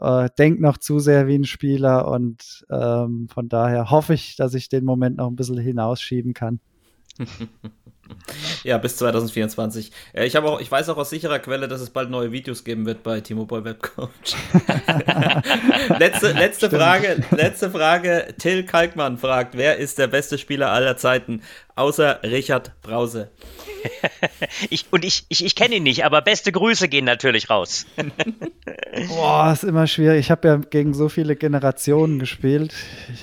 äh, 0.00 0.28
denk 0.38 0.60
noch 0.60 0.78
zu 0.78 0.98
sehr 0.98 1.26
wie 1.26 1.36
ein 1.36 1.44
Spieler 1.44 2.08
und 2.08 2.64
ähm, 2.70 3.28
von 3.28 3.48
daher 3.48 3.90
hoffe 3.90 4.14
ich, 4.14 4.36
dass 4.36 4.54
ich 4.54 4.68
den 4.68 4.84
Moment 4.84 5.16
noch 5.16 5.28
ein 5.28 5.36
bisschen 5.36 5.58
hinausschieben 5.58 6.34
kann. 6.34 6.60
Ja, 8.64 8.78
bis 8.78 8.96
2024. 8.96 9.92
Äh, 10.12 10.26
ich, 10.26 10.36
auch, 10.36 10.60
ich 10.60 10.70
weiß 10.70 10.88
auch 10.88 10.96
aus 10.96 11.10
sicherer 11.10 11.38
Quelle, 11.38 11.68
dass 11.68 11.80
es 11.80 11.90
bald 11.90 12.10
neue 12.10 12.32
Videos 12.32 12.64
geben 12.64 12.86
wird 12.86 13.02
bei 13.02 13.20
T-Mobile 13.20 13.64
Webcoach. 13.64 14.36
letzte 15.98 16.32
letzte 16.32 16.70
Frage, 16.70 17.22
letzte 17.30 17.70
Frage. 17.70 18.34
Till 18.38 18.64
Kalkmann 18.64 19.18
fragt, 19.18 19.56
wer 19.56 19.76
ist 19.76 19.98
der 19.98 20.08
beste 20.08 20.38
Spieler 20.38 20.70
aller 20.70 20.96
Zeiten, 20.96 21.42
außer 21.76 22.20
Richard 22.22 22.80
Brause? 22.82 23.30
ich, 24.70 24.86
und 24.90 25.04
ich, 25.04 25.24
ich, 25.28 25.44
ich 25.44 25.54
kenne 25.54 25.76
ihn 25.76 25.82
nicht, 25.82 26.04
aber 26.04 26.22
beste 26.22 26.52
Grüße 26.52 26.88
gehen 26.88 27.04
natürlich 27.04 27.50
raus. 27.50 27.86
Boah, 29.08 29.52
ist 29.52 29.64
immer 29.64 29.86
schwierig. 29.86 30.20
Ich 30.20 30.30
habe 30.30 30.48
ja 30.48 30.56
gegen 30.56 30.94
so 30.94 31.08
viele 31.08 31.36
Generationen 31.36 32.18
gespielt. 32.18 32.74
Ich 33.12 33.20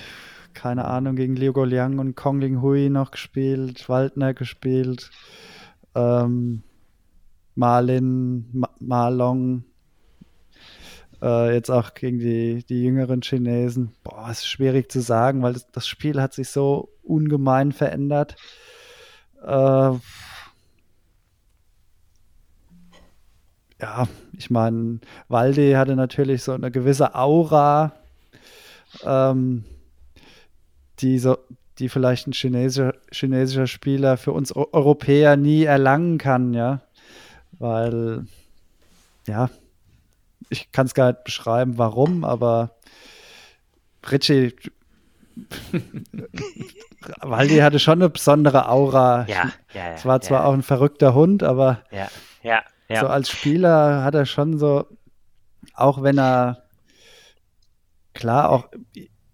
keine 0.56 0.86
Ahnung, 0.86 1.16
gegen 1.16 1.36
Liu 1.36 1.53
Goliang 1.53 1.99
und 1.99 2.16
Kong 2.16 2.39
Ling 2.41 2.62
Hui 2.62 2.89
noch 2.89 3.12
gespielt, 3.12 3.88
Waldner 3.88 4.34
gespielt, 4.34 5.12
ähm, 5.93 6.64
Marlin, 7.53 8.49
Ma 8.53 8.70
Malong, 8.80 9.64
äh, 11.22 11.53
jetzt 11.53 11.70
auch 11.70 11.93
gegen 11.93 12.20
die, 12.20 12.66
die 12.68 12.84
jüngeren 12.84 13.22
Chinesen. 13.22 13.93
Boah, 14.03 14.30
ist 14.32 14.47
schwierig 14.47 14.91
zu 14.91 15.01
sagen, 15.01 15.43
weil 15.43 15.53
das, 15.53 15.70
das 15.72 15.88
Spiel 15.88 16.22
hat 16.22 16.34
sich 16.34 16.49
so 16.49 16.89
ungemein 17.03 17.72
verändert. 17.72 18.36
Äh, 19.43 19.91
ja, 23.82 24.08
ich 24.38 24.49
meine, 24.49 24.99
Waldi 25.28 25.74
hatte 25.74 25.95
natürlich 25.95 26.43
so 26.43 26.53
eine 26.53 26.72
gewisse 26.72 27.16
Aura. 27.16 27.93
Ähm, 29.03 29.66
die, 31.00 31.20
so, 31.20 31.38
die 31.80 31.89
vielleicht 31.89 32.28
ein 32.28 32.34
chinesischer, 32.34 32.93
chinesischer 33.12 33.68
Spieler 33.68 34.18
für 34.18 34.32
uns 34.32 34.52
Europäer 34.54 35.36
nie 35.38 35.64
erlangen 35.64 36.18
kann, 36.18 36.54
ja. 36.54 36.82
Weil, 37.58 38.26
ja, 39.28 39.50
ich 40.50 40.72
kann 40.72 40.86
es 40.86 40.93
gar 40.93 41.08
nicht 41.12 41.24
beschreiben, 41.24 41.78
warum, 41.78 42.24
aber 42.24 42.76
Richie, 44.12 44.56
Waldi 47.22 47.58
hatte 47.58 47.80
schon 47.80 48.02
eine 48.02 48.10
besondere 48.10 48.70
Aura. 48.70 49.26
Ja, 49.28 49.52
ja, 49.74 49.88
ja. 49.88 49.93
Es 49.93 50.06
war 50.06 50.22
zwar 50.22 50.41
ja, 50.41 50.46
auch 50.46 50.54
ein 50.54 50.64
verrückter 50.64 51.14
Hund, 51.14 51.43
aber 51.43 51.84
ja, 51.91 52.08
ja, 52.43 52.62
ja. 52.88 53.02
so 53.02 53.08
als 53.08 53.30
Spieler 53.30 54.04
hat 54.04 54.16
er 54.16 54.26
schon 54.26 54.58
so, 54.58 54.88
auch 55.74 56.04
wenn 56.04 56.18
er 56.18 56.64
klar 58.14 58.50
auch 58.50 58.70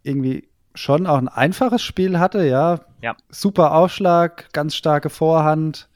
irgendwie 0.03 0.50
schon 0.73 1.07
auch 1.07 1.17
ein 1.17 1.27
einfaches 1.27 1.81
Spiel 1.81 2.19
hatte, 2.19 2.45
ja. 2.45 2.81
ja. 3.01 3.15
Super 3.29 3.73
Aufschlag, 3.73 4.51
ganz 4.53 4.75
starke 4.75 5.09
Vorhand, 5.09 5.89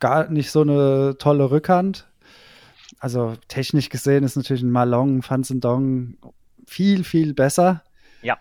gar 0.00 0.28
nicht 0.28 0.50
so 0.50 0.62
eine 0.62 1.16
tolle 1.18 1.50
Rückhand. 1.50 2.06
Also 2.98 3.34
technisch 3.48 3.88
gesehen 3.88 4.24
ist 4.24 4.36
natürlich 4.36 4.62
ein 4.62 4.70
Malong, 4.70 5.22
Fanzendong 5.22 6.16
viel, 6.66 7.04
viel 7.04 7.34
besser. 7.34 7.82
Ja. 8.22 8.38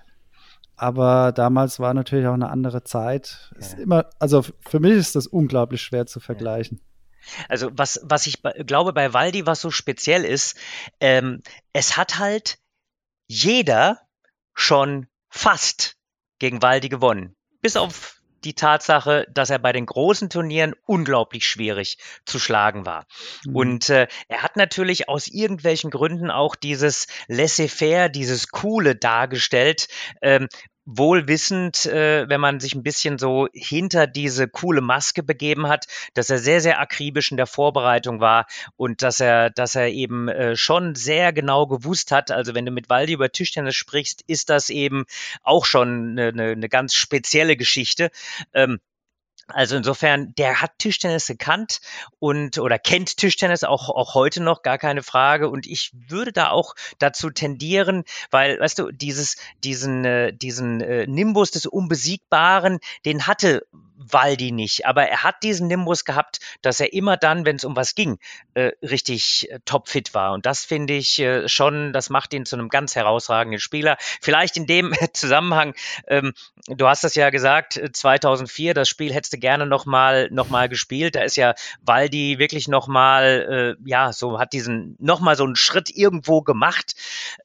Aber 0.77 1.31
damals 1.31 1.79
war 1.79 1.93
natürlich 1.93 2.27
auch 2.27 2.33
eine 2.33 2.49
andere 2.49 2.83
Zeit. 2.83 3.51
Ja. 3.53 3.59
Ist 3.59 3.79
immer, 3.79 4.09
also 4.19 4.43
für 4.61 4.79
mich 4.79 4.93
ist 4.93 5.15
das 5.15 5.27
unglaublich 5.27 5.81
schwer 5.81 6.05
zu 6.05 6.19
vergleichen. 6.19 6.81
Also 7.49 7.71
was, 7.73 7.99
was 8.03 8.27
ich 8.27 8.43
glaube 8.65 8.93
bei 8.93 9.13
Waldi, 9.13 9.45
was 9.45 9.61
so 9.61 9.71
speziell 9.71 10.23
ist, 10.23 10.57
ähm, 10.99 11.41
es 11.73 11.97
hat 11.97 12.19
halt 12.19 12.59
jeder 13.27 13.99
schon 14.53 15.07
fast 15.35 15.97
gegen 16.39 16.61
Waldi 16.61 16.89
gewonnen. 16.89 17.35
Bis 17.61 17.75
auf 17.75 18.21
die 18.45 18.53
Tatsache, 18.53 19.27
dass 19.31 19.49
er 19.49 19.59
bei 19.59 19.73
den 19.73 19.85
großen 19.85 20.29
Turnieren 20.29 20.75
unglaublich 20.85 21.47
schwierig 21.47 21.97
zu 22.25 22.39
schlagen 22.39 22.85
war. 22.85 23.05
Mhm. 23.43 23.55
Und 23.55 23.89
äh, 23.89 24.07
er 24.27 24.43
hat 24.43 24.55
natürlich 24.55 25.09
aus 25.09 25.27
irgendwelchen 25.27 25.89
Gründen 25.89 26.31
auch 26.31 26.55
dieses 26.55 27.07
Laissez-faire, 27.27 28.09
dieses 28.09 28.49
Coole 28.49 28.95
dargestellt, 28.95 29.87
ähm, 30.21 30.47
wohl 30.85 31.27
wissend, 31.27 31.85
äh, 31.87 32.29
wenn 32.29 32.39
man 32.39 32.59
sich 32.59 32.75
ein 32.75 32.83
bisschen 32.83 33.17
so 33.17 33.47
hinter 33.53 34.07
diese 34.07 34.47
coole 34.47 34.81
Maske 34.81 35.23
begeben 35.23 35.67
hat, 35.67 35.87
dass 36.13 36.29
er 36.29 36.37
sehr, 36.37 36.61
sehr 36.61 36.79
akribisch 36.79 37.31
in 37.31 37.37
der 37.37 37.47
Vorbereitung 37.47 38.19
war 38.19 38.45
und 38.77 39.01
dass 39.01 39.19
er, 39.19 39.49
dass 39.49 39.75
er 39.75 39.89
eben 39.89 40.29
äh, 40.29 40.55
schon 40.55 40.95
sehr 40.95 41.33
genau 41.33 41.65
gewusst 41.65 42.11
hat, 42.11 42.31
also 42.31 42.53
wenn 42.53 42.65
du 42.65 42.71
mit 42.71 42.89
Waldi 42.89 43.13
über 43.13 43.31
Tischtennis 43.31 43.75
sprichst, 43.75 44.23
ist 44.27 44.49
das 44.49 44.69
eben 44.69 45.05
auch 45.41 45.65
schon 45.65 46.11
eine, 46.11 46.27
eine, 46.27 46.51
eine 46.51 46.69
ganz 46.69 46.93
spezielle 46.93 47.57
Geschichte. 47.57 48.11
Ähm, 48.53 48.79
also 49.47 49.75
insofern, 49.75 50.33
der 50.35 50.61
hat 50.61 50.79
Tischtennis 50.79 51.27
gekannt 51.27 51.79
und 52.19 52.57
oder 52.57 52.79
kennt 52.79 53.17
Tischtennis 53.17 53.63
auch, 53.63 53.89
auch 53.89 54.15
heute 54.15 54.41
noch, 54.41 54.63
gar 54.63 54.77
keine 54.77 55.03
Frage. 55.03 55.49
Und 55.49 55.67
ich 55.67 55.91
würde 55.93 56.31
da 56.31 56.49
auch 56.49 56.75
dazu 56.99 57.29
tendieren, 57.29 58.03
weil, 58.31 58.59
weißt 58.59 58.79
du, 58.79 58.91
dieses, 58.91 59.37
diesen, 59.63 60.03
äh, 60.05 60.33
diesen 60.33 60.81
äh, 60.81 61.05
Nimbus 61.07 61.51
des 61.51 61.65
Unbesiegbaren, 61.65 62.79
den 63.05 63.27
hatte 63.27 63.67
Waldi 63.97 64.51
nicht. 64.51 64.85
Aber 64.85 65.07
er 65.07 65.23
hat 65.23 65.43
diesen 65.43 65.67
Nimbus 65.67 66.05
gehabt, 66.05 66.39
dass 66.61 66.79
er 66.79 66.93
immer 66.93 67.17
dann, 67.17 67.45
wenn 67.45 67.55
es 67.55 67.63
um 67.63 67.75
was 67.75 67.95
ging, 67.95 68.19
äh, 68.53 68.71
richtig 68.81 69.49
äh, 69.49 69.59
topfit 69.65 70.13
war. 70.13 70.33
Und 70.33 70.45
das 70.45 70.65
finde 70.65 70.93
ich 70.93 71.19
äh, 71.19 71.47
schon, 71.47 71.93
das 71.93 72.09
macht 72.09 72.33
ihn 72.33 72.45
zu 72.45 72.55
einem 72.55 72.69
ganz 72.69 72.95
herausragenden 72.95 73.59
Spieler. 73.59 73.97
Vielleicht 74.21 74.57
in 74.57 74.67
dem 74.67 74.93
Zusammenhang, 75.13 75.75
ähm, 76.07 76.33
du 76.67 76.87
hast 76.87 77.03
das 77.03 77.15
ja 77.15 77.29
gesagt, 77.29 77.79
2004, 77.93 78.71
äh, 78.71 78.73
das 78.73 78.89
Spiel 78.89 79.13
hättest 79.13 79.33
du 79.35 79.39
gerne 79.39 79.65
nochmal 79.65 80.29
noch 80.31 80.49
mal 80.49 80.69
gespielt. 80.69 81.15
Da 81.15 81.21
ist 81.21 81.35
ja 81.37 81.53
Waldi 81.81 82.39
wirklich 82.39 82.67
nochmal, 82.67 83.77
äh, 83.77 83.89
ja, 83.89 84.13
so 84.13 84.39
hat 84.39 84.53
diesen, 84.53 84.95
nochmal 84.99 85.35
so 85.35 85.43
einen 85.43 85.55
Schritt 85.55 85.89
irgendwo 85.89 86.41
gemacht. 86.41 86.95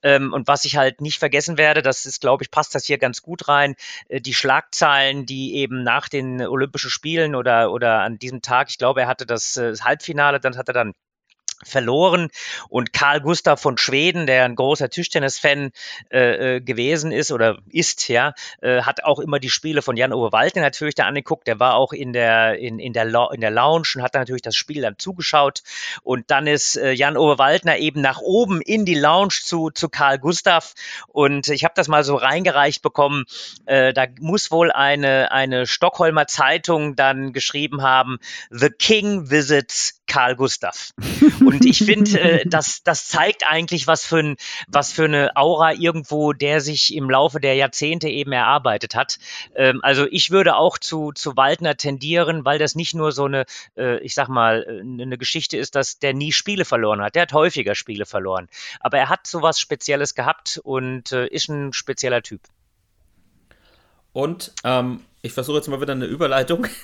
Ähm, 0.03 0.33
und 0.33 0.49
was 0.49 0.65
ich 0.65 0.77
halt 0.77 1.01
nicht 1.01 1.19
vergessen 1.19 1.59
werde, 1.59 1.83
das 1.83 2.07
ist, 2.07 2.21
glaube 2.21 2.45
ich, 2.45 2.51
passt 2.51 2.75
das 2.75 2.85
hier 2.87 2.99
ganz 2.99 3.23
gut 3.23 3.49
rein, 3.49 3.75
äh, 4.09 4.21
die 4.21 4.35
Schlagzeilen, 4.35 5.27
die 5.27 5.55
eben 5.57 5.83
nach 5.83 6.09
den 6.09 6.41
Olympischen 6.41 6.91
Spielen 6.91 7.35
oder, 7.35 7.73
oder 7.73 8.01
an 8.01 8.19
diesem 8.19 8.43
Tag, 8.43 8.71
ich 8.71 8.79
glaube, 8.79 9.03
er 9.03 9.09
hatte 9.09 9.27
das, 9.27 9.57
äh, 9.57 9.71
das 9.71 9.85
Halbfinale, 9.85 10.41
dann 10.41 10.57
hat 10.57 10.69
er 10.69 10.75
dann 10.75 10.95
verloren 11.63 12.29
und 12.69 12.93
Karl 12.93 13.21
Gustav 13.21 13.61
von 13.61 13.79
Schweden, 13.79 14.27
der 14.27 14.45
ein 14.45 14.55
großer 14.55 14.89
Tischtennis-Fan 14.89 15.73
äh, 16.11 16.57
äh, 16.57 16.61
gewesen 16.61 17.13
ist 17.13 17.33
oder 17.33 17.59
ist, 17.71 18.09
ja, 18.09 18.35
äh, 18.61 18.83
hat 18.83 19.05
auch 19.05 19.19
immer 19.19 19.39
die 19.39 19.51
Spiele 19.51 19.83
von 19.83 19.97
Jan-Uwe 19.97 20.33
Waldner 20.33 20.63
natürlich 20.63 20.95
da 20.95 21.07
angeguckt. 21.07 21.47
Der 21.47 21.61
war 21.61 21.75
auch 21.75 21.93
in 21.93 22.13
der 22.13 22.59
in, 22.59 22.79
in 22.79 22.93
der 22.93 23.31
in 23.33 23.41
der 23.41 23.51
Lounge 23.51 23.89
und 23.97 24.03
hat 24.03 24.15
dann 24.15 24.23
natürlich 24.23 24.43
das 24.43 24.57
Spiel 24.57 24.83
dann 24.83 24.99
zugeschaut 24.99 25.63
und 26.03 26.31
dann 26.31 26.47
ist 26.47 26.77
äh, 26.77 26.93
Jan-Uwe 26.93 27.39
Waldner 27.39 27.79
eben 27.79 28.01
nach 28.01 28.21
oben 28.21 28.61
in 28.61 28.85
die 28.85 28.95
Lounge 28.95 29.35
zu 29.43 29.71
zu 29.71 29.89
Karl 29.89 30.19
Gustav 30.19 30.75
und 31.09 31.49
ich 31.49 31.65
habe 31.65 31.75
das 31.77 31.89
mal 31.89 32.05
so 32.05 32.17
reingereicht 32.17 32.83
bekommen. 32.83 33.25
Äh, 33.67 33.93
da 33.93 34.07
muss 34.21 34.51
wohl 34.51 34.73
eine 34.73 35.31
eine 35.33 35.67
Stockholmer 35.67 36.27
Zeitung 36.27 36.97
dann 36.97 37.33
geschrieben 37.33 37.83
haben: 37.83 38.19
The 38.51 38.71
King 38.71 39.31
visits 39.31 40.00
Karl 40.11 40.35
Gustav. 40.35 40.91
Und 41.41 41.65
ich 41.65 41.79
finde, 41.79 42.21
äh, 42.21 42.45
das, 42.45 42.83
das 42.83 43.07
zeigt 43.07 43.45
eigentlich, 43.49 43.87
was 43.87 44.05
für, 44.05 44.19
ein, 44.19 44.37
was 44.67 44.93
für 44.93 45.05
eine 45.05 45.37
Aura 45.37 45.73
irgendwo 45.73 46.33
der 46.33 46.61
sich 46.61 46.95
im 46.97 47.09
Laufe 47.09 47.39
der 47.39 47.55
Jahrzehnte 47.55 48.09
eben 48.09 48.33
erarbeitet 48.33 48.97
hat. 48.97 49.21
Ähm, 49.55 49.79
also 49.85 50.07
ich 50.11 50.33
würde 50.33 50.57
auch 50.57 50.79
zu, 50.79 51.13
zu 51.13 51.37
Waldner 51.37 51.77
tendieren, 51.77 52.45
weil 52.45 52.59
das 52.59 52.75
nicht 52.75 52.93
nur 52.93 53.13
so 53.13 53.27
eine, 53.27 53.45
äh, 53.77 54.01
ich 54.01 54.15
sag 54.15 54.29
mal, 54.29 54.67
äh, 54.69 54.81
eine 54.81 55.17
Geschichte 55.17 55.57
ist, 55.57 55.77
dass 55.77 56.01
der 56.01 56.13
nie 56.13 56.33
Spiele 56.33 56.65
verloren 56.65 57.01
hat. 57.01 57.15
Der 57.15 57.23
hat 57.23 57.33
häufiger 57.33 57.77
Spiele 57.77 58.05
verloren. 58.05 58.49
Aber 58.81 58.99
er 58.99 59.09
hat 59.09 59.29
sowas 59.29 59.61
Spezielles 59.61 60.17
gehabt 60.17 60.61
und 60.65 61.13
äh, 61.13 61.29
ist 61.29 61.49
ein 61.49 61.73
spezieller 61.73 62.23
Typ. 62.23 62.41
Und 64.13 64.53
ähm, 64.65 65.01
ich 65.23 65.33
versuche 65.33 65.59
jetzt 65.59 65.69
mal 65.69 65.81
wieder 65.81 65.93
eine 65.93 66.07
Überleitung. 66.07 66.67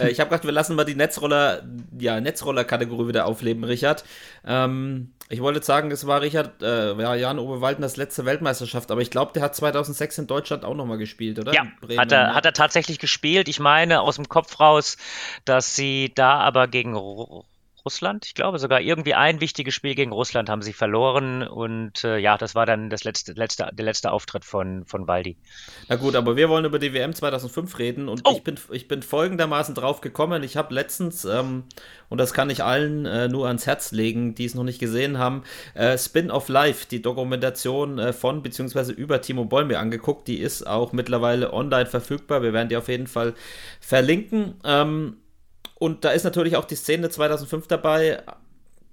Äh, 0.00 0.10
ich 0.10 0.20
habe 0.20 0.30
gedacht, 0.30 0.44
wir 0.44 0.52
lassen 0.52 0.76
mal 0.76 0.84
die 0.84 0.94
Netzroller, 0.94 1.62
ja, 1.98 2.20
Netzroller-Kategorie 2.20 3.08
wieder 3.08 3.26
aufleben, 3.26 3.64
Richard. 3.64 4.04
Ähm, 4.46 5.12
ich 5.28 5.40
wollte 5.40 5.62
sagen, 5.62 5.90
es 5.90 6.06
war 6.06 6.22
Richard, 6.22 6.62
äh, 6.62 6.94
ja, 6.94 7.14
Jan 7.14 7.38
Owe 7.38 7.60
Walten 7.60 7.82
das 7.82 7.96
letzte 7.96 8.24
Weltmeisterschaft, 8.24 8.90
aber 8.90 9.00
ich 9.00 9.10
glaube, 9.10 9.32
der 9.32 9.42
hat 9.42 9.54
2006 9.54 10.18
in 10.18 10.26
Deutschland 10.26 10.64
auch 10.64 10.74
nochmal 10.74 10.98
gespielt, 10.98 11.38
oder? 11.38 11.52
Ja, 11.54 11.66
Bremen, 11.80 12.00
hat, 12.00 12.12
er, 12.12 12.28
ja. 12.28 12.34
hat 12.34 12.46
er 12.46 12.52
tatsächlich 12.52 12.98
gespielt. 12.98 13.48
Ich 13.48 13.60
meine 13.60 14.00
aus 14.00 14.16
dem 14.16 14.28
Kopf 14.28 14.58
raus, 14.58 14.96
dass 15.44 15.76
sie 15.76 16.12
da 16.14 16.38
aber 16.38 16.66
gegen 16.68 16.96
Russland. 17.84 18.26
Ich 18.26 18.34
glaube 18.34 18.58
sogar 18.58 18.80
irgendwie 18.80 19.14
ein 19.14 19.40
wichtiges 19.40 19.74
Spiel 19.74 19.94
gegen 19.94 20.12
Russland 20.12 20.48
haben 20.48 20.62
sie 20.62 20.72
verloren 20.72 21.42
und 21.42 22.04
äh, 22.04 22.18
ja, 22.18 22.36
das 22.36 22.54
war 22.54 22.66
dann 22.66 22.90
das 22.90 23.04
letzte, 23.04 23.32
letzte, 23.32 23.68
der 23.72 23.84
letzte 23.84 24.12
Auftritt 24.12 24.44
von, 24.44 24.84
von 24.86 25.06
Waldi. 25.06 25.36
Na 25.88 25.96
gut, 25.96 26.14
aber 26.16 26.36
wir 26.36 26.48
wollen 26.48 26.64
über 26.64 26.78
die 26.78 26.92
WM 26.92 27.14
2005 27.14 27.78
reden 27.78 28.08
und 28.08 28.22
oh. 28.24 28.32
ich, 28.32 28.42
bin, 28.42 28.56
ich 28.70 28.88
bin 28.88 29.02
folgendermaßen 29.02 29.74
drauf 29.74 30.00
gekommen. 30.00 30.42
Ich 30.42 30.56
habe 30.56 30.74
letztens, 30.74 31.24
ähm, 31.24 31.64
und 32.08 32.18
das 32.18 32.32
kann 32.32 32.50
ich 32.50 32.62
allen 32.64 33.06
äh, 33.06 33.28
nur 33.28 33.46
ans 33.46 33.66
Herz 33.66 33.92
legen, 33.92 34.34
die 34.34 34.44
es 34.44 34.54
noch 34.54 34.64
nicht 34.64 34.78
gesehen 34.78 35.18
haben, 35.18 35.42
äh, 35.74 35.96
Spin 35.98 36.30
of 36.30 36.48
Life, 36.48 36.86
die 36.90 37.02
Dokumentation 37.02 37.98
äh, 37.98 38.12
von 38.12 38.42
bzw. 38.42 38.92
über 38.92 39.20
Timo 39.20 39.44
Boll 39.44 39.64
mir 39.64 39.78
angeguckt. 39.78 40.28
Die 40.28 40.38
ist 40.38 40.66
auch 40.66 40.92
mittlerweile 40.92 41.52
online 41.52 41.86
verfügbar. 41.86 42.42
Wir 42.42 42.52
werden 42.52 42.68
die 42.68 42.76
auf 42.76 42.88
jeden 42.88 43.06
Fall 43.06 43.34
verlinken. 43.80 44.54
Ähm, 44.64 45.16
und 45.80 46.04
da 46.04 46.10
ist 46.10 46.24
natürlich 46.24 46.56
auch 46.56 46.66
die 46.66 46.76
Szene 46.76 47.08
2005 47.08 47.66
dabei 47.66 48.22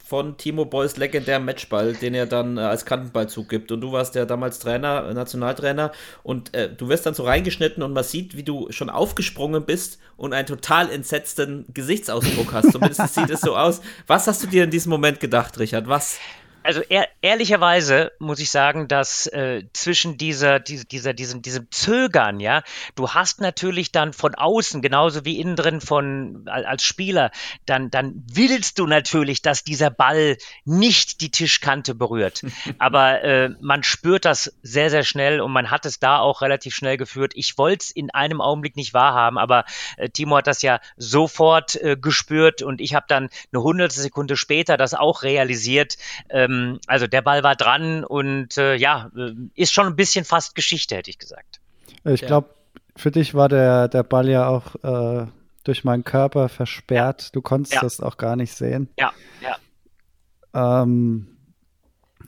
von 0.08 0.38
Timo 0.38 0.64
Boys 0.64 0.96
legendärem 0.96 1.44
Matchball, 1.44 1.94
den 1.94 2.14
er 2.14 2.26
dann 2.26 2.58
äh, 2.58 2.62
als 2.62 2.86
Kantenball 2.86 3.28
zugibt. 3.28 3.74
Und 3.74 3.82
du 3.82 3.92
warst 3.92 4.16
ja 4.16 4.24
damals 4.24 4.60
Trainer, 4.60 5.06
äh, 5.10 5.14
Nationaltrainer. 5.14 5.92
Und 6.24 6.54
äh, 6.54 6.74
du 6.74 6.88
wirst 6.88 7.06
dann 7.06 7.14
so 7.14 7.24
reingeschnitten 7.24 7.84
und 7.84 7.92
man 7.92 8.06
sieht, 8.06 8.38
wie 8.38 8.44
du 8.44 8.72
schon 8.72 8.90
aufgesprungen 8.90 9.66
bist 9.66 10.00
und 10.16 10.32
einen 10.32 10.48
total 10.48 10.90
entsetzten 10.90 11.66
Gesichtsausdruck 11.74 12.54
hast. 12.54 12.72
Zumindest 12.72 13.06
sieht 13.14 13.30
es 13.30 13.42
so 13.42 13.58
aus. 13.58 13.82
Was 14.08 14.28
hast 14.28 14.42
du 14.44 14.48
dir 14.48 14.64
in 14.64 14.72
diesem 14.72 14.92
Moment 14.92 15.20
gedacht, 15.20 15.60
Richard? 15.60 15.90
Was? 15.90 16.20
Also 16.68 16.82
ehr, 16.82 17.08
ehrlicherweise 17.22 18.12
muss 18.20 18.40
ich 18.40 18.52
sagen, 18.52 18.90
dass 18.90 19.26
äh, 19.28 19.64
zwischen 19.72 20.18
dieser, 20.18 20.60
dieser, 20.60 20.84
dieser, 20.84 21.14
diesem, 21.14 21.42
diesem 21.42 21.72
Zögern, 21.72 22.42
ja, 22.42 22.62
du 22.96 23.10
hast 23.12 23.40
natürlich 23.40 23.94
dann 23.94 24.12
von 24.12 24.36
außen, 24.36 24.82
genauso 24.82 25.24
wie 25.24 25.40
innen 25.40 25.56
drin 25.56 25.80
von 25.80 26.46
als 26.48 26.84
Spieler, 26.84 27.32
dann, 27.66 27.90
dann 27.90 28.22
willst 28.30 28.80
du 28.80 28.86
natürlich, 28.86 29.42
dass 29.42 29.64
dieser 29.64 29.90
Ball 29.90 30.38
nicht 30.66 31.22
die 31.22 31.32
Tischkante 31.32 31.96
berührt. 31.96 32.44
Aber 32.80 33.24
äh, 33.24 33.50
man 33.62 33.84
spürt 33.84 34.26
das 34.26 34.54
sehr, 34.62 34.90
sehr 34.90 35.04
schnell 35.04 35.40
und 35.40 35.54
man 35.54 35.72
hat 35.72 35.86
es 35.86 36.00
da 36.00 36.20
auch 36.20 36.42
relativ 36.42 36.76
schnell 36.76 36.98
geführt. 36.98 37.32
Ich 37.36 37.58
wollte 37.58 37.86
es 37.86 37.92
in 37.92 38.10
einem 38.12 38.42
Augenblick 38.42 38.76
nicht 38.76 38.94
wahrhaben, 38.94 39.38
aber 39.38 39.64
äh, 39.96 40.10
Timo 40.10 40.36
hat 40.36 40.48
das 40.48 40.62
ja 40.62 40.82
sofort 40.98 41.76
äh, 41.82 41.96
gespürt 41.96 42.62
und 42.62 42.82
ich 42.82 42.94
habe 42.94 43.06
dann 43.08 43.30
eine 43.54 43.64
hundertstel 43.64 44.04
Sekunde 44.04 44.36
später 44.36 44.76
das 44.76 44.94
auch 44.94 45.24
realisiert. 45.24 45.98
Ähm, 46.30 46.57
ähm, 46.58 46.80
also 46.88 47.08
der 47.08 47.22
Ball 47.22 47.44
war 47.44 47.56
dran 47.56 48.04
und 48.04 48.58
äh, 48.58 48.76
ja, 48.76 49.12
äh, 49.16 49.34
ist 49.56 49.74
schon 49.74 49.88
ein 49.88 49.96
bisschen 49.96 50.26
fast 50.26 50.56
Geschichte, 50.56 50.96
hätte 50.96 51.10
ich 51.10 51.20
gesagt. 51.20 51.60
Ich 52.04 52.22
glaube, 52.22 52.50
für 52.96 53.12
dich 53.12 53.34
war 53.34 53.50
der, 53.50 53.88
der 53.88 54.04
Ball 54.04 54.30
ja 54.30 54.48
auch 54.48 54.76
äh, 54.84 55.28
durch 55.64 55.84
meinen 55.84 56.04
Körper 56.04 56.50
versperrt. 56.50 57.36
Du 57.36 57.42
konntest 57.42 57.76
ja. 57.76 57.82
das 57.82 58.00
auch 58.00 58.18
gar 58.18 58.36
nicht 58.36 58.56
sehen. 58.56 58.90
Ja, 58.98 59.12
ja. 59.42 60.82
Ähm, 60.82 61.38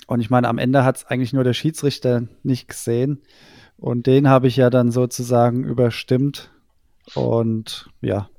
und 0.08 0.20
ich 0.20 0.30
meine, 0.30 0.48
am 0.48 0.58
Ende 0.58 0.84
hat 0.84 0.98
es 0.98 1.06
eigentlich 1.06 1.34
nur 1.34 1.44
der 1.44 1.54
Schiedsrichter 1.54 2.24
nicht 2.44 2.68
gesehen. 2.68 3.22
Und 3.78 4.08
den 4.08 4.28
habe 4.28 4.48
ich 4.48 4.58
ja 4.58 4.70
dann 4.70 4.92
sozusagen 4.92 5.64
überstimmt. 5.64 6.52
Und 7.16 7.90
ja. 8.02 8.30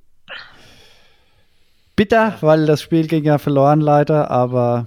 Bitter, 1.96 2.36
weil 2.40 2.66
das 2.66 2.82
Spiel 2.82 3.06
ging 3.06 3.24
ja 3.24 3.38
verloren 3.38 3.80
leider, 3.80 4.30
aber 4.30 4.86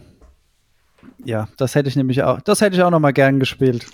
ja, 1.25 1.47
das 1.57 1.75
hätte 1.75 1.89
ich 1.89 1.95
nämlich 1.95 2.23
auch, 2.23 2.41
das 2.41 2.61
hätte 2.61 2.75
ich 2.75 2.83
auch 2.83 2.89
noch 2.89 2.99
mal 2.99 3.13
gern 3.13 3.39
gespielt. 3.39 3.85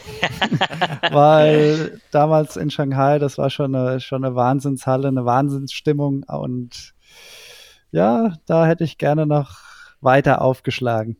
Weil 1.11 2.01
damals 2.11 2.57
in 2.57 2.71
Shanghai, 2.71 3.19
das 3.19 3.37
war 3.37 3.49
schon 3.49 3.75
eine, 3.75 3.99
schon 3.99 4.23
eine 4.23 4.35
Wahnsinnshalle, 4.35 5.07
eine 5.07 5.25
Wahnsinnsstimmung 5.25 6.23
und 6.23 6.93
ja, 7.91 8.33
da 8.45 8.65
hätte 8.67 8.83
ich 8.83 8.97
gerne 8.97 9.25
noch 9.25 9.57
weiter 10.01 10.41
aufgeschlagen. 10.41 11.17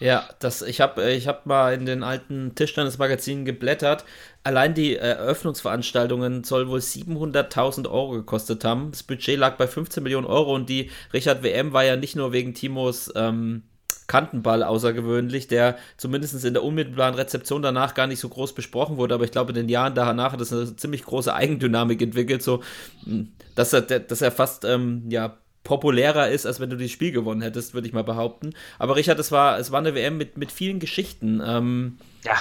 Ja, 0.00 0.28
das, 0.40 0.60
ich 0.60 0.80
habe 0.80 1.08
ich 1.12 1.28
hab 1.28 1.46
mal 1.46 1.72
in 1.72 1.86
den 1.86 2.02
alten 2.02 2.54
Tischtennismagazinen 2.56 3.44
geblättert. 3.44 4.04
Allein 4.42 4.74
die 4.74 4.96
Eröffnungsveranstaltungen 4.96 6.42
soll 6.42 6.68
wohl 6.68 6.80
700.000 6.80 7.88
Euro 7.88 8.10
gekostet 8.10 8.64
haben. 8.64 8.90
Das 8.90 9.04
Budget 9.04 9.38
lag 9.38 9.56
bei 9.56 9.68
15 9.68 10.02
Millionen 10.02 10.26
Euro 10.26 10.54
und 10.54 10.68
die 10.68 10.90
Richard 11.12 11.42
WM 11.44 11.72
war 11.72 11.84
ja 11.84 11.96
nicht 11.96 12.16
nur 12.16 12.32
wegen 12.32 12.54
Timos 12.54 13.12
ähm, 13.14 13.62
Kantenball 14.06 14.62
außergewöhnlich, 14.62 15.48
der 15.48 15.76
zumindest 15.96 16.44
in 16.44 16.54
der 16.54 16.62
unmittelbaren 16.62 17.14
Rezeption 17.14 17.62
danach 17.62 17.94
gar 17.94 18.06
nicht 18.06 18.20
so 18.20 18.28
groß 18.28 18.54
besprochen 18.54 18.96
wurde, 18.96 19.14
aber 19.14 19.24
ich 19.24 19.30
glaube, 19.30 19.50
in 19.50 19.56
den 19.56 19.68
Jahren 19.68 19.94
danach 19.94 20.32
hat 20.32 20.40
das 20.40 20.52
eine 20.52 20.76
ziemlich 20.76 21.04
große 21.04 21.34
Eigendynamik 21.34 22.02
entwickelt, 22.02 22.42
so 22.42 22.62
hm, 23.04 23.32
dass 23.54 23.72
er, 23.72 23.82
dass 23.82 24.20
er 24.20 24.30
fast 24.30 24.64
ähm, 24.64 25.04
ja, 25.08 25.38
populärer 25.64 26.28
ist, 26.28 26.46
als 26.46 26.60
wenn 26.60 26.70
du 26.70 26.76
das 26.76 26.90
Spiel 26.90 27.10
gewonnen 27.10 27.40
hättest, 27.40 27.74
würde 27.74 27.88
ich 27.88 27.94
mal 27.94 28.04
behaupten. 28.04 28.54
Aber 28.78 28.96
Richard, 28.96 29.18
es 29.18 29.32
war, 29.32 29.58
es 29.58 29.72
war 29.72 29.80
eine 29.80 29.94
WM 29.94 30.18
mit, 30.18 30.36
mit 30.36 30.52
vielen 30.52 30.78
Geschichten. 30.78 31.42
Ähm, 31.44 31.98
ja. 32.24 32.36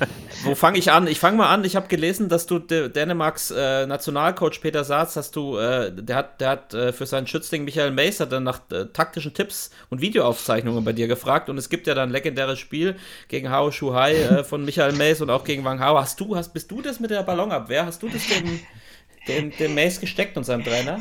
wo 0.44 0.54
fange 0.54 0.78
ich 0.78 0.90
an? 0.90 1.06
Ich 1.06 1.20
fange 1.20 1.36
mal 1.36 1.52
an. 1.52 1.64
Ich 1.64 1.76
habe 1.76 1.88
gelesen, 1.88 2.30
dass 2.30 2.46
du 2.46 2.58
Dänemarks 2.58 3.50
äh, 3.50 3.86
Nationalcoach 3.86 4.60
Peter 4.62 4.82
Saatz 4.84 5.16
hast 5.16 5.36
du, 5.36 5.58
äh, 5.58 5.92
der 5.92 6.16
hat, 6.16 6.40
der 6.40 6.48
hat 6.48 6.74
äh, 6.74 6.92
für 6.92 7.04
seinen 7.04 7.26
Schützling 7.26 7.64
Michael 7.64 7.90
Mace 7.90 8.26
dann 8.28 8.44
nach 8.44 8.60
äh, 8.70 8.86
taktischen 8.86 9.34
Tipps 9.34 9.70
und 9.90 10.00
Videoaufzeichnungen 10.00 10.84
bei 10.84 10.94
dir 10.94 11.06
gefragt. 11.06 11.50
Und 11.50 11.58
es 11.58 11.68
gibt 11.68 11.86
ja 11.86 11.94
dann 11.94 12.08
ein 12.08 12.12
legendäres 12.12 12.58
Spiel 12.58 12.96
gegen 13.28 13.50
Hao 13.50 13.70
Shuhai 13.70 14.14
äh, 14.14 14.44
von 14.44 14.64
Michael 14.64 14.92
Mace 14.92 15.20
und 15.20 15.28
auch 15.28 15.44
gegen 15.44 15.64
Wang 15.64 15.80
Hao. 15.80 15.98
Hast 15.98 16.18
du, 16.18 16.34
hast, 16.34 16.54
bist 16.54 16.70
du 16.70 16.80
das 16.80 16.98
mit 16.98 17.10
der 17.10 17.22
Ballonabwehr? 17.24 17.84
Hast 17.84 18.02
du 18.02 18.08
das 18.08 18.22
dem, 18.26 18.60
dem, 19.28 19.56
dem 19.58 19.74
Mace 19.74 20.00
gesteckt 20.00 20.38
und 20.38 20.44
seinem 20.44 20.64
Trainer? 20.64 21.00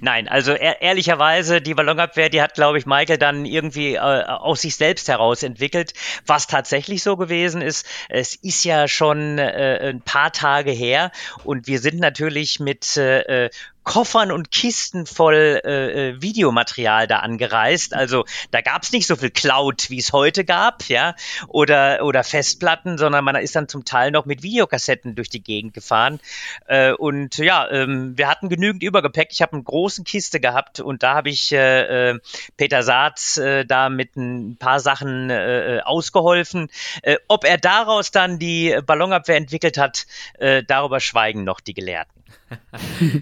Nein, 0.00 0.28
also 0.28 0.52
ehr 0.52 0.82
ehrlicherweise, 0.82 1.60
die 1.60 1.74
Ballonabwehr, 1.74 2.28
die 2.28 2.42
hat, 2.42 2.54
glaube 2.54 2.78
ich, 2.78 2.86
Michael 2.86 3.18
dann 3.18 3.44
irgendwie 3.44 3.94
äh, 3.94 3.98
aus 3.98 4.62
sich 4.62 4.76
selbst 4.76 5.08
heraus 5.08 5.42
entwickelt. 5.42 5.92
Was 6.26 6.46
tatsächlich 6.46 7.02
so 7.02 7.16
gewesen 7.16 7.62
ist, 7.62 7.86
es 8.08 8.34
ist 8.34 8.64
ja 8.64 8.88
schon 8.88 9.38
äh, 9.38 9.90
ein 9.90 10.02
paar 10.02 10.32
Tage 10.32 10.70
her 10.72 11.12
und 11.44 11.66
wir 11.66 11.78
sind 11.78 12.00
natürlich 12.00 12.60
mit 12.60 12.96
äh, 12.96 13.50
Koffern 13.88 14.30
und 14.30 14.50
Kisten 14.50 15.06
voll 15.06 15.62
äh, 15.64 16.10
äh, 16.10 16.20
Videomaterial 16.20 17.06
da 17.06 17.20
angereist. 17.20 17.94
Also 17.94 18.26
da 18.50 18.60
gab 18.60 18.82
es 18.82 18.92
nicht 18.92 19.06
so 19.06 19.16
viel 19.16 19.30
Cloud, 19.30 19.88
wie 19.88 19.98
es 19.98 20.12
heute 20.12 20.44
gab, 20.44 20.84
ja, 20.90 21.14
oder, 21.46 22.04
oder 22.04 22.22
Festplatten, 22.22 22.98
sondern 22.98 23.24
man 23.24 23.36
ist 23.36 23.56
dann 23.56 23.66
zum 23.66 23.86
Teil 23.86 24.10
noch 24.10 24.26
mit 24.26 24.42
Videokassetten 24.42 25.14
durch 25.14 25.30
die 25.30 25.42
Gegend 25.42 25.72
gefahren. 25.72 26.20
Äh, 26.66 26.92
und 26.92 27.38
ja, 27.38 27.66
ähm, 27.70 28.12
wir 28.18 28.28
hatten 28.28 28.50
genügend 28.50 28.82
Übergepäck. 28.82 29.30
Ich 29.32 29.40
habe 29.40 29.54
eine 29.54 29.62
große 29.62 30.04
Kiste 30.04 30.38
gehabt 30.38 30.80
und 30.80 31.02
da 31.02 31.14
habe 31.14 31.30
ich 31.30 31.50
äh, 31.52 32.10
äh, 32.10 32.20
Peter 32.58 32.82
Saatz 32.82 33.38
äh, 33.38 33.64
da 33.64 33.88
mit 33.88 34.16
ein 34.16 34.58
paar 34.58 34.80
Sachen 34.80 35.30
äh, 35.30 35.80
ausgeholfen. 35.82 36.68
Äh, 37.00 37.16
ob 37.26 37.46
er 37.46 37.56
daraus 37.56 38.10
dann 38.10 38.38
die 38.38 38.78
Ballonabwehr 38.84 39.36
entwickelt 39.36 39.78
hat, 39.78 40.06
äh, 40.38 40.62
darüber 40.62 41.00
schweigen 41.00 41.44
noch 41.44 41.60
die 41.60 41.72
Gelehrten. 41.72 42.18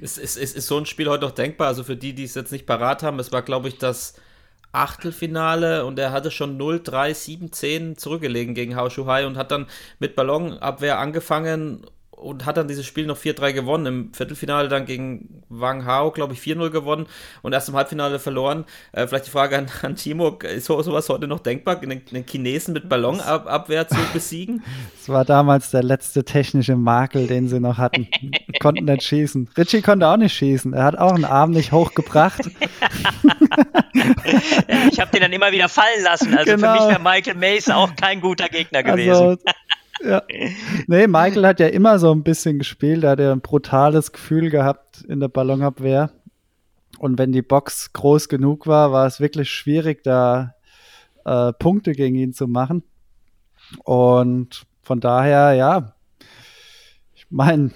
Ist, 0.00 0.18
ist, 0.18 0.36
ist, 0.36 0.56
ist 0.56 0.66
so 0.66 0.78
ein 0.78 0.86
Spiel 0.86 1.08
heute 1.08 1.24
noch 1.24 1.32
denkbar? 1.32 1.68
Also 1.68 1.84
für 1.84 1.96
die, 1.96 2.14
die 2.14 2.24
es 2.24 2.34
jetzt 2.34 2.52
nicht 2.52 2.66
parat 2.66 3.02
haben, 3.02 3.18
es 3.18 3.32
war, 3.32 3.42
glaube 3.42 3.68
ich, 3.68 3.78
das 3.78 4.14
Achtelfinale 4.72 5.86
und 5.86 5.98
er 5.98 6.12
hatte 6.12 6.30
schon 6.30 6.56
0, 6.56 6.82
3, 6.82 7.14
7, 7.14 7.52
10 7.52 7.96
zurückgelegen 7.96 8.54
gegen 8.54 8.76
Hao 8.76 8.90
Shuhai 8.90 9.26
und 9.26 9.36
hat 9.36 9.50
dann 9.50 9.66
mit 9.98 10.16
Ballonabwehr 10.16 10.98
angefangen 10.98 11.86
und 12.16 12.46
hat 12.46 12.56
dann 12.56 12.66
dieses 12.66 12.86
Spiel 12.86 13.06
noch 13.06 13.18
4-3 13.18 13.52
gewonnen. 13.52 13.86
Im 13.86 14.14
Viertelfinale 14.14 14.68
dann 14.68 14.86
gegen 14.86 15.42
Wang 15.48 15.84
Hao, 15.84 16.10
glaube 16.10 16.32
ich, 16.34 16.40
4-0 16.40 16.70
gewonnen 16.70 17.06
und 17.42 17.52
erst 17.52 17.68
im 17.68 17.76
Halbfinale 17.76 18.18
verloren. 18.18 18.64
Äh, 18.92 19.06
vielleicht 19.06 19.26
die 19.26 19.30
Frage 19.30 19.58
an, 19.58 19.66
an 19.82 19.96
Timo, 19.96 20.38
ist 20.42 20.66
sowas 20.66 21.08
heute 21.08 21.28
noch 21.28 21.40
denkbar, 21.40 21.80
einen, 21.80 22.02
einen 22.10 22.26
Chinesen 22.26 22.74
mit 22.74 22.88
Ballonabwehr 22.88 23.86
zu 23.88 23.98
besiegen? 24.12 24.62
Das 24.96 25.08
war 25.10 25.24
damals 25.24 25.70
der 25.70 25.84
letzte 25.84 26.24
technische 26.24 26.74
Makel, 26.74 27.28
den 27.28 27.48
sie 27.48 27.60
noch 27.60 27.78
hatten. 27.78 28.08
Konnten 28.60 28.86
nicht 28.86 29.04
schießen. 29.04 29.50
Richie 29.56 29.82
konnte 29.82 30.08
auch 30.08 30.16
nicht 30.16 30.34
schießen. 30.34 30.72
Er 30.72 30.82
hat 30.82 30.98
auch 30.98 31.14
einen 31.14 31.24
Arm 31.24 31.52
nicht 31.52 31.70
hochgebracht. 31.70 32.40
ich 34.90 35.00
habe 35.00 35.10
den 35.12 35.20
dann 35.20 35.32
immer 35.32 35.52
wieder 35.52 35.68
fallen 35.68 36.02
lassen. 36.02 36.36
Also 36.36 36.56
genau. 36.56 36.74
für 36.74 36.80
mich 36.80 36.88
wäre 36.88 37.00
Michael 37.00 37.36
Mace 37.36 37.70
auch 37.70 37.94
kein 37.94 38.20
guter 38.20 38.48
Gegner 38.48 38.82
gewesen. 38.82 39.10
Also, 39.10 39.38
ja. 40.04 40.22
Nee, 40.86 41.06
Michael 41.06 41.46
hat 41.46 41.60
ja 41.60 41.68
immer 41.68 41.98
so 41.98 42.12
ein 42.12 42.22
bisschen 42.22 42.58
gespielt. 42.58 43.04
Er 43.04 43.10
hat 43.10 43.20
ja 43.20 43.32
ein 43.32 43.40
brutales 43.40 44.12
Gefühl 44.12 44.50
gehabt 44.50 45.02
in 45.08 45.20
der 45.20 45.28
Ballonabwehr. 45.28 46.10
Und 46.98 47.18
wenn 47.18 47.32
die 47.32 47.42
Box 47.42 47.92
groß 47.92 48.28
genug 48.28 48.66
war, 48.66 48.92
war 48.92 49.06
es 49.06 49.20
wirklich 49.20 49.50
schwierig, 49.50 50.02
da 50.02 50.54
äh, 51.24 51.52
Punkte 51.52 51.92
gegen 51.92 52.16
ihn 52.16 52.32
zu 52.32 52.46
machen. 52.46 52.82
Und 53.84 54.66
von 54.82 55.00
daher, 55.00 55.52
ja, 55.54 55.94
ich 57.14 57.26
meine, 57.30 57.72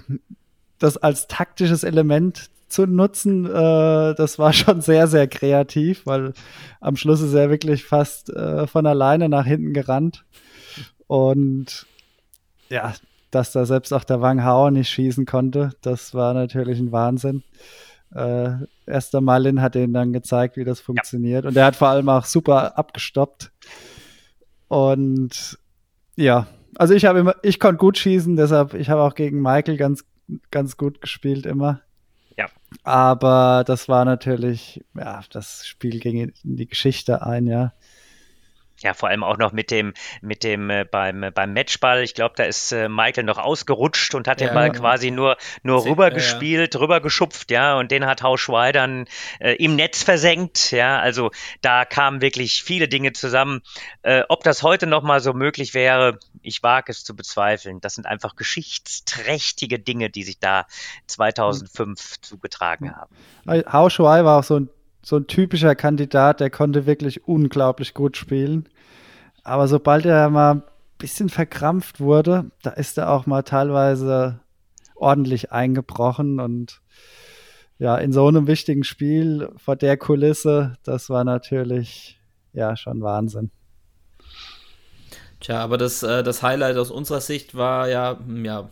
das 0.79 0.97
als 0.97 1.27
taktisches 1.27 1.83
Element 1.83 2.49
zu 2.69 2.87
nutzen, 2.87 3.45
äh, 3.45 4.15
das 4.15 4.39
war 4.39 4.53
schon 4.53 4.81
sehr, 4.81 5.07
sehr 5.07 5.27
kreativ, 5.27 6.05
weil 6.05 6.33
am 6.79 6.95
Schluss 6.95 7.21
ist 7.21 7.33
er 7.33 7.49
wirklich 7.49 7.83
fast 7.83 8.29
äh, 8.29 8.65
von 8.65 8.85
alleine 8.85 9.29
nach 9.29 9.45
hinten 9.45 9.73
gerannt. 9.73 10.25
Und 11.07 11.85
ja, 12.71 12.93
dass 13.29 13.51
da 13.51 13.65
selbst 13.65 13.93
auch 13.93 14.03
der 14.03 14.21
Wang 14.21 14.43
Hao 14.43 14.71
nicht 14.71 14.89
schießen 14.89 15.25
konnte, 15.25 15.71
das 15.81 16.13
war 16.13 16.33
natürlich 16.33 16.79
ein 16.79 16.91
Wahnsinn. 16.91 17.43
Äh, 18.13 18.51
erster 18.85 19.21
Malin 19.21 19.61
hat 19.61 19.75
ihn 19.75 19.93
dann 19.93 20.11
gezeigt, 20.11 20.57
wie 20.57 20.63
das 20.63 20.79
funktioniert. 20.79 21.43
Ja. 21.43 21.49
Und 21.49 21.55
er 21.55 21.65
hat 21.65 21.75
vor 21.75 21.89
allem 21.89 22.09
auch 22.09 22.25
super 22.25 22.77
abgestoppt. 22.77 23.51
Und 24.67 25.57
ja, 26.15 26.47
also 26.75 26.93
ich 26.93 27.05
habe 27.05 27.19
immer, 27.19 27.35
ich 27.41 27.59
konnte 27.59 27.77
gut 27.77 27.97
schießen, 27.97 28.35
deshalb, 28.35 28.73
ich 28.73 28.89
habe 28.89 29.01
auch 29.01 29.15
gegen 29.15 29.41
Michael 29.41 29.77
ganz, 29.77 30.05
ganz 30.49 30.77
gut 30.77 31.01
gespielt 31.01 31.45
immer. 31.45 31.81
Ja. 32.37 32.47
Aber 32.83 33.63
das 33.65 33.87
war 33.89 34.05
natürlich, 34.05 34.83
ja, 34.95 35.21
das 35.31 35.65
Spiel 35.65 35.99
ging 35.99 36.17
in 36.17 36.33
die 36.43 36.67
Geschichte 36.67 37.25
ein, 37.25 37.47
ja. 37.47 37.73
Ja, 38.81 38.93
vor 38.93 39.09
allem 39.09 39.23
auch 39.23 39.37
noch 39.37 39.51
mit 39.51 39.71
dem, 39.71 39.93
mit 40.21 40.43
dem 40.43 40.69
äh, 40.69 40.85
beim, 40.85 41.23
äh, 41.23 41.31
beim 41.31 41.53
Matchball. 41.53 42.03
Ich 42.03 42.13
glaube, 42.13 42.33
da 42.35 42.43
ist 42.43 42.71
äh, 42.71 42.89
Michael 42.89 43.23
noch 43.23 43.37
ausgerutscht 43.37 44.15
und 44.15 44.27
hat 44.27 44.41
ja, 44.41 44.47
den 44.47 44.53
Ball 44.53 44.69
genau. 44.69 44.81
quasi 44.81 45.11
nur, 45.11 45.37
nur 45.63 45.85
rübergespielt, 45.85 46.73
ja, 46.73 46.79
ja. 46.79 46.83
rübergeschupft, 46.83 47.51
ja, 47.51 47.77
und 47.77 47.91
den 47.91 48.05
hat 48.05 48.23
Hau 48.23 48.37
Schwei 48.37 48.71
dann 48.71 49.05
äh, 49.39 49.53
im 49.55 49.75
Netz 49.75 50.03
versenkt, 50.03 50.71
ja. 50.71 50.99
Also 50.99 51.31
da 51.61 51.85
kamen 51.85 52.21
wirklich 52.21 52.63
viele 52.63 52.87
Dinge 52.87 53.13
zusammen. 53.13 53.61
Äh, 54.01 54.23
ob 54.29 54.43
das 54.43 54.63
heute 54.63 54.87
nochmal 54.87 55.19
so 55.19 55.33
möglich 55.33 55.73
wäre, 55.73 56.19
ich 56.41 56.63
wage 56.63 56.91
es 56.91 57.03
zu 57.03 57.15
bezweifeln. 57.15 57.81
Das 57.81 57.95
sind 57.95 58.07
einfach 58.07 58.35
geschichtsträchtige 58.35 59.79
Dinge, 59.79 60.09
die 60.09 60.23
sich 60.23 60.39
da 60.39 60.65
2005 61.07 61.77
mhm. 61.87 62.23
zugetragen 62.23 62.95
haben. 62.95 63.15
Hau 63.71 63.89
Schwei 63.89 64.25
war 64.25 64.39
auch 64.39 64.43
so 64.43 64.59
ein 64.59 64.69
so 65.01 65.17
ein 65.17 65.27
typischer 65.27 65.75
Kandidat, 65.75 66.39
der 66.39 66.49
konnte 66.49 66.85
wirklich 66.85 67.27
unglaublich 67.27 67.93
gut 67.93 68.17
spielen. 68.17 68.69
Aber 69.43 69.67
sobald 69.67 70.05
er 70.05 70.29
mal 70.29 70.55
ein 70.55 70.63
bisschen 70.97 71.29
verkrampft 71.29 71.99
wurde, 71.99 72.51
da 72.61 72.71
ist 72.71 72.97
er 72.97 73.11
auch 73.11 73.25
mal 73.25 73.41
teilweise 73.41 74.39
ordentlich 74.95 75.51
eingebrochen 75.51 76.39
und 76.39 76.81
ja, 77.79 77.97
in 77.97 78.11
so 78.11 78.27
einem 78.27 78.45
wichtigen 78.45 78.83
Spiel 78.83 79.49
vor 79.57 79.75
der 79.75 79.97
Kulisse, 79.97 80.73
das 80.83 81.09
war 81.09 81.23
natürlich 81.23 82.21
ja 82.53 82.77
schon 82.77 83.01
Wahnsinn. 83.01 83.49
Tja, 85.39 85.59
aber 85.59 85.79
das, 85.79 86.03
äh, 86.03 86.21
das 86.21 86.43
Highlight 86.43 86.77
aus 86.77 86.91
unserer 86.91 87.21
Sicht 87.21 87.55
war 87.55 87.89
ja, 87.89 88.19
ja 88.43 88.69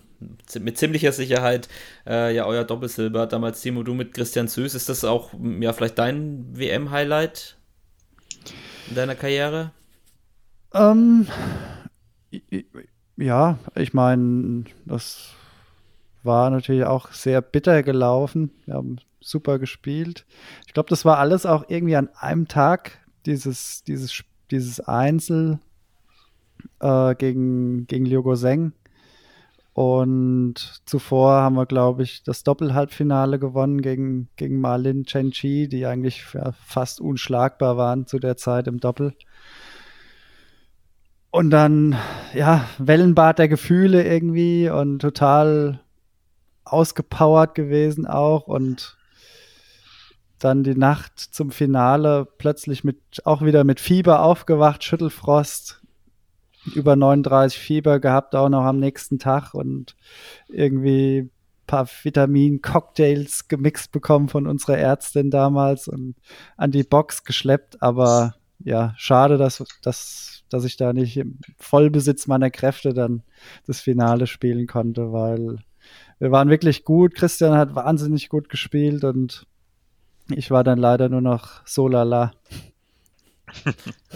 mit 0.59 0.77
ziemlicher 0.77 1.11
Sicherheit 1.11 1.67
äh, 2.07 2.35
ja 2.35 2.45
euer 2.45 2.63
Doppelsilber. 2.63 3.27
Damals 3.27 3.61
Timo, 3.61 3.83
du 3.83 3.93
mit 3.93 4.13
Christian 4.13 4.47
Süß. 4.47 4.75
Ist 4.75 4.89
das 4.89 5.03
auch 5.03 5.31
ja 5.59 5.73
vielleicht 5.73 5.97
dein 5.97 6.45
WM-Highlight 6.57 7.57
in 8.89 8.95
deiner 8.95 9.15
Karriere? 9.15 9.71
Ähm, 10.73 11.27
ja, 13.17 13.57
ich 13.75 13.93
meine, 13.93 14.65
das 14.85 15.33
war 16.23 16.49
natürlich 16.49 16.83
auch 16.83 17.11
sehr 17.11 17.41
bitter 17.41 17.83
gelaufen. 17.83 18.51
Wir 18.65 18.75
haben 18.75 18.97
super 19.19 19.59
gespielt. 19.59 20.25
Ich 20.67 20.73
glaube, 20.73 20.89
das 20.89 21.05
war 21.05 21.17
alles 21.17 21.45
auch 21.45 21.65
irgendwie 21.67 21.95
an 21.95 22.09
einem 22.15 22.47
Tag, 22.47 22.99
dieses, 23.25 23.83
dieses, 23.83 24.23
dieses 24.51 24.79
Einzel 24.79 25.59
äh, 26.79 27.15
gegen, 27.15 27.87
gegen 27.87 28.05
Liu 28.05 28.23
Goseng. 28.23 28.73
Und 29.79 30.81
zuvor 30.85 31.35
haben 31.35 31.55
wir, 31.55 31.65
glaube 31.65 32.03
ich, 32.03 32.21
das 32.23 32.43
Doppelhalbfinale 32.43 33.39
gewonnen 33.39 33.81
gegen, 33.81 34.27
gegen 34.35 34.59
Marlin 34.59 35.05
Chen-Chi, 35.05 35.69
die 35.69 35.85
eigentlich 35.85 36.25
fast 36.65 36.99
unschlagbar 36.99 37.77
waren 37.77 38.05
zu 38.05 38.19
der 38.19 38.35
Zeit 38.35 38.67
im 38.67 38.81
Doppel. 38.81 39.13
Und 41.31 41.51
dann, 41.51 41.95
ja, 42.33 42.65
Wellenbad 42.77 43.39
der 43.39 43.47
Gefühle 43.47 44.03
irgendwie 44.05 44.69
und 44.69 44.99
total 44.99 45.79
ausgepowert 46.65 47.55
gewesen 47.55 48.05
auch 48.05 48.47
und 48.47 48.97
dann 50.39 50.65
die 50.65 50.75
Nacht 50.75 51.17
zum 51.17 51.51
Finale 51.51 52.27
plötzlich 52.37 52.83
mit, 52.83 52.97
auch 53.23 53.43
wieder 53.43 53.63
mit 53.63 53.79
Fieber 53.79 54.23
aufgewacht, 54.23 54.83
Schüttelfrost, 54.83 55.78
über 56.75 56.95
39 56.95 57.57
Fieber 57.57 57.99
gehabt, 57.99 58.35
auch 58.35 58.49
noch 58.49 58.63
am 58.63 58.79
nächsten 58.79 59.19
Tag 59.19 59.53
und 59.53 59.95
irgendwie 60.47 61.19
ein 61.19 61.31
paar 61.67 61.87
Vitamin-Cocktails 61.87 63.47
gemixt 63.47 63.91
bekommen 63.91 64.29
von 64.29 64.47
unserer 64.47 64.77
Ärztin 64.77 65.31
damals 65.31 65.87
und 65.87 66.15
an 66.57 66.71
die 66.71 66.83
Box 66.83 67.23
geschleppt. 67.23 67.81
Aber 67.81 68.35
ja, 68.59 68.93
schade, 68.97 69.37
dass, 69.37 69.63
dass, 69.81 70.43
dass 70.49 70.65
ich 70.65 70.77
da 70.77 70.93
nicht 70.93 71.17
im 71.17 71.39
Vollbesitz 71.57 72.27
meiner 72.27 72.49
Kräfte 72.49 72.93
dann 72.93 73.23
das 73.65 73.79
Finale 73.79 74.27
spielen 74.27 74.67
konnte, 74.67 75.11
weil 75.11 75.59
wir 76.19 76.31
waren 76.31 76.49
wirklich 76.49 76.83
gut. 76.83 77.15
Christian 77.15 77.55
hat 77.55 77.75
wahnsinnig 77.75 78.29
gut 78.29 78.49
gespielt 78.49 79.03
und 79.03 79.47
ich 80.29 80.51
war 80.51 80.63
dann 80.63 80.77
leider 80.77 81.09
nur 81.09 81.21
noch 81.21 81.65
so 81.65 81.87
lala. 81.87 82.31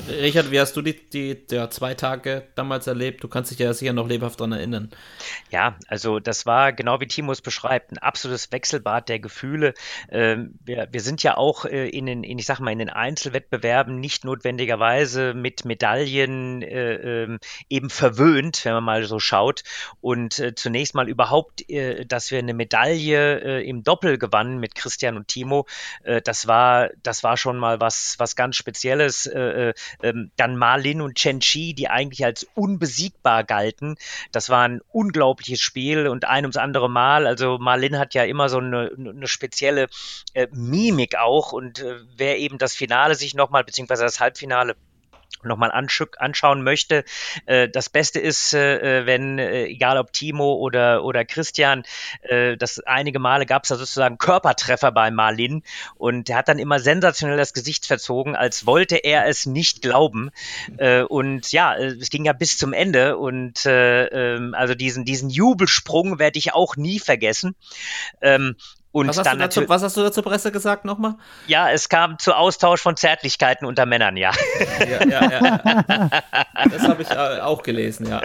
Richard, 0.10 0.50
wie 0.50 0.60
hast 0.60 0.76
du 0.76 0.82
die, 0.82 1.08
die 1.10 1.38
ja, 1.52 1.70
zwei 1.70 1.94
Tage 1.94 2.48
damals 2.56 2.88
erlebt? 2.88 3.24
Du 3.24 3.28
kannst 3.28 3.52
dich 3.52 3.60
ja 3.60 3.72
sicher 3.74 3.94
noch 3.94 4.08
lebhaft 4.08 4.40
daran 4.40 4.54
erinnern. 4.54 4.90
Ja, 5.52 5.78
also 5.88 6.20
das 6.20 6.48
war 6.48 6.74
genau 6.74 7.00
wie 7.00 7.08
Timus 7.08 7.42
beschreibt, 7.42 7.92
ein 7.92 8.00
absolutes 8.00 8.52
Wechselbad 8.52 9.08
der 9.08 9.20
Gefühle. 9.20 9.76
Ähm, 10.10 10.56
wir, 10.66 10.88
wir 10.92 11.02
sind 11.02 11.22
ja 11.22 11.38
auch 11.38 11.66
äh, 11.66 11.90
in 11.90 12.08
den, 12.08 12.24
in, 12.24 12.40
ich 12.40 12.48
sag 12.48 12.60
mal, 12.60 12.72
in 12.72 12.80
den 12.80 12.90
Einzelwettbewerben 12.90 14.00
nicht 14.00 14.26
notwendigerweise 14.26 15.36
mit 15.36 15.64
Medaillen 15.64 16.64
äh, 16.64 16.94
ähm, 17.24 17.40
eben 17.70 17.92
verwöhnt, 17.92 18.66
wenn 18.66 18.74
man 18.74 18.84
mal 18.84 19.04
so 19.04 19.20
schaut. 19.20 19.64
Und 20.02 20.40
äh, 20.40 20.56
zunächst 20.56 20.96
mal 20.96 21.08
überhaupt, 21.08 21.70
äh, 21.70 22.04
dass 22.06 22.32
wir 22.32 22.40
eine 22.40 22.56
Medaille 22.56 23.42
äh, 23.42 23.70
im 23.70 23.84
Doppel 23.84 24.18
gewannen 24.18 24.60
mit 24.60 24.74
Christian 24.74 25.18
und 25.18 25.28
Timo, 25.28 25.68
äh, 26.02 26.20
das 26.20 26.48
war, 26.48 26.90
das 27.04 27.24
war 27.24 27.38
schon 27.38 27.58
mal 27.58 27.80
was, 27.80 28.16
was 28.18 28.36
ganz 28.36 28.56
Spezielles 28.56 29.28
äh, 29.28 29.70
äh, 29.70 29.74
ähm, 30.02 30.32
dann 30.36 30.58
Marlin 30.58 31.02
und 31.02 31.16
Chen 31.16 31.40
Chi, 31.40 31.74
die 31.74 31.90
eigentlich 31.90 32.26
als 32.26 32.48
unbesiegbar 32.56 33.44
galten. 33.44 33.96
Das 34.32 34.50
war 34.50 34.64
ein 34.64 34.82
unglaubliches 34.90 35.62
Spiel 35.62 36.08
und 36.08 36.26
ein 36.26 36.46
ums 36.46 36.58
andere 36.58 36.90
Mal. 36.90 37.28
Also 37.28 37.58
Marlin 37.58 38.00
hat 38.00 38.14
ja 38.14 38.24
immer 38.24 38.50
so 38.50 38.58
eine, 38.58 38.92
eine 38.98 39.28
spezielle 39.28 39.88
äh, 40.34 40.48
Mimik 40.52 41.18
auch 41.18 41.52
und 41.54 41.80
äh, 41.80 42.00
wer 42.16 42.38
eben 42.40 42.58
das 42.58 42.76
Finale 42.76 43.16
sich 43.16 43.34
nochmal, 43.34 43.64
beziehungsweise 43.64 44.04
das 44.04 44.20
Halbfinale 44.20 44.76
nochmal 45.44 45.72
anschauen 45.72 46.64
möchte. 46.64 47.04
Äh, 47.46 47.70
das 47.70 47.90
Beste 47.90 48.20
ist, 48.20 48.54
äh, 48.54 49.02
äh, 49.02 49.06
wenn, 49.06 49.40
egal 49.40 49.98
ob 49.98 50.14
Timo 50.14 50.54
oder, 50.56 51.04
oder 51.04 51.26
Christian, 51.26 51.84
das 52.58 52.80
einige 52.80 53.20
Male 53.20 53.46
gab 53.46 53.64
es 53.64 53.70
da 53.70 53.76
sozusagen 53.76 54.18
Körpertreffer 54.18 54.92
bei 54.92 55.12
Marlin 55.12 55.64
und 55.96 56.30
er 56.30 56.38
hat 56.38 56.48
dann 56.48 56.60
immer 56.60 56.80
sensationell 56.80 57.38
das 57.38 57.54
Gesicht 57.54 57.86
verzogen, 57.86 58.36
als 58.36 58.66
wollte 58.66 58.98
er 58.98 59.28
es 59.28 59.46
nicht 59.46 59.82
glauben. 59.82 60.32
Und 61.10 61.52
ja, 61.52 61.76
es 61.76 62.10
ging 62.10 62.26
ja 62.26 62.34
bis 62.34 62.58
zum 62.58 62.74
Ende 62.74 63.18
und 63.18 63.62
ähm, 63.66 64.54
also 64.56 64.76
diesen, 64.76 65.06
diesen 65.06 65.30
Jubelsprung 65.30 66.20
werde 66.20 66.40
ich 66.40 66.54
auch 66.54 66.76
nie 66.76 67.00
vergessen. 67.00 67.56
Und 68.94 69.08
was, 69.08 69.18
hast 69.18 69.26
dann 69.26 69.40
dazu, 69.40 69.68
was 69.68 69.82
hast 69.82 69.98
du 69.98 70.04
dazu 70.04 70.22
Presse 70.22 70.52
gesagt 70.52 70.86
nochmal? 70.86 71.16
Ja, 71.48 71.72
es 71.72 71.90
kam 71.90 72.20
zu 72.20 72.36
Austausch 72.36 72.80
von 72.80 72.96
Zärtlichkeiten 72.96 73.66
unter 73.66 73.88
Männern, 73.88 74.18
ja. 74.18 74.32
ja, 74.80 75.04
ja, 75.08 75.32
ja. 75.32 76.10
Das 76.70 76.84
habe 76.84 77.02
ich 77.02 77.10
äh, 77.10 77.40
auch 77.40 77.64
gelesen, 77.64 78.08
ja. 78.08 78.22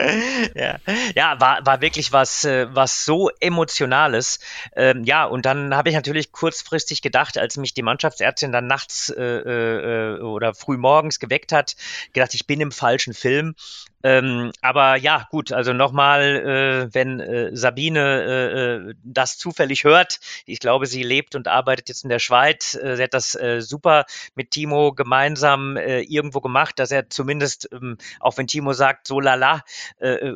Ja, 0.55 0.77
ja 1.15 1.41
war, 1.41 1.65
war 1.65 1.81
wirklich 1.81 2.13
was, 2.13 2.45
äh, 2.45 2.67
was 2.71 3.07
so 3.07 3.31
Emotionales. 3.41 4.41
Ähm, 4.77 5.05
ja, 5.05 5.25
und 5.25 5.47
dann 5.47 5.75
habe 5.75 5.89
ich 5.89 5.95
natürlich 5.95 6.33
kurzfristig 6.33 7.01
gedacht, 7.01 7.39
als 7.39 7.57
mich 7.57 7.73
die 7.73 7.83
Mannschaftsärztin 7.83 8.53
dann 8.53 8.67
nachts 8.67 9.09
äh, 9.09 9.23
äh, 9.23 10.21
oder 10.21 10.53
früh 10.53 10.77
morgens 10.77 11.19
geweckt 11.19 11.51
hat, 11.51 11.77
gedacht, 12.13 12.35
ich 12.35 12.47
bin 12.47 12.61
im 12.61 12.73
falschen 12.73 13.15
Film. 13.15 13.55
Ähm, 14.05 14.53
aber 14.63 14.97
ja, 14.97 15.27
gut, 15.31 15.53
also 15.53 15.73
nochmal, 15.73 16.23
äh, 16.23 16.95
wenn 16.95 17.21
äh, 17.21 17.57
Sabine 17.57 18.01
äh, 18.01 18.91
äh, 18.91 18.95
das 19.03 19.39
zufällig 19.39 19.85
hört, 19.85 20.21
ich 20.47 20.61
glaube, 20.61 20.87
sie 20.87 21.03
lebt 21.03 21.35
und 21.35 21.49
arbeitet 21.49 21.89
jetzt 21.89 22.05
in 22.05 22.11
der 22.11 22.21
Schweiz, 22.21 22.75
äh, 22.75 22.97
sie 22.97 23.03
hat 23.03 23.15
das 23.15 23.35
äh, 23.35 23.61
super 23.61 24.05
mit 24.35 24.53
Timo 24.53 24.93
gemeinsam 24.93 25.77
irgendwo 25.77 26.41
gemacht, 26.41 26.79
dass 26.79 26.91
er 26.91 27.11
zumindest, 27.11 27.69
ähm, 27.73 27.99
auch 28.21 28.37
wenn 28.37 28.47
Timo 28.47 28.73
sagt, 28.73 29.07
so 29.07 29.21
lala, 29.21 29.63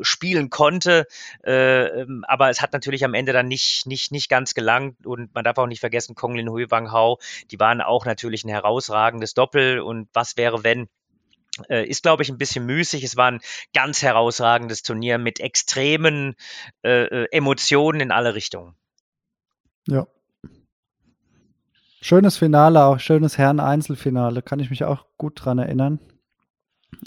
spielen 0.02 0.50
konnte, 0.50 1.06
äh, 1.44 1.84
ähm, 1.86 2.24
aber 2.26 2.50
es 2.50 2.60
hat 2.60 2.72
natürlich 2.72 3.04
am 3.04 3.14
Ende 3.14 3.32
dann 3.32 3.48
nicht, 3.48 3.86
nicht, 3.86 4.12
nicht 4.12 4.28
ganz 4.28 4.54
gelangt 4.54 5.06
und 5.06 5.34
man 5.34 5.44
darf 5.44 5.58
auch 5.58 5.66
nicht 5.66 5.80
vergessen, 5.80 6.14
Konglin 6.14 6.48
Hui 6.48 6.70
Wang 6.70 6.92
Hao, 6.92 7.18
die 7.50 7.60
waren 7.60 7.80
auch 7.80 8.04
natürlich 8.04 8.44
ein 8.44 8.48
herausragendes 8.48 9.34
Doppel 9.34 9.80
und 9.80 10.08
was 10.12 10.36
wäre, 10.36 10.64
wenn 10.64 10.88
ist, 11.68 12.02
glaube 12.02 12.22
ich, 12.22 12.30
ein 12.30 12.38
bisschen 12.38 12.64
müßig. 12.64 13.04
Es 13.04 13.16
war 13.16 13.30
ein 13.30 13.40
ganz 13.74 14.02
herausragendes 14.02 14.82
Turnier 14.82 15.18
mit 15.18 15.38
extremen 15.40 16.34
äh, 16.82 17.04
äh, 17.04 17.28
Emotionen 17.30 18.00
in 18.00 18.10
alle 18.10 18.34
Richtungen. 18.34 18.74
Ja. 19.86 20.06
Schönes 22.00 22.36
Finale, 22.36 22.84
auch 22.84 22.98
schönes 22.98 23.38
Herren-Einzelfinale, 23.38 24.42
kann 24.42 24.60
ich 24.60 24.70
mich 24.70 24.84
auch 24.84 25.06
gut 25.18 25.44
dran 25.44 25.58
erinnern. 25.58 26.00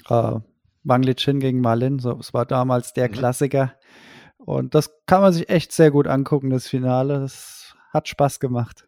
Äh, 0.08 0.40
Wang 0.84 1.04
Lichin 1.04 1.40
gegen 1.40 1.60
Malin, 1.60 2.00
so, 2.00 2.18
es 2.20 2.34
war 2.34 2.46
damals 2.46 2.94
der 2.94 3.10
mhm. 3.10 3.14
Klassiker. 3.14 3.74
Und 4.38 4.76
das 4.76 4.92
kann 5.08 5.22
man 5.22 5.34
sich 5.34 5.50
echt 5.50 5.72
sehr 5.72 5.90
gut 5.90 6.08
angucken, 6.08 6.52
das 6.52 6.68
Finale. 6.68 7.20
Das 7.20 7.76
hat 7.92 8.08
Spaß 8.08 8.40
gemacht. 8.40 8.88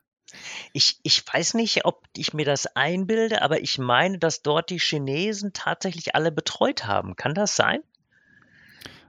Ich, 0.74 1.00
ich 1.04 1.24
weiß 1.26 1.54
nicht, 1.54 1.86
ob 1.86 2.04
ich 2.16 2.34
mir 2.34 2.46
das 2.46 2.76
einbilde, 2.76 3.42
aber 3.42 3.62
ich 3.62 3.78
meine, 3.78 4.20
dass 4.20 4.42
dort 4.42 4.70
die 4.70 4.80
Chinesen 4.80 5.54
tatsächlich 5.54 6.16
alle 6.16 6.32
betreut 6.32 6.86
haben. 6.86 7.16
Kann 7.16 7.34
das 7.34 7.56
sein? 7.56 7.82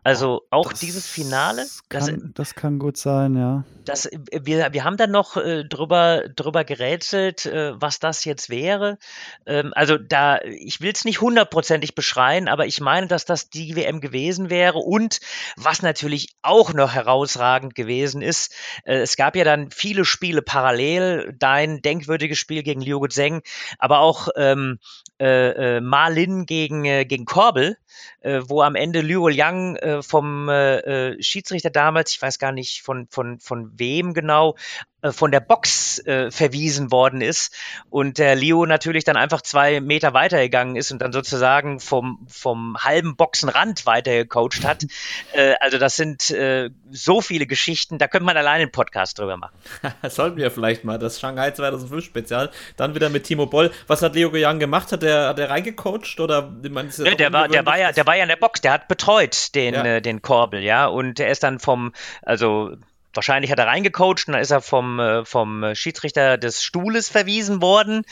Also 0.09 0.47
auch 0.49 0.71
Das 0.71 0.81
dieses 0.81 1.07
Finale, 1.07 1.67
das, 1.91 2.07
Kann, 2.07 2.33
das 2.35 2.55
kann 2.55 2.79
gut 2.79 2.97
sein, 2.97 3.37
ja. 3.37 3.65
das, 3.85 4.09
wir, 4.33 4.73
wir 4.73 4.85
haben 4.85 4.97
dann 4.97 5.11
noch 5.11 5.37
äh, 5.37 5.65
drüber, 5.65 6.31
drüber 6.35 6.65
gerätselt, 6.65 7.45
äh, 7.45 7.79
was 7.79 7.99
das 7.99 8.25
jetzt 8.25 8.49
wäre. 8.49 8.97
Ähm, 9.45 9.73
also 9.75 9.99
da, 9.99 10.41
ich 10.41 10.81
will 10.81 10.93
es 10.95 11.05
nicht 11.05 11.21
hundertprozentig 11.21 11.95
beschreien, 11.95 12.49
aber 12.49 12.65
ich 12.65 12.81
meine, 12.81 13.07
dass 13.07 13.27
das 13.27 13.51
die 13.51 13.77
WM 13.77 14.01
gewesen 14.01 14.49
wäre. 14.49 14.79
Und 14.79 15.21
was 15.57 15.83
natürlich 15.83 16.35
auch 16.41 16.73
noch 16.73 16.95
herausragend 16.95 17.75
gewesen 17.75 18.23
ist, 18.23 18.55
äh, 18.85 19.01
es 19.01 19.15
gab 19.17 19.37
ja 19.37 19.45
dann 19.45 19.71
viele 19.71 20.07
Spiele 20.07 20.41
parallel, 20.41 21.35
dein 21.39 21.83
denkwürdiges 21.83 22.39
Spiel 22.39 22.63
gegen 22.63 22.81
Liu 22.81 23.07
Zheng, 23.09 23.43
aber 23.79 23.99
auch 23.99 24.29
ähm, 24.37 24.79
äh, 25.21 25.77
äh, 25.77 25.81
Ma 25.83 26.09
Lin 26.09 26.47
gegen, 26.47 26.87
äh, 26.87 27.05
gegen 27.05 27.27
Korbel, 27.27 27.77
äh, 28.21 28.41
wo 28.47 28.63
am 28.63 28.75
Ende 28.75 29.01
Liu 29.01 29.29
Liang 29.29 29.77
äh, 29.77 30.03
vom 30.03 30.49
äh, 30.49 30.79
äh, 30.79 31.23
Schiedsrichter 31.23 31.71
damals, 31.71 32.13
ich 32.13 32.23
weiß 32.23 32.39
gar 32.39 32.53
nicht 32.53 32.83
von, 32.83 33.07
von, 33.09 33.39
von 33.41 33.79
wem 33.79 34.15
genau, 34.15 34.55
äh, 35.01 35.13
von 35.13 35.31
der 35.31 35.41
Box 35.41 36.01
äh, 36.07 36.31
verwiesen 36.33 36.91
worden 36.91 37.21
ist 37.21 37.55
und 37.89 38.19
der 38.19 38.35
Leo 38.35 38.67
natürlich 38.67 39.05
dann 39.05 39.17
einfach 39.17 39.43
zwei 39.43 39.81
Meter 39.81 40.13
weitergegangen 40.13 40.75
ist 40.75 40.91
und 40.91 41.01
dann 41.01 41.13
sozusagen 41.13 41.79
vom, 41.79 42.27
vom 42.29 42.77
halben 42.79 43.15
Boxenrand 43.15 43.87
weitergecoacht 43.87 44.65
hat. 44.65 44.85
äh, 45.35 45.55
also 45.61 45.79
das 45.79 45.95
sind 45.95 46.31
äh, 46.31 46.71
so 46.91 47.21
viele 47.21 47.47
Geschichten, 47.47 47.99
da 47.99 48.09
könnte 48.09 48.25
man 48.25 48.37
alleine 48.37 48.63
einen 48.63 48.73
Podcast 48.73 49.19
drüber 49.21 49.37
machen. 49.37 49.55
Sollten 50.09 50.37
wir 50.37 50.51
vielleicht 50.51 50.83
mal, 50.85 50.99
das 50.99 51.21
Shanghai 51.21 51.53
2005 51.53 52.05
Spezial, 52.05 52.51
dann 52.77 52.97
wieder 52.97 53.09
mit 53.09 53.25
Timo 53.25 53.47
Boll. 53.47 53.71
Was 53.87 54.03
hat 54.03 54.17
Leo 54.17 54.35
Yang 54.35 54.59
gemacht? 54.59 54.91
Hat 54.91 55.03
der, 55.03 55.29
hat 55.29 55.39
der 55.39 55.51
reingecoacht 55.51 56.19
oder? 56.19 56.53
Ist 56.89 56.99
ja 56.99 57.15
der 57.15 57.33
war, 57.33 57.47
der 57.49 57.65
war 57.65 57.79
ja, 57.79 57.88
ungewöhnlich, 57.89 57.95
der 57.95 58.07
war 58.07 58.17
ja 58.17 58.23
in 58.23 58.29
der 58.29 58.37
Box, 58.37 58.61
der 58.61 58.73
hat 58.73 58.89
betreut 58.89 59.55
den, 59.55 59.75
Ja. 59.75 59.85
äh, 59.85 60.03
den 60.03 60.23
Korbel, 60.23 60.63
ja, 60.63 60.87
und 60.87 61.19
der 61.19 61.29
ist 61.31 61.43
dann 61.43 61.59
vom, 61.59 61.93
also 62.23 62.77
wahrscheinlich 63.19 63.51
hat 63.51 63.59
er 63.59 63.67
reingecoacht 63.67 64.29
und 64.29 64.35
dann 64.35 64.41
ist 64.41 64.53
er 64.53 64.61
vom, 64.61 65.01
äh, 65.01 65.25
vom 65.25 65.75
Schiedsrichter 65.75 66.39
des 66.39 66.63
Stuhles 66.63 67.09
verwiesen 67.09 67.61
worden. 67.61 68.05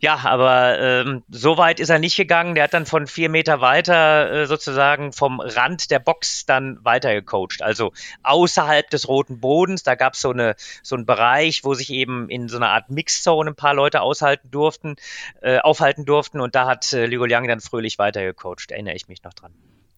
Ja, 0.00 0.20
aber 0.24 0.78
ähm, 0.78 1.22
so 1.30 1.56
weit 1.56 1.80
ist 1.80 1.88
er 1.88 1.98
nicht 1.98 2.16
gegangen. 2.16 2.54
Der 2.54 2.64
hat 2.64 2.74
dann 2.74 2.84
von 2.84 3.06
vier 3.06 3.30
Meter 3.30 3.62
weiter 3.62 4.30
äh, 4.30 4.46
sozusagen 4.46 5.14
vom 5.14 5.40
Rand 5.40 5.90
der 5.90 5.98
Box 5.98 6.44
dann 6.44 6.78
weitergecoacht. 6.84 7.62
Also 7.62 7.92
außerhalb 8.22 8.90
des 8.90 9.08
roten 9.08 9.40
Bodens, 9.40 9.82
da 9.82 9.94
gab 9.94 10.12
es 10.12 10.20
so, 10.20 10.30
eine, 10.30 10.56
so 10.82 10.94
einen 10.94 11.06
Bereich, 11.06 11.64
wo 11.64 11.72
sich 11.72 11.90
eben 11.90 12.28
in 12.28 12.48
so 12.48 12.58
einer 12.58 12.68
Art 12.68 12.90
Mixzone 12.90 13.52
ein 13.52 13.56
paar 13.56 13.72
Leute 13.72 14.02
aushalten 14.02 14.50
durften, 14.50 14.96
äh, 15.40 15.58
aufhalten 15.58 16.04
durften 16.04 16.38
und 16.40 16.54
da 16.54 16.66
hat 16.66 16.92
äh, 16.92 17.06
Ligo 17.06 17.24
Liang 17.24 17.48
dann 17.48 17.60
fröhlich 17.60 17.98
weitergecoacht, 17.98 18.72
erinnere 18.72 18.94
ich 18.94 19.08
mich 19.08 19.22
noch 19.22 19.32
dran. 19.32 19.52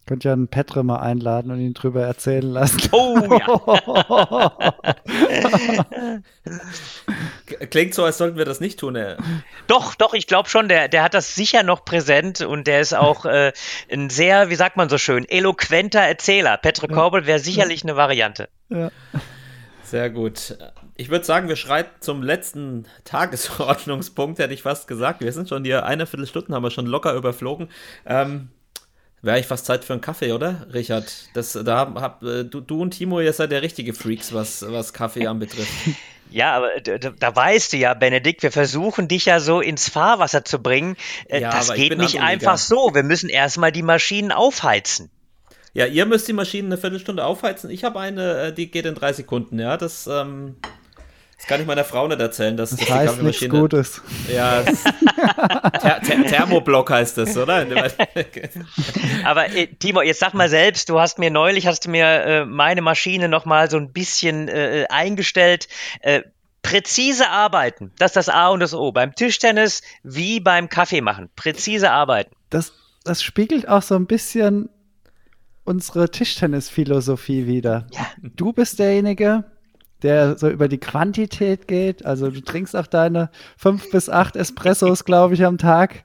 Könnt 0.07 0.24
ja 0.24 0.33
einen 0.33 0.49
Petre 0.49 0.83
mal 0.83 0.99
einladen 0.99 1.53
und 1.53 1.61
ihn 1.61 1.74
drüber 1.74 2.03
erzählen 2.03 2.51
lassen. 2.51 2.89
Oh 2.93 3.16
ja. 3.31 4.53
Klingt 7.70 7.95
so, 7.95 8.05
als 8.05 8.19
sollten 8.19 8.37
wir 8.37 8.45
das 8.45 8.61
nicht 8.61 8.81
tun. 8.81 8.97
Äh. 8.97 9.16
Doch, 9.69 9.95
doch, 9.95 10.12
ich 10.15 10.27
glaube 10.27 10.49
schon, 10.49 10.69
der, 10.69 10.89
der 10.89 11.05
hat 11.05 11.15
das 11.15 11.35
sicher 11.37 11.62
noch 11.62 11.85
präsent 11.85 12.41
und 12.41 12.66
der 12.66 12.81
ist 12.81 12.95
auch 12.95 13.24
äh, 13.24 13.53
ein 13.93 14.11
sehr, 14.11 14.51
wie 14.51 14.57
sagt 14.57 14.77
man 14.77 14.89
so 14.89 14.99
schön, 14.99 15.24
eloquenter 15.29 16.01
Erzähler. 16.01 16.57
Petre 16.57 16.89
Korbel 16.89 17.27
wäre 17.27 17.39
sicherlich 17.39 17.85
eine 17.85 17.97
Variante. 17.97 18.49
ja. 18.69 18.91
Sehr 19.93 20.09
gut. 20.09 20.57
Ich 20.97 21.11
würde 21.11 21.27
sagen, 21.27 21.49
wir 21.49 21.57
schreiten 21.57 21.91
zum 22.01 22.23
letzten 22.23 22.87
Tagesordnungspunkt, 23.05 24.39
hätte 24.39 24.55
ich 24.55 24.62
fast 24.62 24.89
gesagt. 24.89 25.20
Wir 25.20 25.33
sind 25.33 25.51
schon 25.51 25.66
hier 25.66 25.85
eine 25.85 26.07
Viertelstunde, 26.07 26.55
haben 26.55 26.62
wir 26.62 26.70
schon 26.70 26.87
locker 26.87 27.12
überflogen. 27.12 27.69
Ähm, 28.07 28.49
Wäre 29.23 29.39
ich 29.39 29.47
fast 29.47 29.66
Zeit 29.66 29.85
für 29.85 29.93
einen 29.93 30.03
Kaffee, 30.03 30.32
oder, 30.32 30.66
Richard? 30.74 31.12
Das, 31.35 31.53
da 31.53 31.77
hab, 31.78 31.94
hab, 32.01 32.23
äh, 32.24 32.43
du, 32.44 32.61
du 32.61 32.82
und 32.82 32.90
Timo, 32.90 33.20
ihr 33.20 33.32
seid 33.32 33.53
der 33.53 33.62
richtige 33.62 33.94
Freaks, 33.94 34.32
was, 34.35 34.65
was 34.69 34.93
Kaffee 34.93 35.27
anbetrifft. 35.27 35.73
Ja, 36.31 36.55
aber 36.57 36.81
da, 36.82 36.97
da- 36.97 37.11
da 37.11 37.36
weißt 37.36 37.74
du 37.74 37.77
ja, 37.77 37.93
Benedikt, 37.93 38.43
wir 38.43 38.51
versuchen 38.53 39.07
dich 39.07 39.27
ja 39.27 39.39
so 39.39 39.61
ins 39.61 39.90
Fahrwasser 39.90 40.47
zu 40.47 40.61
bringen. 40.62 40.97
Äh, 41.28 41.43
Ja, 41.43 41.51
das 41.51 41.74
geht 41.74 41.99
nicht 41.99 42.15
Liga. 42.15 42.24
einfach 42.24 42.57
so. 42.57 42.94
Wir 42.94 43.03
müssen 43.03 43.28
erstmal 43.28 43.70
die 43.70 43.82
Maschinen 43.82 44.32
aufheizen. 44.32 45.11
Ja, 45.74 45.85
ihr 45.85 46.07
müsst 46.07 46.27
die 46.28 46.32
Maschinen 46.32 46.69
eine 46.73 46.78
Viertelstunde 46.81 47.23
aufheizen. 47.27 47.69
Ich 47.69 47.85
habe 47.85 48.01
eine, 48.01 48.44
äh, 48.44 48.53
die 48.55 48.70
geht 48.70 48.86
in 48.86 48.94
drei 48.94 49.12
Sekunden, 49.12 49.59
ja. 49.59 49.77
Das, 49.77 50.07
ähm, 50.07 50.57
das 51.43 51.48
kann 51.48 51.60
ich 51.60 51.66
meiner 51.66 51.82
Frau 51.82 52.06
nicht 52.06 52.20
erzählen, 52.20 52.56
dass, 52.56 52.70
Das 52.70 52.78
die 52.78 52.85
heißt 52.85 53.20
nichts 53.20 53.40
Kaffeemaschine. 53.40 53.48
Gutes. 53.48 54.01
Ja, 54.32 54.62
das, 54.62 54.85
Ther 54.85 56.01
Ther 56.01 56.24
Thermoblock 56.24 56.89
heißt 56.89 57.19
das, 57.19 57.36
oder? 57.36 57.66
Aber 59.24 59.51
äh, 59.52 59.66
Timo, 59.66 60.02
jetzt 60.02 60.20
sag 60.20 60.35
mal 60.35 60.48
selbst, 60.48 60.89
du 60.89 61.01
hast 61.01 61.19
mir 61.19 61.32
neulich, 61.32 61.66
hast 61.66 61.85
du 61.85 61.90
mir 61.90 62.05
äh, 62.06 62.44
meine 62.44 62.81
Maschine 62.81 63.28
nochmal 63.28 63.69
so 63.69 63.77
ein 63.77 63.93
bisschen 63.93 64.47
äh, 64.47 64.86
eingestellt. 64.89 65.66
Äh, 66.02 66.23
präzise 66.62 67.28
arbeiten, 67.28 67.90
das 67.98 68.10
ist 68.12 68.16
das 68.16 68.28
A 68.28 68.51
und 68.51 68.60
das 68.60 68.73
O. 68.73 68.93
Beim 68.93 69.16
Tischtennis 69.16 69.82
wie 70.05 70.39
beim 70.39 70.69
Kaffee 70.69 71.01
machen. 71.01 71.28
Präzise 71.35 71.90
arbeiten. 71.90 72.36
Das, 72.51 72.73
das 73.02 73.20
spiegelt 73.20 73.66
auch 73.66 73.82
so 73.82 73.97
ein 73.97 74.06
bisschen 74.06 74.69
unsere 75.64 76.09
Tischtennis-Philosophie 76.09 77.48
wieder. 77.48 77.89
Du 78.23 78.52
bist 78.52 78.78
derjenige, 78.78 79.43
der 80.03 80.39
so 80.39 80.49
über 80.49 80.69
die 80.69 80.79
Quantität 80.79 81.69
geht. 81.69 82.05
Also 82.05 82.31
du 82.31 82.41
trinkst 82.41 82.77
auch 82.77 82.87
deine 82.87 83.31
fünf 83.57 83.91
bis 83.91 84.09
acht 84.09 84.37
Espressos, 84.37 85.05
glaube 85.05 85.35
ich, 85.35 85.45
am 85.45 85.59
Tag. 85.59 86.05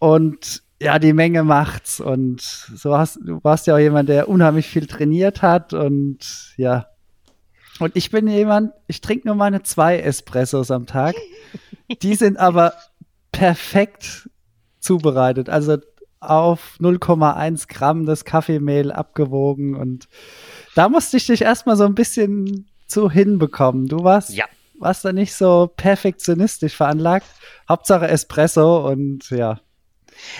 Und 0.00 0.62
ja, 0.80 0.98
die 0.98 1.12
Menge 1.12 1.42
macht's. 1.42 2.00
Und 2.00 2.40
so 2.40 2.96
hast 2.96 3.18
du 3.22 3.42
warst 3.42 3.66
ja 3.66 3.74
auch 3.74 3.78
jemand, 3.78 4.08
der 4.08 4.28
unheimlich 4.28 4.66
viel 4.66 4.86
trainiert 4.86 5.42
hat 5.42 5.72
und 5.72 6.54
ja. 6.56 6.86
Und 7.78 7.94
ich 7.94 8.10
bin 8.10 8.26
jemand, 8.26 8.72
ich 8.86 9.00
trinke 9.00 9.28
nur 9.28 9.36
meine 9.36 9.62
zwei 9.62 9.98
Espressos 9.98 10.70
am 10.70 10.86
Tag. 10.86 11.14
Die 12.02 12.14
sind 12.14 12.38
aber 12.38 12.72
perfekt 13.32 14.30
zubereitet. 14.80 15.50
Also 15.50 15.76
auf 16.20 16.76
0,1 16.80 17.68
Gramm 17.68 18.06
das 18.06 18.24
Kaffeemehl 18.24 18.92
abgewogen 18.92 19.76
und 19.76 20.08
da 20.76 20.88
musste 20.88 21.16
ich 21.16 21.26
dich 21.26 21.42
erstmal 21.42 21.76
so 21.76 21.84
ein 21.84 21.94
bisschen 21.94 22.68
zu 22.86 23.10
hinbekommen. 23.10 23.88
Du 23.88 24.04
warst, 24.04 24.30
Ja. 24.30 24.44
warst 24.78 25.04
da 25.04 25.12
nicht 25.12 25.34
so 25.34 25.70
perfektionistisch 25.76 26.76
veranlagt. 26.76 27.26
Hauptsache 27.68 28.06
Espresso 28.08 28.86
und 28.88 29.28
ja. 29.30 29.58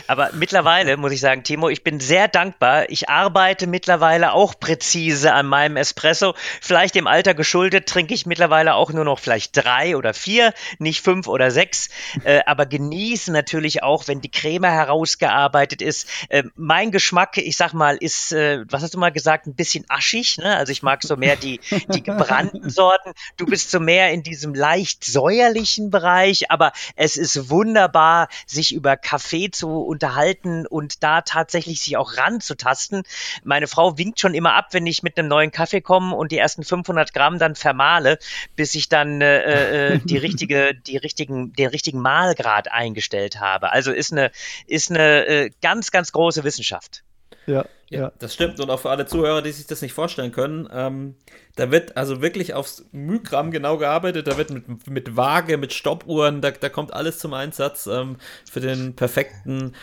Aber 0.07 0.31
mittlerweile 0.33 0.97
muss 0.97 1.13
ich 1.13 1.21
sagen, 1.21 1.43
Timo, 1.43 1.69
ich 1.69 1.83
bin 1.83 2.01
sehr 2.01 2.29
dankbar. 2.29 2.91
Ich 2.91 3.09
arbeite 3.09 3.67
mittlerweile 3.67 4.33
auch 4.33 4.59
präzise 4.59 5.33
an 5.33 5.47
meinem 5.47 5.77
Espresso. 5.77 6.35
Vielleicht 6.61 6.95
dem 6.95 7.07
Alter 7.07 7.35
geschuldet 7.35 7.89
trinke 7.89 8.15
ich 8.15 8.27
mittlerweile 8.27 8.75
auch 8.75 8.93
nur 8.93 9.05
noch 9.05 9.19
vielleicht 9.19 9.57
drei 9.57 9.97
oder 9.97 10.15
vier, 10.15 10.53
nicht 10.79 11.03
fünf 11.03 11.29
oder 11.29 11.51
sechs. 11.51 11.89
Äh, 12.25 12.41
aber 12.47 12.67
genieße 12.67 13.33
natürlich 13.33 13.83
auch, 13.83 14.09
wenn 14.09 14.21
die 14.21 14.31
Creme 14.31 14.71
herausgearbeitet 14.71 15.83
ist. 15.83 16.09
Äh, 16.29 16.45
mein 16.55 16.91
Geschmack, 16.91 17.37
ich 17.39 17.57
sag 17.57 17.73
mal, 17.73 17.97
ist, 17.97 18.33
äh, 18.33 18.65
was 18.69 18.83
hast 18.83 18.95
du 18.95 18.99
mal 18.99 19.13
gesagt, 19.13 19.47
ein 19.47 19.55
bisschen 19.55 19.85
aschig. 19.89 20.39
Ne? 20.39 20.57
Also 20.57 20.73
ich 20.73 20.83
mag 20.83 21.03
so 21.03 21.17
mehr 21.17 21.37
die, 21.37 21.61
die 21.93 22.03
gebrannten 22.03 22.71
Sorten. 22.71 23.13
Du 23.37 23.47
bist 23.47 23.71
so 23.71 23.81
mehr 23.81 24.13
in 24.13 24.23
diesem 24.23 24.55
leicht 24.55 25.05
säuerlichen 25.05 25.91
Bereich. 25.91 26.51
Aber 26.51 26.73
es 26.95 27.17
ist 27.17 27.51
wunderbar, 27.51 28.29
sich 28.47 28.75
über 28.75 28.97
Kaffee 28.97 29.51
zu 29.51 29.66
unterhalten 29.67 30.67
und 30.67 31.03
da 31.03 31.23
tatsächlich 31.23 31.81
sich 31.81 31.97
auch 31.97 32.17
ranzutasten. 32.17 33.03
Meine 33.45 33.67
Frau 33.67 33.99
winkt 33.99 34.21
schon 34.21 34.35
immer 34.35 34.55
ab, 34.55 34.69
wenn 34.73 34.87
ich 34.87 35.03
mit 35.03 35.19
einem 35.19 35.29
neuen 35.29 35.51
Kaffee 35.51 35.81
komme 35.81 36.15
und 36.15 36.33
die 36.33 36.39
ersten 36.39 36.65
500 36.65 37.13
Gramm 37.13 37.39
dann 37.39 37.55
vermahle, 37.55 38.19
bis 38.55 38.75
ich 38.75 38.89
dann 38.89 39.21
äh, 39.21 39.95
äh, 39.95 39.99
die 40.05 40.19
richtige, 40.19 40.75
die 40.75 40.97
richtigen, 40.97 41.53
den 41.53 41.69
richtigen 41.69 42.01
Mahlgrad 42.01 42.71
eingestellt 42.71 43.41
habe. 43.41 43.73
Also 43.73 43.93
ist 43.93 44.13
eine, 44.13 44.31
ist 44.67 44.91
eine 44.91 45.27
äh, 45.27 45.51
ganz, 45.63 45.91
ganz 45.91 46.13
große 46.13 46.45
Wissenschaft. 46.45 47.03
Ja, 47.47 47.65
Ja, 47.89 48.01
ja. 48.01 48.13
das 48.19 48.35
stimmt. 48.35 48.59
Und 48.61 48.71
auch 48.71 48.81
für 48.81 48.91
alle 48.91 49.07
Zuhörer, 49.07 49.43
die 49.43 49.53
sich 49.53 49.67
das 49.67 49.83
nicht 49.83 49.93
vorstellen 49.93 50.33
können, 50.33 50.69
ähm, 50.73 51.15
da 51.55 51.71
wird 51.71 51.97
also 51.97 52.21
wirklich 52.23 52.55
aufs 52.55 52.85
Mygramm 52.93 53.51
genau 53.51 53.79
gearbeitet. 53.79 54.27
Da 54.27 54.37
wird 54.37 54.51
mit, 54.51 54.89
mit 54.91 55.17
Waage, 55.17 55.57
mit 55.57 55.73
Stoppuhren, 55.73 56.41
da, 56.41 56.51
da 56.51 56.69
kommt 56.69 56.93
alles 56.93 57.19
zum 57.19 57.33
Einsatz 57.35 57.87
ähm, 57.87 58.17
für 58.51 58.61
den 58.61 58.95
perfekten 58.97 59.75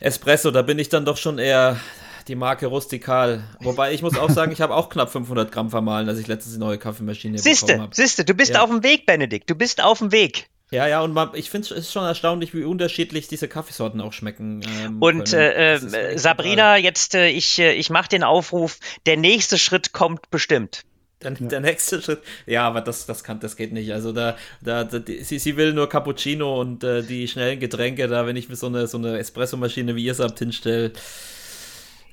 Espresso. 0.00 0.50
Da 0.50 0.62
bin 0.62 0.78
ich 0.78 0.88
dann 0.88 1.04
doch 1.04 1.16
schon 1.16 1.38
eher 1.38 1.78
die 2.28 2.34
Marke 2.34 2.66
Rustikal. 2.66 3.42
Wobei 3.60 3.92
ich 3.92 4.02
muss 4.02 4.16
auch 4.18 4.30
sagen, 4.30 4.52
ich 4.52 4.60
habe 4.60 4.74
auch 4.74 4.88
knapp 4.88 5.10
500 5.10 5.50
Gramm 5.50 5.70
vermahlen, 5.70 6.08
als 6.08 6.18
ich 6.18 6.26
letztens 6.26 6.54
die 6.54 6.60
neue 6.60 6.78
Kaffeemaschine 6.78 7.36
bekommen 7.38 7.54
Siehste, 7.54 7.78
habe. 7.80 7.94
siehste, 7.94 8.24
du 8.24 8.34
bist 8.34 8.54
Ja. 8.54 8.62
auf 8.62 8.70
dem 8.70 8.82
Weg, 8.82 9.06
Benedikt. 9.06 9.48
Du 9.50 9.54
bist 9.54 9.82
auf 9.82 9.98
dem 9.98 10.12
Weg. 10.12 10.46
Ja, 10.70 10.86
ja, 10.86 11.00
und 11.00 11.12
man, 11.12 11.30
ich 11.34 11.50
finde 11.50 11.66
es 11.66 11.86
ist 11.86 11.92
schon 11.92 12.04
erstaunlich, 12.04 12.54
wie 12.54 12.62
unterschiedlich 12.62 13.26
diese 13.26 13.48
Kaffeesorten 13.48 14.00
auch 14.00 14.12
schmecken. 14.12 14.62
Ähm, 14.84 15.02
Und 15.02 15.32
äh, 15.32 15.74
äh, 15.74 16.18
Sabrina, 16.18 16.76
jetzt 16.76 17.16
äh, 17.16 17.28
ich, 17.28 17.58
äh, 17.58 17.72
ich 17.72 17.90
mache 17.90 18.08
den 18.08 18.22
Aufruf. 18.22 18.78
Der 19.04 19.16
nächste 19.16 19.58
Schritt 19.58 19.92
kommt 19.92 20.30
bestimmt. 20.30 20.84
Der, 21.22 21.32
ja. 21.32 21.48
der, 21.48 21.60
nächste 21.60 22.00
Schritt, 22.00 22.20
ja, 22.46 22.66
aber 22.66 22.80
das, 22.80 23.04
das 23.04 23.24
kann, 23.24 23.40
das 23.40 23.56
geht 23.56 23.72
nicht. 23.72 23.92
Also 23.92 24.12
da, 24.12 24.36
da, 24.62 24.84
da 24.84 25.00
sie, 25.04 25.38
sie 25.38 25.56
will 25.56 25.72
nur 25.72 25.88
Cappuccino 25.88 26.60
und 26.60 26.84
äh, 26.84 27.02
die 27.02 27.26
schnellen 27.26 27.58
Getränke, 27.58 28.06
da, 28.06 28.26
wenn 28.26 28.36
ich 28.36 28.48
mir 28.48 28.56
so 28.56 28.68
eine, 28.68 28.86
so 28.86 28.96
eine 28.96 29.18
Espressomaschine 29.18 29.96
wie 29.96 30.04
ihr 30.04 30.12
es 30.12 30.20
habt 30.20 30.38
hinstelle, 30.38 30.92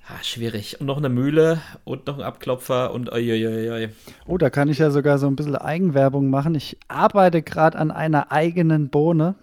ah, 0.08 0.24
schwierig. 0.24 0.80
Und 0.80 0.88
noch 0.88 0.98
eine 0.98 1.10
Mühle 1.10 1.62
und 1.84 2.08
noch 2.08 2.18
ein 2.18 2.24
Abklopfer 2.24 2.94
und 2.94 3.12
oi. 3.12 3.90
Oh, 4.26 4.38
da 4.38 4.50
kann 4.50 4.70
ich 4.70 4.80
ja 4.80 4.92
sogar 4.92 5.18
so 5.18 5.28
ein 5.28 5.36
bisschen 5.36 5.56
Eigenwerbung 5.56 6.30
machen. 6.30 6.56
Ich 6.56 6.78
arbeite 6.88 7.42
gerade 7.42 7.78
an 7.78 7.92
einer 7.92 8.32
eigenen 8.32 8.90
Bohne. 8.90 9.36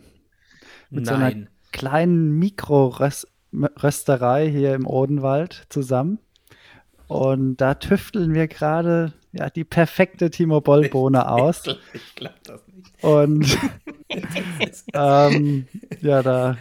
Mit 0.91 1.07
Nein. 1.07 1.15
so 1.15 1.15
einer 1.15 1.33
kleinen 1.73 2.39
Mikrorösterei 2.39 4.51
hier 4.51 4.75
im 4.75 4.87
Odenwald 4.87 5.67
zusammen. 5.69 6.19
Und 7.07 7.57
da 7.57 7.75
tüfteln 7.75 8.35
wir 8.35 8.49
gerade 8.49 9.13
ja, 9.33 9.51
die 9.51 9.65
perfekte 9.65 10.31
Timo 10.31 10.61
Boll-Bohne 10.61 11.29
aus. 11.31 11.63
Ich 11.93 12.15
glaube 12.15 12.37
das 12.45 12.61
nicht. 12.69 13.03
Und 13.03 13.59
ähm, 14.95 15.67
ja, 16.01 16.23
da 16.23 16.57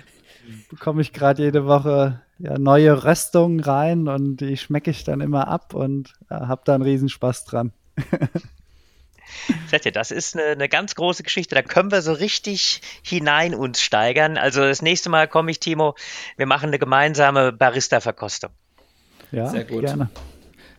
bekomme 0.69 1.01
ich 1.01 1.13
gerade 1.13 1.43
jede 1.43 1.65
Woche 1.65 2.21
ja, 2.43 2.59
neue 2.59 3.05
Röstungen 3.05 3.61
rein 3.61 4.09
und 4.09 4.37
die 4.37 4.57
schmecke 4.57 4.91
ich 4.91 5.05
dann 5.05 5.21
immer 5.21 5.47
ab 5.47 5.73
und 5.73 6.13
ja, 6.29 6.47
habe 6.49 6.61
da 6.65 6.75
einen 6.75 6.83
Riesenspaß 6.83 7.45
dran. 7.45 7.71
Seht 9.71 9.85
ihr, 9.85 9.93
das 9.93 10.11
ist 10.11 10.35
eine, 10.35 10.47
eine, 10.47 10.67
ganz 10.67 10.95
große 10.95 11.23
Geschichte. 11.23 11.55
Da 11.55 11.61
können 11.61 11.89
wir 11.89 12.01
so 12.01 12.11
richtig 12.11 12.81
hinein 13.01 13.55
uns 13.55 13.81
steigern. 13.81 14.37
Also 14.37 14.61
das 14.61 14.81
nächste 14.81 15.09
Mal 15.09 15.27
komme 15.27 15.51
ich, 15.51 15.59
Timo, 15.59 15.95
wir 16.35 16.45
machen 16.45 16.67
eine 16.67 16.79
gemeinsame 16.79 17.53
Barista-Verkostung. 17.53 18.51
Ja, 19.31 19.47
Sehr 19.47 19.63
gut. 19.63 19.85
gerne. 19.85 20.09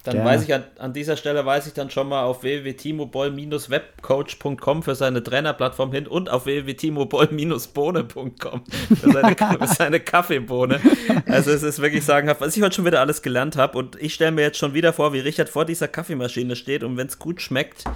Dann 0.05 0.14
Gerne. 0.16 0.31
weiß 0.31 0.43
ich 0.43 0.52
an, 0.52 0.64
an, 0.78 0.93
dieser 0.93 1.16
Stelle 1.16 1.47
weise 1.47 1.68
ich 1.68 1.74
dann 1.74 1.89
schon 1.89 2.10
mal 2.10 2.24
auf 2.24 2.43
www.timoboll-webcoach.com 2.43 4.82
für 4.82 4.94
seine 4.94 5.24
Trainerplattform 5.24 5.93
hin 5.93 6.06
und 6.06 6.28
auf 6.28 6.44
www.timoboll-bohne.com 6.44 8.64
für 9.01 9.10
seine, 9.10 9.35
für 9.59 9.66
seine 9.66 10.01
Kaffeebohne. 10.01 10.78
Also 11.26 11.52
es 11.52 11.62
ist 11.62 11.81
wirklich 11.81 12.05
sagenhaft, 12.05 12.43
was 12.43 12.55
ich 12.55 12.62
heute 12.62 12.76
schon 12.76 12.85
wieder 12.85 13.01
alles 13.01 13.22
gelernt 13.22 13.56
habe 13.56 13.78
und 13.78 13.97
ich 13.98 14.12
stelle 14.12 14.32
mir 14.32 14.43
jetzt 14.43 14.59
schon 14.59 14.74
wieder 14.74 14.93
vor, 14.93 15.14
wie 15.14 15.20
Richard 15.20 15.48
vor 15.48 15.64
dieser 15.64 15.89
Kaffeemaschine 15.89 16.55
steht 16.55 16.85
und 16.85 16.98
wenn 16.98 17.06
es 17.06 17.18
gut 17.18 17.40
schmeckt, 17.40 17.85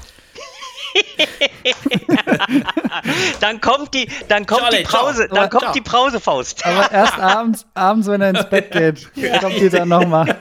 dann 3.41 3.61
kommt 3.61 3.93
die, 3.93 4.09
dann 4.29 4.47
kommt 4.47 4.63
Charlie, 4.63 4.79
die 4.79 4.85
Pause, 4.85 5.27
ciao. 5.27 5.37
dann 5.37 5.51
kommt 5.51 5.65
ciao. 5.65 5.75
die 5.75 5.83
Brausefaust. 5.83 6.65
Aber 6.65 6.91
erst 6.91 7.19
abends, 7.19 7.67
abends, 7.75 8.09
wenn 8.09 8.23
er 8.23 8.31
ins 8.31 8.49
Bett 8.49 8.71
geht, 8.71 9.11
kommt 9.41 9.61
die 9.61 9.69
dann 9.69 9.89
nochmal. 9.89 10.39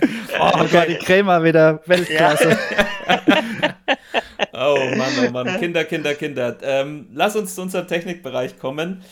Oh 0.38 0.64
Gott, 0.70 0.88
die 0.88 0.96
Krämer 0.96 1.42
wieder 1.42 1.80
Weltklasse. 1.86 2.58
oh 4.52 4.76
Mann, 4.96 5.12
oh 5.26 5.30
Mann. 5.30 5.58
Kinder, 5.58 5.84
Kinder, 5.84 6.14
Kinder. 6.14 6.56
Ähm, 6.62 7.08
lass 7.14 7.36
uns 7.36 7.54
zu 7.54 7.62
unserem 7.62 7.86
Technikbereich 7.86 8.58
kommen. 8.58 9.02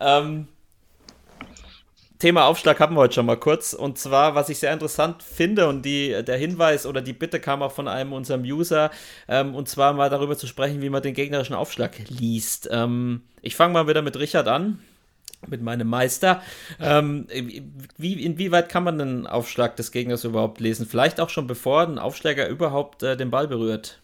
Ähm, 0.00 0.48
Thema 2.18 2.46
Aufschlag 2.46 2.80
haben 2.80 2.96
wir 2.96 3.00
heute 3.00 3.14
schon 3.14 3.26
mal 3.26 3.36
kurz. 3.36 3.72
Und 3.72 3.98
zwar, 3.98 4.34
was 4.34 4.48
ich 4.48 4.58
sehr 4.58 4.72
interessant 4.72 5.22
finde 5.22 5.68
und 5.68 5.82
die, 5.82 6.24
der 6.24 6.36
Hinweis 6.36 6.84
oder 6.86 7.00
die 7.00 7.12
Bitte 7.12 7.38
kam 7.38 7.62
auch 7.62 7.70
von 7.70 7.86
einem 7.86 8.12
unserem 8.12 8.42
User, 8.42 8.90
ähm, 9.28 9.54
und 9.54 9.68
zwar 9.68 9.92
mal 9.92 10.10
darüber 10.10 10.36
zu 10.36 10.48
sprechen, 10.48 10.82
wie 10.82 10.90
man 10.90 11.02
den 11.02 11.14
gegnerischen 11.14 11.54
Aufschlag 11.54 11.92
liest. 12.08 12.68
Ähm, 12.72 13.22
ich 13.40 13.54
fange 13.54 13.72
mal 13.72 13.86
wieder 13.86 14.02
mit 14.02 14.18
Richard 14.18 14.48
an 14.48 14.80
mit 15.46 15.62
meinem 15.62 15.88
Meister. 15.88 16.42
Ähm, 16.80 17.26
wie, 17.96 18.22
inwieweit 18.24 18.68
kann 18.68 18.84
man 18.84 18.98
den 18.98 19.26
Aufschlag 19.26 19.76
des 19.76 19.92
Gegners 19.92 20.24
überhaupt 20.24 20.60
lesen? 20.60 20.86
Vielleicht 20.86 21.20
auch 21.20 21.30
schon 21.30 21.46
bevor 21.46 21.82
ein 21.82 21.98
Aufschläger 21.98 22.48
überhaupt 22.48 23.02
äh, 23.02 23.16
den 23.16 23.30
Ball 23.30 23.48
berührt. 23.48 24.00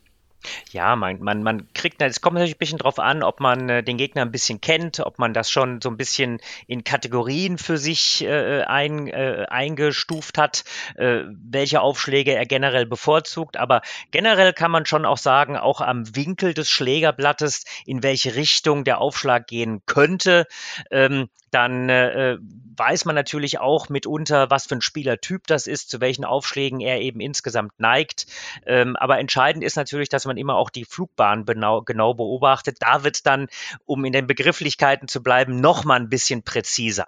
Ja, 0.70 0.96
man, 0.96 1.20
man, 1.20 1.42
man 1.42 1.72
kriegt, 1.72 2.02
es 2.02 2.20
kommt 2.20 2.34
natürlich 2.34 2.56
ein 2.56 2.58
bisschen 2.58 2.78
drauf 2.78 2.98
an, 2.98 3.22
ob 3.22 3.40
man 3.40 3.68
äh, 3.68 3.82
den 3.82 3.96
Gegner 3.96 4.22
ein 4.22 4.32
bisschen 4.32 4.60
kennt, 4.60 5.00
ob 5.00 5.18
man 5.18 5.32
das 5.32 5.50
schon 5.50 5.80
so 5.80 5.88
ein 5.88 5.96
bisschen 5.96 6.38
in 6.66 6.84
Kategorien 6.84 7.58
für 7.58 7.78
sich 7.78 8.24
äh, 8.24 8.62
ein, 8.62 9.08
äh, 9.08 9.46
eingestuft 9.48 10.38
hat, 10.38 10.64
äh, 10.96 11.22
welche 11.28 11.80
Aufschläge 11.80 12.34
er 12.34 12.46
generell 12.46 12.86
bevorzugt. 12.86 13.56
Aber 13.56 13.82
generell 14.10 14.52
kann 14.52 14.70
man 14.70 14.86
schon 14.86 15.06
auch 15.06 15.18
sagen, 15.18 15.56
auch 15.56 15.80
am 15.80 16.14
Winkel 16.16 16.54
des 16.54 16.70
Schlägerblattes, 16.70 17.64
in 17.86 18.02
welche 18.02 18.34
Richtung 18.34 18.84
der 18.84 19.00
Aufschlag 19.00 19.46
gehen 19.46 19.82
könnte. 19.86 20.46
Ähm, 20.90 21.28
dann 21.54 21.88
äh, 21.88 22.38
weiß 22.76 23.04
man 23.04 23.14
natürlich 23.14 23.60
auch 23.60 23.88
mitunter, 23.88 24.50
was 24.50 24.66
für 24.66 24.76
ein 24.76 24.80
Spielertyp 24.80 25.46
das 25.46 25.66
ist, 25.66 25.90
zu 25.90 26.00
welchen 26.00 26.24
Aufschlägen 26.24 26.80
er 26.80 27.00
eben 27.00 27.20
insgesamt 27.20 27.72
neigt. 27.78 28.26
Ähm, 28.66 28.96
aber 28.96 29.18
entscheidend 29.18 29.64
ist 29.64 29.76
natürlich, 29.76 30.08
dass 30.08 30.26
man 30.26 30.36
immer 30.36 30.56
auch 30.56 30.70
die 30.70 30.84
Flugbahn 30.84 31.44
genau, 31.44 31.82
genau 31.82 32.14
beobachtet. 32.14 32.78
Da 32.80 33.04
wird 33.04 33.26
dann, 33.26 33.46
um 33.84 34.04
in 34.04 34.12
den 34.12 34.26
Begrifflichkeiten 34.26 35.08
zu 35.08 35.22
bleiben, 35.22 35.60
noch 35.60 35.84
mal 35.84 36.00
ein 36.00 36.08
bisschen 36.08 36.42
präziser. 36.42 37.06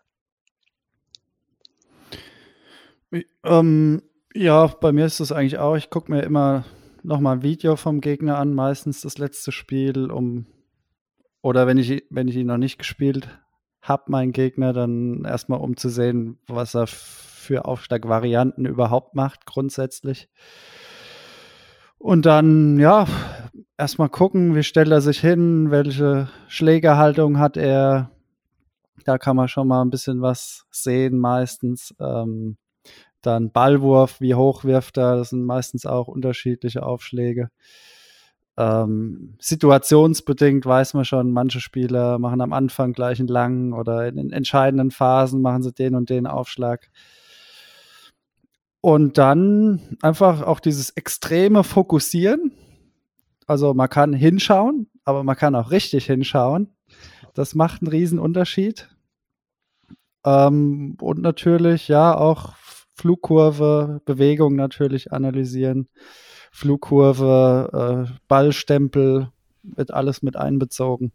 Ähm, 3.45 4.03
ja, 4.35 4.67
bei 4.67 4.93
mir 4.93 5.07
ist 5.07 5.21
es 5.21 5.33
eigentlich 5.33 5.59
auch. 5.59 5.77
Ich 5.77 5.91
gucke 5.91 6.13
mir 6.13 6.23
immer 6.23 6.65
noch 7.03 7.21
mal 7.21 7.33
ein 7.33 7.43
Video 7.43 7.77
vom 7.77 8.01
Gegner 8.01 8.39
an, 8.39 8.53
meistens 8.53 9.01
das 9.01 9.19
letzte 9.19 9.53
Spiel, 9.53 10.11
um 10.11 10.47
oder 11.41 11.69
wenn 11.69 11.79
ich, 11.79 12.05
wenn 12.11 12.27
ich 12.27 12.37
ihn 12.37 12.49
noch 12.49 12.57
nicht 12.57 12.79
gespielt 12.79 13.29
habe, 13.89 14.11
meinen 14.11 14.33
Gegner, 14.33 14.73
dann 14.73 15.25
erstmal 15.25 15.61
um 15.61 15.77
zu 15.77 15.89
sehen, 15.89 16.39
was 16.47 16.75
er 16.75 16.87
für 16.87 17.65
Aufschlagvarianten 17.65 18.67
überhaupt 18.67 19.15
macht, 19.15 19.47
grundsätzlich. 19.47 20.29
Und 21.99 22.27
dann, 22.27 22.79
ja, 22.79 23.07
erstmal 23.79 24.09
gucken, 24.09 24.55
wie 24.55 24.63
stellt 24.63 24.91
er 24.91 25.01
sich 25.01 25.21
hin, 25.21 25.71
welche 25.71 26.29
Schlägerhaltung 26.49 27.39
hat 27.39 27.57
er. 27.57 28.11
Da 29.05 29.19
kann 29.19 29.37
man 29.37 29.49
schon 29.49 29.69
mal 29.69 29.83
ein 29.83 29.91
bisschen 29.91 30.23
was 30.23 30.67
sehen, 30.71 31.19
meistens. 31.19 31.95
Ähm, 32.01 32.57
dann 33.23 33.51
Ballwurf, 33.51 34.21
wie 34.21 34.35
hoch 34.35 34.65
wirft 34.65 34.99
er, 34.99 35.17
das 35.17 35.31
sind 35.31 35.45
meistens 35.45 35.85
auch 35.85 36.07
unterschiedliche 36.07 36.85
Aufschläge. 36.85 37.51
Ähm, 38.59 39.35
situationsbedingt 39.39 40.65
weiß 40.65 40.95
man 40.95 41.05
schon, 41.05 41.31
manche 41.31 41.61
Spieler 41.61 42.19
machen 42.19 42.41
am 42.41 42.53
Anfang 42.53 42.93
gleich 42.93 43.19
einen 43.19 43.29
langen 43.29 43.73
oder 43.75 44.09
in 44.09 44.17
den 44.17 44.33
entscheidenden 44.33 44.91
Phasen 44.91 45.43
machen 45.43 45.63
sie 45.63 45.73
den 45.73 45.95
und 45.95 46.09
den 46.09 46.27
Aufschlag. 46.27 46.91
Und 48.81 49.19
dann 49.19 49.99
einfach 50.01 50.43
auch 50.43 50.61
dieses 50.61 50.91
extreme 50.91 51.65
Fokussieren. 51.65 52.53
Also 53.47 53.75
man 53.75 53.91
kann 53.91 54.13
hinschauen, 54.13 54.89
aber 55.05 55.23
man 55.23 55.37
kann 55.37 55.55
auch 55.55 55.71
richtig 55.71 56.07
hinschauen. 56.07 56.75
Das 57.35 57.55
macht 57.55 57.83
einen 57.83 57.91
riesen 57.91 58.19
Unterschied. 58.19 58.89
Ähm, 60.25 60.97
und 61.01 61.21
natürlich, 61.21 61.89
ja, 61.89 62.17
auch 62.17 62.55
Flugkurve, 62.95 64.01
Bewegung 64.07 64.57
natürlich 64.57 65.13
analysieren. 65.13 65.89
Flugkurve, 66.57 68.07
äh, 68.09 68.13
Ballstempel, 68.29 69.29
wird 69.63 69.91
alles 69.91 70.23
mit 70.23 70.37
einbezogen. 70.37 71.13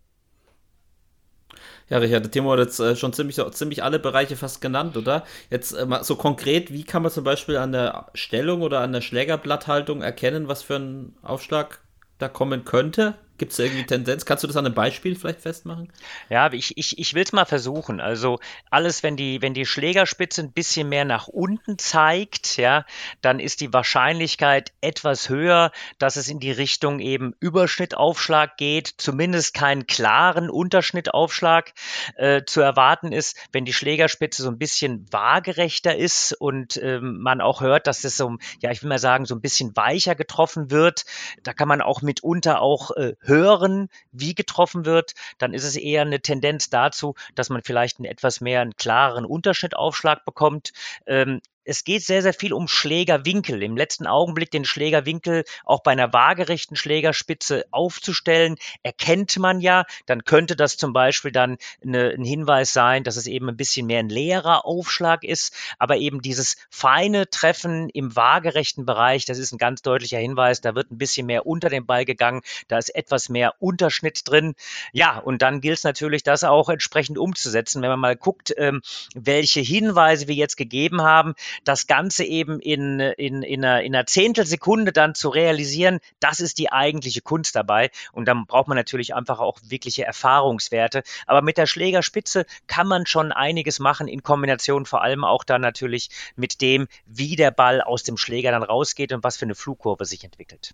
Ja, 1.89 1.97
Richard, 1.97 2.31
Timo 2.31 2.51
hat 2.51 2.59
jetzt 2.59 2.79
äh, 2.79 2.95
schon 2.95 3.11
ziemlich, 3.11 3.41
ziemlich 3.51 3.83
alle 3.83 3.97
Bereiche 3.97 4.35
fast 4.35 4.61
genannt, 4.61 4.97
oder? 4.97 5.25
Jetzt 5.49 5.71
äh, 5.73 5.87
mal 5.87 6.03
so 6.03 6.15
konkret, 6.15 6.71
wie 6.71 6.83
kann 6.83 7.01
man 7.01 7.11
zum 7.11 7.23
Beispiel 7.23 7.57
an 7.57 7.71
der 7.71 8.11
Stellung 8.13 8.61
oder 8.61 8.81
an 8.81 8.93
der 8.93 9.01
Schlägerblatthaltung 9.01 10.03
erkennen, 10.03 10.47
was 10.47 10.61
für 10.61 10.75
ein 10.75 11.15
Aufschlag 11.23 11.81
da 12.19 12.29
kommen 12.29 12.63
könnte? 12.63 13.15
Gibt 13.41 13.53
es 13.53 13.57
irgendwie 13.57 13.87
Tendenz? 13.87 14.23
Kannst 14.23 14.43
du 14.43 14.47
das 14.47 14.55
an 14.55 14.67
einem 14.67 14.75
Beispiel 14.75 15.15
vielleicht 15.15 15.41
festmachen? 15.41 15.91
Ja, 16.29 16.53
ich, 16.53 16.77
ich, 16.77 16.99
ich 16.99 17.15
will 17.15 17.23
es 17.23 17.31
mal 17.31 17.45
versuchen. 17.45 17.99
Also 17.99 18.39
alles, 18.69 19.01
wenn 19.01 19.17
die, 19.17 19.41
wenn 19.41 19.55
die 19.55 19.65
Schlägerspitze 19.65 20.43
ein 20.43 20.51
bisschen 20.51 20.89
mehr 20.89 21.05
nach 21.05 21.27
unten 21.27 21.79
zeigt, 21.79 22.57
ja, 22.57 22.85
dann 23.23 23.39
ist 23.39 23.59
die 23.61 23.73
Wahrscheinlichkeit 23.73 24.73
etwas 24.81 25.27
höher, 25.27 25.71
dass 25.97 26.17
es 26.17 26.27
in 26.27 26.39
die 26.39 26.51
Richtung 26.51 26.99
eben 26.99 27.33
Überschnittaufschlag 27.39 28.57
geht, 28.57 28.93
zumindest 28.97 29.55
keinen 29.55 29.87
klaren 29.87 30.51
Unterschnittaufschlag 30.51 31.73
äh, 32.17 32.43
zu 32.45 32.61
erwarten 32.61 33.11
ist. 33.11 33.35
Wenn 33.51 33.65
die 33.65 33.73
Schlägerspitze 33.73 34.43
so 34.43 34.49
ein 34.49 34.59
bisschen 34.59 35.07
waagerechter 35.09 35.95
ist 35.97 36.33
und 36.33 36.77
ähm, 36.77 37.17
man 37.17 37.41
auch 37.41 37.61
hört, 37.61 37.87
dass 37.87 38.03
es 38.03 38.17
so, 38.17 38.37
ja, 38.61 38.69
ich 38.69 38.83
will 38.83 38.89
mal 38.89 38.99
sagen, 38.99 39.25
so 39.25 39.33
ein 39.33 39.41
bisschen 39.41 39.75
weicher 39.75 40.13
getroffen 40.13 40.69
wird, 40.69 41.05
da 41.41 41.53
kann 41.53 41.67
man 41.67 41.81
auch 41.81 42.03
mitunter 42.03 42.61
auch 42.61 42.91
äh, 42.91 43.15
hören, 43.31 43.89
wie 44.11 44.35
getroffen 44.35 44.85
wird, 44.85 45.13
dann 45.37 45.53
ist 45.53 45.63
es 45.63 45.75
eher 45.75 46.01
eine 46.01 46.21
Tendenz 46.21 46.69
dazu, 46.69 47.15
dass 47.35 47.49
man 47.49 47.63
vielleicht 47.63 47.99
einen 47.99 48.05
etwas 48.05 48.41
mehr 48.41 48.61
einen 48.61 48.75
klareren 48.75 49.25
Unterschnittaufschlag 49.25 50.25
bekommt. 50.25 50.73
Ähm, 51.07 51.41
es 51.63 51.83
geht 51.83 52.03
sehr, 52.03 52.21
sehr 52.21 52.33
viel 52.33 52.53
um 52.53 52.67
Schlägerwinkel. 52.67 53.61
Im 53.61 53.77
letzten 53.77 54.07
Augenblick 54.07 54.51
den 54.51 54.65
Schlägerwinkel 54.65 55.43
auch 55.63 55.83
bei 55.83 55.91
einer 55.91 56.11
waagerechten 56.13 56.75
Schlägerspitze 56.75 57.65
aufzustellen, 57.71 58.55
erkennt 58.83 59.37
man 59.37 59.59
ja. 59.59 59.85
Dann 60.05 60.23
könnte 60.23 60.55
das 60.55 60.77
zum 60.77 60.93
Beispiel 60.93 61.31
dann 61.31 61.57
eine, 61.83 62.09
ein 62.09 62.23
Hinweis 62.23 62.73
sein, 62.73 63.03
dass 63.03 63.17
es 63.17 63.27
eben 63.27 63.49
ein 63.49 63.57
bisschen 63.57 63.87
mehr 63.87 63.99
ein 63.99 64.09
leerer 64.09 64.65
Aufschlag 64.65 65.23
ist. 65.23 65.53
Aber 65.77 65.97
eben 65.97 66.21
dieses 66.21 66.57
feine 66.69 67.29
Treffen 67.29 67.89
im 67.89 68.15
waagerechten 68.15 68.85
Bereich, 68.85 69.25
das 69.25 69.37
ist 69.37 69.51
ein 69.51 69.57
ganz 69.57 69.81
deutlicher 69.81 70.19
Hinweis. 70.19 70.61
Da 70.61 70.75
wird 70.75 70.91
ein 70.91 70.97
bisschen 70.97 71.27
mehr 71.27 71.45
unter 71.45 71.69
den 71.69 71.85
Ball 71.85 72.05
gegangen. 72.05 72.41
Da 72.67 72.77
ist 72.77 72.93
etwas 72.95 73.29
mehr 73.29 73.55
Unterschnitt 73.59 74.21
drin. 74.25 74.55
Ja, 74.93 75.19
und 75.19 75.41
dann 75.41 75.61
gilt 75.61 75.77
es 75.77 75.83
natürlich, 75.83 76.23
das 76.23 76.43
auch 76.43 76.69
entsprechend 76.69 77.17
umzusetzen. 77.17 77.81
Wenn 77.81 77.89
man 77.89 77.99
mal 77.99 78.15
guckt, 78.15 78.53
ähm, 78.57 78.81
welche 79.13 79.59
Hinweise 79.59 80.27
wir 80.27 80.35
jetzt 80.35 80.57
gegeben 80.57 81.01
haben, 81.01 81.35
das 81.63 81.87
Ganze 81.87 82.23
eben 82.23 82.59
in, 82.59 82.99
in, 82.99 83.43
in, 83.43 83.63
einer, 83.63 83.81
in 83.81 83.95
einer 83.95 84.05
Zehntelsekunde 84.05 84.91
dann 84.91 85.15
zu 85.15 85.29
realisieren, 85.29 85.99
das 86.19 86.39
ist 86.39 86.57
die 86.57 86.71
eigentliche 86.71 87.21
Kunst 87.21 87.55
dabei. 87.55 87.89
Und 88.11 88.25
dann 88.25 88.45
braucht 88.45 88.67
man 88.67 88.77
natürlich 88.77 89.15
einfach 89.15 89.39
auch 89.39 89.59
wirkliche 89.63 90.05
Erfahrungswerte. 90.05 91.03
Aber 91.27 91.41
mit 91.41 91.57
der 91.57 91.67
Schlägerspitze 91.67 92.45
kann 92.67 92.87
man 92.87 93.05
schon 93.05 93.31
einiges 93.31 93.79
machen, 93.79 94.07
in 94.07 94.23
Kombination 94.23 94.85
vor 94.85 95.01
allem 95.01 95.23
auch 95.23 95.43
dann 95.43 95.61
natürlich 95.61 96.09
mit 96.35 96.61
dem, 96.61 96.87
wie 97.05 97.35
der 97.35 97.51
Ball 97.51 97.81
aus 97.81 98.03
dem 98.03 98.17
Schläger 98.17 98.51
dann 98.51 98.63
rausgeht 98.63 99.11
und 99.13 99.23
was 99.23 99.37
für 99.37 99.45
eine 99.45 99.55
Flugkurve 99.55 100.05
sich 100.05 100.23
entwickelt. 100.23 100.73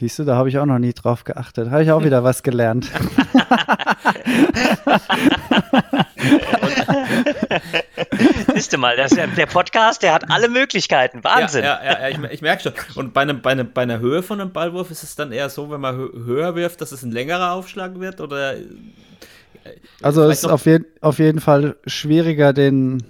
Siehst 0.00 0.18
du, 0.18 0.24
da 0.24 0.34
habe 0.34 0.48
ich 0.48 0.58
auch 0.58 0.66
noch 0.66 0.80
nie 0.80 0.92
drauf 0.92 1.22
geachtet. 1.22 1.70
Habe 1.70 1.84
ich 1.84 1.92
auch 1.92 2.02
wieder 2.02 2.24
was 2.24 2.42
gelernt. 2.42 2.90
Siehst 8.54 8.72
du 8.72 8.78
mal, 8.78 8.96
das, 8.96 9.12
der 9.12 9.46
Podcast, 9.46 10.02
der 10.02 10.14
hat 10.14 10.30
alle 10.30 10.48
Möglichkeiten. 10.48 11.22
Wahnsinn. 11.22 11.64
Ja, 11.64 11.80
ja, 11.84 12.00
ja 12.00 12.08
ich, 12.08 12.32
ich 12.32 12.42
merke 12.42 12.62
schon. 12.62 12.72
Und 12.94 13.14
bei, 13.14 13.22
einem, 13.22 13.42
bei, 13.42 13.52
einem, 13.52 13.72
bei 13.72 13.82
einer 13.82 14.00
Höhe 14.00 14.22
von 14.22 14.40
einem 14.40 14.52
Ballwurf 14.52 14.90
ist 14.90 15.02
es 15.02 15.16
dann 15.16 15.32
eher 15.32 15.48
so, 15.48 15.70
wenn 15.70 15.80
man 15.80 15.96
höher 15.96 16.54
wirft, 16.54 16.80
dass 16.80 16.92
es 16.92 17.02
ein 17.02 17.12
längerer 17.12 17.52
Aufschlag 17.52 17.98
wird? 18.00 18.20
Oder 18.20 18.56
also 20.02 20.22
es 20.24 20.38
ist 20.38 20.50
auf, 20.50 20.66
je 20.66 20.80
auf 21.00 21.18
jeden 21.18 21.40
Fall 21.40 21.76
schwieriger, 21.86 22.52
den. 22.52 23.02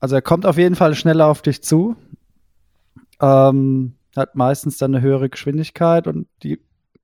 Also 0.00 0.14
er 0.14 0.22
kommt 0.22 0.46
auf 0.46 0.58
jeden 0.58 0.76
Fall 0.76 0.94
schneller 0.94 1.26
auf 1.26 1.42
dich 1.42 1.62
zu. 1.62 1.96
Ähm, 3.20 3.94
hat 4.16 4.34
meistens 4.34 4.78
dann 4.78 4.94
eine 4.94 5.02
höhere 5.02 5.28
Geschwindigkeit 5.28 6.06
und 6.06 6.28
die 6.42 6.60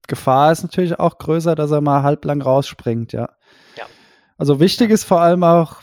Gefahr 0.06 0.52
ist 0.52 0.62
natürlich 0.62 0.98
auch 0.98 1.18
größer, 1.18 1.54
dass 1.54 1.70
er 1.70 1.80
mal 1.80 2.02
halblang 2.02 2.42
rausspringt, 2.42 3.12
ja. 3.12 3.30
ja. 3.76 3.84
Also 4.36 4.60
wichtig 4.60 4.90
ist 4.90 5.04
vor 5.04 5.20
allem 5.20 5.42
auch, 5.42 5.82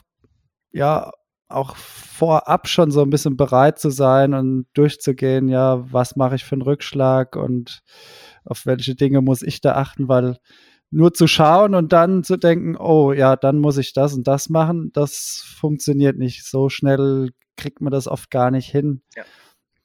ja, 0.71 1.11
auch 1.51 1.75
vorab 1.75 2.67
schon 2.67 2.91
so 2.91 3.01
ein 3.01 3.09
bisschen 3.09 3.37
bereit 3.37 3.79
zu 3.79 3.89
sein 3.89 4.33
und 4.33 4.65
durchzugehen, 4.73 5.47
ja, 5.49 5.83
was 5.91 6.15
mache 6.15 6.35
ich 6.35 6.45
für 6.45 6.53
einen 6.53 6.61
Rückschlag 6.61 7.35
und 7.35 7.81
auf 8.45 8.65
welche 8.65 8.95
Dinge 8.95 9.21
muss 9.21 9.41
ich 9.41 9.61
da 9.61 9.73
achten, 9.73 10.07
weil 10.07 10.37
nur 10.91 11.13
zu 11.13 11.27
schauen 11.27 11.73
und 11.73 11.93
dann 11.93 12.23
zu 12.23 12.37
denken, 12.37 12.75
oh 12.77 13.13
ja, 13.13 13.35
dann 13.35 13.59
muss 13.59 13.77
ich 13.77 13.93
das 13.93 14.13
und 14.13 14.27
das 14.27 14.49
machen, 14.49 14.91
das 14.93 15.43
funktioniert 15.57 16.17
nicht. 16.17 16.45
So 16.45 16.69
schnell 16.69 17.29
kriegt 17.55 17.81
man 17.81 17.91
das 17.91 18.07
oft 18.07 18.29
gar 18.29 18.51
nicht 18.51 18.69
hin, 18.69 19.01
ja. 19.15 19.23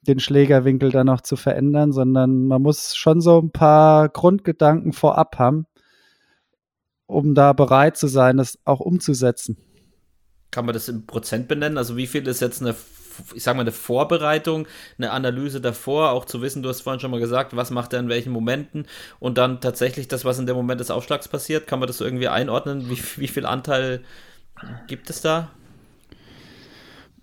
den 0.01 0.19
Schlägerwinkel 0.19 0.91
dann 0.91 1.07
noch 1.07 1.21
zu 1.21 1.37
verändern, 1.37 1.93
sondern 1.93 2.47
man 2.47 2.61
muss 2.61 2.95
schon 2.95 3.21
so 3.21 3.39
ein 3.39 3.51
paar 3.51 4.09
Grundgedanken 4.09 4.91
vorab 4.91 5.39
haben, 5.39 5.65
um 7.05 7.35
da 7.35 7.53
bereit 7.53 7.95
zu 7.95 8.07
sein, 8.07 8.37
das 8.37 8.59
auch 8.65 8.81
umzusetzen. 8.81 9.57
Kann 10.51 10.65
man 10.65 10.73
das 10.73 10.89
in 10.89 11.05
Prozent 11.05 11.47
benennen? 11.47 11.77
Also 11.77 11.97
wie 11.97 12.07
viel 12.07 12.25
ist 12.27 12.41
jetzt 12.41 12.61
eine, 12.61 12.75
ich 13.33 13.43
sag 13.43 13.55
mal, 13.55 13.61
eine 13.61 13.71
Vorbereitung, 13.71 14.67
eine 14.97 15.11
Analyse 15.11 15.61
davor, 15.61 16.11
auch 16.11 16.25
zu 16.25 16.41
wissen, 16.41 16.63
du 16.63 16.69
hast 16.69 16.81
vorhin 16.81 16.99
schon 16.99 17.11
mal 17.11 17.19
gesagt, 17.19 17.55
was 17.55 17.71
macht 17.71 17.93
er 17.93 17.99
in 17.99 18.09
welchen 18.09 18.31
Momenten 18.31 18.85
und 19.19 19.37
dann 19.37 19.61
tatsächlich 19.61 20.07
das, 20.07 20.25
was 20.25 20.39
in 20.39 20.45
dem 20.45 20.55
Moment 20.55 20.79
des 20.79 20.91
Aufschlags 20.91 21.27
passiert, 21.27 21.67
kann 21.67 21.79
man 21.79 21.87
das 21.87 22.01
irgendwie 22.01 22.29
einordnen? 22.29 22.89
Wie, 22.89 22.99
wie 23.17 23.27
viel 23.27 23.45
Anteil 23.45 24.01
gibt 24.87 25.09
es 25.09 25.21
da? 25.21 25.49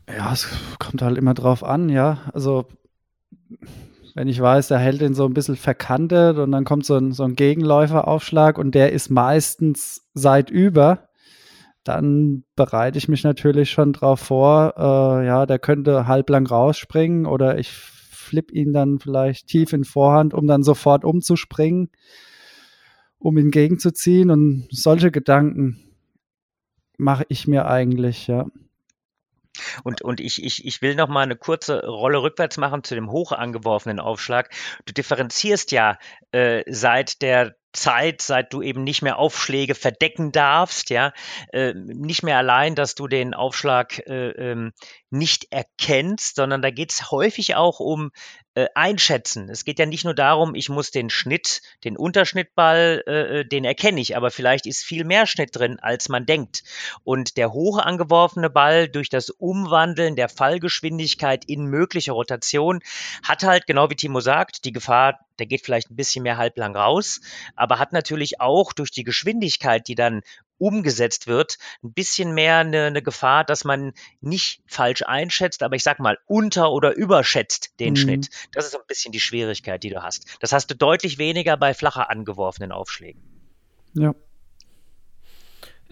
Ja, 0.09 0.33
es 0.33 0.49
kommt 0.79 1.03
halt 1.03 1.17
immer 1.17 1.35
drauf 1.35 1.65
an, 1.65 1.89
ja. 1.89 2.19
Also 2.33 2.67
wenn 4.15 4.29
ich 4.29 4.41
weiß, 4.41 4.69
der 4.69 4.79
hält 4.79 5.01
den 5.01 5.15
so 5.15 5.25
ein 5.25 5.35
bisschen 5.35 5.57
verkantet 5.57 6.39
und 6.39 6.53
dann 6.53 6.65
kommt 6.65 6.87
so 6.87 6.97
ein, 6.97 7.13
so 7.13 7.25
ein 7.25 7.35
Gegenläuferaufschlag 7.35 8.59
und 8.59 8.75
der 8.75 8.93
ist 8.93 9.11
meistens 9.11 10.09
seit 10.15 10.51
über, 10.51 11.09
dann 11.85 12.45
bereite 12.57 12.99
ich 12.99 13.09
mich 13.09 13.25
natürlich 13.25 13.71
schon 13.71 13.93
drauf 13.93 14.21
vor, 14.21 14.75
äh, 14.77 15.27
ja, 15.27 15.47
der 15.47 15.59
könnte 15.59 16.07
halblang 16.07 16.47
rausspringen 16.47 17.27
oder 17.27 17.59
ich 17.59 17.71
flipp 17.71 18.51
ihn 18.51 18.73
dann 18.73 18.99
vielleicht 18.99 19.49
tief 19.49 19.73
in 19.73 19.85
Vorhand, 19.85 20.35
um 20.35 20.47
dann 20.47 20.63
sofort 20.63 21.05
umzuspringen, 21.05 21.91
um 23.19 23.37
ihn 23.37 23.51
gegenzuziehen 23.51 24.31
und 24.31 24.67
solche 24.71 25.11
Gedanken 25.11 25.79
mache 26.97 27.27
ich 27.29 27.47
mir 27.47 27.67
eigentlich, 27.67 28.27
ja. 28.27 28.47
Und, 29.85 30.03
und 30.03 30.21
ich, 30.21 30.43
ich, 30.43 30.65
ich 30.65 30.83
will 30.83 30.97
noch 30.97 31.09
mal 31.09 31.23
eine 31.23 31.37
kurze 31.37 31.87
Rolle 31.87 32.23
rückwärts 32.23 32.57
machen 32.57 32.83
zu 32.83 32.95
dem 32.95 33.11
hoch 33.11 33.31
angeworfenen 33.31 34.01
Aufschlag. 34.01 34.51
Du 34.85 34.93
differenzierst 34.93 35.71
ja 35.71 35.99
äh, 36.33 36.65
seit 36.67 37.23
der 37.23 37.55
Zeit, 37.75 38.23
seit 38.23 38.53
du 38.53 38.63
eben 38.63 38.85
nicht 38.85 39.03
mehr 39.03 39.19
Aufschläge 39.19 39.75
verdecken 39.75 40.33
darfst, 40.33 40.91
ja, 40.91 41.13
äh, 41.53 41.75
nicht 41.75 42.23
mehr 42.23 42.39
allein, 42.39 42.75
dass 42.75 42.95
du 42.95 43.09
den 43.09 43.35
Aufschlag 43.35 43.99
äh, 44.07 44.31
ähm, 44.31 44.73
nicht 45.15 45.53
erkennst, 45.53 46.37
sondern 46.37 46.61
da 46.61 46.71
geht 46.71 46.93
es 46.93 47.11
häufig 47.11 47.55
auch 47.55 47.81
um 47.81 48.11
äh, 48.55 48.67
Einschätzen. 48.75 49.49
Es 49.49 49.65
geht 49.65 49.79
ja 49.79 49.87
nicht 49.87 50.05
nur 50.05 50.15
darum, 50.15 50.55
ich 50.55 50.69
muss 50.69 50.91
den 50.91 51.11
Schnitt, 51.11 51.63
den 51.85 51.97
Unterschnittball, 51.97 53.03
äh, 53.07 53.41
äh, 53.41 53.45
den 53.45 53.65
erkenne 53.65 54.01
ich, 54.01 54.17
aber 54.17 54.31
vielleicht 54.31 54.67
ist 54.67 54.85
viel 54.85 55.05
mehr 55.05 55.27
Schnitt 55.27 55.57
drin, 55.57 55.79
als 55.81 56.09
man 56.09 56.27
denkt. 56.27 56.63
Und 57.05 57.37
der 57.37 57.53
hoch 57.53 57.79
angeworfene 57.79 58.51
Ball 58.51 58.89
durch 58.89 59.09
das 59.09 59.31
Umwandeln 59.31 60.17
der 60.17 60.29
Fallgeschwindigkeit 60.29 61.45
in 61.45 61.67
mögliche 61.67 62.13
Rotation 62.13 62.81
hat 63.23 63.43
halt, 63.45 63.67
genau 63.67 63.91
wie 63.91 63.97
Timo 63.97 64.21
sagt, 64.21 64.65
die 64.65 64.73
Gefahr, 64.73 65.19
der 65.39 65.47
geht 65.47 65.65
vielleicht 65.65 65.91
ein 65.91 65.97
bisschen 65.97 66.23
mehr 66.23 66.37
halblang 66.37 66.77
raus, 66.77 67.21
aber 67.57 67.79
hat 67.79 67.93
natürlich 67.93 68.41
auch 68.41 68.73
durch 68.73 68.91
die 68.91 69.05
Geschwindigkeit, 69.05 69.89
die 69.89 69.97
dann 69.97 70.23
umgesetzt 70.59 71.27
wird, 71.27 71.59
ein 71.83 71.93
bisschen 71.93 72.33
mehr 72.33 72.59
eine, 72.59 72.85
eine, 72.85 73.03
Gefahr, 73.03 73.45
dass 73.45 73.65
man 73.65 73.93
nicht 74.21 74.63
falsch 74.67 75.03
einschätzt, 75.03 75.63
aber 75.63 75.77
ich 75.77 75.83
sag 75.83 75.99
mal 75.99 76.19
unter- 76.27 76.73
oder 76.73 76.95
überschätzt 76.95 77.79
den 77.81 77.95
mhm. 77.95 77.97
Schnitt. 77.97 78.31
Das 78.53 78.67
ist 78.67 78.73
so 78.73 78.79
ein 78.79 78.87
bisschen 78.87 79.13
die 79.13 79.21
Schwierigkeit, 79.21 79.83
die 79.83 79.91
du 79.91 80.03
hast. 80.03 80.37
Das 80.41 80.53
hast 80.53 80.71
du 80.71 80.77
deutlich 80.77 81.19
weniger 81.19 81.57
bei 81.57 81.75
flacher 81.75 82.11
angeworfenen 82.11 82.73
Aufschlägen. 82.73 83.23
Ja. 83.95 84.15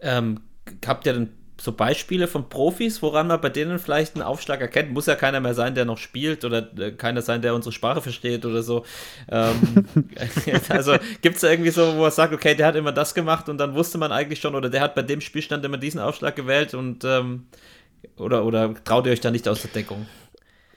Ähm, 0.01 0.40
habt 0.84 1.06
ihr 1.06 1.12
denn 1.12 1.41
so 1.62 1.70
Beispiele 1.70 2.26
von 2.26 2.48
Profis, 2.48 3.02
woran 3.02 3.28
man 3.28 3.40
bei 3.40 3.48
denen 3.48 3.78
vielleicht 3.78 4.16
einen 4.16 4.24
Aufschlag 4.24 4.60
erkennt. 4.60 4.90
Muss 4.90 5.06
ja 5.06 5.14
keiner 5.14 5.39
mehr 5.39 5.55
sein, 5.55 5.76
der 5.76 5.84
noch 5.84 5.97
spielt 5.97 6.44
oder 6.44 6.68
äh, 6.76 6.90
keiner 6.90 7.22
sein, 7.22 7.40
der 7.40 7.55
unsere 7.55 7.72
Sprache 7.72 8.01
versteht 8.01 8.44
oder 8.44 8.64
so. 8.64 8.84
Ähm, 9.30 9.86
also 10.68 10.97
gibt 11.20 11.36
es 11.36 11.43
da 11.43 11.51
irgendwie 11.51 11.70
so, 11.70 11.97
wo 11.97 12.05
er 12.05 12.10
sagt, 12.10 12.34
okay, 12.34 12.56
der 12.56 12.66
hat 12.66 12.74
immer 12.74 12.90
das 12.90 13.14
gemacht 13.14 13.48
und 13.48 13.59
dann 13.59 13.74
wusste 13.74 13.97
man 13.97 14.10
eigentlich 14.10 14.40
schon 14.40 14.56
oder 14.56 14.70
der 14.70 14.80
hat 14.80 14.97
bei 14.97 15.02
dem 15.02 15.20
Spielstand 15.20 15.64
immer 15.64 15.78
diesen 15.78 16.01
Aufschlag 16.01 16.34
gewählt 16.34 16.74
und 16.74 17.05
ähm, 17.05 17.47
oder, 18.16 18.44
oder 18.44 18.74
traut 18.82 19.06
ihr 19.06 19.12
euch 19.12 19.20
da 19.20 19.30
nicht 19.30 19.47
aus 19.47 19.62
der 19.62 19.70
Deckung? 19.70 20.06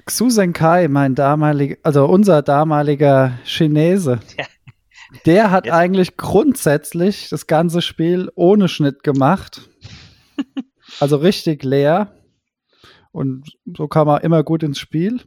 Xu 0.06 0.30
Senkai, 0.30 0.88
mein 0.88 1.16
damaliger, 1.16 1.78
also 1.82 2.06
unser 2.06 2.44
damaliger 2.44 3.40
Chinese. 3.44 4.20
Ja. 4.38 4.46
Der 5.26 5.52
hat 5.52 5.68
ja. 5.68 5.76
eigentlich 5.76 6.18
grundsätzlich 6.18 7.30
das 7.30 7.48
ganze 7.48 7.82
Spiel 7.82 8.30
ohne 8.36 8.68
Schnitt 8.68 9.02
gemacht. 9.02 9.70
Also 11.00 11.18
richtig 11.18 11.64
leer. 11.64 12.12
Und 13.12 13.46
so 13.78 13.88
kam 13.88 14.08
er 14.08 14.24
immer 14.24 14.44
gut 14.44 14.64
ins 14.64 14.80
Spiel. 14.80 15.22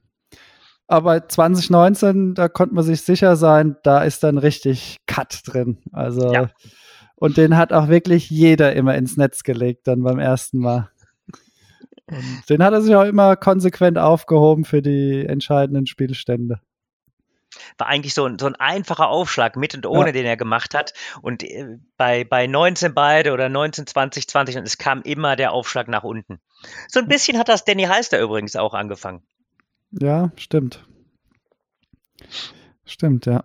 Aber 0.87 1.29
2019, 1.29 2.35
da 2.35 2.49
konnte 2.49 2.75
man 2.75 2.85
sich 2.85 3.03
sicher 3.03 3.37
sein, 3.37 3.77
da 3.83 4.03
ist 4.03 4.23
dann 4.23 4.39
richtig 4.39 4.97
Cut 5.07 5.43
drin. 5.45 5.79
Also, 5.93 6.33
ja. 6.33 6.51
und 7.17 7.37
den 7.37 7.57
hat 7.57 7.73
auch 7.73 7.89
wirklich 7.89 8.31
jeder 8.31 8.75
immer 8.75 8.95
ins 8.95 9.17
Netz 9.17 9.43
gelegt, 9.43 9.87
dann 9.87 10.03
beim 10.03 10.19
ersten 10.19 10.59
Mal. 10.59 10.91
Und 12.07 12.49
den 12.49 12.63
hat 12.63 12.73
er 12.73 12.81
sich 12.81 12.95
auch 12.95 13.05
immer 13.05 13.37
konsequent 13.37 13.99
aufgehoben 13.99 14.65
für 14.65 14.81
die 14.81 15.27
entscheidenden 15.27 15.87
Spielstände 15.87 16.61
war 17.77 17.87
eigentlich 17.87 18.15
so 18.15 18.27
ein, 18.27 18.39
so 18.39 18.47
ein 18.47 18.57
einfacher 18.57 19.09
Aufschlag 19.09 19.57
mit 19.57 19.75
und 19.75 19.87
ohne, 19.87 20.07
ja. 20.07 20.13
den 20.13 20.27
er 20.27 20.37
gemacht 20.37 20.75
hat. 20.75 20.93
Und 21.23 21.43
äh, 21.43 21.79
bei, 21.97 22.25
bei 22.25 22.47
19 22.47 22.95
beide 22.95 23.33
oder 23.33 23.49
19, 23.49 23.87
20, 23.87 24.29
20 24.29 24.57
und 24.59 24.63
es 24.65 24.79
kam 24.79 25.03
immer 25.03 25.37
der 25.37 25.53
Aufschlag 25.53 25.89
nach 25.89 26.05
unten. 26.05 26.41
So 26.89 27.01
ein 27.01 27.09
bisschen 27.09 27.39
hat 27.39 27.49
das 27.49 27.65
Danny 27.65 27.85
Heister 27.85 28.21
übrigens 28.21 28.57
auch 28.57 28.75
angefangen. 28.75 29.23
Ja, 29.91 30.31
stimmt. 30.37 30.85
Stimmt, 32.85 33.27
ja. 33.27 33.45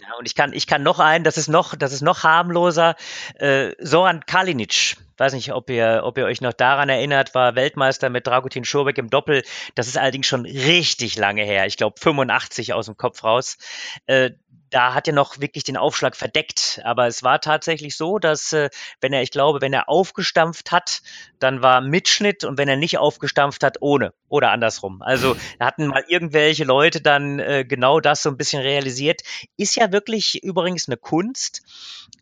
Ja, 0.00 0.18
und 0.18 0.26
ich 0.26 0.34
kann, 0.34 0.52
ich 0.52 0.66
kann 0.66 0.82
noch 0.82 0.98
einen, 0.98 1.24
das 1.24 1.38
ist 1.38 1.48
noch, 1.48 1.74
das 1.74 1.92
ist 1.92 2.02
noch 2.02 2.24
harmloser. 2.24 2.94
Äh, 3.36 3.72
Soran 3.78 4.24
Kalinic 4.26 4.96
weiß 5.16 5.32
nicht, 5.34 5.52
ob 5.52 5.70
ihr, 5.70 6.02
ob 6.04 6.18
ihr 6.18 6.24
euch 6.24 6.40
noch 6.40 6.52
daran 6.52 6.88
erinnert, 6.88 7.34
war 7.34 7.54
Weltmeister 7.54 8.10
mit 8.10 8.26
Dragutin 8.26 8.64
Schurbeck 8.64 8.98
im 8.98 9.10
Doppel. 9.10 9.42
Das 9.74 9.86
ist 9.86 9.98
allerdings 9.98 10.26
schon 10.26 10.46
richtig 10.46 11.16
lange 11.16 11.44
her. 11.44 11.66
Ich 11.66 11.76
glaube 11.76 11.98
85 12.00 12.72
aus 12.72 12.86
dem 12.86 12.96
Kopf 12.96 13.24
raus. 13.24 13.58
Äh, 14.06 14.30
da 14.74 14.92
hat 14.92 15.06
er 15.06 15.14
noch 15.14 15.38
wirklich 15.38 15.62
den 15.62 15.76
Aufschlag 15.76 16.16
verdeckt. 16.16 16.80
Aber 16.82 17.06
es 17.06 17.22
war 17.22 17.40
tatsächlich 17.40 17.96
so, 17.96 18.18
dass 18.18 18.52
äh, 18.52 18.70
wenn 19.00 19.12
er, 19.12 19.22
ich 19.22 19.30
glaube, 19.30 19.60
wenn 19.60 19.72
er 19.72 19.88
aufgestampft 19.88 20.72
hat, 20.72 21.00
dann 21.38 21.62
war 21.62 21.80
Mitschnitt 21.80 22.42
und 22.42 22.58
wenn 22.58 22.68
er 22.68 22.76
nicht 22.76 22.98
aufgestampft 22.98 23.62
hat, 23.62 23.76
ohne 23.80 24.12
oder 24.28 24.50
andersrum. 24.50 25.00
Also 25.00 25.36
da 25.60 25.66
hatten 25.66 25.86
mal 25.86 26.02
irgendwelche 26.08 26.64
Leute 26.64 27.00
dann 27.00 27.38
äh, 27.38 27.64
genau 27.64 28.00
das 28.00 28.24
so 28.24 28.30
ein 28.30 28.36
bisschen 28.36 28.62
realisiert. 28.62 29.22
Ist 29.56 29.76
ja 29.76 29.92
wirklich 29.92 30.42
übrigens 30.42 30.88
eine 30.88 30.96
Kunst, 30.96 31.62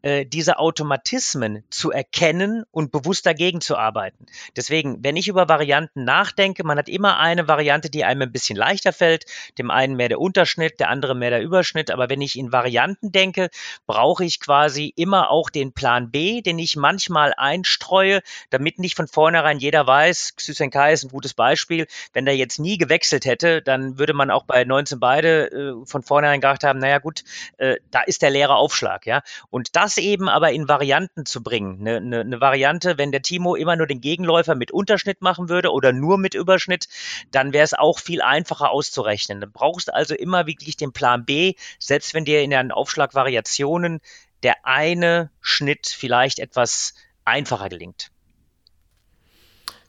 äh, 0.02 0.26
diese 0.26 0.58
Automatismen 0.58 1.64
zu 1.70 1.90
erkennen 1.90 2.64
und 2.70 2.92
bewusst 2.92 3.24
dagegen 3.24 3.62
zu 3.62 3.78
arbeiten. 3.78 4.26
Deswegen, 4.56 5.02
wenn 5.02 5.16
ich 5.16 5.28
über 5.28 5.48
Varianten 5.48 6.04
nachdenke, 6.04 6.64
man 6.64 6.76
hat 6.76 6.88
immer 6.90 7.18
eine 7.18 7.48
Variante, 7.48 7.88
die 7.88 8.04
einem 8.04 8.22
ein 8.22 8.32
bisschen 8.32 8.56
leichter 8.56 8.92
fällt, 8.92 9.24
dem 9.56 9.70
einen 9.70 9.96
mehr 9.96 10.08
der 10.08 10.20
Unterschnitt, 10.20 10.80
der 10.80 10.90
andere 10.90 11.14
mehr 11.14 11.30
der 11.30 11.42
Überschnitt. 11.42 11.90
Aber 11.90 12.10
wenn 12.10 12.20
ich 12.20 12.41
in 12.42 12.52
Varianten 12.52 13.12
denke, 13.12 13.48
brauche 13.86 14.24
ich 14.24 14.40
quasi 14.40 14.92
immer 14.96 15.30
auch 15.30 15.50
den 15.50 15.72
Plan 15.72 16.10
B, 16.10 16.42
den 16.42 16.58
ich 16.58 16.76
manchmal 16.76 17.32
einstreue, 17.36 18.20
damit 18.50 18.78
nicht 18.78 18.96
von 18.96 19.08
vornherein 19.08 19.58
jeder 19.58 19.86
weiß, 19.86 20.34
Xysenkai 20.36 20.92
ist 20.92 21.04
ein 21.04 21.10
gutes 21.10 21.34
Beispiel, 21.34 21.86
wenn 22.12 22.24
der 22.24 22.36
jetzt 22.36 22.58
nie 22.58 22.78
gewechselt 22.78 23.24
hätte, 23.24 23.62
dann 23.62 23.98
würde 23.98 24.12
man 24.12 24.30
auch 24.30 24.44
bei 24.44 24.64
19 24.64 24.98
beide 24.98 25.50
äh, 25.50 25.86
von 25.86 26.02
vornherein 26.02 26.40
gedacht 26.40 26.64
haben, 26.64 26.78
naja 26.78 26.98
gut, 26.98 27.22
äh, 27.58 27.76
da 27.90 28.02
ist 28.02 28.22
der 28.22 28.30
leere 28.30 28.56
Aufschlag, 28.56 29.06
ja. 29.06 29.22
Und 29.50 29.76
das 29.76 29.96
eben 29.98 30.28
aber 30.28 30.52
in 30.52 30.68
Varianten 30.68 31.24
zu 31.26 31.42
bringen, 31.42 31.80
eine 31.80 32.00
ne, 32.00 32.24
ne 32.24 32.40
Variante, 32.40 32.98
wenn 32.98 33.12
der 33.12 33.22
Timo 33.22 33.54
immer 33.54 33.76
nur 33.76 33.86
den 33.86 34.00
Gegenläufer 34.00 34.54
mit 34.54 34.70
Unterschnitt 34.72 35.22
machen 35.22 35.48
würde 35.48 35.70
oder 35.70 35.92
nur 35.92 36.18
mit 36.18 36.34
Überschnitt, 36.34 36.88
dann 37.30 37.52
wäre 37.52 37.64
es 37.64 37.74
auch 37.74 37.98
viel 37.98 38.22
einfacher 38.22 38.70
auszurechnen. 38.70 39.40
Du 39.40 39.46
brauchst 39.46 39.92
also 39.92 40.14
immer 40.14 40.46
wirklich 40.46 40.76
den 40.76 40.92
Plan 40.92 41.24
B, 41.24 41.54
selbst 41.78 42.14
wenn 42.14 42.24
dir 42.24 42.31
in 42.40 42.50
den 42.50 42.72
Aufschlagvariationen 42.72 44.00
der 44.42 44.66
eine 44.66 45.30
Schnitt 45.40 45.86
vielleicht 45.86 46.38
etwas 46.38 46.94
einfacher 47.24 47.68
gelingt. 47.68 48.10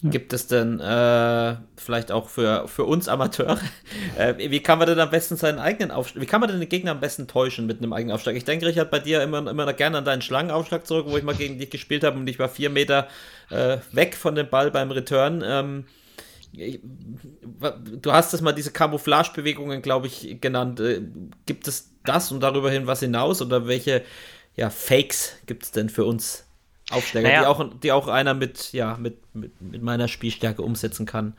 Gibt 0.05 0.33
es 0.33 0.47
denn 0.47 0.81
äh, 0.81 1.55
vielleicht 1.77 2.11
auch 2.11 2.27
für, 2.27 2.67
für 2.67 2.83
uns 2.83 3.07
Amateure, 3.07 3.57
äh, 4.17 4.33
wie 4.37 4.59
kann 4.59 4.77
man 4.77 4.87
denn 4.89 4.99
am 4.99 5.09
besten 5.09 5.37
seinen 5.37 5.59
eigenen 5.59 5.91
Aufschlag, 5.91 6.21
wie 6.21 6.25
kann 6.25 6.41
man 6.41 6.49
denn 6.49 6.59
den 6.59 6.67
Gegner 6.67 6.91
am 6.91 6.99
besten 6.99 7.25
täuschen 7.25 7.65
mit 7.67 7.77
einem 7.77 7.93
eigenen 7.93 8.13
Aufschlag? 8.13 8.35
Ich 8.35 8.43
denke, 8.43 8.65
Richard, 8.65 8.91
bei 8.91 8.99
dir 8.99 9.23
immer, 9.23 9.37
immer 9.49 9.65
noch 9.65 9.75
gerne 9.77 9.97
an 9.97 10.03
deinen 10.03 10.21
Schlangenaufschlag 10.21 10.85
zurück, 10.85 11.05
wo 11.07 11.15
ich 11.15 11.23
mal 11.23 11.35
gegen 11.35 11.57
dich 11.57 11.69
gespielt 11.69 12.03
habe 12.03 12.19
und 12.19 12.27
ich 12.27 12.37
war 12.37 12.49
vier 12.49 12.69
Meter 12.69 13.07
äh, 13.49 13.77
weg 13.93 14.15
von 14.15 14.35
dem 14.35 14.49
Ball 14.49 14.71
beim 14.71 14.91
Return. 14.91 15.41
Ähm, 15.45 15.85
du 16.51 18.11
hast 18.11 18.33
das 18.33 18.41
mal 18.41 18.51
diese 18.51 18.73
Camouflage-Bewegungen, 18.73 19.81
glaube 19.81 20.07
ich, 20.07 20.41
genannt. 20.41 20.81
Äh, 20.81 21.01
gibt 21.45 21.69
es 21.69 21.92
das 22.05 22.31
und 22.31 22.41
darüber 22.41 22.71
hin 22.71 22.87
was 22.87 22.99
hinaus 22.99 23.41
oder 23.41 23.67
welche 23.67 24.03
ja, 24.55 24.69
Fakes 24.69 25.37
gibt 25.45 25.63
es 25.63 25.71
denn 25.71 25.89
für 25.89 26.05
uns 26.05 26.45
Aufschläger, 26.91 27.27
naja. 27.27 27.41
die, 27.41 27.47
auch, 27.47 27.69
die 27.81 27.91
auch 27.91 28.07
einer 28.07 28.33
mit, 28.33 28.73
ja, 28.73 28.97
mit, 28.97 29.17
mit, 29.33 29.61
mit, 29.61 29.81
meiner 29.81 30.07
Spielstärke 30.07 30.61
umsetzen 30.61 31.05
kann. 31.05 31.33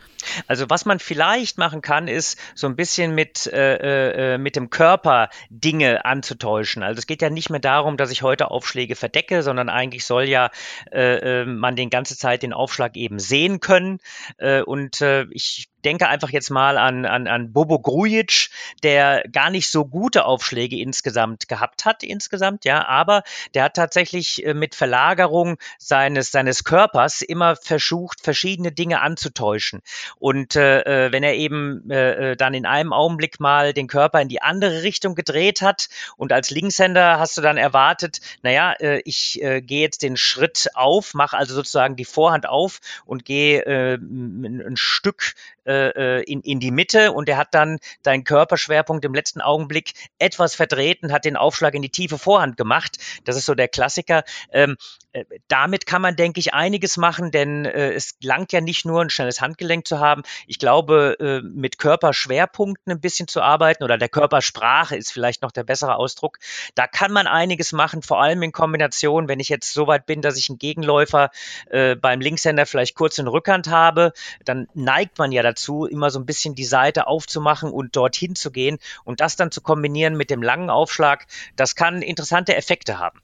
Also 0.46 0.68
was 0.68 0.84
man 0.84 0.98
vielleicht 0.98 1.58
machen 1.58 1.80
kann, 1.80 2.08
ist 2.08 2.38
so 2.54 2.66
ein 2.66 2.76
bisschen 2.76 3.14
mit, 3.14 3.46
äh, 3.46 4.34
äh, 4.34 4.38
mit 4.38 4.56
dem 4.56 4.70
Körper 4.70 5.28
Dinge 5.50 6.04
anzutäuschen. 6.04 6.82
Also 6.82 6.98
es 6.98 7.06
geht 7.06 7.22
ja 7.22 7.30
nicht 7.30 7.50
mehr 7.50 7.60
darum, 7.60 7.96
dass 7.96 8.10
ich 8.10 8.22
heute 8.22 8.50
Aufschläge 8.50 8.96
verdecke, 8.96 9.42
sondern 9.42 9.68
eigentlich 9.68 10.04
soll 10.04 10.24
ja 10.24 10.50
äh, 10.92 11.42
äh 11.42 11.44
man 11.44 11.76
den 11.76 11.90
ganze 11.90 12.16
Zeit 12.16 12.42
den 12.42 12.52
Aufschlag 12.52 12.96
eben 12.96 13.18
sehen 13.18 13.60
können. 13.60 14.00
Äh, 14.38 14.62
und 14.62 15.00
äh, 15.00 15.26
ich 15.30 15.68
denke 15.84 16.08
einfach 16.08 16.30
jetzt 16.30 16.50
mal 16.50 16.78
an, 16.78 17.04
an, 17.04 17.26
an 17.26 17.52
Bobo 17.52 17.78
Grujic, 17.78 18.50
der 18.82 19.22
gar 19.30 19.50
nicht 19.50 19.70
so 19.70 19.84
gute 19.84 20.24
Aufschläge 20.24 20.78
insgesamt 20.78 21.48
gehabt 21.48 21.84
hat, 21.84 22.02
insgesamt, 22.02 22.64
ja, 22.64 22.86
aber 22.86 23.22
der 23.54 23.64
hat 23.64 23.74
tatsächlich 23.74 24.44
äh, 24.44 24.54
mit 24.54 24.74
Verlagerung 24.74 25.58
seines, 25.78 26.32
seines 26.32 26.64
Körpers 26.64 27.22
immer 27.22 27.56
versucht, 27.85 28.20
verschiedene 28.23 28.73
Dinge 28.73 29.01
anzutäuschen. 29.01 29.81
Und 30.19 30.56
äh, 30.56 30.81
äh 30.81 31.12
wenn 31.12 31.23
er 31.23 31.35
eben 31.35 31.90
äh, 31.90 32.32
äh, 32.32 32.36
dann 32.36 32.55
in 32.55 32.66
einem 32.66 32.93
Augenblick 32.93 33.40
mal 33.40 33.73
den 33.73 33.89
Körper 33.89 34.20
in 34.20 34.28
die 34.28 34.43
andere 34.43 34.82
Richtung 34.82 35.15
gedreht 35.15 35.61
hat 35.61 35.89
und 36.16 36.32
als 36.32 36.51
Linkshänder 36.51 37.19
hast 37.19 37.36
du 37.36 37.43
dann 37.43 37.56
erwartet, 37.56 38.20
naja, 38.43 38.73
äh, 38.81 39.01
ich 39.05 39.43
äh, 39.43 39.61
gehe 39.61 39.82
jetzt 39.82 40.02
den 40.02 40.16
Schritt 40.16 40.69
auf, 40.74 41.15
mache 41.15 41.36
also 41.36 41.55
sozusagen 41.55 41.97
die 41.97 42.05
Vorhand 42.05 42.48
auf 42.48 42.81
und 43.05 43.24
gehe 43.24 43.61
äh, 43.65 43.94
ein 43.94 44.77
Stück 44.77 45.35
äh, 45.66 46.19
äh, 46.19 46.23
in, 46.24 46.40
in 46.40 46.61
die 46.61 46.70
Mitte 46.70 47.12
und 47.12 47.28
er 47.28 47.36
hat 47.36 47.55
dann 47.55 47.78
deinen 48.02 48.24
Körperschwerpunkt 48.24 49.05
im 49.05 49.15
letzten 49.15 49.40
Augenblick 49.40 49.93
etwas 50.19 50.55
verdreht 50.55 51.02
und 51.02 51.12
hat 51.12 51.24
den 51.24 51.36
Aufschlag 51.36 51.74
in 51.74 51.82
die 51.82 51.90
tiefe 51.90 52.19
Vorhand 52.19 52.56
gemacht. 52.56 52.98
Das 53.24 53.36
ist 53.36 53.47
so 53.47 53.55
der 53.55 53.69
Klassiker. 53.69 54.24
Ähm, 54.52 54.73
äh, 54.73 55.03
damit 55.49 55.86
kann 55.86 56.03
man, 56.03 56.16
denke 56.16 56.41
ich, 56.41 56.55
einiges 56.55 56.97
machen, 56.97 57.31
denn 57.31 57.65
äh, 57.65 57.93
es 57.93 58.16
langt 58.23 58.53
ja 58.53 58.61
nicht 58.61 58.85
nur 58.85 59.03
ein 59.03 59.11
schnelles 59.11 59.41
Handgelenk 59.41 59.86
zu 59.86 59.99
haben. 59.99 60.23
Ich 60.47 60.59
glaube, 60.59 61.16
äh, 61.20 61.41
mit 61.43 61.78
Körperschwerpunkten 61.78 62.93
ein 62.93 63.01
bisschen 63.01 63.28
zu 63.28 63.43
arbeiten 63.43 63.85
oder 63.85 63.99
der 63.99 64.09
Körpersprache 64.09 64.97
ist 64.97 65.12
vielleicht 65.12 65.43
noch 65.43 65.53
der 65.53 65.65
bessere 65.65 65.97
Ausdruck. 65.97 66.39
Da 66.74 66.86
kann 66.86 67.12
man 67.12 67.27
einiges 67.27 67.73
machen, 67.73 68.03
vor 68.03 68.23
allem 68.23 68.43
in 68.43 68.53
Kombination, 68.53 69.28
wenn 69.28 69.41
ich 69.41 69.49
jetzt 69.49 69.73
so 69.73 69.86
weit 69.86 70.07
bin, 70.07 70.23
dass 70.23 70.39
ich 70.39 70.51
einen 70.51 70.59
Gegenläufer 70.59 71.31
äh, 71.70 71.97
beim 71.97 72.20
Linkshänder 72.20 72.66
vielleicht 72.66 72.95
kurz 72.95 73.19
in 73.19 73.27
Rückhand 73.27 73.69
habe, 73.69 74.12
dann 74.45 74.69
neigt 74.74 75.19
man 75.19 75.32
ja 75.32 75.43
dazu, 75.43 75.65
dazu, 75.65 75.86
immer 75.86 76.11
so 76.11 76.19
ein 76.19 76.27
bisschen 76.27 76.55
die 76.55 76.65
Seite 76.65 77.07
aufzumachen 77.07 77.70
und 77.70 77.97
dorthin 77.97 78.35
zu 78.35 78.51
gehen 78.51 78.78
und 79.05 79.20
das 79.20 79.36
dann 79.36 79.51
zu 79.51 79.61
kombinieren 79.61 80.16
mit 80.16 80.31
dem 80.31 80.43
langen 80.43 80.70
Aufschlag, 80.70 81.27
das 81.57 81.74
kann 81.74 82.03
interessante 82.03 82.55
Effekte 82.55 82.99
haben. 82.99 83.20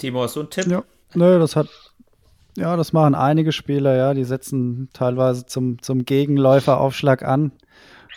Timo, 0.00 0.22
hast 0.22 0.36
du 0.36 0.40
einen 0.40 0.50
Tipp? 0.50 0.66
Ja, 0.66 0.82
nö, 1.14 1.38
das 1.38 1.56
hat, 1.56 1.68
ja, 2.56 2.74
das 2.76 2.94
machen 2.94 3.14
einige 3.14 3.52
Spieler, 3.52 3.96
ja, 3.96 4.14
die 4.14 4.24
setzen 4.24 4.88
teilweise 4.94 5.44
zum, 5.44 5.82
zum 5.82 6.06
Gegenläuferaufschlag 6.06 7.22
an 7.22 7.52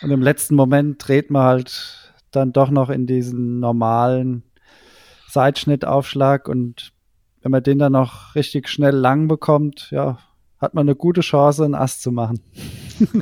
und 0.00 0.10
im 0.10 0.22
letzten 0.22 0.54
Moment 0.54 1.06
dreht 1.06 1.30
man 1.30 1.42
halt 1.42 2.12
dann 2.30 2.54
doch 2.54 2.70
noch 2.70 2.88
in 2.88 3.06
diesen 3.06 3.60
normalen 3.60 4.44
Seitschnittaufschlag 5.28 6.48
und 6.48 6.92
wenn 7.42 7.52
man 7.52 7.62
den 7.62 7.78
dann 7.78 7.92
noch 7.92 8.34
richtig 8.34 8.70
schnell 8.70 8.96
lang 8.96 9.28
bekommt, 9.28 9.88
ja, 9.90 10.18
hat 10.58 10.72
man 10.72 10.88
eine 10.88 10.96
gute 10.96 11.20
Chance, 11.20 11.66
einen 11.66 11.74
Ast 11.74 12.00
zu 12.00 12.12
machen. 12.12 12.40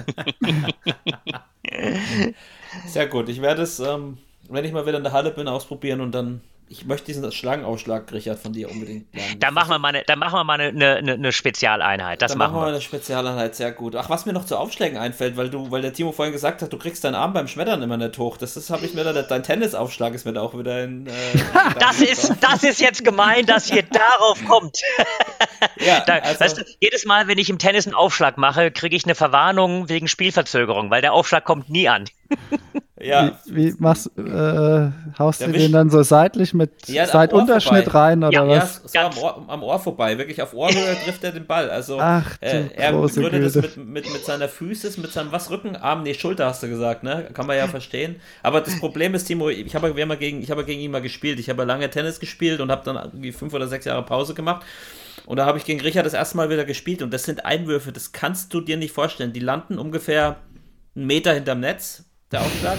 Sehr 2.87 3.09
gut. 3.09 3.29
Ich 3.29 3.43
werde 3.43 3.63
es, 3.63 3.81
ähm, 3.81 4.19
wenn 4.49 4.65
ich 4.65 4.73
mal 4.73 4.87
wieder 4.87 4.99
in 4.99 5.03
der 5.03 5.13
Halle 5.13 5.33
bin, 5.33 5.49
ausprobieren 5.49 6.01
und 6.01 6.13
dann 6.13 6.43
ich 6.73 6.87
möchte 6.87 7.07
diesen 7.07 7.31
Schlangenausschlag, 7.31 8.11
Richard, 8.13 8.39
von 8.39 8.55
dir 8.55 8.71
unbedingt 8.71 9.15
lernen. 9.15 9.39
Da 9.41 9.51
machen 9.51 9.69
wir 9.69 9.79
mal 9.79 9.89
eine, 9.89 10.05
da 10.07 10.17
machen 10.17 10.33
wir 10.33 10.45
mal 10.45 10.59
eine, 10.59 10.97
eine, 10.97 11.13
eine 11.13 11.33
Spezialeinheit. 11.33 12.23
Das 12.23 12.33
da 12.33 12.39
machen 12.39 12.55
wir. 12.55 12.65
eine 12.65 12.81
Spezialeinheit, 12.81 13.55
sehr 13.55 13.73
gut. 13.73 13.95
Ach, 13.95 14.09
was 14.09 14.25
mir 14.25 14.33
noch 14.33 14.47
zu 14.47 14.57
Aufschlägen 14.57 14.97
einfällt, 14.97 15.37
weil 15.37 15.51
du, 15.51 15.71
weil 15.71 15.83
der 15.83 15.93
Timo 15.93 16.13
vorhin 16.13 16.33
gesagt 16.33 16.63
hat, 16.63 16.73
du 16.73 16.79
kriegst 16.79 17.05
deinen 17.05 17.15
Arm 17.15 17.35
beim 17.35 17.47
Schmettern 17.47 17.83
immer 17.83 17.99
nicht 17.99 18.17
hoch. 18.17 18.39
Das, 18.39 18.55
das 18.55 18.71
habe 18.71 18.87
ich 18.87 18.95
mir 18.95 19.05
da, 19.05 19.13
dein 19.13 19.43
Tennisaufschlag 19.43 20.15
ist 20.15 20.25
mir 20.25 20.33
da 20.33 20.41
auch 20.41 20.59
wieder 20.59 20.83
in. 20.83 21.07
Äh, 21.07 21.11
das 21.79 22.01
ist, 22.01 22.37
das 22.41 22.63
ist 22.63 22.81
jetzt 22.81 23.05
gemein, 23.05 23.45
dass 23.45 23.71
ihr 23.71 23.83
darauf 23.83 24.43
kommt. 24.47 24.79
ja, 25.77 26.01
da, 26.07 26.15
also, 26.21 26.41
weißt 26.41 26.59
du, 26.59 26.65
jedes 26.81 27.05
Mal, 27.05 27.29
wenn 27.29 27.37
ich 27.37 27.51
im 27.51 27.59
Tennis 27.59 27.87
einen 27.87 27.95
Aufschlag 27.95 28.39
mache, 28.39 28.71
kriege 28.71 28.97
ich 28.97 29.05
eine 29.05 29.15
Verwarnung 29.15 29.91
wegen 29.91 30.09
Spielverzögerung, 30.09 30.91
weil 30.91 31.03
der 31.03 31.13
Aufschlag 31.13 31.45
kommt 31.45 31.69
nie 31.69 31.91
an. 31.91 32.07
Ja. 33.03 33.33
Wie, 33.47 33.73
wie 33.73 33.75
machst 33.79 34.11
äh, 34.17 34.91
haust 35.19 35.41
du 35.41 35.51
den 35.51 35.73
dann 35.73 35.91
so 35.91 36.03
seitlich 36.03 36.55
mit 36.55 36.89
ja, 36.89 37.07
Seitunterschnitt 37.07 37.93
rein 37.93 38.23
oder 38.23 38.33
ja, 38.33 38.49
was? 38.49 38.83
Ja, 38.93 39.09
es 39.09 39.19
war 39.19 39.33
am 39.33 39.39
Ohr, 39.39 39.45
am 39.49 39.63
Ohr, 39.63 39.79
vorbei. 39.81 40.19
Wirklich 40.19 40.41
auf 40.41 40.55
Ohrhöhe 40.55 40.97
trifft 41.05 41.25
er 41.25 41.33
den 41.33 41.47
Ball. 41.47 41.69
Also 41.69 41.99
Ach, 42.01 42.37
äh, 42.41 42.67
er 42.75 42.93
begründet 42.93 43.43
es 43.43 43.55
mit, 43.57 43.77
mit, 43.77 44.13
mit 44.13 44.25
seiner 44.25 44.49
Füße, 44.49 45.01
mit 45.01 45.13
seinem 45.13 45.33
was 45.33 45.51
Rücken, 45.51 45.75
Arm, 45.77 46.05
nee, 46.05 46.15
Schulter 46.15 46.47
hast 46.47 46.63
du 46.63 46.69
gesagt, 46.69 47.03
ne? 47.03 47.29
Kann 47.35 47.47
man 47.47 47.57
ja 47.57 47.67
verstehen. 47.67 48.17
Aber 48.43 48.61
das 48.61 48.79
Problem 48.79 49.15
ist, 49.15 49.25
Timo, 49.25 49.49
ich 49.49 49.75
habe 49.75 49.93
ja 49.95 50.15
gegen, 50.15 50.41
ich 50.43 50.51
habe 50.51 50.65
gegen 50.65 50.81
ihn 50.81 50.91
mal 50.91 51.03
gespielt. 51.03 51.41
Ich 51.41 51.51
habe 51.51 51.65
lange 51.65 51.91
Tennis 51.91 52.21
gespielt 52.21 52.61
und 52.61 52.71
habe 52.71 52.83
dann 52.85 52.97
irgendwie 52.97 53.33
fünf 53.33 53.53
oder 53.53 53.67
sechs 53.67 53.85
Jahre 53.85 54.05
Pause 54.05 54.35
gemacht. 54.35 54.65
Und 55.27 55.37
da 55.37 55.47
habe 55.47 55.59
ich 55.59 55.65
gegen 55.65 55.81
Richard 55.81 56.07
das 56.07 56.15
erste 56.15 56.37
Mal 56.37 56.51
wieder 56.51 56.65
gespielt 56.65 57.03
und 57.03 57.13
das 57.13 57.25
sind 57.25 57.45
Einwürfe, 57.45 57.93
das 57.93 58.13
kannst 58.13 58.53
du 58.55 58.61
dir 58.61 58.77
nicht 58.77 58.93
vorstellen. 58.93 59.33
Die 59.33 59.41
landen 59.41 59.79
ungefähr 59.79 60.37
einen 60.97 61.07
Meter 61.07 61.33
hinterm 61.33 61.61
Netz 61.61 62.05
der 62.33 62.41
Aufschlag. 62.41 62.79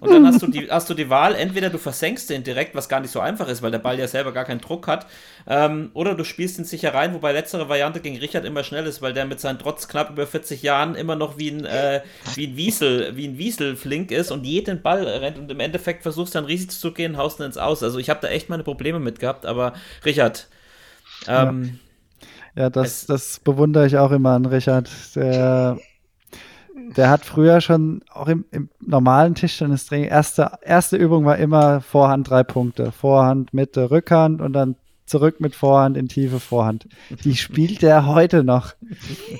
Und 0.00 0.10
dann 0.10 0.26
hast 0.26 0.40
du, 0.42 0.46
die, 0.46 0.70
hast 0.70 0.88
du 0.88 0.94
die 0.94 1.10
Wahl, 1.10 1.34
entweder 1.34 1.68
du 1.68 1.78
versenkst 1.78 2.30
den 2.30 2.42
direkt, 2.42 2.74
was 2.74 2.88
gar 2.88 3.00
nicht 3.00 3.10
so 3.10 3.20
einfach 3.20 3.48
ist, 3.48 3.62
weil 3.62 3.70
der 3.70 3.78
Ball 3.78 3.98
ja 3.98 4.08
selber 4.08 4.32
gar 4.32 4.44
keinen 4.44 4.60
Druck 4.60 4.86
hat, 4.86 5.06
ähm, 5.46 5.90
oder 5.92 6.14
du 6.14 6.24
spielst 6.24 6.58
ihn 6.58 6.64
sicher 6.64 6.94
rein, 6.94 7.12
wobei 7.14 7.32
letztere 7.32 7.68
Variante 7.68 8.00
gegen 8.00 8.16
Richard 8.16 8.44
immer 8.44 8.64
schnell 8.64 8.86
ist, 8.86 9.02
weil 9.02 9.12
der 9.12 9.26
mit 9.26 9.40
seinen 9.40 9.58
trotz 9.58 9.88
knapp 9.88 10.10
über 10.10 10.26
40 10.26 10.62
Jahren 10.62 10.94
immer 10.94 11.16
noch 11.16 11.38
wie 11.38 11.50
ein, 11.50 11.64
äh, 11.66 12.00
wie 12.34 12.46
ein 12.46 12.56
Wiesel, 12.56 13.16
wie 13.16 13.28
ein 13.28 13.38
Wiesel 13.38 13.76
flink 13.76 14.10
ist 14.10 14.30
und 14.30 14.44
jeden 14.44 14.82
Ball 14.82 15.06
rennt 15.06 15.38
und 15.38 15.50
im 15.50 15.60
Endeffekt 15.60 16.02
versuchst 16.02 16.34
dann 16.34 16.46
riesig 16.46 16.70
zu 16.70 16.92
gehen, 16.92 17.16
haust 17.18 17.40
ihn 17.40 17.46
ins 17.46 17.58
Aus. 17.58 17.82
Also 17.82 17.98
ich 17.98 18.10
habe 18.10 18.20
da 18.22 18.28
echt 18.28 18.48
meine 18.48 18.62
Probleme 18.64 19.00
mit 19.00 19.20
gehabt, 19.20 19.46
aber 19.46 19.74
Richard, 20.04 20.48
ähm, 21.26 21.80
ja 22.56 22.64
Ja, 22.64 22.70
das, 22.70 23.06
das 23.06 23.40
bewundere 23.40 23.86
ich 23.86 23.98
auch 23.98 24.12
immer 24.12 24.30
an 24.32 24.46
Richard. 24.46 24.90
Der, 25.16 25.78
der 26.96 27.10
hat 27.10 27.24
früher 27.24 27.60
schon 27.60 28.02
auch 28.12 28.28
im, 28.28 28.44
im 28.50 28.68
normalen 28.80 29.34
Tischtennistraining, 29.34 30.08
erste, 30.08 30.52
erste 30.62 30.96
Übung 30.96 31.24
war 31.24 31.38
immer 31.38 31.80
Vorhand 31.80 32.30
drei 32.30 32.42
Punkte. 32.42 32.92
Vorhand, 32.92 33.54
Mitte, 33.54 33.90
Rückhand 33.90 34.40
und 34.40 34.52
dann 34.52 34.76
zurück 35.06 35.40
mit 35.40 35.54
Vorhand 35.54 35.96
in 35.96 36.08
tiefe 36.08 36.40
Vorhand. 36.40 36.88
Die 37.24 37.36
spielt 37.36 37.82
er 37.82 38.06
heute 38.06 38.42
noch. 38.44 38.74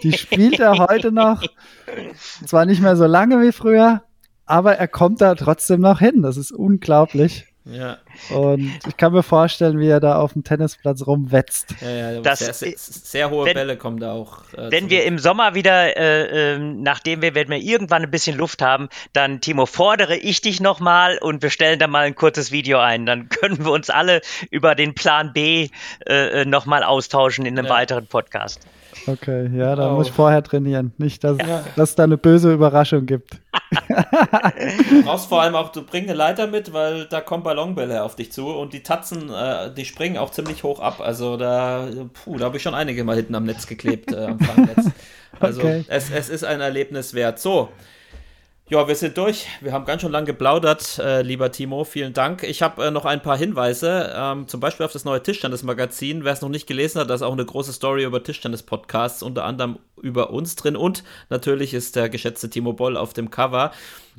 Die 0.03 0.13
spielt 0.13 0.61
er 0.61 0.79
heute 0.79 1.11
noch. 1.11 1.43
Zwar 2.47 2.67
nicht 2.67 2.83
mehr 2.83 2.97
so 2.97 3.07
lange 3.07 3.41
wie 3.41 3.53
früher, 3.53 4.03
aber 4.45 4.77
er 4.77 4.89
kommt 4.89 5.21
da 5.21 5.35
trotzdem 5.35 5.81
noch 5.81 6.01
hin. 6.01 6.23
Das 6.23 6.37
ist 6.37 6.53
unglaublich. 6.53 7.47
Ja. 7.67 7.97
Und 8.31 8.79
ich 8.87 8.97
kann 8.99 9.13
mir 9.15 9.23
vorstellen, 9.23 9.79
wie 9.79 9.89
er 9.89 9.99
da 10.01 10.19
auf 10.19 10.35
dem 10.35 10.45
Tennisplatz 10.45 11.07
rumwetzt. 11.07 11.75
Ja, 11.81 12.13
ja, 12.13 12.21
Das 12.21 12.41
sehr, 12.41 12.53
sehr, 12.53 12.75
sehr 12.77 13.31
hohe 13.31 13.47
wenn- 13.47 13.55
Bälle 13.55 13.79
kommen 13.79 13.99
da 14.01 14.13
auch. 14.13 14.41
Äh, 14.53 14.71
Wenn 14.71 14.81
zurück. 14.81 14.91
wir 14.91 15.05
im 15.05 15.19
Sommer 15.19 15.55
wieder, 15.55 15.97
äh, 15.97 16.55
ähm, 16.57 16.83
nachdem 16.83 17.23
wir, 17.23 17.35
wenn 17.35 17.49
wir 17.49 17.57
irgendwann 17.57 18.03
ein 18.03 18.11
bisschen 18.11 18.37
Luft 18.37 18.61
haben, 18.61 18.89
dann, 19.15 19.41
Timo, 19.41 19.65
fordere 19.65 20.17
ich 20.17 20.43
dich 20.43 20.61
nochmal 20.61 21.17
und 21.19 21.43
wir 21.43 21.49
stellen 21.51 21.79
da 21.79 21.87
mal 21.87 22.05
ein 22.05 22.15
kurzes 22.15 22.53
Video 22.53 22.79
ein. 22.81 23.07
Dann 23.07 23.29
können 23.31 23.65
wir 23.65 23.73
uns 23.73 23.89
alle 23.89 24.21
über 24.51 24.75
den 24.75 24.95
Plan 24.95 25.33
B 25.33 25.69
äh, 26.07 26.45
nochmal 26.45 26.83
austauschen 26.85 27.47
in 27.47 27.59
einem 27.59 27.67
Ja. 27.69 27.73
weiteren 27.73 28.07
Podcast. 28.07 28.61
Okay, 29.07 29.51
ja, 29.57 29.77
da 29.77 29.91
Oh. 29.93 29.97
muss 29.97 30.09
ich 30.09 30.13
vorher 30.13 30.43
trainieren. 30.43 30.93
Nicht, 30.99 31.25
dass, 31.25 31.37
dass 31.77 31.91
es 31.91 31.95
da 31.95 32.05
eine 32.05 32.17
böse 32.17 32.53
Überraschung 32.53 33.07
gibt. 33.07 33.39
Du 34.91 35.03
brauchst 35.05 35.27
vor 35.29 35.43
allem 35.43 35.55
auch, 35.55 35.71
du 35.73 35.83
bringst 35.83 36.09
eine 36.09 36.17
Leiter 36.17 36.47
mit, 36.47 36.73
weil 36.73 37.07
da 37.07 37.21
kommen 37.21 37.43
Ballonbälle 37.43 38.03
auf 38.03 38.17
dich 38.17 38.33
zu 38.33 38.49
und 38.49 38.73
die 38.73 38.83
Tatzen, 38.83 39.31
äh, 39.31 39.73
die 39.75 39.85
springen 39.85 40.17
auch 40.17 40.31
ziemlich 40.31 40.63
hoch 40.63 40.81
ab. 40.81 41.01
Also 41.01 41.37
da, 41.37 41.89
puh, 42.25 42.37
da 42.39 42.47
habe 42.47 42.57
ich 42.57 42.63
schon 42.63 42.75
einige 42.75 43.05
mal 43.05 43.17
hinten 43.17 43.35
am 43.35 43.45
Netz 43.45 43.67
geklebt, 43.67 44.13
äh, 44.13 44.25
am 44.27 44.39
Fangnetz. 44.41 44.91
Also 45.41 45.63
Okay. 45.63 45.85
es, 45.89 46.11
es 46.13 46.29
ist 46.29 46.45
ein 46.45 46.61
Erlebnis 46.61 47.13
wert. 47.13 47.41
So. 47.41 47.69
Ja, 48.67 48.89
wir 48.89 48.95
sind 48.97 49.19
durch. 49.19 49.47
Wir 49.61 49.73
haben 49.73 49.85
ganz 49.85 50.01
schön 50.01 50.11
lang 50.11 50.25
geplaudert, 50.25 50.99
äh, 50.99 51.21
lieber 51.21 51.53
Timo. 51.53 51.85
Vielen 51.85 52.15
Dank. 52.15 52.43
Ich 52.45 52.63
habe 52.63 52.87
äh, 52.87 52.91
noch 52.91 53.05
ein 53.05 53.21
paar 53.21 53.37
Hinweise, 53.37 54.11
ähm, 54.17 54.49
zum 54.49 54.61
Beispiel 54.61 54.87
auf 54.87 54.93
das 54.93 55.05
neue 55.05 55.23
Tischtennis-Magazin. 55.23 56.25
Wer 56.25 56.33
es 56.33 56.41
noch 56.41 56.49
nicht 56.49 56.67
gelesen 56.67 56.99
hat, 56.99 57.11
da 57.11 57.15
ist 57.15 57.21
auch 57.21 57.35
eine 57.35 57.45
große 57.45 57.75
Story 57.75 58.05
über 58.05 58.23
Tischtennis-Podcasts, 58.23 59.23
unter 59.23 59.45
anderem 59.45 59.81
über 60.01 60.31
uns 60.31 60.57
drin. 60.57 60.77
Und 60.77 61.05
natürlich 61.29 61.75
ist 61.75 61.95
der 61.95 62.09
geschätzte 62.09 62.49
Timo 62.49 62.73
Boll 62.73 62.97
auf 62.97 63.13
dem 63.13 63.31
Cover. 63.31 63.71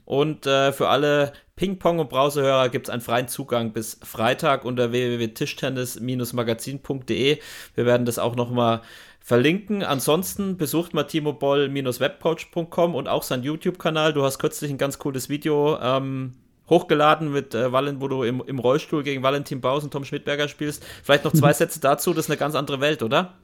Und 0.06 0.46
äh, 0.46 0.72
für 0.74 0.90
alle 0.90 1.34
Ping-Pong- 1.56 2.00
und 2.00 2.10
Brausehörer 2.10 2.68
gibt 2.68 2.88
es 2.88 2.94
einen 2.94 3.02
freien 3.02 3.30
Zugang 3.30 3.72
bis 3.72 3.98
Freitag 4.04 4.66
unter 4.66 4.92
www.tischtennis-magazin.de. 4.92 7.40
Wir 7.76 7.86
werden 7.86 8.06
das 8.06 8.20
auch 8.20 8.36
nochmal 8.36 8.82
verlinken. 9.22 9.82
Ansonsten 9.82 10.58
besucht 10.58 10.94
mal 10.94 11.04
timoboll-webcoach.com 11.04 12.94
und 12.94 13.08
auch 13.08 13.24
seinen 13.24 13.44
YouTube-Kanal. 13.44 14.12
Du 14.12 14.24
hast 14.24 14.38
kürzlich 14.38 14.70
ein 14.70 14.78
ganz 14.78 15.00
cooles 15.00 15.30
Video 15.30 15.80
ähm, 15.82 16.34
hochgeladen 16.70 17.32
mit 17.32 17.56
äh, 17.56 17.72
Valen, 17.72 18.02
wo 18.02 18.10
du 18.10 18.24
im, 18.24 18.44
im 18.46 18.60
Rollstuhl 18.60 19.04
gegen 19.04 19.24
Valentin 19.24 19.62
Baus 19.62 19.86
und 19.86 19.92
Tom 19.92 20.04
Schmidberger 20.04 20.50
spielst. 20.50 20.86
Vielleicht 21.04 21.24
noch 21.24 21.32
zwei 21.32 21.54
Sätze 21.58 21.80
dazu. 21.80 22.14
Das 22.14 22.26
ist 22.26 22.32
eine 22.32 22.38
ganz 22.38 22.56
andere 22.56 22.82
Welt, 22.82 23.02
oder? 23.02 23.36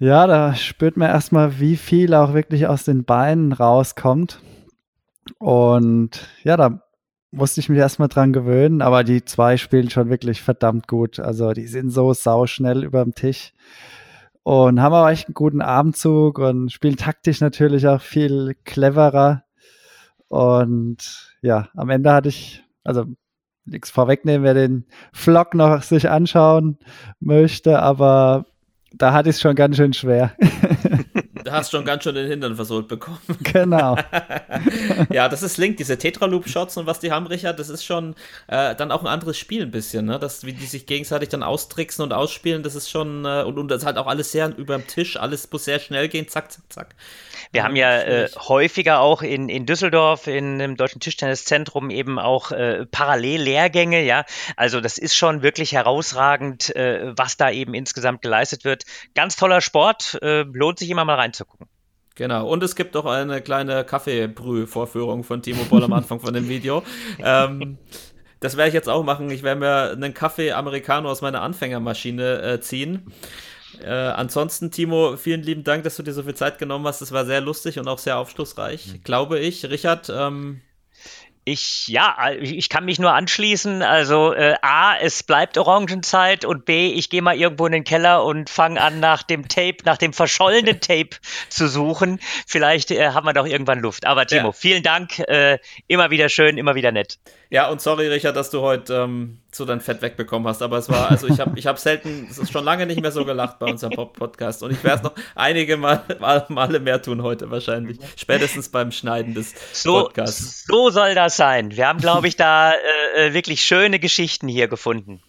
Ja, 0.00 0.26
da 0.26 0.56
spürt 0.56 0.96
man 0.96 1.08
erstmal, 1.08 1.60
wie 1.60 1.76
viel 1.76 2.14
auch 2.14 2.34
wirklich 2.34 2.66
aus 2.66 2.82
den 2.82 3.04
Beinen 3.04 3.52
rauskommt. 3.52 4.40
Und 5.38 6.28
ja, 6.42 6.56
da 6.56 6.82
musste 7.30 7.60
ich 7.60 7.68
mich 7.68 7.78
erstmal 7.78 8.08
dran 8.08 8.32
gewöhnen, 8.32 8.80
aber 8.82 9.04
die 9.04 9.24
zwei 9.24 9.56
spielen 9.56 9.90
schon 9.90 10.08
wirklich 10.10 10.42
verdammt 10.42 10.88
gut. 10.88 11.18
Also 11.18 11.52
die 11.52 11.66
sind 11.66 11.90
so 11.90 12.12
sauschnell 12.12 12.84
über 12.84 13.02
dem 13.02 13.14
Tisch 13.14 13.52
und 14.44 14.80
haben 14.80 14.94
aber 14.94 15.10
echt 15.10 15.28
einen 15.28 15.34
guten 15.34 15.62
Abendzug 15.62 16.38
und 16.38 16.70
spielen 16.70 16.96
taktisch 16.96 17.40
natürlich 17.40 17.88
auch 17.88 18.00
viel 18.00 18.54
cleverer. 18.64 19.44
Und 20.28 21.34
ja, 21.42 21.68
am 21.74 21.90
Ende 21.90 22.12
hatte 22.12 22.28
ich, 22.28 22.62
also 22.84 23.06
nichts 23.64 23.90
vorwegnehmen, 23.90 24.44
wer 24.44 24.54
den 24.54 24.86
Vlog 25.12 25.54
noch 25.54 25.82
sich 25.82 26.10
anschauen 26.10 26.78
möchte, 27.20 27.80
aber 27.80 28.46
da 28.92 29.12
hatte 29.12 29.30
ich 29.30 29.36
es 29.36 29.42
schon 29.42 29.56
ganz 29.56 29.76
schön 29.76 29.92
schwer. 29.92 30.34
Du 31.54 31.58
hast 31.60 31.70
schon 31.70 31.84
ganz 31.84 32.02
schön 32.02 32.16
den 32.16 32.26
Hintern 32.26 32.56
versohlt 32.56 32.88
bekommen. 32.88 33.20
genau. 33.42 33.96
ja, 35.10 35.28
das 35.28 35.42
ist 35.44 35.56
Link, 35.56 35.76
diese 35.76 35.96
Tetraloop-Shots 35.96 36.76
und 36.76 36.86
was 36.86 36.98
die 36.98 37.12
haben, 37.12 37.26
Richard, 37.26 37.58
das 37.58 37.68
ist 37.68 37.84
schon 37.84 38.16
äh, 38.48 38.74
dann 38.74 38.90
auch 38.90 39.02
ein 39.02 39.06
anderes 39.06 39.38
Spiel 39.38 39.62
ein 39.62 39.70
bisschen, 39.70 40.06
ne? 40.06 40.18
Das, 40.18 40.44
wie 40.44 40.52
die 40.52 40.66
sich 40.66 40.86
gegenseitig 40.86 41.28
dann 41.28 41.44
austricksen 41.44 42.02
und 42.02 42.12
ausspielen, 42.12 42.64
das 42.64 42.74
ist 42.74 42.90
schon, 42.90 43.24
äh, 43.24 43.44
und, 43.46 43.58
und 43.58 43.68
das 43.68 43.82
ist 43.82 43.86
halt 43.86 43.98
auch 43.98 44.08
alles 44.08 44.32
sehr 44.32 44.56
über 44.56 44.76
dem 44.76 44.86
Tisch, 44.88 45.16
alles 45.16 45.48
muss 45.52 45.64
sehr 45.64 45.78
schnell 45.78 46.08
gehen, 46.08 46.26
zack, 46.26 46.50
zack, 46.50 46.64
zack. 46.68 46.94
Wir 47.52 47.64
haben 47.64 47.76
ja 47.76 48.00
äh, 48.00 48.28
häufiger 48.36 49.00
auch 49.00 49.22
in, 49.22 49.48
in 49.48 49.66
Düsseldorf, 49.66 50.26
in 50.26 50.58
dem 50.58 50.76
Deutschen 50.76 51.00
Tischtenniszentrum 51.00 51.90
eben 51.90 52.18
auch 52.18 52.52
äh, 52.52 52.86
Parallellehrgänge, 52.86 54.02
ja. 54.02 54.24
Also 54.56 54.80
das 54.80 54.98
ist 54.98 55.16
schon 55.16 55.42
wirklich 55.42 55.72
herausragend, 55.72 56.74
äh, 56.76 57.12
was 57.16 57.36
da 57.36 57.50
eben 57.50 57.74
insgesamt 57.74 58.22
geleistet 58.22 58.64
wird. 58.64 58.84
Ganz 59.14 59.36
toller 59.36 59.60
Sport, 59.60 60.18
äh, 60.22 60.42
lohnt 60.42 60.78
sich 60.78 60.90
immer 60.90 61.04
mal 61.04 61.16
reinzugucken. 61.16 61.68
Genau, 62.16 62.46
und 62.46 62.62
es 62.62 62.76
gibt 62.76 62.96
auch 62.96 63.06
eine 63.06 63.40
kleine 63.40 63.84
Kaffeebrüh-Vorführung 63.84 65.24
von 65.24 65.42
Timo 65.42 65.64
Boll 65.64 65.82
am 65.82 65.92
Anfang 65.92 66.20
von 66.20 66.32
dem 66.32 66.48
Video. 66.48 66.82
Ähm, 67.18 67.78
das 68.40 68.58
werde 68.58 68.68
ich 68.68 68.74
jetzt 68.74 68.90
auch 68.90 69.04
machen. 69.04 69.30
Ich 69.30 69.42
werde 69.42 69.60
mir 69.60 69.90
einen 69.92 70.12
Kaffee 70.12 70.52
Americano 70.52 71.10
aus 71.10 71.22
meiner 71.22 71.40
Anfängermaschine 71.40 72.42
äh, 72.42 72.60
ziehen. 72.60 73.10
Äh, 73.82 73.88
ansonsten, 73.90 74.70
Timo, 74.70 75.16
vielen 75.16 75.42
lieben 75.42 75.64
Dank, 75.64 75.84
dass 75.84 75.96
du 75.96 76.02
dir 76.02 76.12
so 76.12 76.22
viel 76.22 76.34
Zeit 76.34 76.58
genommen 76.58 76.86
hast. 76.86 77.00
Es 77.00 77.12
war 77.12 77.24
sehr 77.24 77.40
lustig 77.40 77.78
und 77.78 77.88
auch 77.88 77.98
sehr 77.98 78.18
aufschlussreich, 78.18 79.00
glaube 79.04 79.38
ich. 79.38 79.64
Richard, 79.66 80.10
ähm, 80.14 80.60
Ich, 81.46 81.88
ja, 81.88 82.30
ich 82.40 82.70
kann 82.70 82.86
mich 82.86 82.98
nur 82.98 83.12
anschließen. 83.12 83.82
Also 83.82 84.32
äh, 84.32 84.54
A, 84.62 84.96
es 84.96 85.22
bleibt 85.22 85.58
Orangenzeit 85.58 86.46
und 86.46 86.64
B, 86.64 86.92
ich 86.92 87.10
gehe 87.10 87.20
mal 87.20 87.36
irgendwo 87.36 87.66
in 87.66 87.72
den 87.72 87.84
Keller 87.84 88.24
und 88.24 88.48
fange 88.48 88.80
an, 88.80 88.98
nach 88.98 89.22
dem 89.22 89.46
Tape, 89.46 89.76
nach 89.84 89.98
dem 89.98 90.14
verschollenen 90.14 90.80
Tape 90.80 91.10
zu 91.50 91.68
suchen. 91.68 92.18
Vielleicht 92.46 92.90
äh, 92.90 93.08
haben 93.10 93.26
wir 93.26 93.34
doch 93.34 93.46
irgendwann 93.46 93.80
Luft. 93.80 94.06
Aber 94.06 94.26
Timo, 94.26 94.48
Ja. 94.48 94.52
vielen 94.52 94.82
Dank. 94.82 95.18
Äh, 95.18 95.58
immer 95.86 96.10
wieder 96.10 96.30
schön, 96.30 96.56
immer 96.56 96.74
wieder 96.76 96.92
nett. 96.92 97.18
Ja, 97.54 97.68
und 97.68 97.80
sorry, 97.80 98.08
Richard, 98.08 98.34
dass 98.34 98.50
du 98.50 98.62
heute 98.62 98.94
ähm, 98.94 99.38
so 99.52 99.64
dein 99.64 99.80
Fett 99.80 100.02
wegbekommen 100.02 100.48
hast, 100.48 100.60
aber 100.60 100.76
es 100.76 100.88
war, 100.88 101.08
also 101.12 101.28
ich 101.28 101.38
habe 101.38 101.56
ich 101.56 101.68
hab 101.68 101.78
selten, 101.78 102.26
es 102.28 102.36
ist 102.36 102.50
schon 102.50 102.64
lange 102.64 102.84
nicht 102.84 103.00
mehr 103.00 103.12
so 103.12 103.24
gelacht 103.24 103.60
bei 103.60 103.70
unserem 103.70 103.92
Pop-Podcast 103.92 104.64
und 104.64 104.72
ich 104.72 104.82
werde 104.82 104.96
es 104.96 105.02
noch 105.04 105.14
einige 105.36 105.76
Mal, 105.76 106.02
mal, 106.18 106.44
Male 106.48 106.80
mehr 106.80 107.00
tun 107.00 107.22
heute 107.22 107.52
wahrscheinlich. 107.52 107.98
Spätestens 108.16 108.70
beim 108.70 108.90
Schneiden 108.90 109.34
des 109.34 109.54
So, 109.72 110.02
Podcasts. 110.02 110.64
so 110.66 110.90
soll 110.90 111.14
das 111.14 111.36
sein. 111.36 111.70
Wir 111.70 111.86
haben, 111.86 112.00
glaube 112.00 112.26
ich, 112.26 112.34
da 112.34 112.72
äh, 112.72 113.28
äh, 113.28 113.34
wirklich 113.34 113.62
schöne 113.62 114.00
Geschichten 114.00 114.48
hier 114.48 114.66
gefunden. 114.66 115.22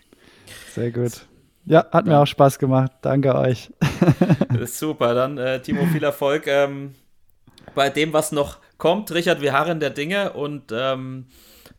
Sehr 0.74 0.90
gut. 0.90 1.28
Ja, 1.68 1.86
hat 1.92 2.08
mir 2.08 2.18
auch 2.18 2.26
Spaß 2.26 2.58
gemacht. 2.58 2.92
Danke 3.04 3.36
euch. 3.36 3.70
Super. 4.66 5.14
Dann, 5.14 5.38
äh, 5.38 5.62
Timo, 5.62 5.86
viel 5.86 6.04
Erfolg 6.04 6.48
ähm, 6.48 6.96
bei 7.76 7.92
dem, 7.92 8.14
was 8.14 8.32
noch 8.32 8.58
kommt. 8.80 9.14
Richard, 9.14 9.42
wir 9.42 9.54
harren 9.54 9.80
der 9.80 9.92
Dinge 9.92 10.34
und 10.34 10.72
ähm, 10.76 11.28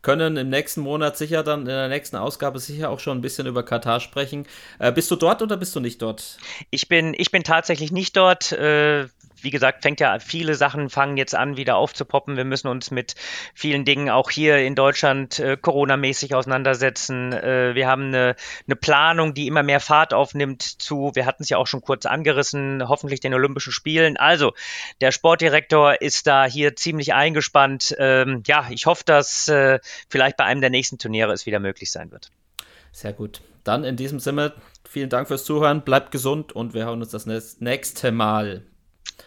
können 0.07 0.37
im 0.37 0.47
nächsten 0.47 0.79
Monat 0.79 1.17
sicher 1.17 1.43
dann 1.43 1.59
in 1.59 1.65
der 1.65 1.89
nächsten 1.89 2.15
Ausgabe 2.15 2.59
sicher 2.59 2.89
auch 2.91 3.01
schon 3.01 3.17
ein 3.17 3.21
bisschen 3.21 3.45
über 3.45 3.63
Katar 3.63 3.99
sprechen. 3.99 4.47
Äh, 4.79 4.93
bist 4.93 5.11
du 5.11 5.17
dort 5.17 5.41
oder 5.41 5.57
bist 5.57 5.75
du 5.75 5.81
nicht 5.81 6.01
dort? 6.01 6.37
Ich 6.69 6.87
bin, 6.87 7.13
ich 7.17 7.29
bin 7.29 7.43
tatsächlich 7.43 7.91
nicht 7.91 8.15
dort. 8.15 8.53
Äh, 8.53 9.07
wie 9.41 9.49
gesagt, 9.49 9.83
fängt 9.83 9.99
ja 9.99 10.19
viele 10.19 10.55
Sachen 10.55 10.89
fangen 10.89 11.17
jetzt 11.17 11.35
an, 11.35 11.57
wieder 11.57 11.77
aufzupoppen. 11.77 12.37
Wir 12.37 12.45
müssen 12.45 12.67
uns 12.67 12.91
mit 12.91 13.15
vielen 13.53 13.85
Dingen 13.85 14.09
auch 14.09 14.29
hier 14.29 14.57
in 14.57 14.75
Deutschland 14.75 15.39
äh, 15.39 15.57
Corona-mäßig 15.57 16.35
auseinandersetzen. 16.35 17.33
Äh, 17.33 17.75
wir 17.75 17.87
haben 17.87 18.07
eine, 18.07 18.35
eine 18.65 18.75
Planung, 18.75 19.33
die 19.33 19.47
immer 19.47 19.63
mehr 19.63 19.79
Fahrt 19.79 20.13
aufnimmt 20.13 20.61
zu, 20.61 21.11
wir 21.13 21.25
hatten 21.25 21.43
es 21.43 21.49
ja 21.49 21.57
auch 21.57 21.67
schon 21.67 21.81
kurz 21.81 22.05
angerissen, 22.05 22.87
hoffentlich 22.87 23.19
den 23.19 23.33
Olympischen 23.33 23.71
Spielen. 23.71 24.17
Also, 24.17 24.53
der 25.01 25.11
Sportdirektor 25.11 26.01
ist 26.01 26.27
da 26.27 26.45
hier 26.45 26.75
ziemlich 26.75 27.13
eingespannt. 27.13 27.95
Ähm, 27.99 28.43
ja, 28.47 28.67
ich 28.69 28.85
hoffe, 28.85 29.03
dass 29.05 29.47
äh, 29.47 29.79
vielleicht 30.09 30.37
bei 30.37 30.45
einem 30.45 30.61
der 30.61 30.69
nächsten 30.69 30.97
Turniere 30.97 31.33
es 31.33 31.45
wieder 31.45 31.59
möglich 31.59 31.91
sein 31.91 32.11
wird. 32.11 32.31
Sehr 32.91 33.13
gut. 33.13 33.41
Dann 33.63 33.83
in 33.83 33.97
diesem 33.97 34.19
Sinne, 34.19 34.53
vielen 34.87 35.09
Dank 35.09 35.27
fürs 35.27 35.43
Zuhören. 35.43 35.81
Bleibt 35.81 36.11
gesund 36.11 36.53
und 36.53 36.73
wir 36.73 36.85
hören 36.85 37.01
uns 37.01 37.11
das 37.11 37.25
nächste 37.59 38.11
Mal. 38.11 38.63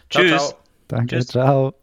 Ciao, 0.09 0.23
Tschüss. 0.23 0.25
ciao. 0.25 0.57
Danke, 0.87 1.23
Tschüss. 1.23 1.27
ciao. 1.27 1.73